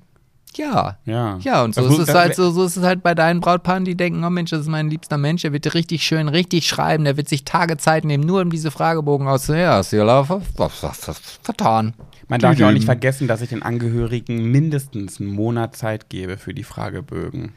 Ja. 0.58 0.97
Ja. 1.06 1.38
Ja, 1.41 1.64
und 1.64 1.76
so 1.76 1.82
Das 1.82 1.93
ist 1.99 2.10
es 2.10 2.16
halt 2.16 2.36
so, 2.36 2.51
so 2.51 2.64
ist 2.66 2.78
es 2.78 2.84
halt 2.84 3.04
bei 3.04 3.16
deinen 3.16 3.39
Brautpaaren, 3.39 3.86
die 3.86 3.95
denken, 3.95 4.24
oh 4.24 4.30
Mensch, 4.30 4.51
das 4.51 4.62
ist 4.62 4.68
mein 4.68 4.89
liebster 4.89 5.18
Mensch, 5.18 5.41
der 5.43 5.54
wird 5.54 5.74
richtig 5.74 6.04
schön, 6.04 6.28
richtig 6.28 6.68
schreiben, 6.68 7.04
der 7.04 7.18
wird 7.18 7.30
sich 7.30 7.43
Tage 7.45 7.78
Zeit 7.78 8.06
nehmen, 8.06 8.24
nur 8.26 8.41
um 8.41 8.49
diese 8.49 8.72
Fragebogen 8.72 9.28
auszuhören. 9.28 9.64
Ja, 9.64 9.76
hast 9.78 9.91
du 9.93 9.97
ja 9.97 10.24
ver- 10.24 10.41
ver- 10.41 10.70
ver- 10.70 10.93
ver- 10.93 11.16
vertan. 11.41 11.93
Man 12.28 12.39
darf 12.39 12.58
ja 12.58 12.68
auch 12.68 12.72
nicht 12.72 12.86
vergessen, 12.86 13.28
dass 13.28 13.41
ich 13.41 13.49
den 13.49 13.64
Angehörigen 13.64 14.49
mindestens 14.51 15.20
einen 15.20 15.30
Monat 15.32 15.76
Zeit 15.76 16.10
gebe 16.10 16.38
für 16.38 16.54
die 16.54 16.64
Fragebögen. 16.64 17.51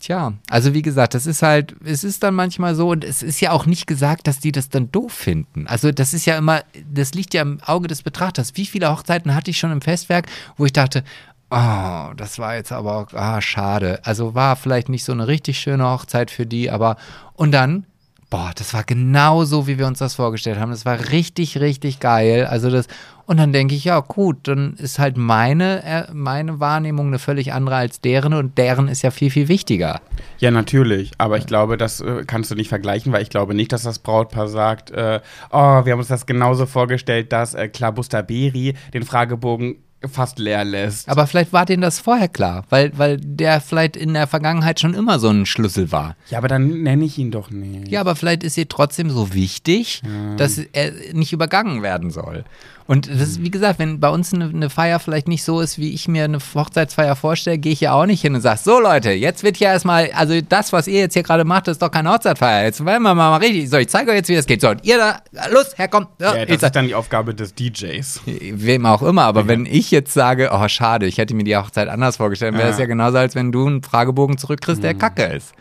Tja, 0.00 0.32
also 0.50 0.74
wie 0.74 0.82
gesagt, 0.82 1.14
das 1.14 1.26
ist 1.26 1.42
halt, 1.42 1.76
es 1.84 2.02
ist 2.02 2.24
dann 2.24 2.34
manchmal 2.34 2.74
so 2.74 2.88
und 2.90 3.04
es 3.04 3.22
ist 3.22 3.40
ja 3.40 3.52
auch 3.52 3.66
nicht 3.66 3.86
gesagt, 3.86 4.26
dass 4.26 4.40
die 4.40 4.50
das 4.50 4.68
dann 4.68 4.90
doof 4.90 5.12
finden. 5.12 5.68
Also 5.68 5.92
das 5.92 6.12
ist 6.12 6.26
ja 6.26 6.36
immer, 6.36 6.62
das 6.92 7.14
liegt 7.14 7.34
ja 7.34 7.42
im 7.42 7.60
Auge 7.64 7.86
des 7.86 8.02
Betrachters. 8.02 8.56
Wie 8.56 8.66
viele 8.66 8.90
Hochzeiten 8.90 9.32
hatte 9.34 9.52
ich 9.52 9.58
schon 9.58 9.70
im 9.70 9.80
Festwerk, 9.80 10.26
wo 10.56 10.64
ich 10.66 10.72
dachte, 10.72 11.04
oh, 11.52 12.14
das 12.16 12.38
war 12.38 12.56
jetzt 12.56 12.72
aber, 12.72 13.06
ah, 13.12 13.40
schade. 13.40 14.00
Also 14.04 14.34
war 14.34 14.56
vielleicht 14.56 14.88
nicht 14.88 15.04
so 15.04 15.12
eine 15.12 15.28
richtig 15.28 15.58
schöne 15.58 15.88
Hochzeit 15.88 16.30
für 16.30 16.46
die, 16.46 16.70
aber 16.70 16.96
und 17.34 17.52
dann, 17.52 17.84
boah, 18.30 18.52
das 18.56 18.72
war 18.72 18.82
genau 18.84 19.44
so, 19.44 19.66
wie 19.66 19.78
wir 19.78 19.86
uns 19.86 19.98
das 19.98 20.14
vorgestellt 20.14 20.58
haben. 20.58 20.70
Das 20.70 20.86
war 20.86 21.10
richtig, 21.10 21.60
richtig 21.60 22.00
geil. 22.00 22.46
Also 22.46 22.70
das, 22.70 22.86
und 23.26 23.36
dann 23.36 23.52
denke 23.52 23.74
ich, 23.74 23.84
ja, 23.84 24.00
gut, 24.00 24.48
dann 24.48 24.74
ist 24.78 24.98
halt 24.98 25.18
meine, 25.18 25.84
äh, 25.84 26.04
meine 26.14 26.58
Wahrnehmung 26.58 27.08
eine 27.08 27.18
völlig 27.18 27.52
andere 27.52 27.76
als 27.76 28.00
deren 28.00 28.32
und 28.32 28.56
deren 28.56 28.88
ist 28.88 29.02
ja 29.02 29.10
viel, 29.10 29.30
viel 29.30 29.48
wichtiger. 29.48 30.00
Ja, 30.38 30.50
natürlich. 30.50 31.12
Aber 31.18 31.36
ich 31.36 31.46
glaube, 31.46 31.76
das 31.76 32.00
äh, 32.00 32.24
kannst 32.26 32.50
du 32.50 32.54
nicht 32.54 32.68
vergleichen, 32.68 33.12
weil 33.12 33.22
ich 33.22 33.30
glaube 33.30 33.52
nicht, 33.54 33.72
dass 33.72 33.82
das 33.82 33.98
Brautpaar 33.98 34.48
sagt, 34.48 34.90
äh, 34.90 35.20
oh, 35.50 35.84
wir 35.84 35.92
haben 35.92 35.98
uns 35.98 36.08
das 36.08 36.24
genauso 36.24 36.64
vorgestellt, 36.64 37.32
dass 37.32 37.52
äh, 37.52 37.68
Klabuster-Beri 37.68 38.74
den 38.94 39.02
Fragebogen 39.02 39.76
fast 40.10 40.38
leer 40.38 40.64
lässt. 40.64 41.08
Aber 41.08 41.26
vielleicht 41.26 41.52
war 41.52 41.64
denen 41.64 41.82
das 41.82 41.98
vorher 41.98 42.28
klar, 42.28 42.64
weil, 42.68 42.92
weil 42.96 43.18
der 43.18 43.60
vielleicht 43.60 43.96
in 43.96 44.14
der 44.14 44.26
Vergangenheit 44.26 44.80
schon 44.80 44.94
immer 44.94 45.18
so 45.18 45.28
ein 45.28 45.46
Schlüssel 45.46 45.92
war. 45.92 46.16
ja, 46.30 46.38
aber 46.38 46.48
dann 46.48 46.82
nenne 46.82 47.04
ich 47.04 47.18
ihn 47.18 47.30
doch 47.30 47.50
nicht. 47.50 47.88
Ja, 47.88 48.00
aber 48.00 48.16
vielleicht 48.16 48.42
ist 48.44 48.54
sie 48.54 48.66
trotzdem 48.66 49.10
so 49.10 49.34
wichtig, 49.34 50.02
dass 50.36 50.58
er 50.58 50.92
nicht 51.12 51.32
übergangen 51.32 51.82
werden 51.82 52.10
soll. 52.10 52.44
Und 52.86 53.08
das 53.08 53.20
ist, 53.20 53.42
wie 53.42 53.50
gesagt, 53.50 53.78
wenn 53.78 54.00
bei 54.00 54.08
uns 54.08 54.32
eine, 54.34 54.46
eine 54.46 54.68
Feier 54.70 54.98
vielleicht 54.98 55.28
nicht 55.28 55.44
so 55.44 55.60
ist, 55.60 55.78
wie 55.78 55.92
ich 55.92 56.08
mir 56.08 56.24
eine 56.24 56.38
Hochzeitsfeier 56.38 57.14
vorstelle, 57.16 57.58
gehe 57.58 57.72
ich 57.72 57.80
ja 57.80 57.92
auch 57.92 58.06
nicht 58.06 58.20
hin 58.22 58.34
und 58.34 58.40
sage, 58.40 58.60
so 58.62 58.80
Leute, 58.80 59.10
jetzt 59.12 59.42
wird 59.44 59.56
hier 59.56 59.68
erstmal, 59.68 60.10
also 60.12 60.40
das, 60.48 60.72
was 60.72 60.88
ihr 60.88 61.00
jetzt 61.00 61.14
hier 61.14 61.22
gerade 61.22 61.44
macht, 61.44 61.68
ist 61.68 61.80
doch 61.80 61.90
keine 61.90 62.10
Hochzeitsfeier. 62.10 62.64
Jetzt 62.64 62.84
wollen 62.84 63.02
wir 63.02 63.14
mal 63.14 63.36
richtig, 63.36 63.70
so, 63.70 63.76
ich 63.76 63.88
zeige 63.88 64.10
euch 64.10 64.16
jetzt, 64.16 64.28
wie 64.28 64.36
das 64.36 64.46
geht. 64.46 64.60
So, 64.60 64.70
und 64.70 64.84
ihr 64.84 64.98
da, 64.98 65.20
los, 65.50 65.76
herkommt. 65.76 66.08
Ja, 66.20 66.34
jetzt, 66.36 66.50
das 66.62 66.62
ist 66.68 66.76
dann 66.76 66.86
die 66.86 66.94
Aufgabe 66.94 67.34
des 67.34 67.54
DJs. 67.54 68.20
Wem 68.26 68.86
auch 68.86 69.02
immer, 69.02 69.22
aber 69.22 69.46
wenn 69.48 69.66
ich 69.66 69.90
jetzt 69.90 70.12
sage, 70.12 70.50
oh 70.52 70.68
schade, 70.68 71.06
ich 71.06 71.18
hätte 71.18 71.34
mir 71.34 71.44
die 71.44 71.56
Hochzeit 71.56 71.88
anders 71.88 72.16
vorgestellt, 72.16 72.54
wäre 72.54 72.64
Ja. 72.68 72.72
es 72.72 72.78
ja 72.78 72.86
genauso, 72.86 73.18
als 73.18 73.34
wenn 73.34 73.52
du 73.52 73.66
einen 73.66 73.82
Fragebogen 73.82 74.38
zurückkriegst, 74.38 74.82
der 74.82 74.94
kacke 74.94 75.24
ist. 75.24 75.52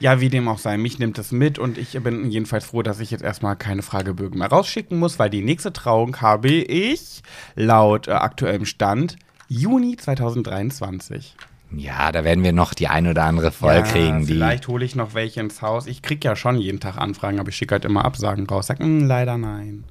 Ja, 0.00 0.20
wie 0.20 0.30
dem 0.30 0.48
auch 0.48 0.58
sei, 0.58 0.78
mich 0.78 0.98
nimmt 0.98 1.18
es 1.18 1.30
mit 1.30 1.58
und 1.58 1.76
ich 1.76 1.92
bin 2.02 2.30
jedenfalls 2.30 2.64
froh, 2.64 2.82
dass 2.82 3.00
ich 3.00 3.10
jetzt 3.10 3.22
erstmal 3.22 3.54
keine 3.54 3.82
Fragebögen 3.82 4.38
mehr 4.38 4.48
rausschicken 4.48 4.98
muss, 4.98 5.18
weil 5.18 5.28
die 5.28 5.42
nächste 5.42 5.74
Trauung 5.74 6.16
habe 6.22 6.48
ich 6.48 7.22
laut 7.54 8.08
äh, 8.08 8.12
aktuellem 8.12 8.64
Stand 8.64 9.16
Juni 9.48 9.96
2023. 9.96 11.36
Ja, 11.76 12.10
da 12.12 12.24
werden 12.24 12.42
wir 12.42 12.52
noch 12.52 12.72
die 12.72 12.88
ein 12.88 13.06
oder 13.06 13.24
andere 13.24 13.52
voll 13.52 13.74
ja, 13.74 13.82
kriegen. 13.82 14.20
Die, 14.20 14.32
Vielleicht 14.32 14.66
hole 14.68 14.84
ich 14.84 14.96
noch 14.96 15.14
welche 15.14 15.40
ins 15.40 15.60
Haus. 15.62 15.86
Ich 15.86 16.02
krieg 16.02 16.24
ja 16.24 16.34
schon 16.34 16.56
jeden 16.56 16.80
Tag 16.80 16.96
Anfragen, 16.96 17.38
aber 17.38 17.50
ich 17.50 17.56
schicke 17.56 17.74
halt 17.74 17.84
immer 17.84 18.04
Absagen 18.04 18.46
raus. 18.46 18.66
Sag, 18.68 18.80
"Mm, 18.80 19.00
leider 19.04 19.38
nein. 19.38 19.84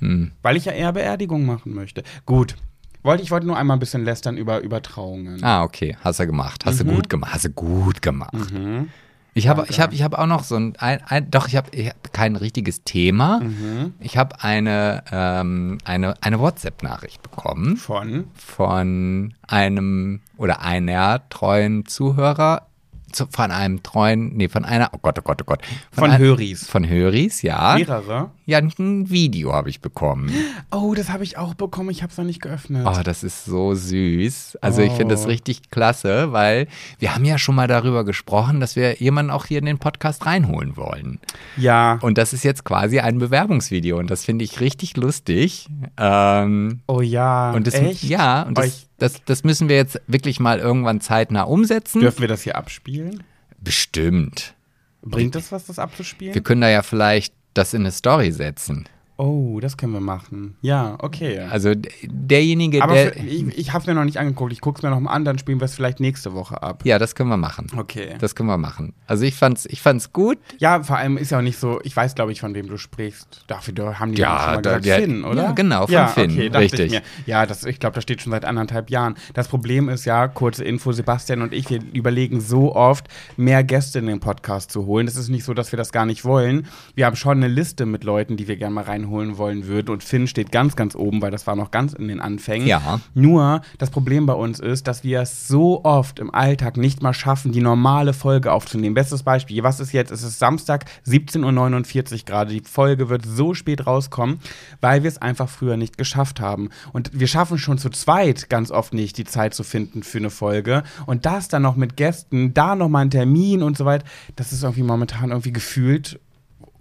Hm. 0.00 0.32
Weil 0.42 0.56
ich 0.56 0.64
ja 0.64 0.72
eher 0.72 0.92
Beerdigung 0.92 1.46
machen 1.46 1.72
möchte. 1.72 2.02
Gut. 2.26 2.56
Wollte, 3.04 3.22
ich 3.22 3.30
wollte 3.30 3.46
nur 3.46 3.56
einmal 3.56 3.76
ein 3.76 3.80
bisschen 3.80 4.04
lästern 4.04 4.36
über, 4.36 4.60
über 4.60 4.82
Trauungen. 4.82 5.42
Ah, 5.42 5.62
okay, 5.62 5.96
hast 6.02 6.20
du 6.20 6.26
gemacht. 6.26 6.64
Hast 6.66 6.80
du 6.80 6.84
gut 6.84 7.08
gemacht. 7.08 7.32
Hast 7.34 7.44
du 7.44 7.50
gut 7.50 8.02
gemacht. 8.02 8.52
Mhm. 8.52 8.90
Ich 9.34 9.48
habe 9.48 9.64
ich 9.68 9.80
hab, 9.80 9.92
ich 9.92 10.02
hab 10.02 10.18
auch 10.18 10.26
noch 10.26 10.44
so 10.44 10.56
ein, 10.56 10.74
ein, 10.78 11.00
ein 11.06 11.30
doch, 11.30 11.48
ich 11.48 11.56
habe 11.56 11.70
ich 11.74 11.88
hab 11.88 12.12
kein 12.12 12.36
richtiges 12.36 12.84
Thema. 12.84 13.40
Mhm. 13.40 13.94
Ich 13.98 14.18
habe 14.18 14.42
eine, 14.42 15.04
ähm, 15.10 15.78
eine, 15.84 16.14
eine 16.22 16.38
WhatsApp-Nachricht 16.38 17.22
bekommen 17.22 17.76
Von. 17.78 18.24
von 18.34 19.34
einem 19.46 20.20
oder 20.36 20.60
einer 20.60 21.28
treuen 21.30 21.86
Zuhörer, 21.86 22.66
zu, 23.12 23.26
von 23.30 23.50
einem 23.50 23.82
treuen, 23.82 24.36
nee, 24.36 24.48
von 24.48 24.64
einer, 24.64 24.90
oh 24.92 24.98
Gott, 25.00 25.18
oh 25.18 25.22
Gott, 25.22 25.40
oh 25.42 25.44
Gott. 25.46 25.60
Von 25.90 26.10
ein- 26.10 26.18
Höris. 26.18 26.68
Von 26.68 26.88
Höris, 26.88 27.42
ja. 27.42 27.74
Mehrere. 27.76 28.30
Ja, 28.44 28.58
ein 28.58 29.08
Video 29.10 29.52
habe 29.52 29.70
ich 29.70 29.80
bekommen. 29.80 30.32
Oh, 30.72 30.94
das 30.94 31.10
habe 31.10 31.22
ich 31.24 31.38
auch 31.38 31.54
bekommen. 31.54 31.90
Ich 31.90 32.02
habe 32.02 32.10
es 32.10 32.18
noch 32.18 32.24
nicht 32.24 32.42
geöffnet. 32.42 32.86
Oh, 32.90 33.00
das 33.04 33.22
ist 33.22 33.44
so 33.44 33.74
süß. 33.74 34.58
Also 34.60 34.82
ich 34.82 34.92
finde 34.92 35.14
das 35.14 35.24
Oh. 35.24 35.28
richtig 35.28 35.70
klasse, 35.70 36.32
weil 36.32 36.66
wir 36.98 37.14
haben 37.14 37.24
ja 37.24 37.38
schon 37.38 37.54
mal 37.54 37.68
darüber 37.68 38.04
gesprochen, 38.04 38.58
dass 38.60 38.74
wir 38.74 38.96
jemanden 38.96 39.30
auch 39.30 39.46
hier 39.46 39.58
in 39.60 39.66
den 39.66 39.78
Podcast 39.78 40.26
reinholen 40.26 40.76
wollen. 40.76 41.20
Ja. 41.56 41.98
Und 42.02 42.18
das 42.18 42.32
ist 42.32 42.42
jetzt 42.42 42.64
quasi 42.64 42.98
ein 43.00 43.18
Bewerbungsvideo 43.18 43.96
und 43.98 44.10
das 44.10 44.24
finde 44.24 44.44
ich 44.44 44.60
richtig 44.60 44.96
lustig. 44.96 45.68
Ähm, 45.98 46.80
Oh 46.88 47.00
ja. 47.00 47.52
und 47.52 47.66
das, 47.66 47.74
Echt? 47.74 48.02
ja, 48.02 48.42
und 48.42 48.58
Oh, 48.58 48.62
das, 48.62 48.86
das, 49.02 49.24
das 49.24 49.42
müssen 49.42 49.68
wir 49.68 49.74
jetzt 49.76 50.00
wirklich 50.06 50.38
mal 50.38 50.60
irgendwann 50.60 51.00
zeitnah 51.00 51.42
umsetzen. 51.42 52.00
Dürfen 52.00 52.20
wir 52.20 52.28
das 52.28 52.42
hier 52.42 52.56
abspielen? 52.56 53.24
Bestimmt. 53.58 54.54
Bringt 55.02 55.34
es 55.34 55.50
was, 55.50 55.66
das 55.66 55.80
abzuspielen? 55.80 56.34
Wir 56.34 56.42
können 56.42 56.60
da 56.60 56.70
ja 56.70 56.82
vielleicht 56.82 57.34
das 57.52 57.74
in 57.74 57.82
eine 57.82 57.90
Story 57.90 58.30
setzen. 58.30 58.88
Oh, 59.22 59.60
das 59.60 59.76
können 59.76 59.92
wir 59.92 60.00
machen. 60.00 60.56
Ja, 60.62 60.96
okay. 60.98 61.38
Also 61.38 61.72
derjenige, 62.02 62.82
Aber 62.82 62.94
der. 62.94 63.12
für, 63.12 63.18
ich, 63.20 63.58
ich 63.58 63.72
habe 63.72 63.82
es 63.82 63.86
mir 63.86 63.94
noch 63.94 64.04
nicht 64.04 64.18
angeguckt. 64.18 64.52
Ich 64.52 64.60
gucke 64.60 64.78
es 64.78 64.82
mir 64.82 64.90
noch 64.90 65.00
mal 65.00 65.10
an, 65.12 65.24
dann 65.24 65.38
spielen 65.38 65.60
wir 65.60 65.64
es 65.66 65.74
vielleicht 65.74 66.00
nächste 66.00 66.34
Woche 66.34 66.62
ab. 66.62 66.82
ja, 66.84 66.98
das 66.98 67.14
können 67.14 67.28
wir 67.30 67.36
machen. 67.36 67.68
Okay. 67.76 68.16
Das 68.18 68.34
können 68.34 68.48
wir 68.48 68.58
machen. 68.58 68.92
Also 69.06 69.24
ich 69.24 69.34
fand's, 69.34 69.66
ich 69.66 69.80
fand's 69.80 70.12
gut. 70.12 70.38
ja, 70.58 70.82
vor 70.82 70.96
allem 70.96 71.16
ist 71.16 71.30
ja 71.30 71.38
auch 71.38 71.42
nicht 71.42 71.58
so, 71.58 71.80
ich 71.84 71.96
weiß, 71.96 72.14
glaube 72.14 72.32
ich, 72.32 72.40
von 72.40 72.54
wem 72.54 72.68
du 72.68 72.76
sprichst. 72.76 73.44
Dafür 73.46 73.98
haben 73.98 74.12
die 74.14 74.20
Ja, 74.20 74.38
schon 74.38 74.54
mal 74.56 74.62
da- 74.62 74.78
gesagt, 74.78 74.86
ja, 74.86 74.96
Finn, 74.96 75.24
oder? 75.24 75.42
ja, 75.44 75.52
genau, 75.52 75.86
von 75.86 75.94
ja, 75.94 76.06
Finn, 76.08 76.30
okay, 76.32 76.48
richtig. 76.48 76.92
Ich. 76.94 77.02
Ja, 77.26 77.46
das, 77.46 77.64
ich 77.64 77.78
glaube, 77.78 77.94
das 77.94 78.02
steht 78.02 78.20
schon 78.22 78.32
seit 78.32 78.44
anderthalb 78.44 78.90
Jahren. 78.90 79.14
Das 79.34 79.48
Problem 79.48 79.88
ist 79.88 80.04
ja, 80.04 80.28
kurze 80.28 80.64
Info, 80.64 80.92
Sebastian 80.92 81.42
und 81.42 81.52
ich, 81.52 81.70
wir 81.70 81.80
überlegen 81.92 82.40
so 82.40 82.74
oft, 82.74 83.06
mehr 83.36 83.62
Gäste 83.64 83.98
in 84.00 84.06
den 84.06 84.20
Podcast 84.20 84.70
zu 84.72 84.86
holen. 84.86 85.06
Es 85.06 85.16
ist 85.16 85.28
nicht 85.28 85.44
so, 85.44 85.54
dass 85.54 85.72
wir 85.72 85.76
das 85.76 85.92
gar 85.92 86.06
nicht 86.06 86.24
wollen. 86.24 86.66
Wir 86.94 87.06
haben 87.06 87.16
schon 87.16 87.36
eine 87.38 87.48
Liste 87.48 87.86
mit 87.86 88.04
Leuten, 88.04 88.36
die 88.36 88.48
wir 88.48 88.56
gerne 88.56 88.74
mal 88.74 88.84
reinholen 88.84 89.11
reinholen 89.12 89.38
wollen 89.38 89.66
würden. 89.66 89.90
Und 89.90 90.02
Finn 90.02 90.26
steht 90.26 90.50
ganz, 90.50 90.76
ganz 90.76 90.94
oben, 90.94 91.22
weil 91.22 91.30
das 91.30 91.46
war 91.46 91.56
noch 91.56 91.70
ganz 91.70 91.92
in 91.92 92.08
den 92.08 92.20
Anfängen. 92.20 92.66
Ja. 92.66 93.00
Nur 93.14 93.60
das 93.78 93.90
Problem 93.90 94.26
bei 94.26 94.32
uns 94.32 94.60
ist, 94.60 94.88
dass 94.88 95.04
wir 95.04 95.20
es 95.20 95.48
so 95.48 95.84
oft 95.84 96.18
im 96.18 96.34
Alltag 96.34 96.76
nicht 96.76 97.02
mal 97.02 97.12
schaffen, 97.12 97.52
die 97.52 97.60
normale 97.60 98.12
Folge 98.12 98.52
aufzunehmen. 98.52 98.94
Bestes 98.94 99.22
Beispiel, 99.22 99.62
was 99.62 99.80
ist 99.80 99.92
jetzt? 99.92 100.10
Es 100.10 100.22
ist 100.22 100.38
Samstag, 100.38 100.86
17.49 101.06 102.12
Uhr 102.12 102.18
gerade. 102.24 102.52
Die 102.52 102.62
Folge 102.62 103.08
wird 103.08 103.24
so 103.24 103.54
spät 103.54 103.86
rauskommen, 103.86 104.40
weil 104.80 105.02
wir 105.02 105.08
es 105.08 105.18
einfach 105.18 105.48
früher 105.48 105.76
nicht 105.76 105.98
geschafft 105.98 106.40
haben. 106.40 106.70
Und 106.92 107.10
wir 107.12 107.26
schaffen 107.26 107.58
schon 107.58 107.78
zu 107.78 107.90
zweit 107.90 108.48
ganz 108.48 108.70
oft 108.70 108.94
nicht, 108.94 109.18
die 109.18 109.24
Zeit 109.24 109.54
zu 109.54 109.62
finden 109.62 110.02
für 110.02 110.18
eine 110.18 110.30
Folge. 110.30 110.82
Und 111.06 111.26
das 111.26 111.48
dann 111.48 111.62
noch 111.62 111.76
mit 111.76 111.96
Gästen, 111.96 112.54
da 112.54 112.74
nochmal 112.74 113.04
ein 113.04 113.10
Termin 113.10 113.62
und 113.62 113.76
so 113.76 113.84
weiter, 113.84 114.04
das 114.36 114.52
ist 114.52 114.62
irgendwie 114.62 114.82
momentan 114.82 115.30
irgendwie 115.30 115.52
gefühlt 115.52 116.18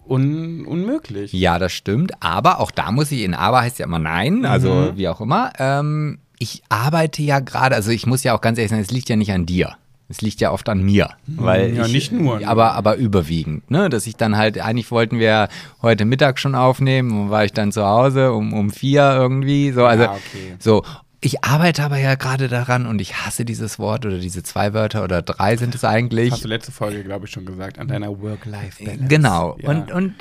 un 0.07 0.65
unmöglich. 0.65 1.31
Ja, 1.33 1.59
das 1.59 1.71
stimmt. 1.73 2.11
Aber 2.21 2.59
auch 2.59 2.71
da 2.71 2.91
muss 2.91 3.11
ich 3.11 3.21
in 3.23 3.33
Aber 3.33 3.61
heißt 3.61 3.79
ja 3.79 3.85
immer 3.85 3.99
nein, 3.99 4.45
also 4.45 4.71
Mhm. 4.71 4.97
wie 4.97 5.07
auch 5.07 5.21
immer. 5.21 5.51
Ähm, 5.59 6.19
ich 6.39 6.63
arbeite 6.69 7.21
ja 7.21 7.39
gerade, 7.39 7.75
also 7.75 7.91
ich 7.91 8.05
muss 8.07 8.23
ja 8.23 8.33
auch 8.35 8.41
ganz 8.41 8.57
ehrlich 8.57 8.71
sagen, 8.71 8.81
es 8.81 8.91
liegt 8.91 9.09
ja 9.09 9.15
nicht 9.15 9.31
an 9.31 9.45
dir. 9.45 9.75
Es 10.09 10.21
liegt 10.21 10.41
ja 10.41 10.51
oft 10.51 10.67
an 10.67 10.83
mir, 10.83 11.11
weil 11.25 11.73
Ja, 11.73 11.85
ich, 11.85 11.93
nicht 11.93 12.11
nur. 12.11 12.45
aber 12.45 12.73
aber 12.73 12.97
überwiegend, 12.97 13.71
ne, 13.71 13.87
dass 13.89 14.05
ich 14.07 14.17
dann 14.17 14.35
halt 14.35 14.59
eigentlich 14.59 14.91
wollten 14.91 15.19
wir 15.19 15.47
heute 15.81 16.03
Mittag 16.03 16.37
schon 16.37 16.53
aufnehmen, 16.53 17.11
und 17.17 17.29
war 17.29 17.45
ich 17.45 17.53
dann 17.53 17.71
zu 17.71 17.85
Hause 17.85 18.33
um 18.33 18.51
um 18.53 18.71
vier 18.71 19.03
irgendwie, 19.13 19.71
so 19.71 19.85
also 19.85 20.03
Ja, 20.03 20.11
okay. 20.11 20.55
so. 20.59 20.83
Ich 21.23 21.43
arbeite 21.43 21.83
aber 21.83 21.97
ja 21.99 22.15
gerade 22.15 22.47
daran 22.47 22.87
und 22.87 22.99
ich 22.99 23.13
hasse 23.23 23.45
dieses 23.45 23.77
Wort 23.77 24.07
oder 24.07 24.17
diese 24.17 24.41
zwei 24.41 24.73
Wörter 24.73 25.03
oder 25.03 25.21
drei 25.21 25.55
sind 25.55 25.75
es 25.75 25.83
eigentlich. 25.83 26.31
Hast 26.31 26.43
du 26.43 26.47
letzte 26.47 26.71
Folge, 26.71 27.03
glaube 27.03 27.27
ich, 27.27 27.31
schon 27.31 27.45
gesagt, 27.45 27.77
an 27.77 27.87
deiner 27.87 28.19
Work-Life-Balance. 28.19 29.05
Genau. 29.07 29.55
Ja. 29.61 29.69
Und, 29.69 29.91
und 29.91 30.13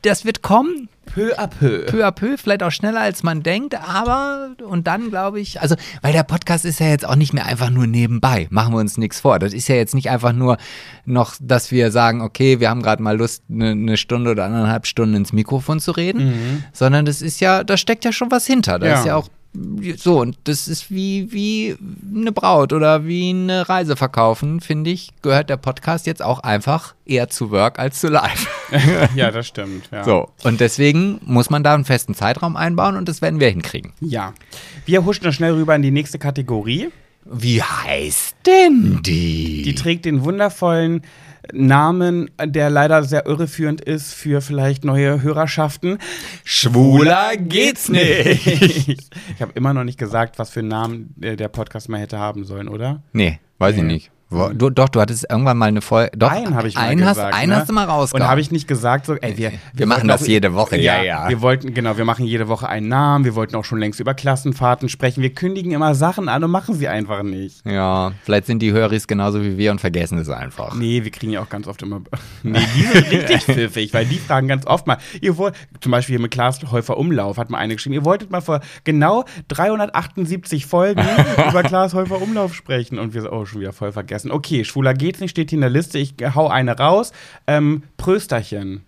das 0.00 0.24
wird 0.24 0.40
kommen, 0.40 0.88
peu 1.04 1.38
à 1.38 1.48
peu. 1.48 1.84
peu 1.84 2.02
à 2.06 2.10
peu, 2.12 2.38
vielleicht 2.38 2.62
auch 2.62 2.70
schneller 2.70 3.00
als 3.02 3.22
man 3.22 3.42
denkt, 3.42 3.74
aber 3.74 4.52
und 4.66 4.86
dann 4.86 5.10
glaube 5.10 5.38
ich, 5.38 5.60
also, 5.60 5.74
weil 6.00 6.14
der 6.14 6.22
Podcast 6.22 6.64
ist 6.64 6.80
ja 6.80 6.88
jetzt 6.88 7.06
auch 7.06 7.16
nicht 7.16 7.34
mehr 7.34 7.44
einfach 7.44 7.68
nur 7.68 7.86
nebenbei, 7.86 8.46
machen 8.48 8.72
wir 8.72 8.78
uns 8.80 8.96
nichts 8.96 9.20
vor. 9.20 9.38
Das 9.38 9.52
ist 9.52 9.68
ja 9.68 9.74
jetzt 9.74 9.94
nicht 9.94 10.08
einfach 10.08 10.32
nur 10.32 10.56
noch, 11.04 11.34
dass 11.42 11.70
wir 11.72 11.90
sagen, 11.92 12.22
okay, 12.22 12.58
wir 12.58 12.70
haben 12.70 12.82
gerade 12.82 13.02
mal 13.02 13.18
Lust, 13.18 13.42
eine 13.50 13.76
ne 13.76 13.98
Stunde 13.98 14.30
oder 14.30 14.46
anderthalb 14.46 14.86
Stunden 14.86 15.14
ins 15.14 15.34
Mikrofon 15.34 15.78
zu 15.78 15.90
reden, 15.90 16.64
sondern 16.72 17.04
das 17.04 17.20
ist 17.20 17.40
ja, 17.40 17.64
da 17.64 17.76
steckt 17.76 18.06
ja 18.06 18.12
schon 18.12 18.30
was 18.30 18.46
hinter. 18.46 18.78
Da 18.78 18.86
Ja. 18.86 18.98
ist 18.98 19.04
ja 19.04 19.16
auch 19.16 19.28
so, 19.96 20.20
und 20.20 20.36
das 20.44 20.68
ist 20.68 20.90
wie, 20.90 21.32
wie 21.32 21.76
eine 22.14 22.32
Braut 22.32 22.72
oder 22.72 23.06
wie 23.06 23.30
eine 23.30 23.68
Reise 23.68 23.96
verkaufen, 23.96 24.60
finde 24.60 24.90
ich, 24.90 25.10
gehört 25.22 25.50
der 25.50 25.56
Podcast 25.56 26.06
jetzt 26.06 26.22
auch 26.22 26.40
einfach 26.40 26.94
eher 27.04 27.28
zu 27.28 27.50
Work 27.50 27.78
als 27.78 28.00
zu 28.00 28.08
Live. 28.08 28.48
ja, 29.14 29.30
das 29.30 29.46
stimmt. 29.46 29.88
Ja. 29.90 30.04
So, 30.04 30.30
und 30.44 30.60
deswegen 30.60 31.20
muss 31.24 31.50
man 31.50 31.62
da 31.62 31.74
einen 31.74 31.84
festen 31.84 32.14
Zeitraum 32.14 32.56
einbauen 32.56 32.96
und 32.96 33.08
das 33.08 33.22
werden 33.22 33.40
wir 33.40 33.48
hinkriegen. 33.48 33.92
Ja. 34.00 34.34
Wir 34.86 35.04
huschen 35.04 35.24
da 35.24 35.32
schnell 35.32 35.52
rüber 35.52 35.74
in 35.74 35.82
die 35.82 35.90
nächste 35.90 36.18
Kategorie. 36.18 36.88
Wie 37.24 37.62
heißt 37.62 38.36
denn 38.46 39.00
die? 39.02 39.62
Die 39.62 39.74
trägt 39.74 40.06
den 40.06 40.24
wundervollen 40.24 41.02
Namen, 41.52 42.30
der 42.44 42.70
leider 42.70 43.02
sehr 43.04 43.26
irreführend 43.26 43.80
ist 43.80 44.14
für 44.14 44.40
vielleicht 44.40 44.84
neue 44.84 45.22
Hörerschaften. 45.22 45.98
Schwuler 46.44 47.36
geht's 47.36 47.88
nicht. 47.88 48.46
ich 48.46 49.42
habe 49.42 49.52
immer 49.54 49.74
noch 49.74 49.84
nicht 49.84 49.98
gesagt, 49.98 50.38
was 50.38 50.50
für 50.50 50.60
einen 50.60 50.68
Namen 50.68 51.14
äh, 51.20 51.36
der 51.36 51.48
Podcast 51.48 51.88
mal 51.88 52.00
hätte 52.00 52.18
haben 52.18 52.44
sollen, 52.44 52.68
oder? 52.68 53.02
Nee, 53.12 53.38
weiß 53.58 53.76
ich 53.76 53.82
Nee. 53.82 53.92
nicht. 53.92 54.10
Wo, 54.30 54.48
du, 54.48 54.68
doch, 54.68 54.90
du 54.90 55.00
hattest 55.00 55.24
irgendwann 55.30 55.56
mal 55.56 55.66
eine 55.66 55.80
Folge. 55.80 56.10
Doch, 56.16 56.30
einen 56.30 56.54
habe 56.54 56.68
ich 56.68 56.74
mal 56.74 56.82
einen 56.82 56.98
gesagt. 56.98 57.18
hast, 57.18 57.34
einen 57.34 57.50
ne? 57.50 57.56
hast 57.56 57.68
du 57.70 57.72
mal 57.72 57.84
rausgehauen. 57.86 58.22
Und 58.22 58.28
habe 58.30 58.42
ich 58.42 58.50
nicht 58.50 58.68
gesagt, 58.68 59.06
so, 59.06 59.14
ey, 59.14 59.38
wir, 59.38 59.52
Wir 59.72 59.86
machen 59.86 60.00
wollten 60.00 60.08
das 60.08 60.22
auch- 60.22 60.26
jede 60.26 60.52
Woche, 60.52 60.76
ja, 60.76 61.02
ja. 61.02 61.28
Wir 61.30 61.40
wollten, 61.40 61.72
genau, 61.72 61.96
wir 61.96 62.04
machen 62.04 62.26
jede 62.26 62.46
Woche 62.48 62.68
einen 62.68 62.88
Namen. 62.88 63.24
Wir 63.24 63.34
wollten 63.34 63.56
auch 63.56 63.64
schon 63.64 63.78
längst 63.78 64.00
über 64.00 64.12
Klassenfahrten 64.12 64.90
sprechen. 64.90 65.22
Wir 65.22 65.32
kündigen 65.32 65.72
immer 65.72 65.94
Sachen 65.94 66.28
an 66.28 66.44
und 66.44 66.50
machen 66.50 66.74
sie 66.74 66.88
einfach 66.88 67.22
nicht. 67.22 67.64
Ja, 67.64 68.12
vielleicht 68.22 68.44
sind 68.46 68.60
die 68.60 68.70
Höris 68.72 69.06
genauso 69.06 69.42
wie 69.42 69.56
wir 69.56 69.70
und 69.70 69.80
vergessen 69.80 70.18
es 70.18 70.28
einfach. 70.28 70.74
Nee, 70.74 71.04
wir 71.04 71.10
kriegen 71.10 71.32
ja 71.32 71.40
auch 71.40 71.48
ganz 71.48 71.66
oft 71.66 71.80
immer. 71.82 72.02
Nee, 72.42 72.60
die 72.76 72.82
sind 72.82 73.10
richtig 73.10 73.42
pfiffig, 73.44 73.94
weil 73.94 74.04
die 74.06 74.18
fragen 74.18 74.46
ganz 74.48 74.66
oft 74.66 74.86
mal, 74.86 74.98
ihr 75.20 75.36
wollt, 75.38 75.54
zum 75.80 75.90
Beispiel 75.92 76.14
hier 76.16 76.22
mit 76.22 76.30
Klaas 76.30 76.60
Häufer 76.70 76.96
Umlauf 76.98 77.36
hat 77.38 77.50
mal 77.50 77.58
eine 77.58 77.74
geschrieben, 77.74 77.94
ihr 77.94 78.04
wolltet 78.04 78.30
mal 78.30 78.40
vor 78.40 78.60
genau 78.84 79.24
378 79.48 80.66
Folgen 80.66 81.02
über 81.48 81.62
Klaas 81.62 81.94
Häufer 81.94 82.20
Umlauf 82.20 82.54
sprechen. 82.54 82.98
Und 82.98 83.14
wir 83.14 83.22
so, 83.22 83.32
oh, 83.32 83.44
schon 83.46 83.60
wieder 83.60 83.72
voll 83.72 83.92
vergessen. 83.92 84.17
Okay, 84.26 84.64
schwuler 84.64 84.94
geht's 84.94 85.20
nicht, 85.20 85.30
steht 85.30 85.50
hier 85.50 85.58
in 85.58 85.62
der 85.62 85.70
Liste, 85.70 85.98
ich 85.98 86.14
hau 86.34 86.48
eine 86.48 86.78
raus. 86.78 87.12
Ähm, 87.46 87.82
Prösterchen 87.96 88.84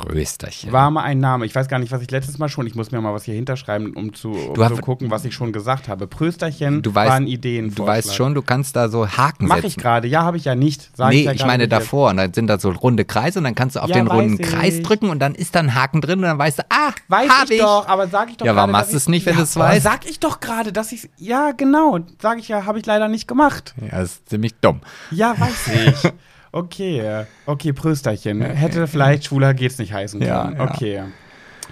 Prösterchen. 0.00 0.72
war 0.72 0.90
mal 0.90 1.02
ein 1.02 1.18
Name. 1.20 1.44
Ich 1.46 1.54
weiß 1.54 1.68
gar 1.68 1.78
nicht, 1.78 1.92
was 1.92 2.00
ich 2.02 2.10
letztes 2.10 2.38
Mal 2.38 2.48
schon, 2.48 2.66
ich 2.66 2.74
muss 2.74 2.90
mir 2.90 3.00
mal 3.00 3.12
was 3.14 3.24
hier 3.24 3.34
hinterschreiben, 3.34 3.94
um 3.94 4.14
zu, 4.14 4.30
um 4.32 4.54
Du 4.54 4.64
hast- 4.64 4.74
zu 4.76 4.80
gucken, 4.80 5.10
was 5.10 5.24
ich 5.24 5.34
schon 5.34 5.52
gesagt 5.52 5.88
habe. 5.88 6.06
Prösterchen 6.06 6.82
Du 6.82 6.94
weißt, 6.94 7.10
waren 7.10 7.26
Ideen. 7.26 7.74
du 7.74 7.86
weißt 7.86 8.14
schon, 8.14 8.34
du 8.34 8.42
kannst 8.42 8.74
da 8.76 8.88
so 8.88 9.06
Haken 9.08 9.46
Mach 9.46 9.56
setzen. 9.56 9.66
ich 9.68 9.76
gerade, 9.76 10.08
ja, 10.08 10.22
habe 10.22 10.36
ich 10.36 10.44
ja 10.44 10.54
nicht. 10.54 10.90
Sag 10.96 11.10
nee, 11.10 11.24
ja 11.24 11.32
ich 11.32 11.38
gerade 11.38 11.50
meine 11.50 11.62
jetzt. 11.64 11.72
davor 11.72 12.10
und 12.10 12.16
dann 12.16 12.32
sind 12.32 12.46
da 12.46 12.58
so 12.58 12.70
runde 12.70 13.04
Kreise 13.04 13.38
und 13.38 13.44
dann 13.44 13.54
kannst 13.54 13.76
du 13.76 13.80
auf 13.80 13.88
Ja, 13.90 13.96
den 13.96 14.08
runden 14.08 14.38
ich. 14.40 14.48
Kreis 14.48 14.80
drücken 14.82 15.10
und 15.10 15.18
dann 15.18 15.34
ist 15.34 15.54
da 15.54 15.60
ein 15.60 15.74
Haken 15.74 16.00
drin 16.00 16.18
und 16.20 16.24
dann 16.24 16.38
weißt 16.38 16.60
du, 16.60 16.62
ah, 16.70 16.92
Weiß 17.08 17.28
hab 17.28 17.50
ich, 17.50 17.58
doch, 17.60 17.86
aber 17.88 18.08
sag 18.08 18.30
ich 18.30 18.36
doch 18.38 18.46
Ja, 18.46 18.56
warum 18.56 18.70
gerade, 18.70 18.80
machst 18.82 18.92
du 18.92 18.96
es 18.96 19.08
nicht, 19.08 19.26
wenn 19.26 19.34
ja, 19.34 19.38
du 19.38 19.44
es 19.44 19.56
weißt? 19.56 19.82
Sag 19.82 20.06
ich 20.08 20.18
doch 20.20 20.40
gerade, 20.40 20.72
dass 20.72 20.92
ich 20.92 21.08
Ja, 21.18 21.52
genau, 21.52 21.98
sag 22.20 22.38
ich 22.38 22.48
ja, 22.48 22.64
habe 22.66 22.78
ich 22.78 22.86
leider 22.86 23.08
nicht 23.08 23.28
gemacht. 23.28 23.74
Ja, 23.80 23.98
das 24.00 24.12
ist 24.12 24.28
ziemlich 24.30 24.54
dumm. 24.60 24.80
Ja, 25.10 25.34
weiß 25.38 25.70
ich. 26.04 26.12
Okay, 26.52 27.24
okay, 27.46 27.72
Prösterchen. 27.72 28.42
Hätte 28.42 28.86
vielleicht 28.86 29.24
schwuler 29.24 29.54
geht's 29.54 29.78
nicht 29.78 29.92
heißen 29.92 30.20
können. 30.20 30.56
ja. 30.56 30.64
Okay. 30.64 31.02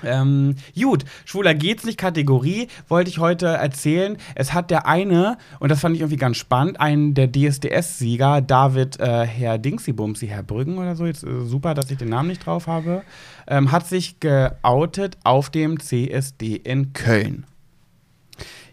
Ähm, 0.03 0.55
gut, 0.74 1.05
schwuler 1.24 1.55
geht's 1.55 1.85
nicht 1.85 1.99
Kategorie 1.99 2.68
wollte 2.89 3.11
ich 3.11 3.18
heute 3.18 3.47
erzählen. 3.47 4.16
Es 4.35 4.53
hat 4.53 4.70
der 4.70 4.87
eine, 4.87 5.37
und 5.59 5.70
das 5.70 5.81
fand 5.81 5.95
ich 5.95 6.01
irgendwie 6.01 6.16
ganz 6.16 6.37
spannend, 6.37 6.81
einen 6.81 7.14
der 7.14 7.31
DSDS-Sieger, 7.31 8.41
David 8.41 8.99
äh, 9.01 9.26
Herr 9.26 9.59
Dingsy-Bumsy, 9.59 10.28
Herr 10.28 10.43
Brüggen 10.43 10.78
oder 10.78 10.97
so, 10.97 11.07
jetzt 11.07 11.24
äh, 11.24 11.45
super, 11.45 11.74
dass 11.74 11.91
ich 11.91 11.99
den 11.99 12.09
Namen 12.09 12.28
nicht 12.28 12.47
drauf 12.47 12.66
habe, 12.66 13.03
ähm, 13.47 13.72
hat 13.72 13.87
sich 13.87 14.20
geoutet 14.20 15.18
auf 15.24 15.51
dem 15.51 15.81
CSD 15.81 16.57
in 16.57 16.93
Köln. 16.93 17.45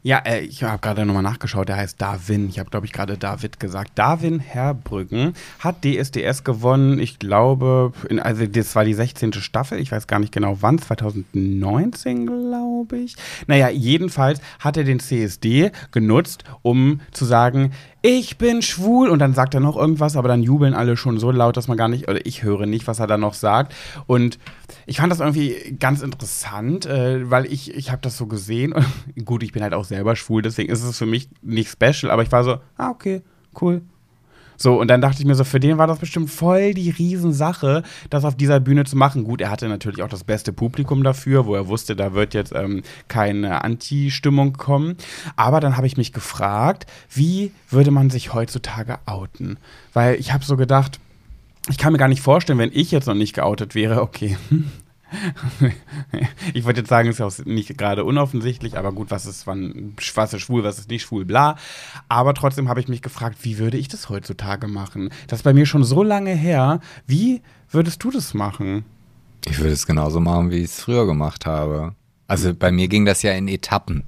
Ja, 0.04 0.20
äh, 0.20 0.42
ich 0.42 0.64
habe 0.64 0.80
gerade 0.80 1.06
nochmal 1.06 1.24
nachgeschaut, 1.24 1.70
der 1.70 1.78
heißt 1.78 2.02
Darwin. 2.02 2.50
Ich 2.50 2.60
habe, 2.60 2.70
glaube 2.70 2.86
ich, 2.86 2.94
gerade 2.94 3.18
David 3.18 3.60
gesagt. 3.60 3.92
Darwin 3.96 4.40
Herbrücken 4.40 5.34
hat 5.60 5.84
DSDS 5.84 6.44
gewonnen. 6.44 7.00
Ich 7.00 7.20
glaube, 7.20 7.92
in, 8.10 8.20
also 8.20 8.46
das 8.46 8.76
war 8.76 8.86
die 8.86 8.94
16. 8.94 9.34
Staffel. 9.34 9.80
Ich 9.80 9.92
weiß 9.92 10.08
gar 10.08 10.20
nicht 10.20 10.34
genau 10.34 10.58
wann. 10.62 10.80
2019, 10.80 12.26
glaube 12.26 12.98
ich. 12.98 13.16
Naja, 13.48 13.70
jedenfalls 13.70 14.42
hat 14.60 14.78
er 14.78 14.84
den 14.84 15.00
CSD 15.00 15.72
genutzt, 15.92 16.44
um 16.62 17.02
zu 17.12 17.26
sagen, 17.26 17.72
ich 18.08 18.38
bin 18.38 18.62
schwul. 18.62 19.10
Und 19.10 19.20
dann 19.20 19.34
sagt 19.34 19.54
er 19.54 19.60
noch 19.60 19.76
irgendwas, 19.76 20.16
aber 20.16 20.30
dann 20.30 20.42
jubeln 20.42 20.74
alle 20.74 20.96
schon 20.96 21.20
so 21.20 21.30
laut, 21.30 21.58
dass 21.58 21.68
man 21.68 21.78
gar 21.78 21.90
nicht, 21.90 22.08
oder 22.08 22.26
ich 22.26 22.42
höre 22.42 22.66
nicht, 22.66 22.88
was 22.88 23.00
er 23.00 23.08
da 23.08 23.18
noch 23.18 23.34
sagt. 23.34 23.76
Und 24.06 24.40
ich 24.86 24.98
fand 24.98 25.12
das 25.12 25.20
irgendwie 25.20 25.76
ganz 25.78 26.02
interessant, 26.02 26.86
äh, 26.86 27.30
weil 27.30 27.46
ich, 27.46 27.76
ich 27.76 27.92
habe 27.92 28.02
das 28.02 28.18
so 28.18 28.28
gesehen. 28.28 28.72
Und 28.72 28.86
gut, 29.26 29.44
ich 29.44 29.52
bin 29.52 29.62
halt 29.62 29.74
auch 29.74 29.84
selber 29.84 30.16
schwul, 30.16 30.42
deswegen 30.42 30.72
ist 30.72 30.84
es 30.84 30.98
für 30.98 31.06
mich 31.06 31.30
nicht 31.42 31.70
special, 31.70 32.10
aber 32.10 32.24
ich 32.24 32.32
war 32.32 32.46
so, 32.46 32.60
ah, 32.78 32.90
okay, 32.90 33.24
cool. 33.62 33.82
So, 34.58 34.80
und 34.80 34.88
dann 34.90 35.02
dachte 35.02 35.22
ich 35.22 35.26
mir 35.26 35.36
so, 35.36 35.44
für 35.44 35.60
den 35.60 35.78
war 35.78 35.88
das 35.88 36.00
bestimmt 36.00 36.30
voll 36.30 36.74
die 36.74 36.90
Riesensache, 36.90 37.84
das 38.10 38.26
auf 38.26 38.36
dieser 38.36 38.60
Bühne 38.60 38.84
zu 38.84 38.98
machen. 38.98 39.24
Gut, 39.24 39.40
er 39.40 39.52
hatte 39.52 39.70
natürlich 39.70 40.02
auch 40.02 40.10
das 40.10 40.24
beste 40.24 40.52
Publikum 40.52 41.04
dafür, 41.04 41.46
wo 41.46 41.56
er 41.56 41.68
wusste, 41.68 41.96
da 41.96 42.14
wird 42.14 42.34
jetzt 42.34 42.54
ähm, 42.56 42.82
keine 43.08 43.64
Anti-Stimmung 43.64 44.54
kommen. 44.54 44.98
Aber 45.36 45.60
dann 45.60 45.78
habe 45.78 45.88
ich 45.88 45.98
mich 45.98 46.12
gefragt, 46.12 46.88
wie 47.14 47.52
würde 47.70 47.92
man 47.92 48.10
sich 48.10 48.34
heutzutage 48.34 48.98
outen? 49.06 49.58
Weil 49.94 50.16
ich 50.16 50.34
habe 50.34 50.44
so 50.44 50.58
gedacht, 50.58 51.00
ich 51.70 51.78
kann 51.78 51.92
mir 51.92 52.00
gar 52.00 52.08
nicht 52.08 52.22
vorstellen, 52.22 52.60
wenn 52.60 52.72
ich 52.74 52.92
jetzt 52.92 53.08
noch 53.08 53.14
nicht 53.14 53.34
geoutet 53.34 53.76
wäre, 53.76 54.02
okay. 54.02 54.38
ich 56.54 56.66
würde 56.66 56.82
jetzt 56.82 56.90
sagen, 56.90 57.10
ist 57.10 57.20
ja 57.20 57.26
auch 57.26 57.38
nicht 57.46 57.78
gerade 57.78 58.04
unoffensichtlich, 58.04 58.78
aber 58.78 58.92
gut, 58.92 59.12
was 59.12 59.26
ist, 59.26 59.48
wann, 59.48 59.94
was 60.16 60.34
ist 60.34 60.42
schwul, 60.42 60.64
was 60.64 60.80
ist 60.80 60.90
nicht 60.90 61.04
schwul, 61.04 61.26
bla. 61.26 61.56
Aber 62.10 62.34
trotzdem 62.34 62.70
habe 62.70 62.80
ich 62.80 62.88
mich 62.88 63.02
gefragt, 63.02 63.40
wie 63.42 63.58
würde 63.58 63.78
ich 63.78 63.88
das 63.88 64.10
heutzutage 64.10 64.68
machen? 64.68 65.10
Das 65.28 65.40
ist 65.40 65.44
bei 65.44 65.54
mir 65.54 65.66
schon 65.66 65.84
so 65.84 66.04
lange 66.04 66.32
her. 66.32 66.80
Wie 67.06 67.42
würdest 67.70 68.04
du 68.04 68.12
das 68.12 68.34
machen? 68.34 68.86
Ich 69.46 69.60
würde 69.60 69.72
es 69.74 69.86
genauso 69.88 70.20
machen, 70.20 70.52
wie 70.52 70.58
ich 70.58 70.66
es 70.66 70.82
früher 70.82 71.06
gemacht 71.06 71.46
habe. 71.46 71.96
Also 72.28 72.54
bei 72.54 72.72
mir 72.72 72.88
ging 72.90 73.06
das 73.06 73.22
ja 73.22 73.32
in 73.34 73.48
Etappen. 73.48 74.04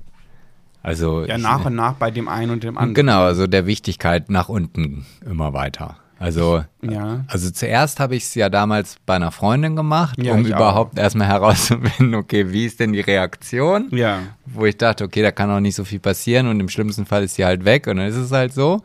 Also 0.83 1.25
Ja, 1.25 1.35
ich- 1.37 1.41
nach 1.43 1.65
und 1.65 1.75
nach 1.75 1.93
bei 1.93 2.11
dem 2.11 2.27
einen 2.27 2.51
und 2.51 2.63
dem 2.63 2.77
anderen. 2.77 2.93
Genau, 2.93 3.23
also 3.23 3.47
der 3.47 3.65
Wichtigkeit 3.65 4.29
nach 4.29 4.49
unten 4.49 5.05
immer 5.25 5.53
weiter. 5.53 5.97
Also, 6.19 6.63
Ja. 6.81 7.23
also 7.27 7.49
zuerst 7.49 7.99
habe 7.99 8.15
ich 8.15 8.23
es 8.23 8.35
ja 8.35 8.49
damals 8.49 8.97
bei 9.05 9.15
einer 9.15 9.31
Freundin 9.31 9.75
gemacht, 9.75 10.21
Ja, 10.21 10.33
um 10.33 10.45
überhaupt 10.45 10.97
erstmal 10.99 11.27
herauszufinden, 11.29 12.13
okay, 12.15 12.51
wie 12.51 12.65
ist 12.65 12.79
denn 12.79 12.91
die 12.93 12.99
Reaktion? 12.99 13.87
Ja. 13.91 14.19
Wo 14.45 14.65
ich 14.65 14.77
dachte, 14.77 15.05
okay, 15.05 15.21
da 15.21 15.31
kann 15.31 15.49
auch 15.49 15.61
nicht 15.61 15.75
so 15.75 15.85
viel 15.85 15.99
passieren 15.99 16.47
und 16.47 16.59
im 16.59 16.67
schlimmsten 16.69 17.05
Fall 17.05 17.23
ist 17.23 17.35
sie 17.35 17.45
halt 17.45 17.63
weg 17.65 17.87
und 17.87 17.97
dann 17.97 18.07
ist 18.07 18.17
es 18.17 18.31
halt 18.31 18.53
so. 18.53 18.81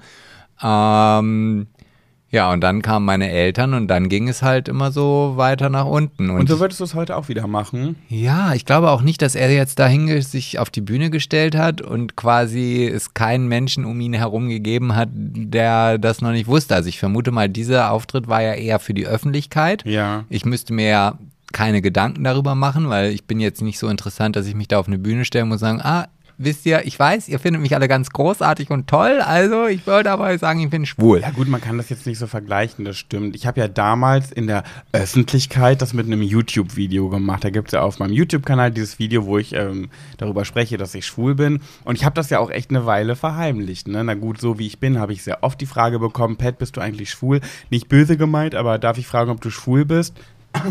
Ähm, 0.63 1.67
Ja, 2.35 2.53
und 2.53 2.63
dann 2.63 2.83
kamen 2.83 3.07
meine 3.07 3.31
Eltern 3.31 3.75
und 3.75 3.87
dann 3.87 4.09
ging 4.09 4.29
es 4.29 4.43
halt 4.43 4.67
immer 4.67 4.91
so 4.91 5.35
weiter 5.37 5.71
nach 5.71 5.87
unten. 5.87 6.31
Und, 6.31 6.41
und 6.41 6.49
so 6.49 6.59
würdest 6.59 6.81
du 6.81 6.85
es 6.85 6.97
heute 6.97 7.17
auch 7.17 7.29
wieder 7.29 7.47
machen? 7.47 7.95
Ja, 8.09 8.55
ich 8.55 8.65
glaube 8.65 8.91
auch 8.91 9.03
nicht, 9.03 9.23
dass 9.23 9.37
er 9.37 9.53
jetzt 9.53 9.79
dahin 9.79 10.21
sich 10.21 10.59
auf 10.59 10.69
die 10.69 10.81
Bühne 10.81 11.11
gestellt 11.11 11.55
hat 11.55 11.81
und 11.81 12.17
quasi 12.17 12.91
es 12.93 13.15
keinen 13.15 13.47
Menschen 13.47 13.85
um 13.85 14.01
ihn 14.01 14.15
herum 14.15 14.49
gegeben 14.49 14.97
hat, 14.97 15.11
der 15.13 15.97
das 15.99 16.23
noch 16.23 16.33
nicht 16.33 16.49
wusste. 16.49 16.75
Also 16.75 16.89
ich 16.89 16.99
vermute 16.99 17.31
mal, 17.31 17.49
dieser 17.49 17.93
Auftritt 17.93 18.27
war 18.27 18.43
ja 18.43 18.55
eher 18.55 18.81
für 18.81 18.95
die 18.95 19.07
Öffentlichkeit. 19.07 19.85
Ja. 19.87 20.25
Ich 20.29 20.45
müsste 20.45 20.73
mir 20.73 20.89
ja 20.89 21.19
keine 21.53 21.83
Gedanken 21.83 22.25
darüber 22.25 22.57
machen, 22.57 22.89
weil 22.89 23.13
ich 23.13 23.27
bin 23.27 23.39
jetzt 23.39 23.63
nicht 23.63 23.79
so 23.79 23.87
interessant, 23.87 24.35
dass 24.35 24.49
ich 24.49 24.57
mich 24.57 24.67
da 24.67 24.81
auf 24.81 24.89
eine 24.89 24.99
Bühne 24.99 25.25
stellen 25.25 25.47
muss 25.47 25.63
und 25.63 25.69
sagen, 25.69 25.81
ah, 25.83 26.09
wisst 26.39 26.67
ihr, 26.67 26.87
ich 26.87 26.99
weiß, 26.99 27.29
ihr 27.29 27.39
findet 27.39 27.63
mich 27.63 27.75
alle 27.75 27.89
ganz 27.89 28.11
großartig 28.11 28.71
und 28.71 28.89
toll, 28.89 29.21
also 29.21 29.67
ich 29.67 29.87
würde 29.87 30.11
aber 30.11 30.37
sagen, 30.39 30.61
ich 30.61 30.71
bin 30.71 30.87
schwul. 30.87 31.21
Ja 31.21 31.31
gut, 31.31 31.49
man 31.49 31.61
kann 31.61 31.79
das 31.79 31.89
jetzt 31.91 32.07
nicht 32.07 32.19
so 32.19 32.27
vergleichen, 32.27 32.85
das 32.85 32.97
stimmt. 32.97 33.37
Ich 33.37 33.47
habe 33.47 33.61
ja 33.61 33.69
damals 33.69 34.33
in 34.33 34.47
der 34.47 34.65
Öffentlichkeit 34.93 35.83
das 35.83 35.93
mit 35.93 36.07
einem 36.07 36.23
YouTube-Video 36.23 37.09
gemacht. 37.09 37.45
Da 37.45 37.51
gibt 37.51 37.69
es 37.69 37.73
ja 37.73 37.83
auf 37.83 37.99
meinem 37.99 38.13
YouTube-Kanal 38.13 38.71
dieses 38.71 38.99
Video, 38.99 39.27
wo 39.27 39.39
ich 39.39 39.53
ähm, 39.55 39.91
darüber 40.19 40.45
spreche, 40.45 40.77
dass 40.77 40.95
ich 40.95 41.07
schwul 41.07 41.35
bin. 41.35 41.61
Und 41.85 41.97
ich 41.97 42.05
habe 42.05 42.15
das 42.15 42.31
ja 42.31 42.39
auch 42.39 42.51
echt 42.51 42.71
eine 42.71 42.87
Weile 42.87 43.17
verheimlicht. 43.17 43.89
Ne? 43.89 44.03
Na 44.05 44.15
gut, 44.15 44.41
so 44.41 44.59
wie 44.59 44.67
ich 44.67 44.79
bin, 44.79 44.99
habe 44.99 45.13
ich 45.13 45.23
sehr 45.23 45.43
oft 45.43 45.61
die 45.61 45.67
Frage 45.67 45.99
bekommen, 45.99 46.37
Pat, 46.37 46.59
bist 46.59 46.77
du 46.77 46.81
eigentlich 46.81 47.11
schwul? 47.11 47.41
Nicht 47.71 47.89
böse 47.89 48.17
gemeint, 48.17 48.55
aber 48.55 48.79
darf 48.79 48.99
ich 48.99 49.07
fragen, 49.07 49.31
ob 49.31 49.41
du 49.41 49.51
schwul 49.51 49.85
bist? 49.85 50.15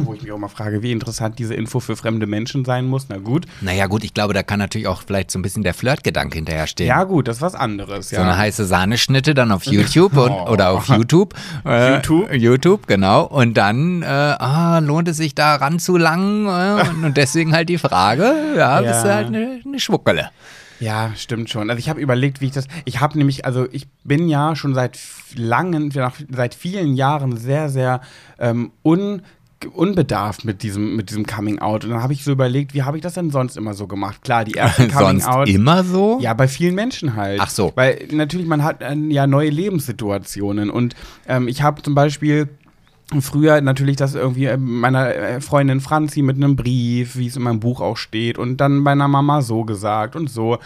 Wo 0.05 0.13
ich 0.13 0.23
mich 0.23 0.31
auch 0.31 0.38
mal 0.38 0.47
frage, 0.47 0.81
wie 0.81 0.91
interessant 0.91 1.39
diese 1.39 1.53
Info 1.53 1.79
für 1.79 1.95
fremde 1.95 2.25
Menschen 2.25 2.65
sein 2.65 2.86
muss. 2.86 3.07
Na 3.09 3.17
gut. 3.17 3.45
Naja, 3.61 3.88
gut, 3.88 4.03
ich 4.03 4.13
glaube, 4.13 4.34
da 4.34 4.43
kann 4.43 4.59
natürlich 4.59 4.88
auch 4.88 5.03
vielleicht 5.05 5.31
so 5.31 5.39
ein 5.39 5.41
bisschen 5.41 5.63
der 5.63 5.73
Flirtgedanke 5.73 6.36
hinterherstehen. 6.36 6.88
Ja, 6.88 7.03
gut, 7.03 7.27
das 7.27 7.38
ist 7.38 7.41
was 7.41 7.55
anderes. 7.55 8.11
Ja. 8.11 8.19
So 8.19 8.23
eine 8.23 8.38
heiße 8.38 8.65
Sahneschnitte 8.65 9.34
dann 9.34 9.51
auf 9.51 9.65
YouTube 9.65 10.15
und, 10.17 10.31
oh. 10.31 10.49
oder 10.49 10.71
auf 10.71 10.88
YouTube. 10.88 11.34
Äh, 11.65 11.95
YouTube? 11.95 12.34
YouTube, 12.34 12.88
genau. 12.88 13.23
Und 13.23 13.55
dann 13.55 14.01
äh, 14.01 14.05
ah, 14.05 14.79
lohnt 14.79 15.07
es 15.07 15.17
sich 15.17 15.34
da 15.36 15.55
ranzulangen. 15.55 16.45
Äh, 16.45 16.89
und, 16.89 17.05
und, 17.05 17.17
deswegen 17.17 17.53
halt 17.53 17.69
die 17.69 17.77
Frage, 17.77 18.34
ja, 18.55 18.81
ja. 18.81 18.91
bist 18.91 19.03
du 19.03 19.13
halt 19.13 19.27
eine, 19.27 19.61
eine 19.63 19.79
Schwuckele. 19.79 20.29
Ja, 20.79 21.11
stimmt 21.15 21.49
schon. 21.49 21.69
Also 21.69 21.79
ich 21.79 21.89
habe 21.89 22.01
überlegt, 22.01 22.41
wie 22.41 22.47
ich 22.47 22.51
das. 22.51 22.67
Ich 22.84 22.99
habe 22.99 23.17
nämlich, 23.17 23.45
also 23.45 23.67
ich 23.71 23.88
bin 24.03 24.27
ja 24.27 24.55
schon 24.55 24.73
seit 24.73 24.99
langen, 25.36 25.91
seit 26.29 26.55
vielen 26.55 26.95
Jahren 26.95 27.38
sehr, 27.38 27.69
sehr 27.69 28.01
ähm, 28.38 28.71
un 28.84 29.21
unbedarft 29.68 30.45
mit 30.45 30.64
diesem, 30.64 30.95
mit 30.95 31.09
diesem 31.09 31.26
Coming 31.26 31.59
Out. 31.59 31.84
Und 31.84 31.91
dann 31.91 32.03
habe 32.03 32.14
ich 32.14 32.24
so 32.24 32.32
überlegt, 32.32 32.74
wie 32.74 32.84
habe 32.84 32.97
ich 32.97 33.03
das 33.03 33.14
denn 33.14 33.32
sonst 33.32 33.57
immer 33.57 33.74
so 33.74 33.88
gemacht? 33.88 34.22
Klar, 34.24 34.45
die 34.45 34.55
ersten 34.55 34.88
Coming 34.91 35.22
sonst 35.22 35.28
Out. 35.28 35.49
immer 35.49 35.84
so? 35.84 36.20
Ja, 36.22 36.34
bei 36.34 36.47
vielen 36.47 36.76
Menschen 36.76 37.16
halt. 37.16 37.39
Ach 37.41 37.49
so. 37.49 37.72
Weil 37.76 38.07
natürlich, 38.11 38.47
man 38.47 38.64
hat 38.64 38.82
äh, 38.82 38.95
ja 38.95 39.28
neue 39.28 39.49
Lebenssituationen. 39.49 40.70
Und 40.70 40.95
ähm, 41.28 41.47
ich 41.47 41.61
habe 41.61 41.82
zum 41.82 41.95
Beispiel 41.95 42.49
früher 43.22 43.61
natürlich 43.61 43.97
das 43.97 44.16
irgendwie 44.16 44.45
äh, 44.45 44.57
meiner 44.57 45.14
äh, 45.14 45.41
Freundin 45.41 45.82
Franzi 45.82 46.22
mit 46.22 46.38
einem 46.38 46.55
Brief, 46.55 47.16
wie 47.16 47.28
es 47.28 47.36
in 47.36 47.43
meinem 47.43 47.59
Buch 47.59 47.82
auch 47.82 47.97
steht, 47.97 48.38
und 48.38 48.57
dann 48.57 48.80
meiner 48.80 49.07
Mama 49.07 49.41
so 49.41 49.64
gesagt 49.64 50.16
und 50.16 50.30
so. 50.30 50.59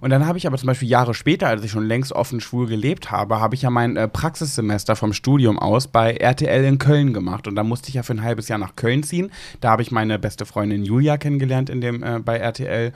Und 0.00 0.10
dann 0.10 0.26
habe 0.26 0.38
ich 0.38 0.46
aber 0.46 0.56
zum 0.56 0.66
Beispiel 0.66 0.88
Jahre 0.88 1.14
später, 1.14 1.48
als 1.48 1.64
ich 1.64 1.70
schon 1.70 1.86
längst 1.86 2.12
offen 2.12 2.40
schwul 2.40 2.66
gelebt 2.66 3.10
habe, 3.10 3.40
habe 3.40 3.54
ich 3.54 3.62
ja 3.62 3.70
mein 3.70 3.96
äh, 3.96 4.08
Praxissemester 4.08 4.96
vom 4.96 5.12
Studium 5.12 5.58
aus 5.58 5.88
bei 5.88 6.14
RTL 6.14 6.64
in 6.64 6.78
Köln 6.78 7.12
gemacht. 7.12 7.46
Und 7.46 7.56
da 7.56 7.64
musste 7.64 7.88
ich 7.88 7.94
ja 7.94 8.02
für 8.02 8.14
ein 8.14 8.22
halbes 8.22 8.48
Jahr 8.48 8.58
nach 8.58 8.76
Köln 8.76 9.02
ziehen. 9.02 9.30
Da 9.60 9.70
habe 9.70 9.82
ich 9.82 9.90
meine 9.90 10.18
beste 10.18 10.46
Freundin 10.46 10.84
Julia 10.84 11.16
kennengelernt 11.16 11.70
in 11.70 11.80
dem, 11.80 12.02
äh, 12.02 12.18
bei 12.18 12.38
RTL. 12.38 12.92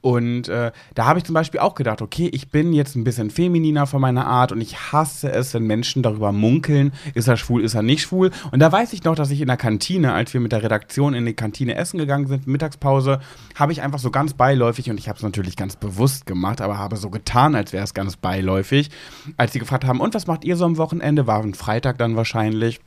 Und 0.00 0.48
äh, 0.48 0.70
da 0.94 1.06
habe 1.06 1.18
ich 1.18 1.24
zum 1.24 1.32
Beispiel 1.32 1.60
auch 1.60 1.74
gedacht, 1.74 2.02
okay, 2.02 2.28
ich 2.30 2.50
bin 2.50 2.74
jetzt 2.74 2.94
ein 2.94 3.04
bisschen 3.04 3.30
femininer 3.30 3.86
von 3.86 4.02
meiner 4.02 4.26
Art 4.26 4.52
und 4.52 4.60
ich 4.60 4.92
hasse 4.92 5.32
es, 5.32 5.54
wenn 5.54 5.66
Menschen 5.66 6.02
darüber 6.02 6.30
munkeln, 6.30 6.92
ist 7.14 7.26
er 7.26 7.38
schwul, 7.38 7.62
ist 7.62 7.74
er 7.74 7.80
nicht 7.80 8.02
schwul. 8.02 8.30
Und 8.50 8.60
da 8.60 8.70
weiß 8.70 8.92
ich 8.92 9.04
noch, 9.04 9.14
dass 9.14 9.30
ich 9.30 9.40
in 9.40 9.46
der 9.46 9.56
Kantine, 9.56 10.12
als 10.12 10.34
wir 10.34 10.42
mit 10.42 10.52
der 10.52 10.62
Redaktion 10.62 11.14
in 11.14 11.24
die 11.24 11.32
Kantine 11.32 11.76
essen 11.76 11.96
gegangen 11.96 12.26
sind, 12.26 12.46
Mittagspause, 12.46 13.20
habe 13.54 13.72
ich 13.72 13.80
einfach 13.80 13.98
so 13.98 14.10
ganz 14.10 14.34
beiläufig, 14.34 14.90
und 14.90 14.98
ich 14.98 15.08
habe 15.08 15.16
es 15.16 15.22
natürlich 15.22 15.56
ganz 15.56 15.76
bewusst 15.76 16.26
gemacht, 16.26 16.33
aber 16.60 16.78
habe 16.78 16.96
so 16.96 17.10
getan, 17.10 17.54
als 17.54 17.72
wäre 17.72 17.84
es 17.84 17.94
ganz 17.94 18.16
beiläufig, 18.16 18.90
als 19.36 19.52
sie 19.52 19.58
gefragt 19.58 19.84
haben, 19.84 20.00
und 20.00 20.14
was 20.14 20.26
macht 20.26 20.44
ihr 20.44 20.56
so 20.56 20.64
am 20.64 20.76
Wochenende? 20.76 21.26
War 21.26 21.42
ein 21.42 21.54
Freitag 21.54 21.98
dann 21.98 22.16
wahrscheinlich. 22.16 22.80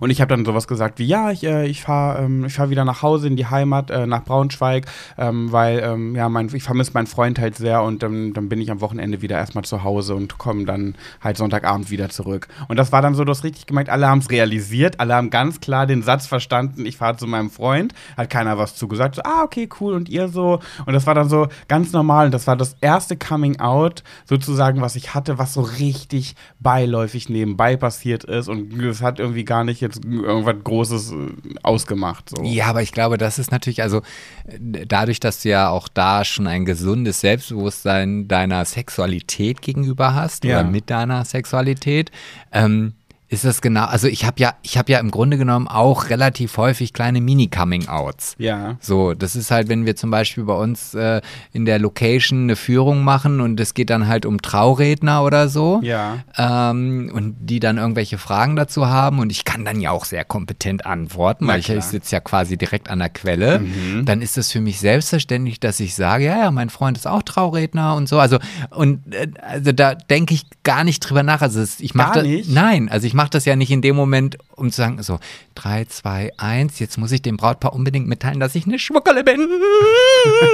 Und 0.00 0.10
ich 0.10 0.20
habe 0.20 0.28
dann 0.28 0.44
sowas 0.44 0.68
gesagt 0.68 0.98
wie, 0.98 1.06
ja, 1.06 1.30
ich, 1.30 1.44
äh, 1.44 1.66
ich 1.66 1.82
fahre 1.82 2.24
ähm, 2.24 2.48
fahr 2.48 2.70
wieder 2.70 2.84
nach 2.84 3.02
Hause 3.02 3.26
in 3.26 3.36
die 3.36 3.46
Heimat, 3.46 3.90
äh, 3.90 4.06
nach 4.06 4.24
Braunschweig, 4.24 4.86
ähm, 5.18 5.50
weil 5.52 5.80
ähm, 5.80 6.14
ja, 6.14 6.28
mein, 6.28 6.50
ich 6.54 6.62
vermisse 6.62 6.92
meinen 6.94 7.06
Freund 7.06 7.38
halt 7.38 7.56
sehr 7.56 7.82
und 7.82 8.02
ähm, 8.02 8.32
dann 8.32 8.48
bin 8.48 8.60
ich 8.60 8.70
am 8.70 8.80
Wochenende 8.80 9.22
wieder 9.22 9.36
erstmal 9.36 9.64
zu 9.64 9.84
Hause 9.84 10.14
und 10.14 10.38
komme 10.38 10.64
dann 10.64 10.94
halt 11.20 11.36
Sonntagabend 11.36 11.90
wieder 11.90 12.08
zurück. 12.08 12.48
Und 12.68 12.76
das 12.76 12.92
war 12.92 13.02
dann 13.02 13.14
so, 13.14 13.24
du 13.24 13.30
hast 13.30 13.44
richtig 13.44 13.66
gemerkt, 13.66 13.90
alle 13.90 14.08
haben 14.08 14.20
es 14.20 14.30
realisiert, 14.30 15.00
alle 15.00 15.14
haben 15.14 15.30
ganz 15.30 15.60
klar 15.60 15.86
den 15.86 16.02
Satz 16.02 16.26
verstanden, 16.26 16.86
ich 16.86 16.96
fahre 16.96 17.16
zu 17.16 17.26
meinem 17.26 17.50
Freund, 17.50 17.92
hat 18.16 18.30
keiner 18.30 18.58
was 18.58 18.76
zugesagt, 18.76 19.16
so, 19.16 19.22
ah, 19.24 19.42
okay, 19.42 19.68
cool, 19.80 19.94
und 19.94 20.08
ihr 20.08 20.28
so. 20.28 20.60
Und 20.86 20.92
das 20.92 21.06
war 21.06 21.14
dann 21.14 21.28
so 21.28 21.48
ganz 21.68 21.92
normal 21.92 22.26
und 22.26 22.32
das 22.32 22.46
war 22.46 22.56
das 22.56 22.76
erste 22.80 23.16
Coming 23.16 23.60
Out 23.60 24.02
sozusagen, 24.24 24.80
was 24.80 24.96
ich 24.96 25.14
hatte, 25.14 25.38
was 25.38 25.54
so 25.54 25.62
richtig 25.62 26.36
beiläufig 26.60 27.28
nebenbei 27.28 27.76
passiert 27.76 28.24
ist 28.24 28.48
und 28.48 28.80
es 28.80 29.02
hat 29.02 29.18
irgendwie 29.18 29.44
gar 29.44 29.55
nicht 29.64 29.80
jetzt 29.80 30.04
irgendwas 30.04 30.56
Großes 30.62 31.12
äh, 31.12 31.14
ausgemacht. 31.62 32.30
So. 32.30 32.42
Ja, 32.44 32.66
aber 32.66 32.82
ich 32.82 32.92
glaube, 32.92 33.18
das 33.18 33.38
ist 33.38 33.50
natürlich, 33.50 33.82
also 33.82 34.02
dadurch, 34.58 35.20
dass 35.20 35.42
du 35.42 35.50
ja 35.50 35.68
auch 35.68 35.88
da 35.88 36.24
schon 36.24 36.46
ein 36.46 36.64
gesundes 36.64 37.20
Selbstbewusstsein 37.20 38.28
deiner 38.28 38.64
Sexualität 38.64 39.62
gegenüber 39.62 40.14
hast 40.14 40.44
ja. 40.44 40.60
oder 40.60 40.68
mit 40.68 40.90
deiner 40.90 41.24
Sexualität, 41.24 42.10
ähm, 42.52 42.94
ist 43.28 43.44
das 43.44 43.60
genau, 43.60 43.86
also 43.86 44.06
ich 44.06 44.24
habe 44.24 44.38
ja, 44.38 44.54
ich 44.62 44.78
habe 44.78 44.92
ja 44.92 45.00
im 45.00 45.10
Grunde 45.10 45.36
genommen 45.36 45.66
auch 45.66 46.10
relativ 46.10 46.56
häufig 46.58 46.92
kleine 46.92 47.20
Mini-Coming-Outs. 47.20 48.36
Ja. 48.38 48.76
So, 48.80 49.14
das 49.14 49.34
ist 49.34 49.50
halt, 49.50 49.68
wenn 49.68 49.84
wir 49.84 49.96
zum 49.96 50.12
Beispiel 50.12 50.44
bei 50.44 50.54
uns 50.54 50.94
äh, 50.94 51.20
in 51.52 51.64
der 51.64 51.80
Location 51.80 52.44
eine 52.44 52.54
Führung 52.54 53.02
machen 53.02 53.40
und 53.40 53.58
es 53.58 53.74
geht 53.74 53.90
dann 53.90 54.06
halt 54.06 54.26
um 54.26 54.40
Trauredner 54.40 55.24
oder 55.24 55.48
so. 55.48 55.80
Ja. 55.82 56.18
Ähm, 56.36 57.10
und 57.12 57.34
die 57.40 57.58
dann 57.58 57.78
irgendwelche 57.78 58.16
Fragen 58.16 58.54
dazu 58.54 58.86
haben 58.86 59.18
und 59.18 59.32
ich 59.32 59.44
kann 59.44 59.64
dann 59.64 59.80
ja 59.80 59.90
auch 59.90 60.04
sehr 60.04 60.24
kompetent 60.24 60.86
antworten, 60.86 61.48
weil 61.48 61.58
ich, 61.58 61.68
ich 61.68 61.84
sitze 61.84 62.14
ja 62.14 62.20
quasi 62.20 62.56
direkt 62.56 62.88
an 62.88 63.00
der 63.00 63.08
Quelle. 63.10 63.58
Mhm. 63.58 64.04
Dann 64.04 64.22
ist 64.22 64.38
es 64.38 64.52
für 64.52 64.60
mich 64.60 64.78
selbstverständlich, 64.78 65.58
dass 65.58 65.80
ich 65.80 65.96
sage, 65.96 66.26
ja, 66.26 66.38
ja, 66.38 66.50
mein 66.52 66.70
Freund 66.70 66.96
ist 66.96 67.08
auch 67.08 67.24
Trauredner 67.24 67.96
und 67.96 68.08
so. 68.08 68.20
Also, 68.20 68.38
und 68.70 69.12
äh, 69.12 69.26
also 69.42 69.72
da 69.72 69.96
denke 69.96 70.32
ich 70.34 70.44
gar 70.62 70.84
nicht 70.84 71.00
drüber 71.00 71.24
nach. 71.24 71.42
Also 71.42 71.64
ich 71.80 71.94
mache 71.94 72.22
das. 72.22 72.46
Nein, 72.48 72.88
also 72.88 73.04
ich 73.06 73.15
mache 73.16 73.30
das 73.30 73.44
ja 73.46 73.56
nicht 73.56 73.72
in 73.72 73.82
dem 73.82 73.96
Moment, 73.96 74.38
um 74.54 74.70
zu 74.70 74.76
sagen, 74.76 75.02
so, 75.02 75.18
3, 75.56 75.86
2, 75.86 76.32
1, 76.36 76.78
jetzt 76.78 76.98
muss 76.98 77.10
ich 77.10 77.22
dem 77.22 77.36
Brautpaar 77.36 77.72
unbedingt 77.72 78.06
mitteilen, 78.06 78.38
dass 78.38 78.54
ich 78.54 78.66
eine 78.66 78.78
Schwuckerle 78.78 79.24
bin. 79.24 79.48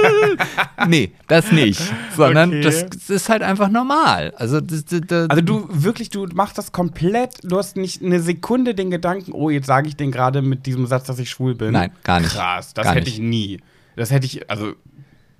nee, 0.87 1.11
das 1.27 1.51
nicht. 1.51 1.81
Sondern 2.15 2.49
okay. 2.49 2.61
das, 2.61 2.85
das, 2.89 3.09
ist 3.09 3.29
halt 3.29 3.43
einfach 3.43 3.69
normal. 3.69 4.33
Also, 4.37 4.61
das, 4.61 4.85
das, 4.85 5.29
also 5.29 5.41
du 5.41 5.67
wirklich, 5.69 6.09
du 6.09 6.25
machst 6.33 6.57
das 6.57 6.71
komplett, 6.71 7.35
du 7.43 7.57
hast 7.57 7.77
nicht 7.77 8.01
eine 8.01 8.19
Sekunde 8.19 8.73
den 8.73 8.89
Gedanken, 8.89 9.33
oh, 9.33 9.49
jetzt 9.49 9.67
sage 9.67 9.89
ich 9.89 9.95
den 9.95 10.11
gerade 10.11 10.41
mit 10.41 10.65
diesem 10.65 10.87
Satz, 10.87 11.05
dass 11.05 11.19
ich 11.19 11.29
schwul 11.29 11.53
bin. 11.53 11.73
Nein, 11.73 11.91
gar 12.03 12.21
nicht. 12.21 12.31
Krass, 12.31 12.73
das 12.73 12.85
gar 12.85 12.95
hätte 12.95 13.05
nicht. 13.05 13.19
ich 13.19 13.23
nie. 13.23 13.59
Das 13.95 14.09
hätte 14.09 14.25
ich, 14.25 14.49
also 14.49 14.73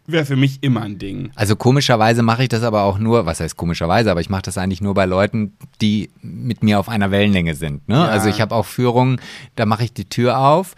wäre 0.05 0.25
für 0.25 0.35
mich 0.35 0.61
immer 0.61 0.81
ein 0.81 0.97
Ding. 0.97 1.31
Also 1.35 1.55
komischerweise 1.55 2.23
mache 2.23 2.43
ich 2.43 2.49
das 2.49 2.63
aber 2.63 2.83
auch 2.83 2.97
nur, 2.97 3.25
was 3.25 3.39
heißt 3.39 3.57
komischerweise, 3.57 4.11
aber 4.11 4.21
ich 4.21 4.29
mache 4.29 4.43
das 4.43 4.57
eigentlich 4.57 4.81
nur 4.81 4.93
bei 4.93 5.05
Leuten, 5.05 5.53
die 5.81 6.09
mit 6.21 6.63
mir 6.63 6.79
auf 6.79 6.89
einer 6.89 7.11
Wellenlänge 7.11 7.55
sind. 7.55 7.87
Ne? 7.87 7.95
Ja. 7.95 8.05
Also 8.05 8.29
ich 8.29 8.41
habe 8.41 8.53
auch 8.55 8.65
Führungen, 8.65 9.19
da 9.55 9.65
mache 9.65 9.85
ich 9.85 9.93
die 9.93 10.05
Tür 10.05 10.39
auf. 10.39 10.75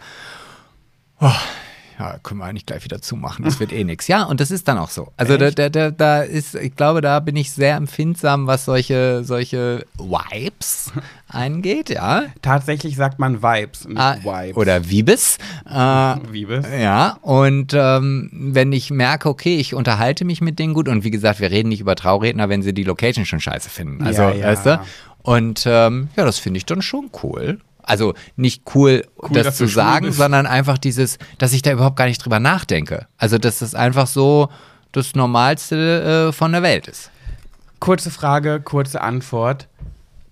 Oh, 1.20 1.30
ja, 1.98 2.18
können 2.22 2.40
wir 2.40 2.44
eigentlich 2.44 2.66
gleich 2.66 2.84
wieder 2.84 3.00
zumachen, 3.00 3.44
das 3.44 3.58
wird 3.58 3.72
eh 3.72 3.82
nichts. 3.82 4.06
Ja, 4.06 4.24
und 4.24 4.40
das 4.40 4.50
ist 4.50 4.68
dann 4.68 4.76
auch 4.76 4.90
so. 4.90 5.12
Also 5.16 5.38
da, 5.38 5.50
da, 5.50 5.70
da, 5.70 5.90
da 5.90 6.22
ist, 6.22 6.54
ich 6.54 6.76
glaube, 6.76 7.00
da 7.00 7.20
bin 7.20 7.36
ich 7.36 7.52
sehr 7.52 7.76
empfindsam, 7.76 8.46
was 8.46 8.66
solche, 8.66 9.24
solche 9.24 9.86
Vibes 9.96 10.92
angeht, 11.28 11.88
ja. 11.88 12.24
Tatsächlich 12.42 12.96
sagt 12.96 13.18
man 13.18 13.42
Vibes, 13.42 13.88
nicht 13.88 13.98
ah, 13.98 14.16
Vibes. 14.22 14.56
Oder 14.56 14.88
Vibes. 14.90 15.38
Äh, 15.64 16.16
Vibes. 16.30 16.66
Ja, 16.78 17.18
und 17.22 17.72
ähm, 17.74 18.30
wenn 18.32 18.72
ich 18.72 18.90
merke, 18.90 19.28
okay, 19.28 19.56
ich 19.56 19.74
unterhalte 19.74 20.26
mich 20.26 20.42
mit 20.42 20.58
denen 20.58 20.74
gut 20.74 20.88
und 20.88 21.02
wie 21.02 21.10
gesagt, 21.10 21.40
wir 21.40 21.50
reden 21.50 21.70
nicht 21.70 21.80
über 21.80 21.96
Trauredner, 21.96 22.50
wenn 22.50 22.62
sie 22.62 22.74
die 22.74 22.84
Location 22.84 23.24
schon 23.24 23.40
scheiße 23.40 23.70
finden. 23.70 24.04
Also, 24.04 24.22
ja, 24.22 24.34
ja. 24.34 24.46
weißt 24.48 24.66
du? 24.66 24.80
Und 25.22 25.64
ähm, 25.66 26.08
ja, 26.14 26.24
das 26.24 26.38
finde 26.38 26.58
ich 26.58 26.66
dann 26.66 26.82
schon 26.82 27.10
cool. 27.22 27.58
Also 27.86 28.14
nicht 28.36 28.62
cool, 28.74 29.06
cool 29.22 29.42
das 29.42 29.56
zu 29.56 29.66
sagen, 29.66 30.12
sondern 30.12 30.46
einfach 30.46 30.76
dieses, 30.76 31.18
dass 31.38 31.52
ich 31.52 31.62
da 31.62 31.72
überhaupt 31.72 31.96
gar 31.96 32.06
nicht 32.06 32.18
drüber 32.18 32.40
nachdenke. 32.40 33.06
Also 33.16 33.38
dass 33.38 33.60
das 33.60 33.74
einfach 33.74 34.06
so 34.06 34.48
das 34.92 35.14
Normalste 35.14 36.28
äh, 36.28 36.32
von 36.32 36.52
der 36.52 36.62
Welt 36.62 36.88
ist. 36.88 37.10
Kurze 37.80 38.10
Frage, 38.10 38.60
kurze 38.60 39.00
Antwort. 39.00 39.68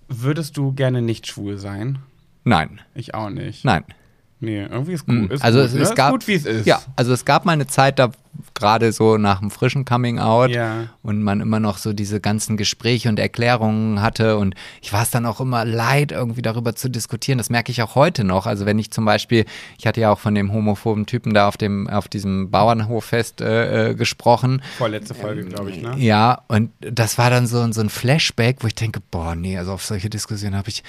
Würdest 0.07 0.57
du 0.57 0.73
gerne 0.73 1.01
nicht 1.01 1.27
schwul 1.27 1.57
sein? 1.57 1.99
Nein. 2.43 2.81
Ich 2.93 3.15
auch 3.15 3.29
nicht. 3.29 3.65
Nein. 3.65 3.83
Nee, 4.39 4.63
irgendwie 4.63 4.93
ist 4.93 5.05
gut. 5.05 5.31
Ist 5.31 5.43
also 5.43 5.59
gut, 5.59 5.67
es, 5.67 5.73
ne? 5.73 5.81
es 5.81 5.89
Ist 5.89 5.95
gab 5.95 6.11
gut, 6.11 6.27
wie 6.27 6.33
es 6.33 6.45
ist. 6.45 6.65
Ja, 6.67 6.81
also 6.95 7.13
es 7.13 7.25
gab 7.25 7.45
mal 7.45 7.53
eine 7.53 7.67
Zeit, 7.67 7.99
da 7.99 8.11
gerade 8.53 8.91
so 8.91 9.17
nach 9.17 9.39
dem 9.39 9.49
frischen 9.49 9.85
Coming 9.85 10.19
Out 10.19 10.49
Ja. 10.49 10.89
und 11.03 11.23
man 11.23 11.39
immer 11.39 11.61
noch 11.61 11.77
so 11.77 11.93
diese 11.93 12.19
ganzen 12.19 12.57
Gespräche 12.57 13.07
und 13.07 13.17
Erklärungen 13.17 14.01
hatte 14.01 14.37
und 14.37 14.55
ich 14.81 14.91
war 14.91 15.03
es 15.03 15.09
dann 15.09 15.25
auch 15.25 15.39
immer 15.39 15.63
leid, 15.63 16.11
irgendwie 16.11 16.41
darüber 16.41 16.75
zu 16.75 16.89
diskutieren. 16.89 17.37
Das 17.37 17.49
merke 17.49 17.71
ich 17.71 17.81
auch 17.81 17.95
heute 17.95 18.25
noch. 18.25 18.45
Also 18.45 18.65
wenn 18.65 18.77
ich 18.77 18.91
zum 18.91 19.05
Beispiel, 19.05 19.45
ich 19.77 19.87
hatte 19.87 20.01
ja 20.01 20.11
auch 20.11 20.19
von 20.19 20.35
dem 20.35 20.51
homophoben 20.51 21.05
Typen 21.05 21.33
da 21.33 21.47
auf 21.47 21.55
dem 21.55 21.87
auf 21.87 22.09
diesem 22.09 22.51
Bauernhoffest 22.51 23.39
äh, 23.39 23.91
äh, 23.91 23.95
gesprochen. 23.95 24.61
Vorletzte 24.77 25.13
Folge, 25.13 25.45
glaube 25.45 25.69
ich, 25.71 25.81
ne? 25.81 25.93
Ja, 25.97 26.41
und 26.49 26.71
das 26.81 27.17
war 27.17 27.29
dann 27.29 27.47
so, 27.47 27.71
so 27.71 27.79
ein 27.81 27.89
Flashback, 27.89 28.57
wo 28.63 28.67
ich 28.67 28.75
denke, 28.75 28.99
boah, 29.11 29.35
nee, 29.35 29.57
also 29.57 29.71
auf 29.71 29.85
solche 29.85 30.09
Diskussionen 30.09 30.57
habe 30.57 30.67
ich 30.69 30.83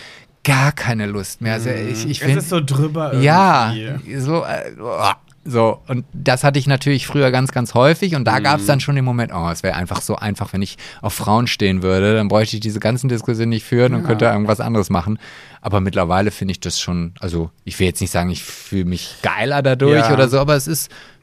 gar 0.47 0.72
keine 0.72 1.07
Lust 1.07 1.40
mehr. 1.42 1.55
Also 1.55 1.68
ich, 1.70 2.07
ich 2.07 2.20
Es 2.22 2.26
find- 2.26 2.38
ist 2.38 2.49
so 2.49 2.61
drüber 2.64 3.14
ja, 3.16 3.72
irgendwie. 3.74 4.16
so, 4.16 4.44
äh, 4.44 4.72
uah. 4.80 5.16
so. 5.44 5.80
Und 5.88 6.05
das 6.12 6.44
hatte 6.44 6.59
ich 6.59 6.66
natürlich 6.66 7.07
früher 7.07 7.30
ganz, 7.30 7.53
ganz 7.53 7.74
häufig. 7.74 8.14
Und 8.14 8.24
da 8.24 8.38
gab 8.38 8.61
es 8.61 8.66
dann 8.66 8.80
schon 8.80 8.94
den 8.97 9.05
Moment, 9.05 9.32
oh, 9.34 9.49
es 9.51 9.62
wäre 9.62 9.74
einfach 9.76 10.01
so 10.01 10.16
einfach, 10.16 10.53
wenn 10.53 10.62
ich 10.62 10.76
auf 11.03 11.14
Frauen 11.14 11.47
stehen 11.47 11.82
würde. 11.82 12.14
Dann 12.14 12.28
bräuchte 12.28 12.57
ich 12.57 12.61
diese 12.61 12.80
ganzen 12.80 13.09
Diskussionen 13.09 13.51
nicht 13.51 13.64
führen 13.64 13.94
und 13.94 14.05
könnte 14.05 14.24
irgendwas 14.26 14.61
anderes 14.61 14.88
machen. 14.90 15.18
Aber 15.61 15.80
mittlerweile 15.80 16.30
finde 16.30 16.53
ich 16.53 16.61
das 16.61 16.80
schon, 16.80 17.14
also 17.18 17.51
ich 17.64 17.78
will 17.80 17.88
jetzt 17.88 18.01
nicht 18.01 18.12
sagen, 18.12 18.30
ich 18.30 18.44
fühle 18.44 18.84
mich 18.84 19.16
geiler 19.22 19.62
dadurch 19.62 20.07
Ja. 20.07 20.12
oder 20.12 20.28
so, 20.28 20.38
aber 20.38 20.55
es 20.55 20.68
ist, 20.68 20.90
ich, 20.92 21.15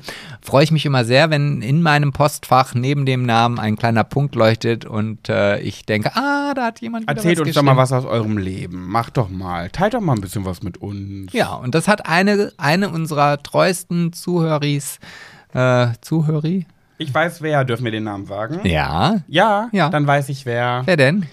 Freue 0.47 0.63
ich 0.63 0.71
mich 0.71 0.85
immer 0.85 1.03
sehr, 1.03 1.29
wenn 1.29 1.61
in 1.61 1.81
meinem 1.81 2.13
Postfach 2.13 2.73
neben 2.73 3.05
dem 3.05 3.25
Namen 3.25 3.59
ein 3.59 3.75
kleiner 3.75 4.05
Punkt 4.05 4.33
leuchtet 4.33 4.85
und 4.85 5.27
äh, 5.27 5.59
ich 5.59 5.85
denke, 5.85 6.15
ah, 6.15 6.53
da 6.55 6.67
hat 6.67 6.79
jemand 6.79 7.05
Erzählt 7.09 7.41
uns 7.41 7.53
doch 7.53 7.63
mal 7.63 7.75
was 7.75 7.91
aus 7.91 8.05
eurem 8.05 8.37
Leben. 8.37 8.87
Macht 8.87 9.17
doch 9.17 9.27
mal. 9.29 9.69
Teilt 9.71 9.93
doch 9.93 9.99
mal 9.99 10.13
ein 10.13 10.21
bisschen 10.21 10.45
was 10.45 10.63
mit 10.63 10.77
uns. 10.77 11.33
Ja, 11.33 11.53
und 11.53 11.75
das 11.75 11.89
hat 11.89 12.07
eine, 12.07 12.53
eine 12.57 12.87
unserer 12.87 13.43
treuesten 13.43 14.13
Zuhöris, 14.13 14.99
äh, 15.53 15.87
Zuhöri? 15.99 16.65
Ich 16.97 17.13
weiß 17.13 17.41
wer, 17.41 17.65
dürfen 17.65 17.83
wir 17.83 17.91
den 17.91 18.05
Namen 18.05 18.25
sagen? 18.25 18.61
Ja. 18.63 19.17
Ja, 19.27 19.67
Ja. 19.73 19.89
dann 19.89 20.07
weiß 20.07 20.29
ich 20.29 20.45
wer. 20.45 20.83
Wer 20.85 20.95
denn? 20.95 21.25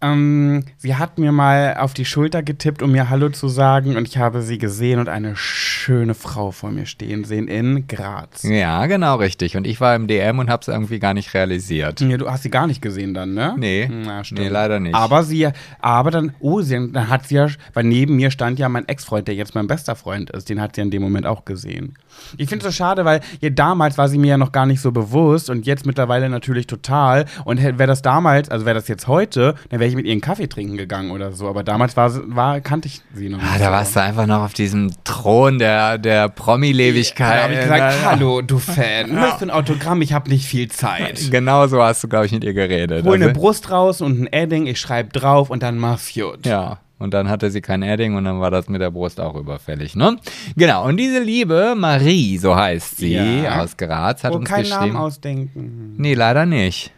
Ähm, 0.00 0.64
sie 0.76 0.94
hat 0.96 1.18
mir 1.18 1.32
mal 1.32 1.76
auf 1.78 1.92
die 1.92 2.04
Schulter 2.04 2.42
getippt, 2.42 2.82
um 2.82 2.92
mir 2.92 3.10
Hallo 3.10 3.30
zu 3.30 3.48
sagen 3.48 3.96
und 3.96 4.06
ich 4.06 4.18
habe 4.18 4.42
sie 4.42 4.58
gesehen 4.58 5.00
und 5.00 5.08
eine 5.08 5.34
schöne 5.34 6.14
Frau 6.14 6.52
vor 6.52 6.70
mir 6.70 6.86
stehen 6.86 7.24
sehen 7.24 7.48
in 7.48 7.88
Graz. 7.88 8.44
Ja, 8.44 8.86
genau, 8.86 9.16
richtig. 9.16 9.56
Und 9.56 9.66
ich 9.66 9.80
war 9.80 9.96
im 9.96 10.06
DM 10.06 10.38
und 10.38 10.50
habe 10.50 10.60
es 10.60 10.68
irgendwie 10.68 11.00
gar 11.00 11.14
nicht 11.14 11.34
realisiert. 11.34 12.00
Ja, 12.00 12.16
du 12.16 12.30
hast 12.30 12.44
sie 12.44 12.50
gar 12.50 12.68
nicht 12.68 12.80
gesehen 12.80 13.12
dann, 13.12 13.34
ne? 13.34 13.54
Nee. 13.58 13.90
Na, 13.90 14.22
stimmt. 14.22 14.40
Nee, 14.40 14.48
leider 14.48 14.78
nicht. 14.78 14.94
Aber 14.94 15.24
sie, 15.24 15.48
aber 15.80 16.10
dann, 16.12 16.32
oh, 16.38 16.60
sie, 16.60 16.74
dann 16.92 17.08
hat 17.08 17.26
sie 17.26 17.34
ja, 17.34 17.48
weil 17.74 17.84
neben 17.84 18.16
mir 18.16 18.30
stand 18.30 18.58
ja 18.58 18.68
mein 18.68 18.86
Ex-Freund, 18.86 19.26
der 19.26 19.34
jetzt 19.34 19.54
mein 19.54 19.66
bester 19.66 19.96
Freund 19.96 20.30
ist, 20.30 20.48
den 20.48 20.60
hat 20.60 20.76
sie 20.76 20.82
in 20.82 20.90
dem 20.90 21.02
Moment 21.02 21.26
auch 21.26 21.44
gesehen. 21.44 21.94
Ich 22.36 22.48
finde 22.48 22.66
es 22.66 22.74
so 22.74 22.76
schade, 22.76 23.04
weil 23.04 23.20
ja, 23.40 23.50
damals 23.50 23.98
war 23.98 24.08
sie 24.08 24.18
mir 24.18 24.28
ja 24.28 24.38
noch 24.38 24.52
gar 24.52 24.66
nicht 24.66 24.80
so 24.80 24.92
bewusst 24.92 25.50
und 25.50 25.66
jetzt 25.66 25.86
mittlerweile 25.86 26.28
natürlich 26.28 26.66
total. 26.66 27.24
Und 27.44 27.62
wäre 27.62 27.86
das 27.86 28.02
damals, 28.02 28.48
also 28.48 28.64
wäre 28.64 28.74
das 28.74 28.88
jetzt 28.88 29.08
heute, 29.08 29.54
dann 29.70 29.80
wäre 29.80 29.87
ich 29.88 29.96
mit 29.96 30.06
ihr 30.06 30.12
einen 30.12 30.20
Kaffee 30.20 30.46
trinken 30.48 30.76
gegangen 30.76 31.10
oder 31.10 31.32
so. 31.32 31.48
Aber 31.48 31.62
damals 31.64 31.96
war, 31.96 32.10
war 32.34 32.60
kannte 32.60 32.88
ich 32.88 33.00
sie 33.14 33.28
noch 33.28 33.38
nicht. 33.38 33.48
Ah, 33.52 33.58
da 33.58 33.70
warst 33.72 33.96
du 33.96 34.00
einfach 34.02 34.26
noch 34.26 34.42
auf 34.44 34.52
diesem 34.54 34.90
Thron 35.04 35.58
der, 35.58 35.98
der 35.98 36.28
Promi-Lebigkeit. 36.28 37.36
Da 37.38 37.42
habe 37.44 37.54
ich 37.54 37.60
gesagt, 37.60 37.78
Ja, 37.80 37.90
ja. 38.02 38.10
hallo, 38.12 38.42
du 38.42 38.58
Fan, 38.58 39.12
möchtest 39.14 39.40
du 39.42 39.46
ein 39.46 39.50
Autogramm? 39.50 40.02
Ich 40.02 40.12
habe 40.12 40.28
nicht 40.30 40.44
viel 40.46 40.68
Zeit. 40.70 41.18
Genau 41.30 41.66
so 41.66 41.82
hast 41.82 42.02
du, 42.04 42.08
glaube 42.08 42.26
ich, 42.26 42.32
mit 42.32 42.44
ihr 42.44 42.54
geredet. 42.54 43.04
Hol 43.04 43.14
eine 43.14 43.28
Also- 43.28 43.40
Brust 43.40 43.70
raus 43.70 44.00
und 44.00 44.20
ein 44.20 44.26
Edding, 44.32 44.66
ich 44.66 44.80
schreibe 44.80 45.10
drauf 45.10 45.50
und 45.50 45.62
dann 45.62 45.78
mach's 45.78 46.12
gut. 46.14 46.46
Ja. 46.46 46.78
Und 47.00 47.14
dann 47.14 47.28
hatte 47.28 47.50
sie 47.52 47.60
kein 47.60 47.82
Edding 47.82 48.16
und 48.16 48.24
dann 48.24 48.40
war 48.40 48.50
das 48.50 48.68
mit 48.68 48.80
der 48.80 48.90
Brust 48.90 49.20
auch 49.20 49.36
überfällig, 49.36 49.94
ne? 49.94 50.16
Genau. 50.56 50.84
Und 50.84 50.96
diese 50.96 51.20
liebe 51.20 51.74
Marie, 51.76 52.38
so 52.38 52.56
heißt 52.56 52.96
sie, 52.96 53.12
Ja. 53.14 53.62
aus 53.62 53.76
Graz, 53.76 54.24
hat 54.24 54.32
Und 54.32 54.40
uns 54.40 54.48
keinen 54.48 54.62
geschrieben. 54.64 54.80
Namen 54.94 54.96
ausdenken. 54.96 55.94
Nee, 55.96 56.14
leider 56.14 56.44
nicht. 56.44 56.90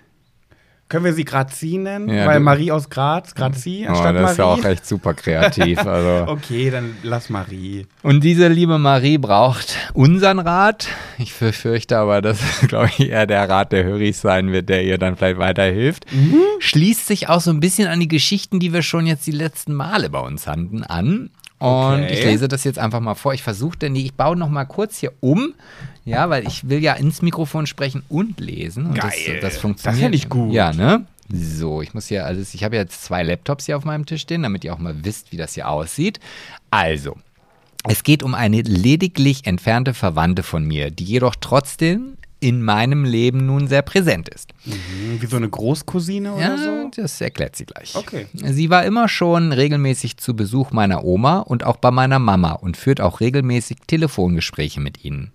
Können 0.91 1.05
wir 1.05 1.13
sie 1.15 1.25
Grazi 1.25 1.79
nennen? 1.79 2.09
Ja, 2.11 2.27
Weil 2.27 2.41
Marie 2.41 2.73
aus 2.73 2.91
Graz, 2.91 3.35
Grazi 3.35 3.87
Oh, 3.87 3.93
anstatt 3.93 4.17
das 4.17 4.33
ist 4.33 4.37
ja 4.39 4.45
auch 4.45 4.57
Marie. 4.59 4.73
echt 4.73 4.87
super 4.87 5.15
kreativ. 5.15 5.79
Also. 5.87 6.31
okay, 6.31 6.69
dann 6.71 6.97
lass 7.05 7.31
Marie. 7.31 7.87
Und 8.03 8.23
diese 8.25 8.49
liebe 8.49 8.77
Marie 8.79 9.17
braucht 9.17 9.77
unseren 9.95 10.41
Rat. 10.41 10.89
Ich 11.19 11.33
befürchte 11.33 11.97
aber, 11.97 12.21
dass, 12.21 12.41
glaube 12.69 12.91
ich, 12.99 13.09
eher 13.09 13.27
der 13.27 13.49
Rat 13.49 13.71
der 13.73 13.85
Höris 13.85 14.21
sein 14.21 14.51
wird, 14.53 14.69
der 14.69 14.85
ihr 14.85 14.99
dann 14.99 15.17
vielleicht 15.17 15.39
weiterhilft. 15.39 16.07
Schließt 16.59 17.07
sich 17.07 17.29
auch 17.29 17.41
so 17.41 17.51
ein 17.51 17.61
bisschen 17.61 17.87
an 17.89 18.01
die 18.01 18.09
Geschichten, 18.09 18.59
die 18.61 18.73
wir 18.73 18.83
schon 18.83 19.07
jetzt 19.07 19.27
die 19.27 19.33
letzten 19.33 19.75
Male 19.75 20.11
bei 20.11 20.21
uns 20.21 20.47
hatten, 20.49 20.83
an. 20.83 21.31
Und 21.61 22.03
Okay. 22.05 22.13
ich 22.15 22.25
lese 22.25 22.49
das 22.49 22.65
jetzt 22.65 22.79
einfach 22.79 23.01
mal 23.01 23.15
vor. 23.15 23.35
Ich 23.35 23.43
versuche 23.43 23.79
denn 23.79 23.95
die, 23.95 24.05
ich 24.07 24.15
baue 24.15 24.37
noch 24.37 24.49
mal 24.49 24.65
kurz 24.65 24.99
hier 24.99 25.13
um. 25.21 25.55
Ja, 26.07 26.29
weil 26.31 26.47
ich 26.47 26.69
will 26.69 26.83
ja 26.83 26.95
ins 26.95 27.21
Mikrofon 27.23 27.67
sprechen 27.67 28.03
und 28.09 28.41
lesen. 28.41 28.87
Und 28.87 28.95
Geil. 28.95 29.11
Das, 29.11 29.25
das 29.27 29.41
Das 29.53 29.57
funktioniert. 29.59 30.01
fänd 30.03 30.15
ich 30.15 30.29
gut. 30.29 30.53
Ja, 30.53 30.73
ne? 30.73 31.05
So, 31.33 31.81
ich 31.83 31.95
muss 31.95 32.07
hier 32.09 32.27
alles, 32.27 32.55
ich 32.55 32.65
habe 32.65 32.75
jetzt 32.77 33.05
zwei 33.05 33.23
Laptops 33.23 33.67
hier 33.67 33.77
auf 33.77 33.85
meinem 33.85 34.05
Tisch 34.07 34.23
stehen, 34.23 34.43
damit 34.43 34.65
ihr 34.65 34.73
auch 34.75 34.79
mal 34.79 35.05
wisst, 35.05 35.31
wie 35.31 35.37
das 35.37 35.55
hier 35.55 35.69
aussieht. 35.69 36.19
Also, 36.71 37.17
es 37.89 38.03
geht 38.03 38.23
um 38.25 38.35
eine 38.35 38.63
lediglich 38.63 39.47
entfernte 39.47 39.95
Verwandte 39.95 40.43
von 40.43 40.65
mir, 40.65 40.91
die 40.91 41.05
jedoch 41.05 41.37
trotzdem 41.41 42.15
in 42.41 42.63
meinem 42.63 43.05
Leben 43.05 43.47
nun 43.47 43.69
sehr 43.69 43.83
präsent 43.83 44.29
ist. 44.29 44.53
Hm, 44.65 45.21
Wie 45.21 45.27
so 45.27 45.37
eine 45.37 45.49
Großcousine 45.49 46.33
oder 46.35 46.43
Ja, 46.43 46.57
so? 46.59 46.91
das 46.97 47.21
erklärt 47.21 47.55
sie 47.57 47.67
gleich. 47.67 47.95
Okay. 47.95 48.27
Sie 48.35 48.71
war 48.71 48.85
immer 48.85 49.09
schon 49.09 49.53
regelmäßig 49.53 50.17
zu 50.17 50.35
Besuch 50.35 50.71
meiner 50.73 51.05
Oma 51.05 51.39
und 51.41 51.65
auch 51.65 51.77
bei 51.77 51.91
meiner 51.91 52.19
Mama 52.19 52.53
und 52.53 52.77
führt 52.77 53.01
auch 53.01 53.21
regelmäßig 53.21 53.79
Telefongespräche 53.87 54.81
mit 54.81 55.05
ihnen. 55.05 55.31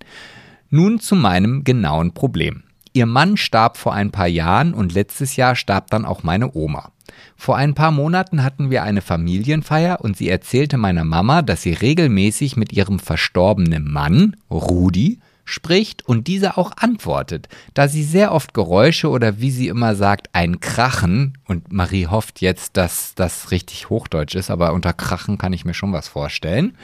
Nun 0.68 0.98
zu 1.00 1.14
meinem 1.14 1.62
genauen 1.64 2.12
Problem. 2.12 2.64
Ihr 2.92 3.06
Mann 3.06 3.36
starb 3.36 3.76
vor 3.76 3.92
ein 3.94 4.10
paar 4.10 4.26
Jahren 4.26 4.74
und 4.74 4.94
letztes 4.94 5.36
Jahr 5.36 5.54
starb 5.54 5.90
dann 5.90 6.04
auch 6.04 6.22
meine 6.22 6.54
Oma. 6.54 6.90
Vor 7.36 7.56
ein 7.56 7.74
paar 7.74 7.90
Monaten 7.92 8.42
hatten 8.42 8.70
wir 8.70 8.82
eine 8.82 9.00
Familienfeier 9.02 10.00
und 10.00 10.16
sie 10.16 10.28
erzählte 10.28 10.76
meiner 10.76 11.04
Mama, 11.04 11.42
dass 11.42 11.62
sie 11.62 11.72
regelmäßig 11.74 12.56
mit 12.56 12.72
ihrem 12.72 12.98
verstorbenen 12.98 13.90
Mann, 13.92 14.36
Rudi, 14.50 15.20
spricht 15.46 16.06
und 16.06 16.26
dieser 16.26 16.58
auch 16.58 16.72
antwortet, 16.76 17.48
da 17.72 17.88
sie 17.88 18.02
sehr 18.02 18.32
oft 18.32 18.52
Geräusche 18.52 19.08
oder 19.08 19.40
wie 19.40 19.50
sie 19.50 19.68
immer 19.68 19.94
sagt, 19.94 20.28
ein 20.34 20.60
Krachen, 20.60 21.38
und 21.46 21.72
Marie 21.72 22.06
hofft 22.08 22.42
jetzt, 22.42 22.76
dass 22.76 23.14
das 23.14 23.50
richtig 23.50 23.88
Hochdeutsch 23.88 24.34
ist, 24.34 24.50
aber 24.50 24.74
unter 24.74 24.92
Krachen 24.92 25.38
kann 25.38 25.54
ich 25.54 25.64
mir 25.64 25.72
schon 25.74 25.92
was 25.92 26.08
vorstellen, 26.08 26.76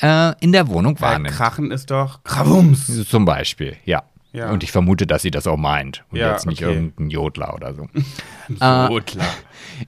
äh, 0.00 0.34
in 0.40 0.52
der 0.52 0.68
Wohnung 0.68 1.00
Weil 1.00 1.12
wahrnimmt. 1.12 1.34
Krachen 1.34 1.70
ist 1.72 1.90
doch 1.90 2.22
Krawums. 2.22 3.08
Zum 3.08 3.24
Beispiel, 3.24 3.76
ja. 3.84 4.04
Ja. 4.34 4.50
Und 4.50 4.62
ich 4.64 4.72
vermute, 4.72 5.06
dass 5.06 5.20
sie 5.22 5.30
das 5.30 5.46
auch 5.46 5.58
meint 5.58 6.04
und 6.10 6.18
Ja, 6.18 6.32
jetzt 6.32 6.46
nicht 6.46 6.62
okay. 6.62 6.72
irgendein 6.72 7.10
Jodler 7.10 7.54
oder 7.54 7.74
so. 7.74 7.88
So 8.48 9.00
klar. 9.04 9.26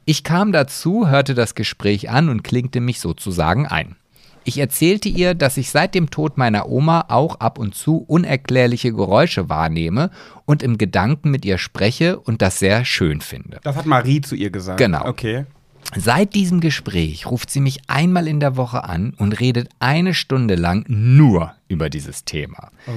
Ich 0.04 0.22
kam 0.24 0.52
dazu, 0.52 1.08
hörte 1.08 1.34
das 1.34 1.54
Gespräch 1.54 2.10
an 2.10 2.28
und 2.28 2.44
klinkte 2.44 2.80
mich 2.80 3.00
sozusagen 3.00 3.66
ein. 3.66 3.96
Ich 4.44 4.58
erzählte 4.58 5.08
ihr, 5.08 5.34
dass 5.34 5.56
ich 5.56 5.70
seit 5.70 5.94
dem 5.94 6.10
Tod 6.10 6.36
meiner 6.36 6.68
Oma 6.68 7.06
auch 7.08 7.40
ab 7.40 7.58
und 7.58 7.74
zu 7.74 7.98
unerklärliche 7.98 8.92
Geräusche 8.92 9.48
wahrnehme 9.48 10.10
und 10.44 10.62
im 10.62 10.76
Gedanken 10.76 11.30
mit 11.30 11.44
ihr 11.44 11.56
spreche 11.56 12.18
und 12.18 12.42
das 12.42 12.58
sehr 12.58 12.84
schön 12.84 13.22
finde. 13.22 13.60
Das 13.62 13.76
hat 13.76 13.86
Marie 13.86 14.20
zu 14.20 14.34
ihr 14.34 14.50
gesagt. 14.50 14.78
Genau. 14.78 15.06
Okay. 15.06 15.46
Seit 15.96 16.34
diesem 16.34 16.60
Gespräch 16.60 17.26
ruft 17.26 17.50
sie 17.50 17.60
mich 17.60 17.78
einmal 17.88 18.26
in 18.26 18.40
der 18.40 18.56
Woche 18.56 18.84
an 18.84 19.14
und 19.16 19.38
redet 19.38 19.68
eine 19.78 20.14
Stunde 20.14 20.54
lang 20.56 20.84
nur 20.88 21.54
über 21.68 21.88
dieses 21.90 22.24
Thema. 22.24 22.70
Oh. 22.86 22.92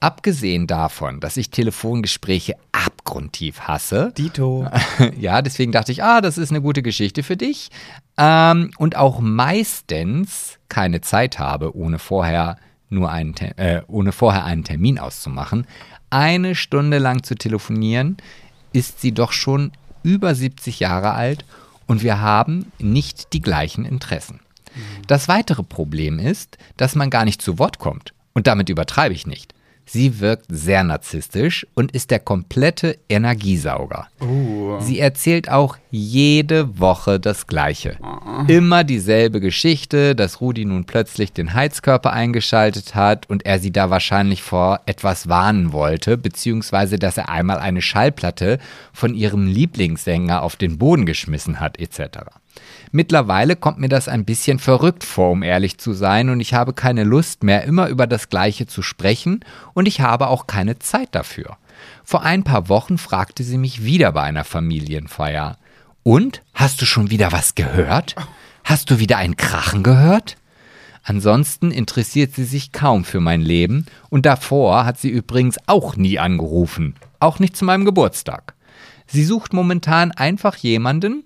Abgesehen 0.00 0.66
davon, 0.66 1.20
dass 1.20 1.36
ich 1.36 1.50
Telefongespräche 1.50 2.54
abgrundtief 2.72 3.60
hasse. 3.60 4.12
Dito. 4.16 4.66
ja, 5.18 5.42
deswegen 5.42 5.72
dachte 5.72 5.92
ich, 5.92 6.02
ah, 6.02 6.20
das 6.20 6.38
ist 6.38 6.50
eine 6.50 6.62
gute 6.62 6.82
Geschichte 6.82 7.22
für 7.22 7.36
dich. 7.36 7.70
Ähm, 8.16 8.70
und 8.78 8.96
auch 8.96 9.20
meistens 9.20 10.58
keine 10.68 11.00
Zeit 11.00 11.38
habe, 11.38 11.76
ohne 11.76 11.98
vorher 11.98 12.56
nur 12.88 13.10
einen, 13.10 13.34
äh, 13.56 13.82
ohne 13.88 14.12
vorher 14.12 14.44
einen 14.44 14.64
Termin 14.64 14.98
auszumachen. 14.98 15.66
Eine 16.10 16.54
Stunde 16.54 16.98
lang 16.98 17.22
zu 17.22 17.34
telefonieren, 17.34 18.16
ist 18.72 19.00
sie 19.00 19.12
doch 19.12 19.32
schon 19.32 19.72
über 20.02 20.34
70 20.34 20.80
Jahre 20.80 21.12
alt 21.12 21.44
und 21.88 22.02
wir 22.02 22.20
haben 22.20 22.70
nicht 22.78 23.32
die 23.32 23.40
gleichen 23.40 23.84
Interessen. 23.84 24.38
Das 25.08 25.26
weitere 25.26 25.64
Problem 25.64 26.20
ist, 26.20 26.58
dass 26.76 26.94
man 26.94 27.10
gar 27.10 27.24
nicht 27.24 27.42
zu 27.42 27.58
Wort 27.58 27.80
kommt. 27.80 28.14
Und 28.34 28.46
damit 28.46 28.68
übertreibe 28.68 29.14
ich 29.14 29.26
nicht. 29.26 29.54
Sie 29.90 30.20
wirkt 30.20 30.44
sehr 30.50 30.84
narzisstisch 30.84 31.66
und 31.74 31.92
ist 31.92 32.10
der 32.10 32.20
komplette 32.20 32.98
Energiesauger. 33.08 34.06
Oh. 34.20 34.78
Sie 34.80 34.98
erzählt 34.98 35.50
auch 35.50 35.78
jede 35.90 36.78
Woche 36.78 37.18
das 37.18 37.46
Gleiche. 37.46 37.96
Immer 38.48 38.84
dieselbe 38.84 39.40
Geschichte, 39.40 40.14
dass 40.14 40.42
Rudi 40.42 40.66
nun 40.66 40.84
plötzlich 40.84 41.32
den 41.32 41.54
Heizkörper 41.54 42.12
eingeschaltet 42.12 42.94
hat 42.94 43.30
und 43.30 43.46
er 43.46 43.58
sie 43.60 43.72
da 43.72 43.88
wahrscheinlich 43.88 44.42
vor 44.42 44.80
etwas 44.84 45.28
warnen 45.30 45.72
wollte, 45.72 46.18
beziehungsweise 46.18 46.98
dass 46.98 47.16
er 47.16 47.30
einmal 47.30 47.58
eine 47.58 47.80
Schallplatte 47.80 48.58
von 48.92 49.14
ihrem 49.14 49.46
Lieblingssänger 49.46 50.42
auf 50.42 50.56
den 50.56 50.76
Boden 50.76 51.06
geschmissen 51.06 51.60
hat, 51.60 51.78
etc. 51.80 52.18
Mittlerweile 52.92 53.56
kommt 53.56 53.78
mir 53.78 53.88
das 53.88 54.08
ein 54.08 54.24
bisschen 54.24 54.58
verrückt 54.58 55.04
vor, 55.04 55.30
um 55.30 55.42
ehrlich 55.42 55.78
zu 55.78 55.92
sein, 55.92 56.30
und 56.30 56.40
ich 56.40 56.54
habe 56.54 56.72
keine 56.72 57.04
Lust 57.04 57.42
mehr, 57.42 57.64
immer 57.64 57.88
über 57.88 58.06
das 58.06 58.28
Gleiche 58.28 58.66
zu 58.66 58.82
sprechen, 58.82 59.44
und 59.74 59.86
ich 59.86 60.00
habe 60.00 60.28
auch 60.28 60.46
keine 60.46 60.78
Zeit 60.78 61.08
dafür. 61.12 61.56
Vor 62.04 62.22
ein 62.22 62.44
paar 62.44 62.68
Wochen 62.68 62.98
fragte 62.98 63.44
sie 63.44 63.58
mich 63.58 63.84
wieder 63.84 64.12
bei 64.12 64.22
einer 64.22 64.44
Familienfeier. 64.44 65.56
Und? 66.02 66.42
Hast 66.54 66.80
du 66.80 66.86
schon 66.86 67.10
wieder 67.10 67.32
was 67.32 67.54
gehört? 67.54 68.16
Hast 68.64 68.90
du 68.90 68.98
wieder 68.98 69.18
ein 69.18 69.36
Krachen 69.36 69.82
gehört? 69.82 70.36
Ansonsten 71.02 71.70
interessiert 71.70 72.34
sie 72.34 72.44
sich 72.44 72.72
kaum 72.72 73.04
für 73.04 73.20
mein 73.20 73.40
Leben 73.40 73.86
und 74.10 74.26
davor 74.26 74.84
hat 74.84 74.98
sie 74.98 75.08
übrigens 75.08 75.56
auch 75.66 75.96
nie 75.96 76.18
angerufen, 76.18 76.96
auch 77.18 77.38
nicht 77.38 77.56
zu 77.56 77.64
meinem 77.64 77.86
Geburtstag. 77.86 78.54
Sie 79.06 79.24
sucht 79.24 79.54
momentan 79.54 80.12
einfach 80.12 80.56
jemanden, 80.56 81.24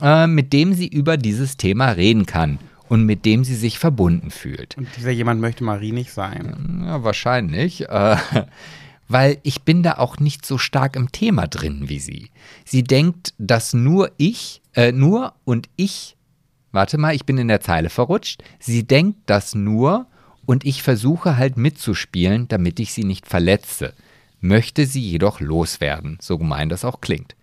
äh, 0.00 0.26
mit 0.26 0.52
dem 0.52 0.74
sie 0.74 0.88
über 0.88 1.16
dieses 1.16 1.56
Thema 1.56 1.90
reden 1.90 2.26
kann 2.26 2.58
und 2.88 3.04
mit 3.04 3.24
dem 3.24 3.44
sie 3.44 3.54
sich 3.54 3.78
verbunden 3.78 4.30
fühlt. 4.30 4.76
Und 4.76 4.88
dieser 4.96 5.10
jemand 5.10 5.40
möchte 5.40 5.64
Marie 5.64 5.92
nicht 5.92 6.12
sein. 6.12 6.82
Ja, 6.86 7.02
wahrscheinlich. 7.02 7.88
Äh, 7.88 8.16
weil 9.08 9.38
ich 9.42 9.62
bin 9.62 9.82
da 9.82 9.94
auch 9.94 10.18
nicht 10.18 10.46
so 10.46 10.58
stark 10.58 10.96
im 10.96 11.12
Thema 11.12 11.46
drin 11.46 11.88
wie 11.88 11.98
sie. 11.98 12.30
Sie 12.64 12.82
denkt, 12.82 13.34
dass 13.38 13.74
nur 13.74 14.10
ich, 14.16 14.62
äh, 14.74 14.92
nur 14.92 15.34
und 15.44 15.68
ich, 15.76 16.16
warte 16.72 16.98
mal, 16.98 17.14
ich 17.14 17.24
bin 17.24 17.38
in 17.38 17.48
der 17.48 17.60
Zeile 17.60 17.90
verrutscht. 17.90 18.42
Sie 18.58 18.86
denkt 18.86 19.18
das 19.26 19.54
nur 19.54 20.06
und 20.46 20.64
ich 20.64 20.82
versuche 20.82 21.36
halt 21.36 21.56
mitzuspielen, 21.56 22.48
damit 22.48 22.80
ich 22.80 22.92
sie 22.92 23.04
nicht 23.04 23.26
verletze. 23.26 23.94
Möchte 24.40 24.84
sie 24.84 25.00
jedoch 25.00 25.40
loswerden, 25.40 26.18
so 26.20 26.36
gemein 26.36 26.68
das 26.68 26.84
auch 26.84 27.00
klingt. 27.00 27.33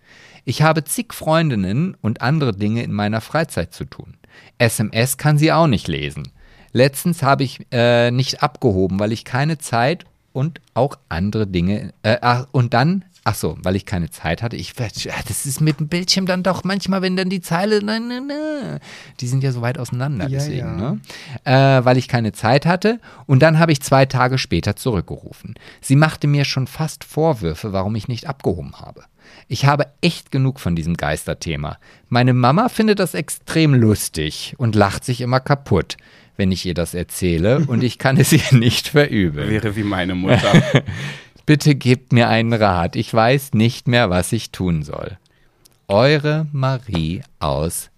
Ich 0.44 0.62
habe 0.62 0.84
zig 0.84 1.12
Freundinnen 1.12 1.96
und 2.00 2.20
andere 2.20 2.52
Dinge 2.52 2.82
in 2.82 2.92
meiner 2.92 3.20
Freizeit 3.20 3.72
zu 3.72 3.84
tun. 3.84 4.14
SMS 4.58 5.16
kann 5.16 5.38
sie 5.38 5.52
auch 5.52 5.66
nicht 5.66 5.88
lesen. 5.88 6.32
Letztens 6.72 7.22
habe 7.22 7.44
ich 7.44 7.66
äh, 7.70 8.10
nicht 8.10 8.42
abgehoben, 8.42 8.98
weil 8.98 9.12
ich 9.12 9.24
keine 9.24 9.58
Zeit 9.58 10.04
und 10.32 10.60
auch 10.74 10.96
andere 11.08 11.46
Dinge. 11.46 11.92
Äh, 12.02 12.44
und 12.50 12.74
dann, 12.74 13.04
ach 13.24 13.34
so, 13.34 13.56
weil 13.62 13.76
ich 13.76 13.86
keine 13.86 14.10
Zeit 14.10 14.42
hatte. 14.42 14.56
Ich, 14.56 14.74
das 14.74 15.46
ist 15.46 15.60
mit 15.60 15.78
dem 15.80 15.88
Bildschirm 15.88 16.26
dann 16.26 16.42
doch 16.42 16.64
manchmal, 16.64 17.02
wenn 17.02 17.16
dann 17.16 17.30
die 17.30 17.40
Zeile, 17.40 17.80
na, 17.82 17.98
na, 18.00 18.20
na, 18.20 18.78
die 19.20 19.28
sind 19.28 19.44
ja 19.44 19.52
so 19.52 19.62
weit 19.62 19.78
auseinander, 19.78 20.24
Ja, 20.28 20.38
deswegen, 20.38 20.58
ja. 20.78 20.92
ne? 20.92 21.00
Äh, 21.44 21.84
weil 21.84 21.96
ich 21.98 22.08
keine 22.08 22.32
Zeit 22.32 22.66
hatte. 22.66 23.00
Und 23.26 23.40
dann 23.42 23.58
habe 23.58 23.72
ich 23.72 23.80
zwei 23.80 24.06
Tage 24.06 24.38
später 24.38 24.76
zurückgerufen. 24.76 25.54
Sie 25.80 25.96
machte 25.96 26.26
mir 26.26 26.44
schon 26.44 26.66
fast 26.66 27.04
Vorwürfe, 27.04 27.72
warum 27.72 27.94
ich 27.94 28.08
nicht 28.08 28.28
abgehoben 28.28 28.74
habe. 28.80 29.04
Ich 29.48 29.66
habe 29.66 29.86
echt 30.00 30.30
genug 30.30 30.60
von 30.60 30.74
diesem 30.76 30.96
Geisterthema. 30.96 31.78
Meine 32.08 32.32
Mama 32.34 32.68
findet 32.68 32.98
das 32.98 33.14
extrem 33.14 33.74
lustig 33.74 34.54
und 34.58 34.74
lacht 34.74 35.04
sich 35.04 35.20
immer 35.20 35.40
kaputt, 35.40 35.96
wenn 36.36 36.50
ich 36.52 36.66
ihr 36.66 36.74
das 36.74 36.92
erzähle 36.94 37.60
und 37.66 37.82
ich 37.84 37.98
kann 37.98 38.16
es 38.16 38.32
ihr 38.32 38.42
nicht 38.58 38.88
verübeln. 38.88 39.48
Wäre 39.48 39.76
wie 39.76 39.84
meine 39.84 40.14
Mutter. 40.14 40.82
Bitte 41.52 41.74
gebt 41.74 42.14
mir 42.14 42.30
einen 42.30 42.54
Rat. 42.54 42.96
Ich 42.96 43.12
weiß 43.12 43.52
nicht 43.52 43.86
mehr, 43.86 44.08
was 44.08 44.32
ich 44.32 44.52
tun 44.52 44.82
soll. 44.82 45.18
Eure 45.86 46.46
Marie 46.50 47.20
aus 47.40 47.90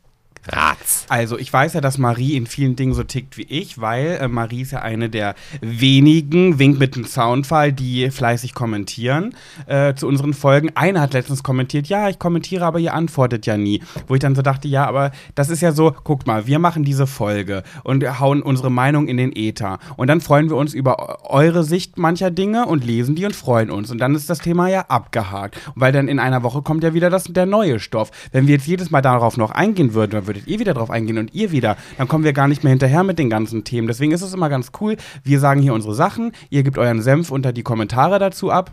Graz. 0.47 1.07
Also 1.09 1.39
ich 1.39 1.53
weiß 1.53 1.75
ja, 1.75 1.81
dass 1.81 1.99
Marie 1.99 2.37
in 2.37 2.47
vielen 2.47 2.77
Dingen 2.77 2.93
so 2.93 3.03
tickt 3.03 3.39
wie 3.39 3.43
ich, 3.43 3.81
weil 3.81 4.19
äh, 4.21 4.29
Marie 4.29 4.63
ist 4.63 4.73
ja 4.73 4.83
eine 4.83 5.09
der 5.09 5.35
wenigen, 5.61 6.59
wink 6.59 6.79
mit 6.79 6.97
dem 6.97 7.07
Soundfall, 7.07 7.73
die 7.73 8.11
fleißig 8.11 8.55
kommentieren 8.55 9.35
äh, 9.67 9.95
zu 9.95 10.07
unseren 10.07 10.35
Folgen. 10.35 10.71
Eine 10.75 11.01
hat 11.01 11.15
letztens 11.15 11.43
kommentiert, 11.43 11.87
ja, 11.87 12.09
ich 12.09 12.19
kommentiere, 12.19 12.65
aber 12.65 12.79
ihr 12.79 12.93
antwortet 12.93 13.47
ja 13.47 13.57
nie. 13.57 13.83
Wo 14.07 14.15
ich 14.15 14.21
dann 14.21 14.35
so 14.35 14.43
dachte, 14.43 14.69
ja, 14.69 14.87
aber 14.87 15.13
das 15.35 15.49
ist 15.49 15.63
ja 15.63 15.73
so, 15.73 15.95
guckt 16.05 16.27
mal, 16.27 16.47
wir 16.47 16.59
machen 16.59 16.85
diese 16.85 17.07
Folge 17.07 17.63
und 17.83 18.05
hauen 18.21 18.43
unsere 18.43 18.71
Meinung 18.71 19.09
in 19.09 19.17
den 19.17 19.35
Äther. 19.35 19.79
Und 19.97 20.09
dann 20.09 20.21
freuen 20.21 20.51
wir 20.51 20.57
uns 20.57 20.75
über 20.75 21.31
eure 21.31 21.65
Sicht 21.65 21.97
mancher 21.97 22.31
Dinge 22.31 22.67
und 22.67 22.85
lesen 22.85 23.15
die 23.15 23.25
und 23.25 23.35
freuen 23.35 23.71
uns. 23.71 23.91
Und 23.91 23.99
dann 23.99 24.15
ist 24.15 24.29
das 24.29 24.41
Thema 24.41 24.69
ja 24.69 24.83
abgehakt. 24.89 25.59
Weil 25.75 25.93
dann 25.93 26.09
in 26.09 26.19
einer 26.19 26.43
Woche 26.43 26.63
kommt 26.63 26.85
ja 26.85 26.93
wieder 26.93 27.09
das, 27.09 27.25
der 27.25 27.47
neue 27.47 27.81
Stoff. 27.81 28.11
Wenn 28.33 28.47
wir 28.47 28.55
jetzt 28.55 28.67
jedes 28.67 28.91
Mal 28.91 29.01
darauf 29.01 29.37
noch 29.37 29.51
eingehen 29.51 29.95
würden, 29.95 30.13
dann 30.13 30.34
würdet 30.35 30.49
ihr 30.49 30.59
wieder 30.59 30.75
drauf 30.75 30.91
eingehen 30.91 31.19
und 31.19 31.33
ihr 31.35 31.51
wieder. 31.53 31.77
Dann 31.99 32.09
kommen 32.09 32.25
wir 32.25 32.33
gar 32.33 32.49
nicht 32.49 32.65
mehr 32.65 32.71
hinterher 32.71 33.03
mit 33.05 33.19
den 33.19 33.31
ganzen 33.31 33.65
Themen. 33.65 33.87
Deswegen 33.87 34.13
ist 34.13 34.23
es 34.23 34.35
immer 34.35 34.49
ganz 34.49 34.73
cool. 34.81 34.97
Wir 35.23 35.39
sagen 35.41 35.61
hier 35.63 35.75
unsere 35.75 35.95
Sachen, 35.95 36.33
ihr 36.51 36.63
gebt 36.63 36.79
euren 36.79 37.01
Senf 37.03 37.31
unter 37.31 37.53
die 37.53 37.63
Kommentare 37.63 38.19
dazu 38.19 38.51
ab. 38.51 38.73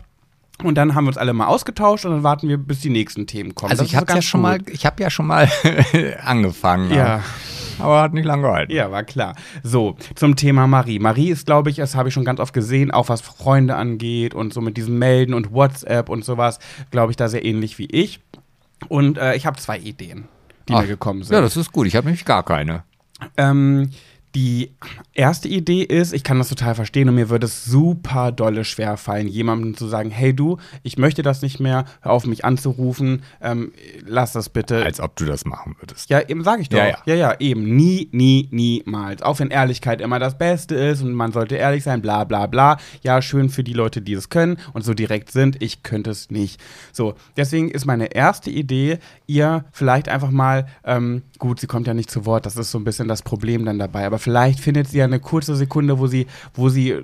Und 0.62 0.76
dann 0.76 0.94
haben 0.94 1.04
wir 1.04 1.08
uns 1.08 1.16
alle 1.16 1.32
mal 1.32 1.46
ausgetauscht 1.46 2.04
und 2.04 2.12
dann 2.12 2.22
warten 2.22 2.48
wir, 2.48 2.56
bis 2.58 2.80
die 2.80 2.90
nächsten 2.90 3.26
Themen 3.26 3.54
kommen. 3.54 3.70
Also 3.72 3.82
Das 3.84 3.90
ich 3.90 3.96
habe 3.96 4.12
ja 4.12 4.22
schon 4.22 4.42
gut. 4.42 4.50
mal, 4.50 4.58
ich 4.70 4.84
habe 4.86 5.02
ja 5.02 5.10
schon 5.10 5.26
mal 5.26 5.48
angefangen, 6.24 6.92
Ja. 6.92 7.22
aber 7.78 8.02
hat 8.02 8.12
nicht 8.12 8.24
lange 8.26 8.42
gehalten. 8.42 8.70
Ja, 8.72 8.90
war 8.90 9.02
klar. 9.02 9.34
So, 9.62 9.96
zum 10.14 10.36
Thema 10.36 10.66
Marie. 10.66 10.98
Marie 10.98 11.30
ist, 11.30 11.46
glaube 11.46 11.70
ich, 11.70 11.76
das 11.76 11.94
habe 11.96 12.08
ich 12.08 12.14
schon 12.14 12.24
ganz 12.24 12.38
oft 12.38 12.52
gesehen, 12.52 12.90
auch 12.90 13.08
was 13.08 13.22
Freunde 13.22 13.74
angeht 13.76 14.34
und 14.34 14.52
so 14.52 14.60
mit 14.60 14.76
diesem 14.76 14.98
Melden 14.98 15.34
und 15.34 15.52
WhatsApp 15.52 16.08
und 16.08 16.24
sowas, 16.24 16.58
glaube 16.90 17.10
ich, 17.12 17.16
da 17.16 17.28
sehr 17.28 17.44
ähnlich 17.44 17.78
wie 17.78 17.86
ich. 17.86 18.20
Und 18.88 19.16
äh, 19.18 19.34
ich 19.34 19.46
habe 19.46 19.56
zwei 19.58 19.78
Ideen, 19.78 20.24
die 20.68 20.74
Ach, 20.74 20.82
mir 20.82 20.88
gekommen 20.88 21.22
sind. 21.22 21.34
Ja, 21.34 21.40
das 21.40 21.56
ist 21.56 21.72
gut. 21.72 21.86
Ich 21.86 21.96
habe 21.96 22.06
nämlich 22.06 22.24
gar 22.24 22.42
keine. 22.42 22.84
Ähm, 23.36 23.90
die 24.34 24.72
erste 25.12 25.48
Idee 25.48 25.82
ist, 25.82 26.12
ich 26.12 26.24
kann 26.24 26.38
das 26.38 26.48
total 26.48 26.74
verstehen 26.74 27.08
und 27.08 27.14
mir 27.14 27.28
würde 27.28 27.46
es 27.46 27.64
super 27.64 28.32
dolle 28.32 28.64
schwer 28.64 28.96
fallen, 28.96 29.28
jemandem 29.28 29.76
zu 29.76 29.86
sagen, 29.86 30.10
hey 30.10 30.34
du, 30.34 30.58
ich 30.82 30.96
möchte 30.96 31.22
das 31.22 31.42
nicht 31.42 31.60
mehr, 31.60 31.84
hör 32.00 32.12
auf 32.12 32.26
mich 32.26 32.44
anzurufen, 32.44 33.22
ähm, 33.40 33.72
lass 34.06 34.32
das 34.32 34.48
bitte. 34.48 34.84
Als 34.84 35.00
ob 35.00 35.16
du 35.16 35.26
das 35.26 35.44
machen 35.44 35.76
würdest. 35.80 36.08
ja, 36.08 36.20
eben 36.26 36.44
sage 36.44 36.62
ich 36.62 36.68
doch. 36.70 36.78
Ja, 36.78 36.88
Ja, 36.88 36.98
ja. 37.06 37.14
ja, 37.14 37.40
eben. 37.40 37.76
Nie, 37.76 38.08
nie, 38.12 38.48
niemals. 38.50 39.22
Auch 39.22 39.38
wenn 39.38 39.48
Ehrlichkeit 39.48 40.00
immer 40.00 40.18
das 40.18 40.38
Beste 40.38 40.74
ist 40.76 41.02
und 41.02 41.12
man 41.12 41.32
sollte 41.32 41.56
ehrlich 41.56 41.84
sein, 41.84 42.00
bla 42.00 42.24
bla 42.24 42.46
bla. 42.46 42.78
Ja, 43.02 43.20
schön 43.20 43.50
für 43.50 43.64
die 43.64 43.72
Leute, 43.74 44.00
die 44.00 44.14
es 44.14 44.30
können 44.30 44.56
und 44.72 44.82
so 44.84 44.94
direkt 44.94 45.30
sind. 45.30 45.62
Ich 45.62 45.82
könnte 45.82 46.10
es 46.10 46.30
nicht. 46.30 46.60
So, 46.92 47.14
deswegen 47.36 47.70
ist 47.70 47.84
meine 47.84 48.14
erste 48.14 48.50
Idee, 48.50 48.98
ihr 49.26 49.64
vielleicht 49.72 50.08
einfach 50.08 50.30
mal, 50.30 50.66
ähm, 50.84 51.22
gut, 51.38 51.60
sie 51.60 51.66
kommt 51.66 51.86
ja 51.86 51.94
nicht 51.94 52.10
zu 52.10 52.24
Wort, 52.24 52.46
das 52.46 52.56
ist 52.56 52.70
so 52.70 52.78
ein 52.78 52.84
bisschen 52.84 53.08
das 53.08 53.22
Problem 53.22 53.64
dann 53.64 53.78
dabei, 53.78 54.06
aber 54.06 54.18
vielleicht 54.22 54.60
findet 54.60 54.88
sie 54.88 54.98
ja 54.98 55.04
eine 55.04 55.20
kurze 55.20 55.56
Sekunde, 55.56 55.98
wo 55.98 56.06
sie, 56.06 56.26
wo 56.54 56.68
sie 56.68 56.90
äh, 56.90 57.02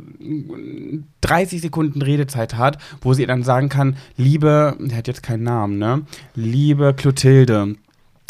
30 1.21 1.61
Sekunden 1.61 2.01
Redezeit 2.01 2.55
hat, 2.55 2.79
wo 3.01 3.13
sie 3.13 3.27
dann 3.27 3.43
sagen 3.43 3.69
kann, 3.69 3.97
liebe, 4.17 4.77
der 4.81 4.99
hat 4.99 5.09
jetzt 5.09 5.23
keinen 5.23 5.43
Namen, 5.43 5.79
ne? 5.79 6.03
Liebe 6.35 6.95
Clotilde. 6.95 7.77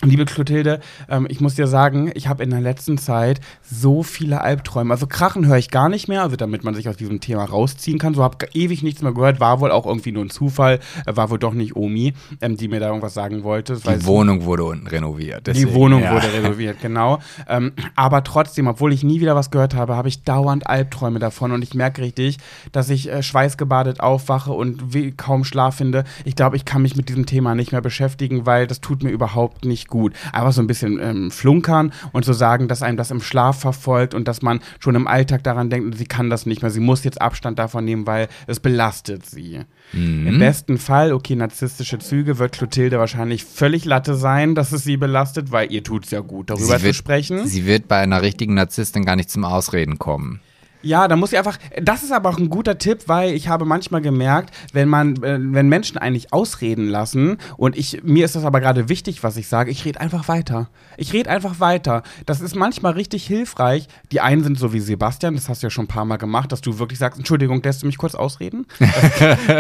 Liebe 0.05 0.27
Clotilde, 0.27 0.79
ähm, 1.09 1.27
ich 1.29 1.41
muss 1.41 1.57
dir 1.57 1.67
sagen, 1.67 2.13
ich 2.15 2.29
habe 2.29 2.45
in 2.45 2.51
der 2.51 2.61
letzten 2.61 2.99
Zeit 2.99 3.41
so 3.69 4.05
viele 4.05 4.43
Albträume. 4.43 4.95
Also 4.95 5.09
Krachen 5.09 5.45
höre 5.47 5.57
ich 5.57 5.71
gar 5.73 5.89
nicht 5.89 6.07
mehr, 6.07 6.23
also 6.23 6.37
damit 6.37 6.63
man 6.63 6.77
sich 6.77 6.89
aus 6.89 6.97
diesem 6.97 7.19
Thema 7.19 7.45
rausziehen 7.45 7.99
kann. 7.99 8.15
So 8.15 8.23
habe 8.23 8.47
ewig 8.55 8.85
nichts 8.85 9.03
mehr 9.03 9.11
gehört. 9.13 9.41
War 9.41 9.59
wohl 9.59 9.73
auch 9.73 9.87
irgendwie 9.87 10.13
nur 10.13 10.25
ein 10.25 10.31
Zufall. 10.31 10.79
Äh, 11.05 11.17
war 11.17 11.31
wohl 11.31 11.41
doch 11.41 11.53
nicht 11.53 11.75
Omi, 11.75 12.15
ähm, 12.41 12.57
die 12.57 12.69
mir 12.69 12.79
da 12.79 12.87
irgendwas 12.87 13.13
sagen 13.13 13.43
wollte. 13.43 13.75
Die 13.75 13.89
jetzt- 13.91 14.07
Wohnung 14.07 14.45
wurde 14.45 14.63
unten 14.63 14.87
renoviert. 14.87 15.49
die 15.49 15.53
deswegen, 15.53 15.75
Wohnung 15.75 16.03
ja. 16.05 16.13
wurde 16.15 16.33
renoviert, 16.33 16.77
genau. 16.81 17.19
Ähm, 17.49 17.73
aber 17.97 18.23
trotzdem, 18.23 18.69
obwohl 18.69 18.93
ich 18.93 19.03
nie 19.03 19.21
wieder 19.21 19.35
was 19.35 19.51
gehört 19.51 19.75
habe, 19.75 19.97
habe 19.97 20.07
ich 20.07 20.23
dauernd 20.23 20.69
Albträume 20.69 21.19
davon 21.19 21.51
und 21.51 21.63
ich 21.65 21.75
merke 21.75 22.03
richtig, 22.03 22.39
dass 22.71 22.89
ich 22.89 23.11
äh, 23.11 23.25
schweißgebadet 23.25 23.99
aufwache 23.99 24.53
und 24.53 24.81
kaum 25.17 25.43
Schlaf 25.43 25.75
finde. 25.75 26.05
Ich 26.25 26.37
glaube, 26.37 26.55
ich 26.55 26.65
kann 26.65 26.83
mich 26.83 26.95
mit 26.95 27.09
diesem 27.09 27.27
Thema 27.27 27.57
nicht 27.57 27.73
mehr 27.73 27.81
beschäftigen, 27.81 28.47
weil 28.47 28.69
das 28.69 28.81
tut 28.81 29.03
mir 29.03 29.11
überhaupt 29.11 29.65
nicht 29.65 29.88
gut. 29.89 30.13
Einfach 30.33 30.53
so 30.53 30.61
ein 30.63 30.67
bisschen 30.67 30.99
ähm, 31.01 31.31
flunkern 31.31 31.93
und 32.13 32.25
so 32.25 32.33
sagen, 32.33 32.69
dass 32.69 32.83
einem 32.83 32.97
das 32.97 33.11
im 33.11 33.21
Schlaf 33.21 33.59
verfolgt 33.61 34.15
und 34.15 34.29
dass 34.29 34.43
man 34.43 34.61
schon 34.79 34.95
im 34.95 35.07
Alltag 35.07 35.43
daran 35.43 35.71
denkt, 35.71 35.99
sie 35.99 36.07
kann 36.07 36.31
das 36.31 36.47
nicht 36.47 36.63
mehr, 36.63 36.71
sie 36.71 36.81
muss 36.81 37.05
jetzt 37.05 37.21
Abstand 37.21 37.59
davon 37.59 37.85
nehmen, 37.85 38.07
weil 38.07 38.29
es 38.47 38.61
belastet 38.61 39.27
sie. 39.27 39.61
Mhm. 39.93 40.27
Im 40.27 40.39
besten 40.39 40.79
Fall, 40.79 41.13
okay, 41.13 41.35
narzisstische 41.35 41.99
Züge, 41.99 42.39
wird 42.39 42.53
Clotilde 42.53 42.99
wahrscheinlich 42.99 43.45
völlig 43.45 43.85
Latte 43.85 44.15
sein, 44.15 44.55
dass 44.55 44.73
es 44.73 44.85
sie 44.85 44.97
belastet, 44.97 45.51
weil 45.51 45.73
ihr 45.73 45.83
tut 45.83 46.05
es 46.05 46.11
ja 46.11 46.21
gut, 46.21 46.51
darüber 46.51 46.65
Sie 46.67 46.77
zu 46.79 46.83
wird- 46.83 46.95
sprechen. 46.97 47.47
Sie 47.47 47.67
wird 47.67 47.89
bei 47.89 47.99
einer 47.99 48.23
richtigen 48.23 48.55
Narzisstin 48.55 49.05
gar 49.05 49.17
nicht 49.17 49.31
zum 49.31 49.45
Ausreden 49.45 49.99
kommen. 49.99 50.41
Ja, 50.83 51.09
da 51.09 51.17
muss 51.17 51.33
ich 51.33 51.39
einfach. 51.39 51.59
Das 51.81 52.03
ist 52.03 52.13
aber 52.13 52.29
auch 52.31 52.39
ein 52.39 52.51
guter 52.51 52.79
Tipp, 52.79 53.05
weil 53.07 53.35
ich 53.35 53.49
habe 53.49 53.65
manchmal 53.65 54.01
gemerkt, 54.01 54.55
wenn 54.73 54.89
man, 54.89 55.23
äh, 55.23 55.39
wenn 55.41 55.69
Menschen 55.69 55.99
eigentlich 55.99 56.33
ausreden 56.33 56.89
lassen 56.89 57.39
und 57.57 57.77
ich 57.77 58.03
mir 58.05 58.25
ist 58.25 58.37
das 58.37 58.45
aber 58.45 58.61
gerade 58.61 58.89
wichtig, 58.89 59.23
was 59.23 59.37
ich 59.37 59.49
sage, 59.49 59.71
ich 59.71 59.85
rede 59.85 60.01
einfach 60.01 60.29
weiter. 60.29 60.69
Ich 60.97 61.13
rede 61.13 61.31
einfach 61.31 61.61
weiter. 61.61 62.03
Das 62.27 62.41
ist 62.41 62.55
manchmal 62.55 62.93
richtig 62.93 63.27
hilfreich. 63.27 63.89
Die 64.13 64.21
einen 64.21 64.43
sind 64.45 64.59
so 64.59 64.73
wie 64.73 64.81
Sebastian, 64.81 65.35
das 65.35 65.49
hast 65.49 65.63
du 65.63 65.67
ja 65.67 65.71
schon 65.71 65.85
ein 65.85 65.89
paar 65.89 66.05
Mal 66.05 66.17
gemacht, 66.17 66.53
dass 66.53 66.61
du 66.61 66.79
wirklich 66.79 66.99
sagst, 66.99 67.19
Entschuldigung, 67.19 67.63
lässt 67.63 67.83
du 67.83 67.87
mich 67.87 67.99
kurz 67.99 68.15
ausreden? 68.15 68.67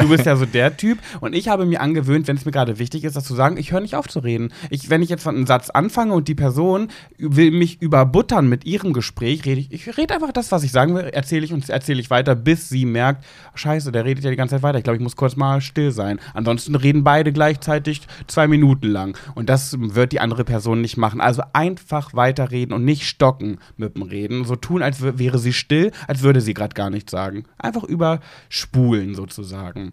Du 0.00 0.08
bist 0.08 0.26
ja 0.26 0.36
so 0.36 0.46
der 0.46 0.76
Typ. 0.76 0.98
Und 1.20 1.34
ich 1.34 1.48
habe 1.48 1.66
mir 1.66 1.80
angewöhnt, 1.80 2.28
wenn 2.28 2.36
es 2.36 2.44
mir 2.44 2.52
gerade 2.52 2.78
wichtig 2.78 3.04
ist, 3.04 3.16
das 3.16 3.24
zu 3.24 3.34
sagen, 3.34 3.56
ich 3.56 3.72
höre 3.72 3.80
nicht 3.80 3.94
auf 3.94 4.08
zu 4.08 4.20
reden. 4.20 4.52
Ich, 4.70 4.90
wenn 4.90 5.02
ich 5.02 5.08
jetzt 5.08 5.26
einen 5.26 5.46
Satz 5.46 5.70
anfange 5.70 6.14
und 6.14 6.28
die 6.28 6.34
Person 6.34 6.88
will 7.18 7.50
mich 7.50 7.80
überbuttern 7.80 8.48
mit 8.48 8.64
ihrem 8.64 8.92
Gespräch, 8.92 9.44
rede 9.44 9.60
ich, 9.60 9.72
ich 9.72 9.96
rede 9.96 10.14
einfach 10.14 10.32
das, 10.32 10.52
was 10.52 10.62
ich 10.62 10.72
sagen 10.72 10.94
will, 10.94 11.07
erzähle 11.12 11.44
ich 11.44 11.52
und 11.52 11.68
erzähle 11.68 12.00
ich 12.00 12.10
weiter, 12.10 12.34
bis 12.34 12.68
sie 12.68 12.86
merkt, 12.86 13.24
scheiße, 13.54 13.92
der 13.92 14.04
redet 14.04 14.24
ja 14.24 14.30
die 14.30 14.36
ganze 14.36 14.56
Zeit 14.56 14.62
weiter. 14.62 14.78
Ich 14.78 14.84
glaube, 14.84 14.96
ich 14.96 15.02
muss 15.02 15.16
kurz 15.16 15.36
mal 15.36 15.60
still 15.60 15.90
sein. 15.90 16.20
Ansonsten 16.34 16.74
reden 16.74 17.04
beide 17.04 17.32
gleichzeitig 17.32 18.02
zwei 18.26 18.46
Minuten 18.48 18.88
lang. 18.88 19.16
Und 19.34 19.48
das 19.48 19.76
wird 19.78 20.12
die 20.12 20.20
andere 20.20 20.44
Person 20.44 20.80
nicht 20.80 20.96
machen. 20.96 21.20
Also 21.20 21.42
einfach 21.52 22.14
weiterreden 22.14 22.72
und 22.72 22.84
nicht 22.84 23.04
stocken 23.06 23.58
mit 23.76 23.96
dem 23.96 24.02
Reden. 24.02 24.44
So 24.44 24.56
tun, 24.56 24.82
als 24.82 25.02
wär- 25.02 25.18
wäre 25.18 25.38
sie 25.38 25.52
still, 25.52 25.92
als 26.06 26.22
würde 26.22 26.40
sie 26.40 26.54
gerade 26.54 26.74
gar 26.74 26.90
nichts 26.90 27.10
sagen. 27.10 27.44
Einfach 27.58 27.84
überspulen 27.84 29.14
sozusagen. 29.14 29.92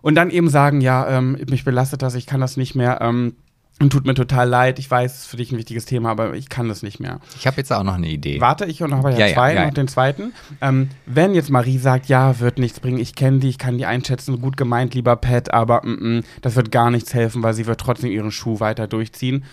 Und 0.00 0.16
dann 0.16 0.30
eben 0.30 0.48
sagen, 0.48 0.80
ja, 0.80 1.08
ähm, 1.08 1.38
mich 1.48 1.64
belastet 1.64 2.02
das, 2.02 2.14
ich 2.14 2.26
kann 2.26 2.40
das 2.40 2.56
nicht 2.56 2.74
mehr. 2.74 3.00
Ähm, 3.00 3.36
und 3.80 3.90
tut 3.90 4.06
mir 4.06 4.14
total 4.14 4.48
leid, 4.48 4.78
ich 4.78 4.90
weiß, 4.90 5.12
es 5.12 5.18
ist 5.22 5.26
für 5.26 5.36
dich 5.36 5.50
ein 5.50 5.58
wichtiges 5.58 5.86
Thema, 5.86 6.10
aber 6.10 6.34
ich 6.34 6.48
kann 6.48 6.68
das 6.68 6.82
nicht 6.82 7.00
mehr. 7.00 7.20
Ich 7.36 7.46
habe 7.46 7.56
jetzt 7.56 7.72
auch 7.72 7.82
noch 7.82 7.94
eine 7.94 8.08
Idee. 8.08 8.40
Warte, 8.40 8.64
ich 8.64 8.82
und 8.82 8.94
habe 8.94 9.10
ja, 9.10 9.18
Ja, 9.18 9.26
ja, 9.26 9.34
zwei, 9.34 9.54
ja. 9.54 9.64
noch 9.64 9.74
den 9.74 9.88
zweiten. 9.88 10.32
Ähm, 10.60 10.88
wenn 11.06 11.34
jetzt 11.34 11.50
Marie 11.50 11.78
sagt, 11.78 12.06
ja, 12.06 12.38
wird 12.38 12.58
nichts 12.58 12.78
bringen, 12.80 12.98
ich 12.98 13.14
kenne 13.14 13.40
die, 13.40 13.48
ich 13.48 13.58
kann 13.58 13.78
die 13.78 13.86
einschätzen, 13.86 14.40
gut 14.40 14.56
gemeint, 14.56 14.94
lieber 14.94 15.16
Pat, 15.16 15.52
aber 15.52 15.84
mm, 15.84 16.18
mm, 16.18 16.24
das 16.42 16.54
wird 16.54 16.70
gar 16.70 16.90
nichts 16.90 17.12
helfen, 17.12 17.42
weil 17.42 17.54
sie 17.54 17.66
wird 17.66 17.80
trotzdem 17.80 18.10
ihren 18.10 18.30
Schuh 18.30 18.60
weiter 18.60 18.86
durchziehen, 18.86 19.44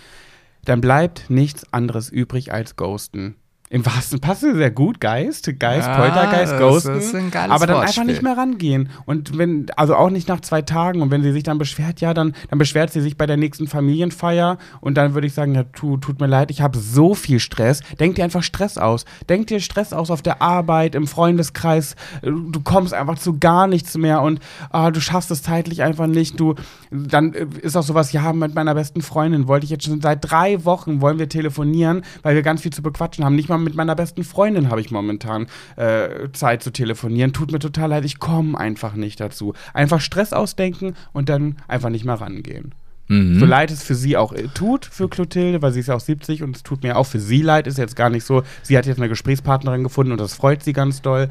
dann 0.64 0.80
bleibt 0.80 1.28
nichts 1.28 1.72
anderes 1.72 2.08
übrig 2.10 2.52
als 2.52 2.76
Ghosten. 2.76 3.34
Im 3.72 3.86
wahrsten 3.86 4.18
passt 4.18 4.40
sehr 4.40 4.70
gut, 4.72 5.00
Geist, 5.00 5.48
Geist, 5.60 5.86
Ja, 5.86 5.96
Poltergeist, 5.96 6.58
Ghosten. 6.58 7.30
aber 7.32 7.68
dann 7.68 7.76
Wortspiel. 7.76 8.00
einfach 8.00 8.04
nicht 8.04 8.20
mehr 8.20 8.36
rangehen. 8.36 8.88
Und 9.06 9.38
wenn, 9.38 9.66
also 9.76 9.94
auch 9.94 10.10
nicht 10.10 10.26
nach 10.26 10.40
zwei 10.40 10.60
Tagen. 10.60 11.02
Und 11.02 11.12
wenn 11.12 11.22
sie 11.22 11.30
sich 11.30 11.44
dann 11.44 11.58
beschwert, 11.58 12.00
ja, 12.00 12.12
dann, 12.12 12.34
dann 12.48 12.58
beschwert 12.58 12.92
sie 12.92 13.00
sich 13.00 13.16
bei 13.16 13.26
der 13.26 13.36
nächsten 13.36 13.68
Familienfeier. 13.68 14.58
Und 14.80 14.96
dann 14.96 15.14
würde 15.14 15.28
ich 15.28 15.34
sagen, 15.34 15.54
ja, 15.54 15.62
tu, 15.62 15.98
tut 15.98 16.18
mir 16.18 16.26
leid, 16.26 16.50
ich 16.50 16.62
habe 16.62 16.76
so 16.80 17.14
viel 17.14 17.38
Stress. 17.38 17.80
Denk 18.00 18.16
dir 18.16 18.24
einfach 18.24 18.42
Stress 18.42 18.76
aus. 18.76 19.04
Denk 19.28 19.46
dir 19.46 19.60
Stress 19.60 19.92
aus 19.92 20.10
auf 20.10 20.20
der 20.20 20.42
Arbeit, 20.42 20.96
im 20.96 21.06
Freundeskreis. 21.06 21.94
Du 22.22 22.60
kommst 22.64 22.92
einfach 22.92 23.18
zu 23.20 23.38
gar 23.38 23.68
nichts 23.68 23.96
mehr 23.96 24.22
und 24.22 24.40
ah, 24.70 24.90
du 24.90 25.00
schaffst 25.00 25.30
es 25.30 25.44
zeitlich 25.44 25.84
einfach 25.84 26.08
nicht. 26.08 26.40
Du, 26.40 26.56
dann 26.90 27.34
äh, 27.34 27.46
ist 27.62 27.76
auch 27.76 27.84
sowas, 27.84 28.10
ja, 28.10 28.32
mit 28.32 28.52
meiner 28.52 28.74
besten 28.74 29.00
Freundin 29.00 29.46
wollte 29.46 29.62
ich 29.62 29.70
jetzt 29.70 29.84
schon 29.84 30.00
seit 30.00 30.28
drei 30.28 30.64
Wochen 30.64 31.00
wollen 31.00 31.20
wir 31.20 31.28
telefonieren, 31.28 32.02
weil 32.22 32.34
wir 32.34 32.42
ganz 32.42 32.62
viel 32.62 32.72
zu 32.72 32.82
bequatschen 32.82 33.24
haben. 33.24 33.36
Nicht 33.36 33.48
mal 33.48 33.59
mit 33.60 33.74
meiner 33.74 33.94
besten 33.94 34.24
Freundin 34.24 34.70
habe 34.70 34.80
ich 34.80 34.90
momentan 34.90 35.46
äh, 35.76 36.28
Zeit 36.32 36.62
zu 36.62 36.70
telefonieren. 36.70 37.32
Tut 37.32 37.52
mir 37.52 37.58
total 37.58 37.90
leid, 37.90 38.04
ich 38.04 38.18
komme 38.18 38.58
einfach 38.58 38.94
nicht 38.94 39.20
dazu. 39.20 39.54
Einfach 39.74 40.00
Stress 40.00 40.32
ausdenken 40.32 40.94
und 41.12 41.28
dann 41.28 41.56
einfach 41.68 41.90
nicht 41.90 42.04
mehr 42.04 42.20
rangehen. 42.20 42.74
Mhm. 43.10 43.40
So 43.40 43.44
leid 43.44 43.72
es 43.72 43.82
für 43.82 43.96
sie 43.96 44.16
auch 44.16 44.32
äh, 44.32 44.46
tut, 44.54 44.86
für 44.86 45.08
Clotilde, 45.08 45.60
weil 45.62 45.72
sie 45.72 45.80
ist 45.80 45.88
ja 45.88 45.96
auch 45.96 46.00
70 46.00 46.44
und 46.44 46.54
es 46.54 46.62
tut 46.62 46.84
mir 46.84 46.96
auch 46.96 47.06
für 47.06 47.18
sie 47.18 47.42
leid, 47.42 47.66
ist 47.66 47.76
jetzt 47.76 47.96
gar 47.96 48.08
nicht 48.08 48.24
so. 48.24 48.44
Sie 48.62 48.78
hat 48.78 48.86
jetzt 48.86 48.98
eine 48.98 49.08
Gesprächspartnerin 49.08 49.82
gefunden 49.82 50.12
und 50.12 50.20
das 50.20 50.34
freut 50.34 50.62
sie 50.62 50.72
ganz 50.72 51.02
doll. 51.02 51.28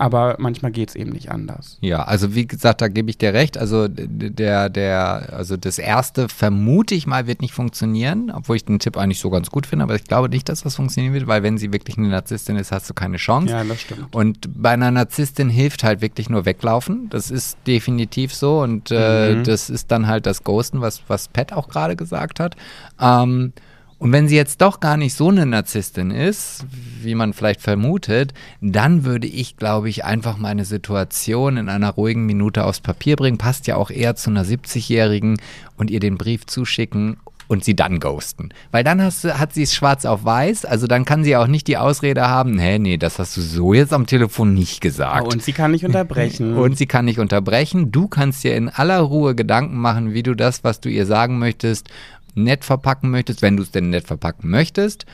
Aber 0.00 0.36
manchmal 0.38 0.70
geht 0.70 0.90
es 0.90 0.94
eben 0.94 1.10
nicht 1.10 1.30
anders. 1.32 1.76
Ja, 1.80 2.04
also 2.04 2.34
wie 2.34 2.46
gesagt, 2.46 2.80
da 2.80 2.86
gebe 2.88 3.10
ich 3.10 3.18
dir 3.18 3.34
recht. 3.34 3.58
Also 3.58 3.88
der, 3.88 4.70
der, 4.70 5.32
also 5.32 5.56
das 5.56 5.78
erste 5.78 6.28
vermute 6.28 6.94
ich 6.94 7.06
mal 7.08 7.26
wird 7.26 7.40
nicht 7.42 7.52
funktionieren, 7.52 8.30
obwohl 8.32 8.54
ich 8.56 8.64
den 8.64 8.78
Tipp 8.78 8.96
eigentlich 8.96 9.18
so 9.18 9.28
ganz 9.28 9.50
gut 9.50 9.66
finde, 9.66 9.82
aber 9.82 9.96
ich 9.96 10.04
glaube 10.04 10.28
nicht, 10.28 10.48
dass 10.48 10.62
das 10.62 10.76
funktionieren 10.76 11.14
wird, 11.14 11.26
weil 11.26 11.42
wenn 11.42 11.58
sie 11.58 11.72
wirklich 11.72 11.98
eine 11.98 12.08
Narzisstin 12.08 12.54
ist, 12.56 12.70
hast 12.70 12.88
du 12.88 12.94
keine 12.94 13.16
Chance. 13.16 13.52
Ja, 13.52 13.64
das 13.64 13.80
stimmt. 13.80 14.14
Und 14.14 14.48
bei 14.54 14.70
einer 14.70 14.90
Narzisstin 14.92 15.50
hilft 15.50 15.82
halt 15.82 16.00
wirklich 16.00 16.30
nur 16.30 16.44
weglaufen. 16.44 17.08
Das 17.10 17.30
ist 17.30 17.58
definitiv 17.66 18.32
so. 18.34 18.60
Und 18.60 18.90
äh, 18.92 19.34
Mhm. 19.34 19.44
das 19.44 19.68
ist 19.68 19.90
dann 19.90 20.06
halt 20.06 20.26
das 20.26 20.44
Ghosten, 20.44 20.80
was, 20.80 21.02
was 21.08 21.26
Pat 21.28 21.52
auch 21.52 21.68
gerade 21.68 21.96
gesagt 21.96 22.38
hat. 22.40 22.54
Ähm, 23.00 23.52
und 23.98 24.12
wenn 24.12 24.28
sie 24.28 24.36
jetzt 24.36 24.60
doch 24.60 24.78
gar 24.78 24.96
nicht 24.96 25.14
so 25.14 25.28
eine 25.28 25.44
Narzisstin 25.44 26.12
ist, 26.12 26.64
wie 27.02 27.16
man 27.16 27.32
vielleicht 27.32 27.60
vermutet, 27.60 28.32
dann 28.60 29.04
würde 29.04 29.26
ich, 29.26 29.56
glaube 29.56 29.88
ich, 29.88 30.04
einfach 30.04 30.36
meine 30.36 30.64
Situation 30.64 31.56
in 31.56 31.68
einer 31.68 31.90
ruhigen 31.90 32.24
Minute 32.24 32.64
aufs 32.64 32.80
Papier 32.80 33.16
bringen. 33.16 33.38
Passt 33.38 33.66
ja 33.66 33.74
auch 33.74 33.90
eher 33.90 34.14
zu 34.14 34.30
einer 34.30 34.44
70-Jährigen 34.44 35.40
und 35.76 35.90
ihr 35.90 35.98
den 35.98 36.16
Brief 36.16 36.46
zuschicken 36.46 37.16
und 37.48 37.64
sie 37.64 37.74
dann 37.74 37.98
ghosten. 37.98 38.50
Weil 38.70 38.84
dann 38.84 39.02
hast 39.02 39.24
du, 39.24 39.38
hat 39.38 39.54
sie 39.54 39.62
es 39.62 39.74
schwarz 39.74 40.04
auf 40.04 40.24
weiß, 40.24 40.64
also 40.64 40.86
dann 40.86 41.04
kann 41.04 41.24
sie 41.24 41.34
auch 41.34 41.46
nicht 41.46 41.66
die 41.66 41.78
Ausrede 41.78 42.28
haben, 42.28 42.58
hä, 42.58 42.78
nee, 42.78 42.98
das 42.98 43.18
hast 43.18 43.36
du 43.36 43.40
so 43.40 43.72
jetzt 43.72 43.92
am 43.92 44.06
Telefon 44.06 44.54
nicht 44.54 44.80
gesagt. 44.80 45.32
und 45.32 45.42
sie 45.42 45.52
kann 45.52 45.72
nicht 45.72 45.84
unterbrechen. 45.84 46.56
Und 46.58 46.76
sie 46.76 46.86
kann 46.86 47.06
nicht 47.06 47.18
unterbrechen. 47.18 47.90
Du 47.90 48.06
kannst 48.06 48.44
dir 48.44 48.54
in 48.54 48.68
aller 48.68 49.00
Ruhe 49.00 49.34
Gedanken 49.34 49.78
machen, 49.78 50.12
wie 50.12 50.22
du 50.22 50.34
das, 50.34 50.62
was 50.62 50.80
du 50.80 50.90
ihr 50.90 51.06
sagen 51.06 51.38
möchtest, 51.38 51.88
nett 52.34 52.64
verpacken 52.64 53.10
möchtest, 53.10 53.42
wenn 53.42 53.56
du 53.56 53.62
es 53.62 53.70
denn 53.70 53.90
nett 53.90 54.06
verpacken 54.06 54.50
möchtest. 54.50 55.06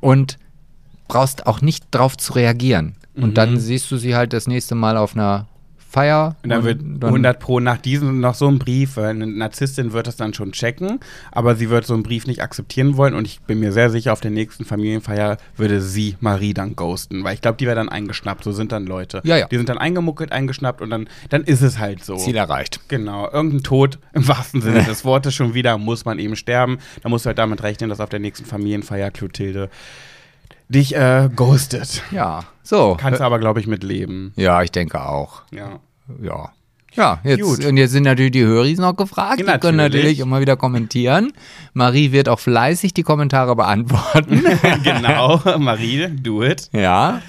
Und 0.00 0.38
brauchst 1.08 1.46
auch 1.46 1.60
nicht 1.60 1.86
drauf 1.90 2.16
zu 2.16 2.32
reagieren. 2.32 2.96
Und 3.14 3.38
dann 3.38 3.60
siehst 3.60 3.90
du 3.90 3.96
sie 3.96 4.16
halt 4.16 4.32
das 4.32 4.46
nächste 4.48 4.74
Mal 4.74 4.96
auf 4.96 5.14
einer 5.14 5.46
Feier. 5.94 6.34
Und 6.42 6.50
dann 6.50 6.64
wird 6.64 6.80
100 6.82 7.38
Pro 7.38 7.60
nach 7.60 7.78
diesem 7.78 8.18
noch 8.18 8.34
so 8.34 8.48
ein 8.48 8.58
Brief, 8.58 8.96
weil 8.96 9.10
eine 9.10 9.28
Narzisstin 9.28 9.92
wird 9.92 10.08
das 10.08 10.16
dann 10.16 10.34
schon 10.34 10.50
checken, 10.50 10.98
aber 11.30 11.54
sie 11.54 11.70
wird 11.70 11.86
so 11.86 11.94
einen 11.94 12.02
Brief 12.02 12.26
nicht 12.26 12.42
akzeptieren 12.42 12.96
wollen 12.96 13.14
und 13.14 13.26
ich 13.26 13.40
bin 13.42 13.60
mir 13.60 13.70
sehr 13.70 13.90
sicher, 13.90 14.12
auf 14.12 14.20
der 14.20 14.32
nächsten 14.32 14.64
Familienfeier 14.64 15.36
würde 15.56 15.80
sie 15.80 16.16
Marie 16.18 16.52
dann 16.52 16.74
ghosten, 16.74 17.22
weil 17.22 17.34
ich 17.34 17.40
glaube, 17.40 17.58
die 17.58 17.66
wäre 17.66 17.76
dann 17.76 17.88
eingeschnappt, 17.88 18.42
so 18.42 18.50
sind 18.50 18.72
dann 18.72 18.86
Leute. 18.86 19.20
Ja, 19.24 19.36
ja. 19.36 19.46
Die 19.46 19.56
sind 19.56 19.68
dann 19.68 19.78
eingemuckelt, 19.78 20.32
eingeschnappt 20.32 20.80
und 20.82 20.90
dann, 20.90 21.08
dann 21.28 21.44
ist 21.44 21.62
es 21.62 21.78
halt 21.78 22.04
so. 22.04 22.16
Ziel 22.16 22.36
erreicht. 22.36 22.80
Genau, 22.88 23.30
irgendein 23.30 23.62
Tod 23.62 24.00
im 24.14 24.26
wahrsten 24.26 24.62
Sinne 24.62 24.82
des 24.82 25.04
Wortes 25.04 25.32
schon 25.32 25.54
wieder, 25.54 25.78
muss 25.78 26.04
man 26.04 26.18
eben 26.18 26.34
sterben. 26.34 26.78
Da 27.02 27.08
musst 27.08 27.24
du 27.24 27.28
halt 27.28 27.38
damit 27.38 27.62
rechnen, 27.62 27.88
dass 27.88 28.00
auf 28.00 28.08
der 28.08 28.20
nächsten 28.20 28.46
Familienfeier 28.46 29.12
Clotilde 29.12 29.70
dich 30.68 30.94
äh, 30.96 31.28
ghostet. 31.34 32.02
Ja, 32.10 32.40
so. 32.62 32.96
Kannst 32.98 33.20
du 33.20 33.24
aber, 33.24 33.38
glaube 33.38 33.60
ich, 33.60 33.66
mit 33.66 33.82
leben. 33.84 34.32
Ja, 34.36 34.62
ich 34.62 34.70
denke 34.72 35.00
auch. 35.02 35.42
Ja. 35.50 35.80
Ja. 36.22 36.50
Ja, 36.96 37.18
jetzt, 37.24 37.42
Gut. 37.42 37.64
und 37.64 37.76
jetzt 37.76 37.90
sind 37.90 38.04
natürlich 38.04 38.30
die 38.30 38.44
Höris 38.44 38.78
noch 38.78 38.94
gefragt. 38.94 39.40
Ja, 39.40 39.54
Die 39.54 39.58
können 39.60 39.78
natürlich. 39.78 40.02
natürlich 40.04 40.20
immer 40.20 40.40
wieder 40.40 40.56
kommentieren. 40.56 41.32
Marie 41.72 42.12
wird 42.12 42.28
auch 42.28 42.38
fleißig 42.38 42.94
die 42.94 43.02
Kommentare 43.02 43.56
beantworten. 43.56 44.44
genau, 44.84 45.40
Marie, 45.58 46.06
do 46.08 46.44
it. 46.44 46.68
ja. 46.72 47.20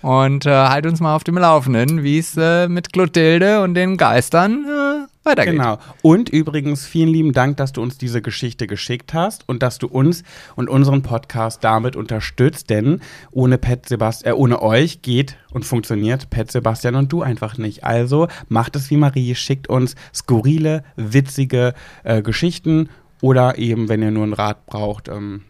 Und 0.00 0.46
äh, 0.46 0.50
halt 0.50 0.84
uns 0.86 0.98
mal 0.98 1.14
auf 1.14 1.22
dem 1.22 1.38
Laufenden, 1.38 2.02
wie 2.02 2.18
es 2.18 2.36
äh, 2.36 2.66
mit 2.66 2.92
Clotilde 2.92 3.62
und 3.62 3.74
den 3.74 3.96
Geistern 3.96 4.64
äh, 4.68 4.91
weitergeht. 5.24 5.54
Genau. 5.54 5.78
Und 6.02 6.28
übrigens, 6.28 6.86
vielen 6.86 7.08
lieben 7.08 7.32
Dank, 7.32 7.56
dass 7.56 7.72
du 7.72 7.82
uns 7.82 7.98
diese 7.98 8.22
Geschichte 8.22 8.66
geschickt 8.66 9.14
hast 9.14 9.48
und 9.48 9.62
dass 9.62 9.78
du 9.78 9.86
uns 9.86 10.22
und 10.56 10.68
unseren 10.68 11.02
Podcast 11.02 11.62
damit 11.64 11.96
unterstützt, 11.96 12.70
denn 12.70 13.00
ohne 13.30 13.58
Pet 13.58 13.88
Sebastian, 13.88 14.34
äh, 14.34 14.36
ohne 14.36 14.62
euch 14.62 15.02
geht 15.02 15.36
und 15.50 15.64
funktioniert 15.64 16.30
Pet 16.30 16.50
Sebastian 16.50 16.94
und 16.94 17.12
du 17.12 17.22
einfach 17.22 17.58
nicht. 17.58 17.84
Also 17.84 18.28
macht 18.48 18.76
es 18.76 18.90
wie 18.90 18.96
Marie, 18.96 19.34
schickt 19.34 19.68
uns 19.68 19.94
skurrile, 20.14 20.84
witzige 20.96 21.74
äh, 22.04 22.22
Geschichten 22.22 22.88
oder 23.20 23.58
eben, 23.58 23.88
wenn 23.88 24.02
ihr 24.02 24.10
nur 24.10 24.24
einen 24.24 24.32
Rat 24.32 24.66
braucht, 24.66 25.08
ähm, 25.08 25.42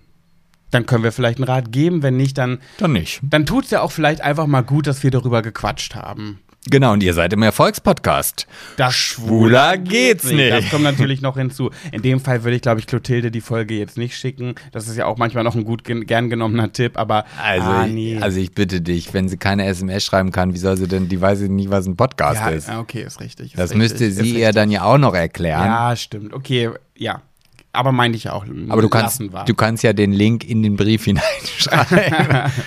dann 0.71 0.87
können 0.87 1.05
wir 1.05 1.13
vielleicht 1.13 1.39
einen 1.39 1.49
Rat 1.49 1.71
geben. 1.71 2.03
Wenn 2.03 2.17
nicht, 2.17 2.39
dann, 2.39 2.59
Dann 2.79 2.93
nicht. 2.93 3.21
dann 3.23 3.47
tut 3.47 3.65
es 3.65 3.71
ja 3.71 3.83
auch 3.83 3.93
vielleicht 3.93 4.21
einfach 4.23 4.47
mal 4.47 4.63
gut, 4.63 4.87
dass 4.87 5.03
wir 5.03 5.11
darüber 5.11 5.43
gequatscht 5.43 5.95
haben. 5.95 6.41
Genau, 6.71 6.93
und 6.93 7.03
ihr 7.03 7.13
seid 7.13 7.33
im 7.33 7.43
Erfolgspodcast. 7.43 8.47
Das 8.77 8.95
Schwuler 8.95 9.77
geht's 9.79 10.25
nicht. 10.31 10.53
Das 10.53 10.71
kommt 10.71 10.85
natürlich 10.85 11.21
noch 11.21 11.37
hinzu. 11.37 11.71
In 11.91 12.03
dem 12.03 12.21
Fall 12.21 12.45
würde 12.45 12.55
ich, 12.55 12.63
glaube 12.63 12.79
ich, 12.79 12.87
Clotilde 12.87 13.33
die 13.33 13.41
Folge 13.41 13.75
jetzt 13.75 13.99
nicht 13.99 14.17
schicken. 14.17 14.55
Das 14.71 14.87
ist 14.87 14.97
ja 14.97 15.07
auch 15.07 15.19
manchmal 15.19 15.43
noch 15.43 15.57
ein 15.57 15.65
gut 15.65 15.83
gern 15.85 16.31
genommener 16.31 16.73
Tipp, 16.73 16.97
aber 16.97 17.25
Also, 17.43 17.67
ah, 17.69 17.87
ich, 17.87 17.93
nee. 17.93 18.19
also 18.21 18.39
ich 18.39 18.53
bitte 18.55 18.81
dich, 18.81 19.13
wenn 19.13 19.29
sie 19.29 19.39
keine 19.39 19.67
SMS 19.67 20.05
schreiben 20.05 20.31
kann, 20.31 20.55
wie 20.55 20.59
soll 20.59 20.77
sie 20.77 20.87
denn, 20.87 21.09
die 21.09 21.21
weiß 21.21 21.41
nie, 21.41 21.69
was 21.69 21.87
ein 21.87 21.97
Podcast 21.97 22.41
ja, 22.41 22.49
ist. 22.51 22.69
ah, 22.69 22.79
okay, 22.79 23.03
ist 23.03 23.21
richtig. 23.21 23.55
Ist 23.55 23.59
Das 23.59 23.71
richtig, 23.71 23.79
müsste 23.79 24.11
sie 24.13 24.39
ihr 24.39 24.53
dann 24.53 24.71
ja 24.71 24.85
auch 24.85 24.99
noch 24.99 25.15
erklären. 25.15 25.67
Ja, 25.67 25.97
stimmt. 25.97 26.33
Okay, 26.33 26.71
ja. 26.97 27.23
aber 27.73 27.91
meinte 27.91 28.17
ich 28.17 28.25
ja 28.25 28.35
auch. 28.35 28.47
Aber 28.69 28.83
du 28.83 28.89
kannst, 28.89 29.19
wir. 29.21 29.45
du 29.45 29.55
kannst 29.55 29.83
ja 29.83 29.93
den 29.93 30.13
Link 30.13 30.45
in 30.49 30.63
den 30.63 30.77
Brief 30.77 31.05
hineinschreiben. 31.07 32.53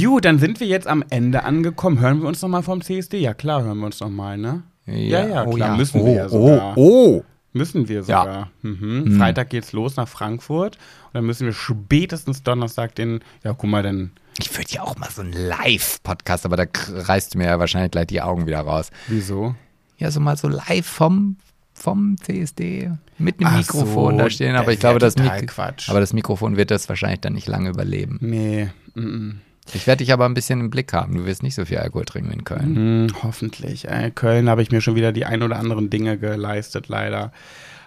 Gut, 0.00 0.24
dann 0.24 0.38
sind 0.38 0.60
wir 0.60 0.66
jetzt 0.66 0.86
am 0.86 1.04
Ende 1.10 1.44
angekommen. 1.44 2.00
Hören 2.00 2.22
wir 2.22 2.28
uns 2.28 2.40
nochmal 2.40 2.62
vom 2.62 2.80
CSD? 2.80 3.18
Ja, 3.18 3.34
klar, 3.34 3.62
hören 3.62 3.78
wir 3.78 3.86
uns 3.86 4.00
nochmal, 4.00 4.38
ne? 4.38 4.62
Ja, 4.86 5.26
ja, 5.26 5.46
oh 5.46 5.50
klar, 5.50 5.76
müssen 5.76 6.00
oh, 6.00 6.06
wir 6.06 6.12
ja 6.12 6.28
sogar. 6.28 6.72
Oh, 6.76 7.18
oh. 7.20 7.24
Müssen 7.52 7.86
wir 7.88 8.02
sogar. 8.02 8.50
Mhm. 8.62 9.18
Freitag 9.18 9.50
geht's 9.50 9.72
los 9.72 9.96
nach 9.96 10.08
Frankfurt. 10.08 10.76
Und 10.76 11.14
dann 11.14 11.26
müssen 11.26 11.44
wir 11.46 11.52
spätestens 11.52 12.42
Donnerstag 12.42 12.94
den, 12.94 13.20
ja, 13.44 13.52
guck 13.52 13.68
mal, 13.68 13.82
dann, 13.82 14.12
Ich 14.38 14.56
würde 14.56 14.70
ja 14.70 14.82
auch 14.82 14.96
mal 14.96 15.10
so 15.10 15.20
einen 15.20 15.34
Live-Podcast, 15.34 16.46
aber 16.46 16.56
da 16.56 16.64
reißt 16.88 17.34
du 17.34 17.38
mir 17.38 17.48
ja 17.48 17.58
wahrscheinlich 17.58 17.90
gleich 17.90 18.06
die 18.06 18.22
Augen 18.22 18.46
wieder 18.46 18.60
raus. 18.60 18.90
wieso? 19.08 19.54
Ja, 19.98 20.10
so 20.10 20.20
mal 20.20 20.38
so 20.38 20.48
live 20.48 20.86
vom, 20.86 21.36
vom 21.74 22.16
CSD 22.16 22.90
mit 23.18 23.40
einem 23.40 23.50
Ach 23.52 23.58
Mikrofon 23.58 24.14
so, 24.14 24.18
da 24.18 24.30
stehen. 24.30 24.56
Aber 24.56 24.72
ich 24.72 24.80
glaube, 24.80 24.98
das, 24.98 25.16
Mik 25.16 25.48
Quatsch. 25.48 25.90
aber 25.90 26.00
das 26.00 26.14
Mikrofon 26.14 26.56
wird 26.56 26.70
das 26.70 26.88
wahrscheinlich 26.88 27.20
dann 27.20 27.34
nicht 27.34 27.46
lange 27.46 27.68
überleben. 27.68 28.18
Nee, 28.20 28.70
mm, 28.94 29.32
Ich 29.74 29.86
werde 29.86 29.98
dich 30.04 30.12
aber 30.12 30.24
ein 30.26 30.34
bisschen 30.34 30.60
im 30.60 30.70
Blick 30.70 30.92
haben. 30.92 31.14
Du 31.16 31.24
wirst 31.24 31.42
nicht 31.42 31.54
so 31.54 31.64
viel 31.64 31.78
Alkohol 31.78 32.04
trinken 32.04 32.32
in 32.32 32.44
Köln. 32.44 32.76
Hm, 32.76 33.06
hoffentlich. 33.22 33.88
Äh, 33.88 34.10
Köln 34.10 34.48
habe 34.48 34.62
ich 34.62 34.70
mir 34.70 34.80
schon 34.80 34.96
wieder 34.96 35.12
die 35.12 35.24
ein 35.24 35.42
oder 35.42 35.56
anderen 35.58 35.88
Dinge 35.88 36.18
geleistet, 36.18 36.88
leider. 36.88 37.32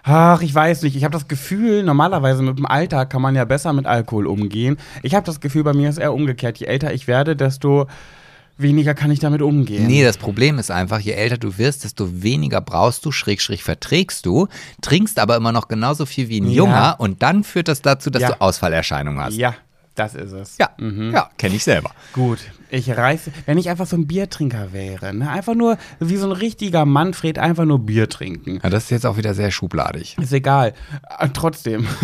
Ach, 0.02 0.40
ich 0.40 0.54
weiß 0.54 0.82
nicht. 0.82 0.96
Ich 0.96 1.04
habe 1.04 1.12
das 1.12 1.28
Gefühl, 1.28 1.82
normalerweise 1.82 2.42
mit 2.42 2.56
dem 2.58 2.66
Alter 2.66 3.06
kann 3.06 3.20
man 3.22 3.34
ja 3.34 3.44
besser 3.44 3.72
mit 3.72 3.86
Alkohol 3.86 4.26
umgehen. 4.26 4.78
Ich 5.02 5.14
habe 5.14 5.26
das 5.26 5.40
Gefühl, 5.40 5.64
bei 5.64 5.72
mir 5.74 5.88
ist 5.90 5.98
eher 5.98 6.14
umgekehrt. 6.14 6.58
Je 6.58 6.66
älter 6.66 6.94
ich 6.94 7.06
werde, 7.08 7.34
desto 7.36 7.88
weniger 8.58 8.94
kann 8.94 9.10
ich 9.10 9.18
damit 9.18 9.42
umgehen. 9.42 9.86
Nee, 9.86 10.02
das 10.02 10.16
Problem 10.16 10.58
ist 10.58 10.70
einfach, 10.70 10.98
je 11.00 11.12
älter 11.12 11.36
du 11.36 11.58
wirst, 11.58 11.84
desto 11.84 12.22
weniger 12.22 12.60
brauchst 12.62 13.04
du, 13.04 13.12
schräg, 13.12 13.42
schräg 13.42 13.62
verträgst 13.62 14.24
du, 14.24 14.46
trinkst 14.80 15.18
aber 15.18 15.36
immer 15.36 15.52
noch 15.52 15.68
genauso 15.68 16.06
viel 16.06 16.28
wie 16.30 16.40
ein 16.40 16.46
Ja. 16.48 16.54
Junger 16.56 16.96
und 16.98 17.22
dann 17.22 17.44
führt 17.44 17.68
das 17.68 17.82
dazu, 17.82 18.08
dass 18.08 18.22
Ja. 18.22 18.28
du 18.30 18.40
Ausfallerscheinungen 18.40 19.20
hast. 19.22 19.34
Ja, 19.36 19.54
das 19.96 20.14
ist 20.14 20.32
es. 20.32 20.58
Ja, 20.58 20.70
Mhm. 20.78 21.10
ja 21.12 21.28
kenne 21.38 21.56
ich 21.56 21.64
selber. 21.64 21.90
Gut, 22.12 22.38
ich 22.70 22.88
reiße, 22.96 23.32
wenn 23.46 23.58
ich 23.58 23.68
einfach 23.68 23.86
so 23.86 23.96
ein 23.96 24.06
Biertrinker 24.06 24.72
wäre, 24.72 25.12
ne? 25.14 25.28
einfach 25.30 25.54
nur 25.54 25.78
wie 26.00 26.16
so 26.16 26.26
ein 26.26 26.32
richtiger 26.32 26.84
Manfred, 26.84 27.38
einfach 27.38 27.64
nur 27.64 27.80
Bier 27.80 28.08
trinken. 28.08 28.60
Ja, 28.62 28.70
das 28.70 28.84
ist 28.84 28.90
jetzt 28.90 29.06
auch 29.06 29.16
wieder 29.16 29.34
sehr 29.34 29.50
schubladig. 29.50 30.16
Ist 30.20 30.32
egal. 30.32 30.74
Äh, 31.18 31.28
trotzdem. 31.32 31.86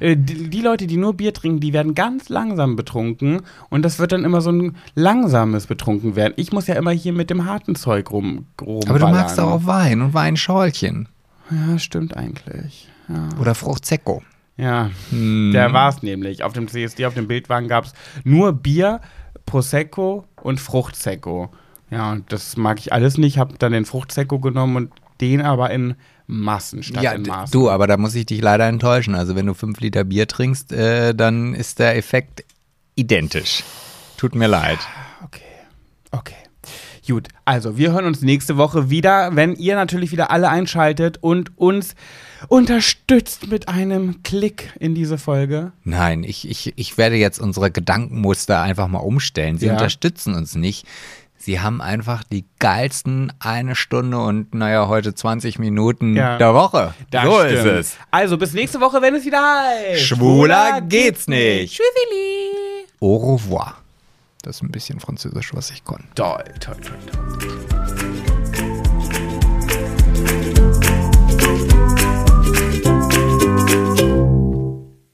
Äh, 0.00 0.16
die, 0.16 0.48
die 0.48 0.62
Leute, 0.62 0.86
die 0.86 0.96
nur 0.96 1.12
Bier 1.12 1.34
trinken, 1.34 1.60
die 1.60 1.74
werden 1.74 1.94
ganz 1.94 2.30
langsam 2.30 2.74
betrunken 2.74 3.42
und 3.68 3.82
das 3.84 3.98
wird 3.98 4.12
dann 4.12 4.24
immer 4.24 4.40
so 4.40 4.50
ein 4.50 4.76
langsames 4.94 5.66
betrunken 5.66 6.16
werden. 6.16 6.32
Ich 6.36 6.52
muss 6.52 6.66
ja 6.68 6.74
immer 6.76 6.90
hier 6.92 7.12
mit 7.12 7.28
dem 7.28 7.44
harten 7.44 7.74
Zeug 7.74 8.10
rum, 8.10 8.46
rum 8.62 8.80
Aber 8.88 8.98
du 8.98 9.06
magst 9.08 9.38
auch 9.38 9.66
Wein 9.66 10.00
und 10.00 10.14
Weinschorlchen. 10.14 11.06
Ja, 11.50 11.78
stimmt 11.78 12.16
eigentlich. 12.16 12.88
Ja, 13.08 13.28
Oder 13.38 13.54
Frucht 13.54 13.84
Secco. 13.84 14.22
Ja. 14.60 14.90
Hm. 15.10 15.50
der 15.52 15.72
war 15.72 15.88
es 15.88 16.02
nämlich. 16.02 16.42
Auf 16.44 16.52
dem 16.52 16.68
CSD, 16.68 17.06
auf 17.06 17.14
dem 17.14 17.28
Bildwagen 17.28 17.68
gab 17.68 17.84
es 17.84 17.92
nur 18.24 18.52
Bier, 18.52 19.00
Prosecco 19.46 20.24
und 20.42 20.60
Fruchtsecco. 20.60 21.50
Ja, 21.90 22.12
und 22.12 22.32
das 22.32 22.56
mag 22.56 22.78
ich 22.78 22.92
alles 22.92 23.18
nicht. 23.18 23.38
Habe 23.38 23.54
dann 23.58 23.72
den 23.72 23.84
Fruchtsecco 23.84 24.38
genommen 24.38 24.76
und 24.76 24.92
den 25.20 25.42
aber 25.42 25.70
in 25.70 25.94
Massen 26.26 26.82
statt 26.82 27.02
Ja, 27.02 27.12
in 27.12 27.22
Maßen. 27.22 27.52
du, 27.52 27.68
aber 27.68 27.86
da 27.86 27.96
muss 27.96 28.14
ich 28.14 28.26
dich 28.26 28.40
leider 28.40 28.68
enttäuschen. 28.68 29.14
Also 29.14 29.34
wenn 29.34 29.46
du 29.46 29.54
fünf 29.54 29.80
Liter 29.80 30.04
Bier 30.04 30.28
trinkst, 30.28 30.72
äh, 30.72 31.14
dann 31.14 31.54
ist 31.54 31.78
der 31.80 31.96
Effekt 31.96 32.44
identisch. 32.94 33.64
Tut 34.16 34.34
mir 34.34 34.46
leid. 34.46 34.78
Okay. 35.24 35.42
Okay. 36.12 36.34
Gut, 37.08 37.26
also 37.44 37.76
wir 37.76 37.90
hören 37.92 38.04
uns 38.04 38.22
nächste 38.22 38.56
Woche 38.56 38.88
wieder, 38.88 39.34
wenn 39.34 39.56
ihr 39.56 39.74
natürlich 39.74 40.12
wieder 40.12 40.30
alle 40.30 40.48
einschaltet 40.48 41.18
und 41.20 41.58
uns 41.58 41.96
unterstützt 42.48 43.48
mit 43.48 43.68
einem 43.68 44.22
Klick 44.22 44.72
in 44.78 44.94
diese 44.94 45.18
Folge. 45.18 45.72
Nein, 45.84 46.24
ich, 46.24 46.48
ich, 46.48 46.72
ich 46.76 46.98
werde 46.98 47.16
jetzt 47.16 47.38
unsere 47.40 47.70
Gedankenmuster 47.70 48.60
einfach 48.62 48.88
mal 48.88 48.98
umstellen. 48.98 49.58
Sie 49.58 49.66
Ja. 49.66 49.72
unterstützen 49.72 50.34
uns 50.34 50.54
nicht. 50.54 50.86
Sie 51.36 51.60
haben 51.60 51.80
einfach 51.80 52.22
die 52.22 52.44
geilsten 52.58 53.32
eine 53.38 53.74
Stunde 53.74 54.18
und 54.18 54.54
naja, 54.54 54.88
heute 54.88 55.14
20 55.14 55.58
Minuten 55.58 56.14
Ja. 56.14 56.36
der 56.36 56.52
Woche. 56.52 56.92
Das 57.10 57.24
so 57.24 57.38
stimmt. 57.40 57.52
ist 57.52 57.64
es. 57.64 57.96
Also 58.10 58.36
bis 58.36 58.52
nächste 58.52 58.80
Woche, 58.80 59.00
wenn 59.00 59.14
es 59.14 59.24
wieder 59.24 59.40
heißt. 59.42 60.02
Schwuler 60.02 60.80
geht's 60.82 61.28
nicht. 61.28 61.70
Tschüssili. 61.72 62.86
Au 63.00 63.34
revoir. 63.34 63.76
Das 64.42 64.56
ist 64.56 64.62
ein 64.62 64.70
bisschen 64.70 65.00
französisch, 65.00 65.54
was 65.54 65.70
ich 65.70 65.82
konnte. 65.84 66.04
Toll, 66.14 66.44
toll, 66.60 66.76
toll, 66.76 66.98
toll. 67.38 67.99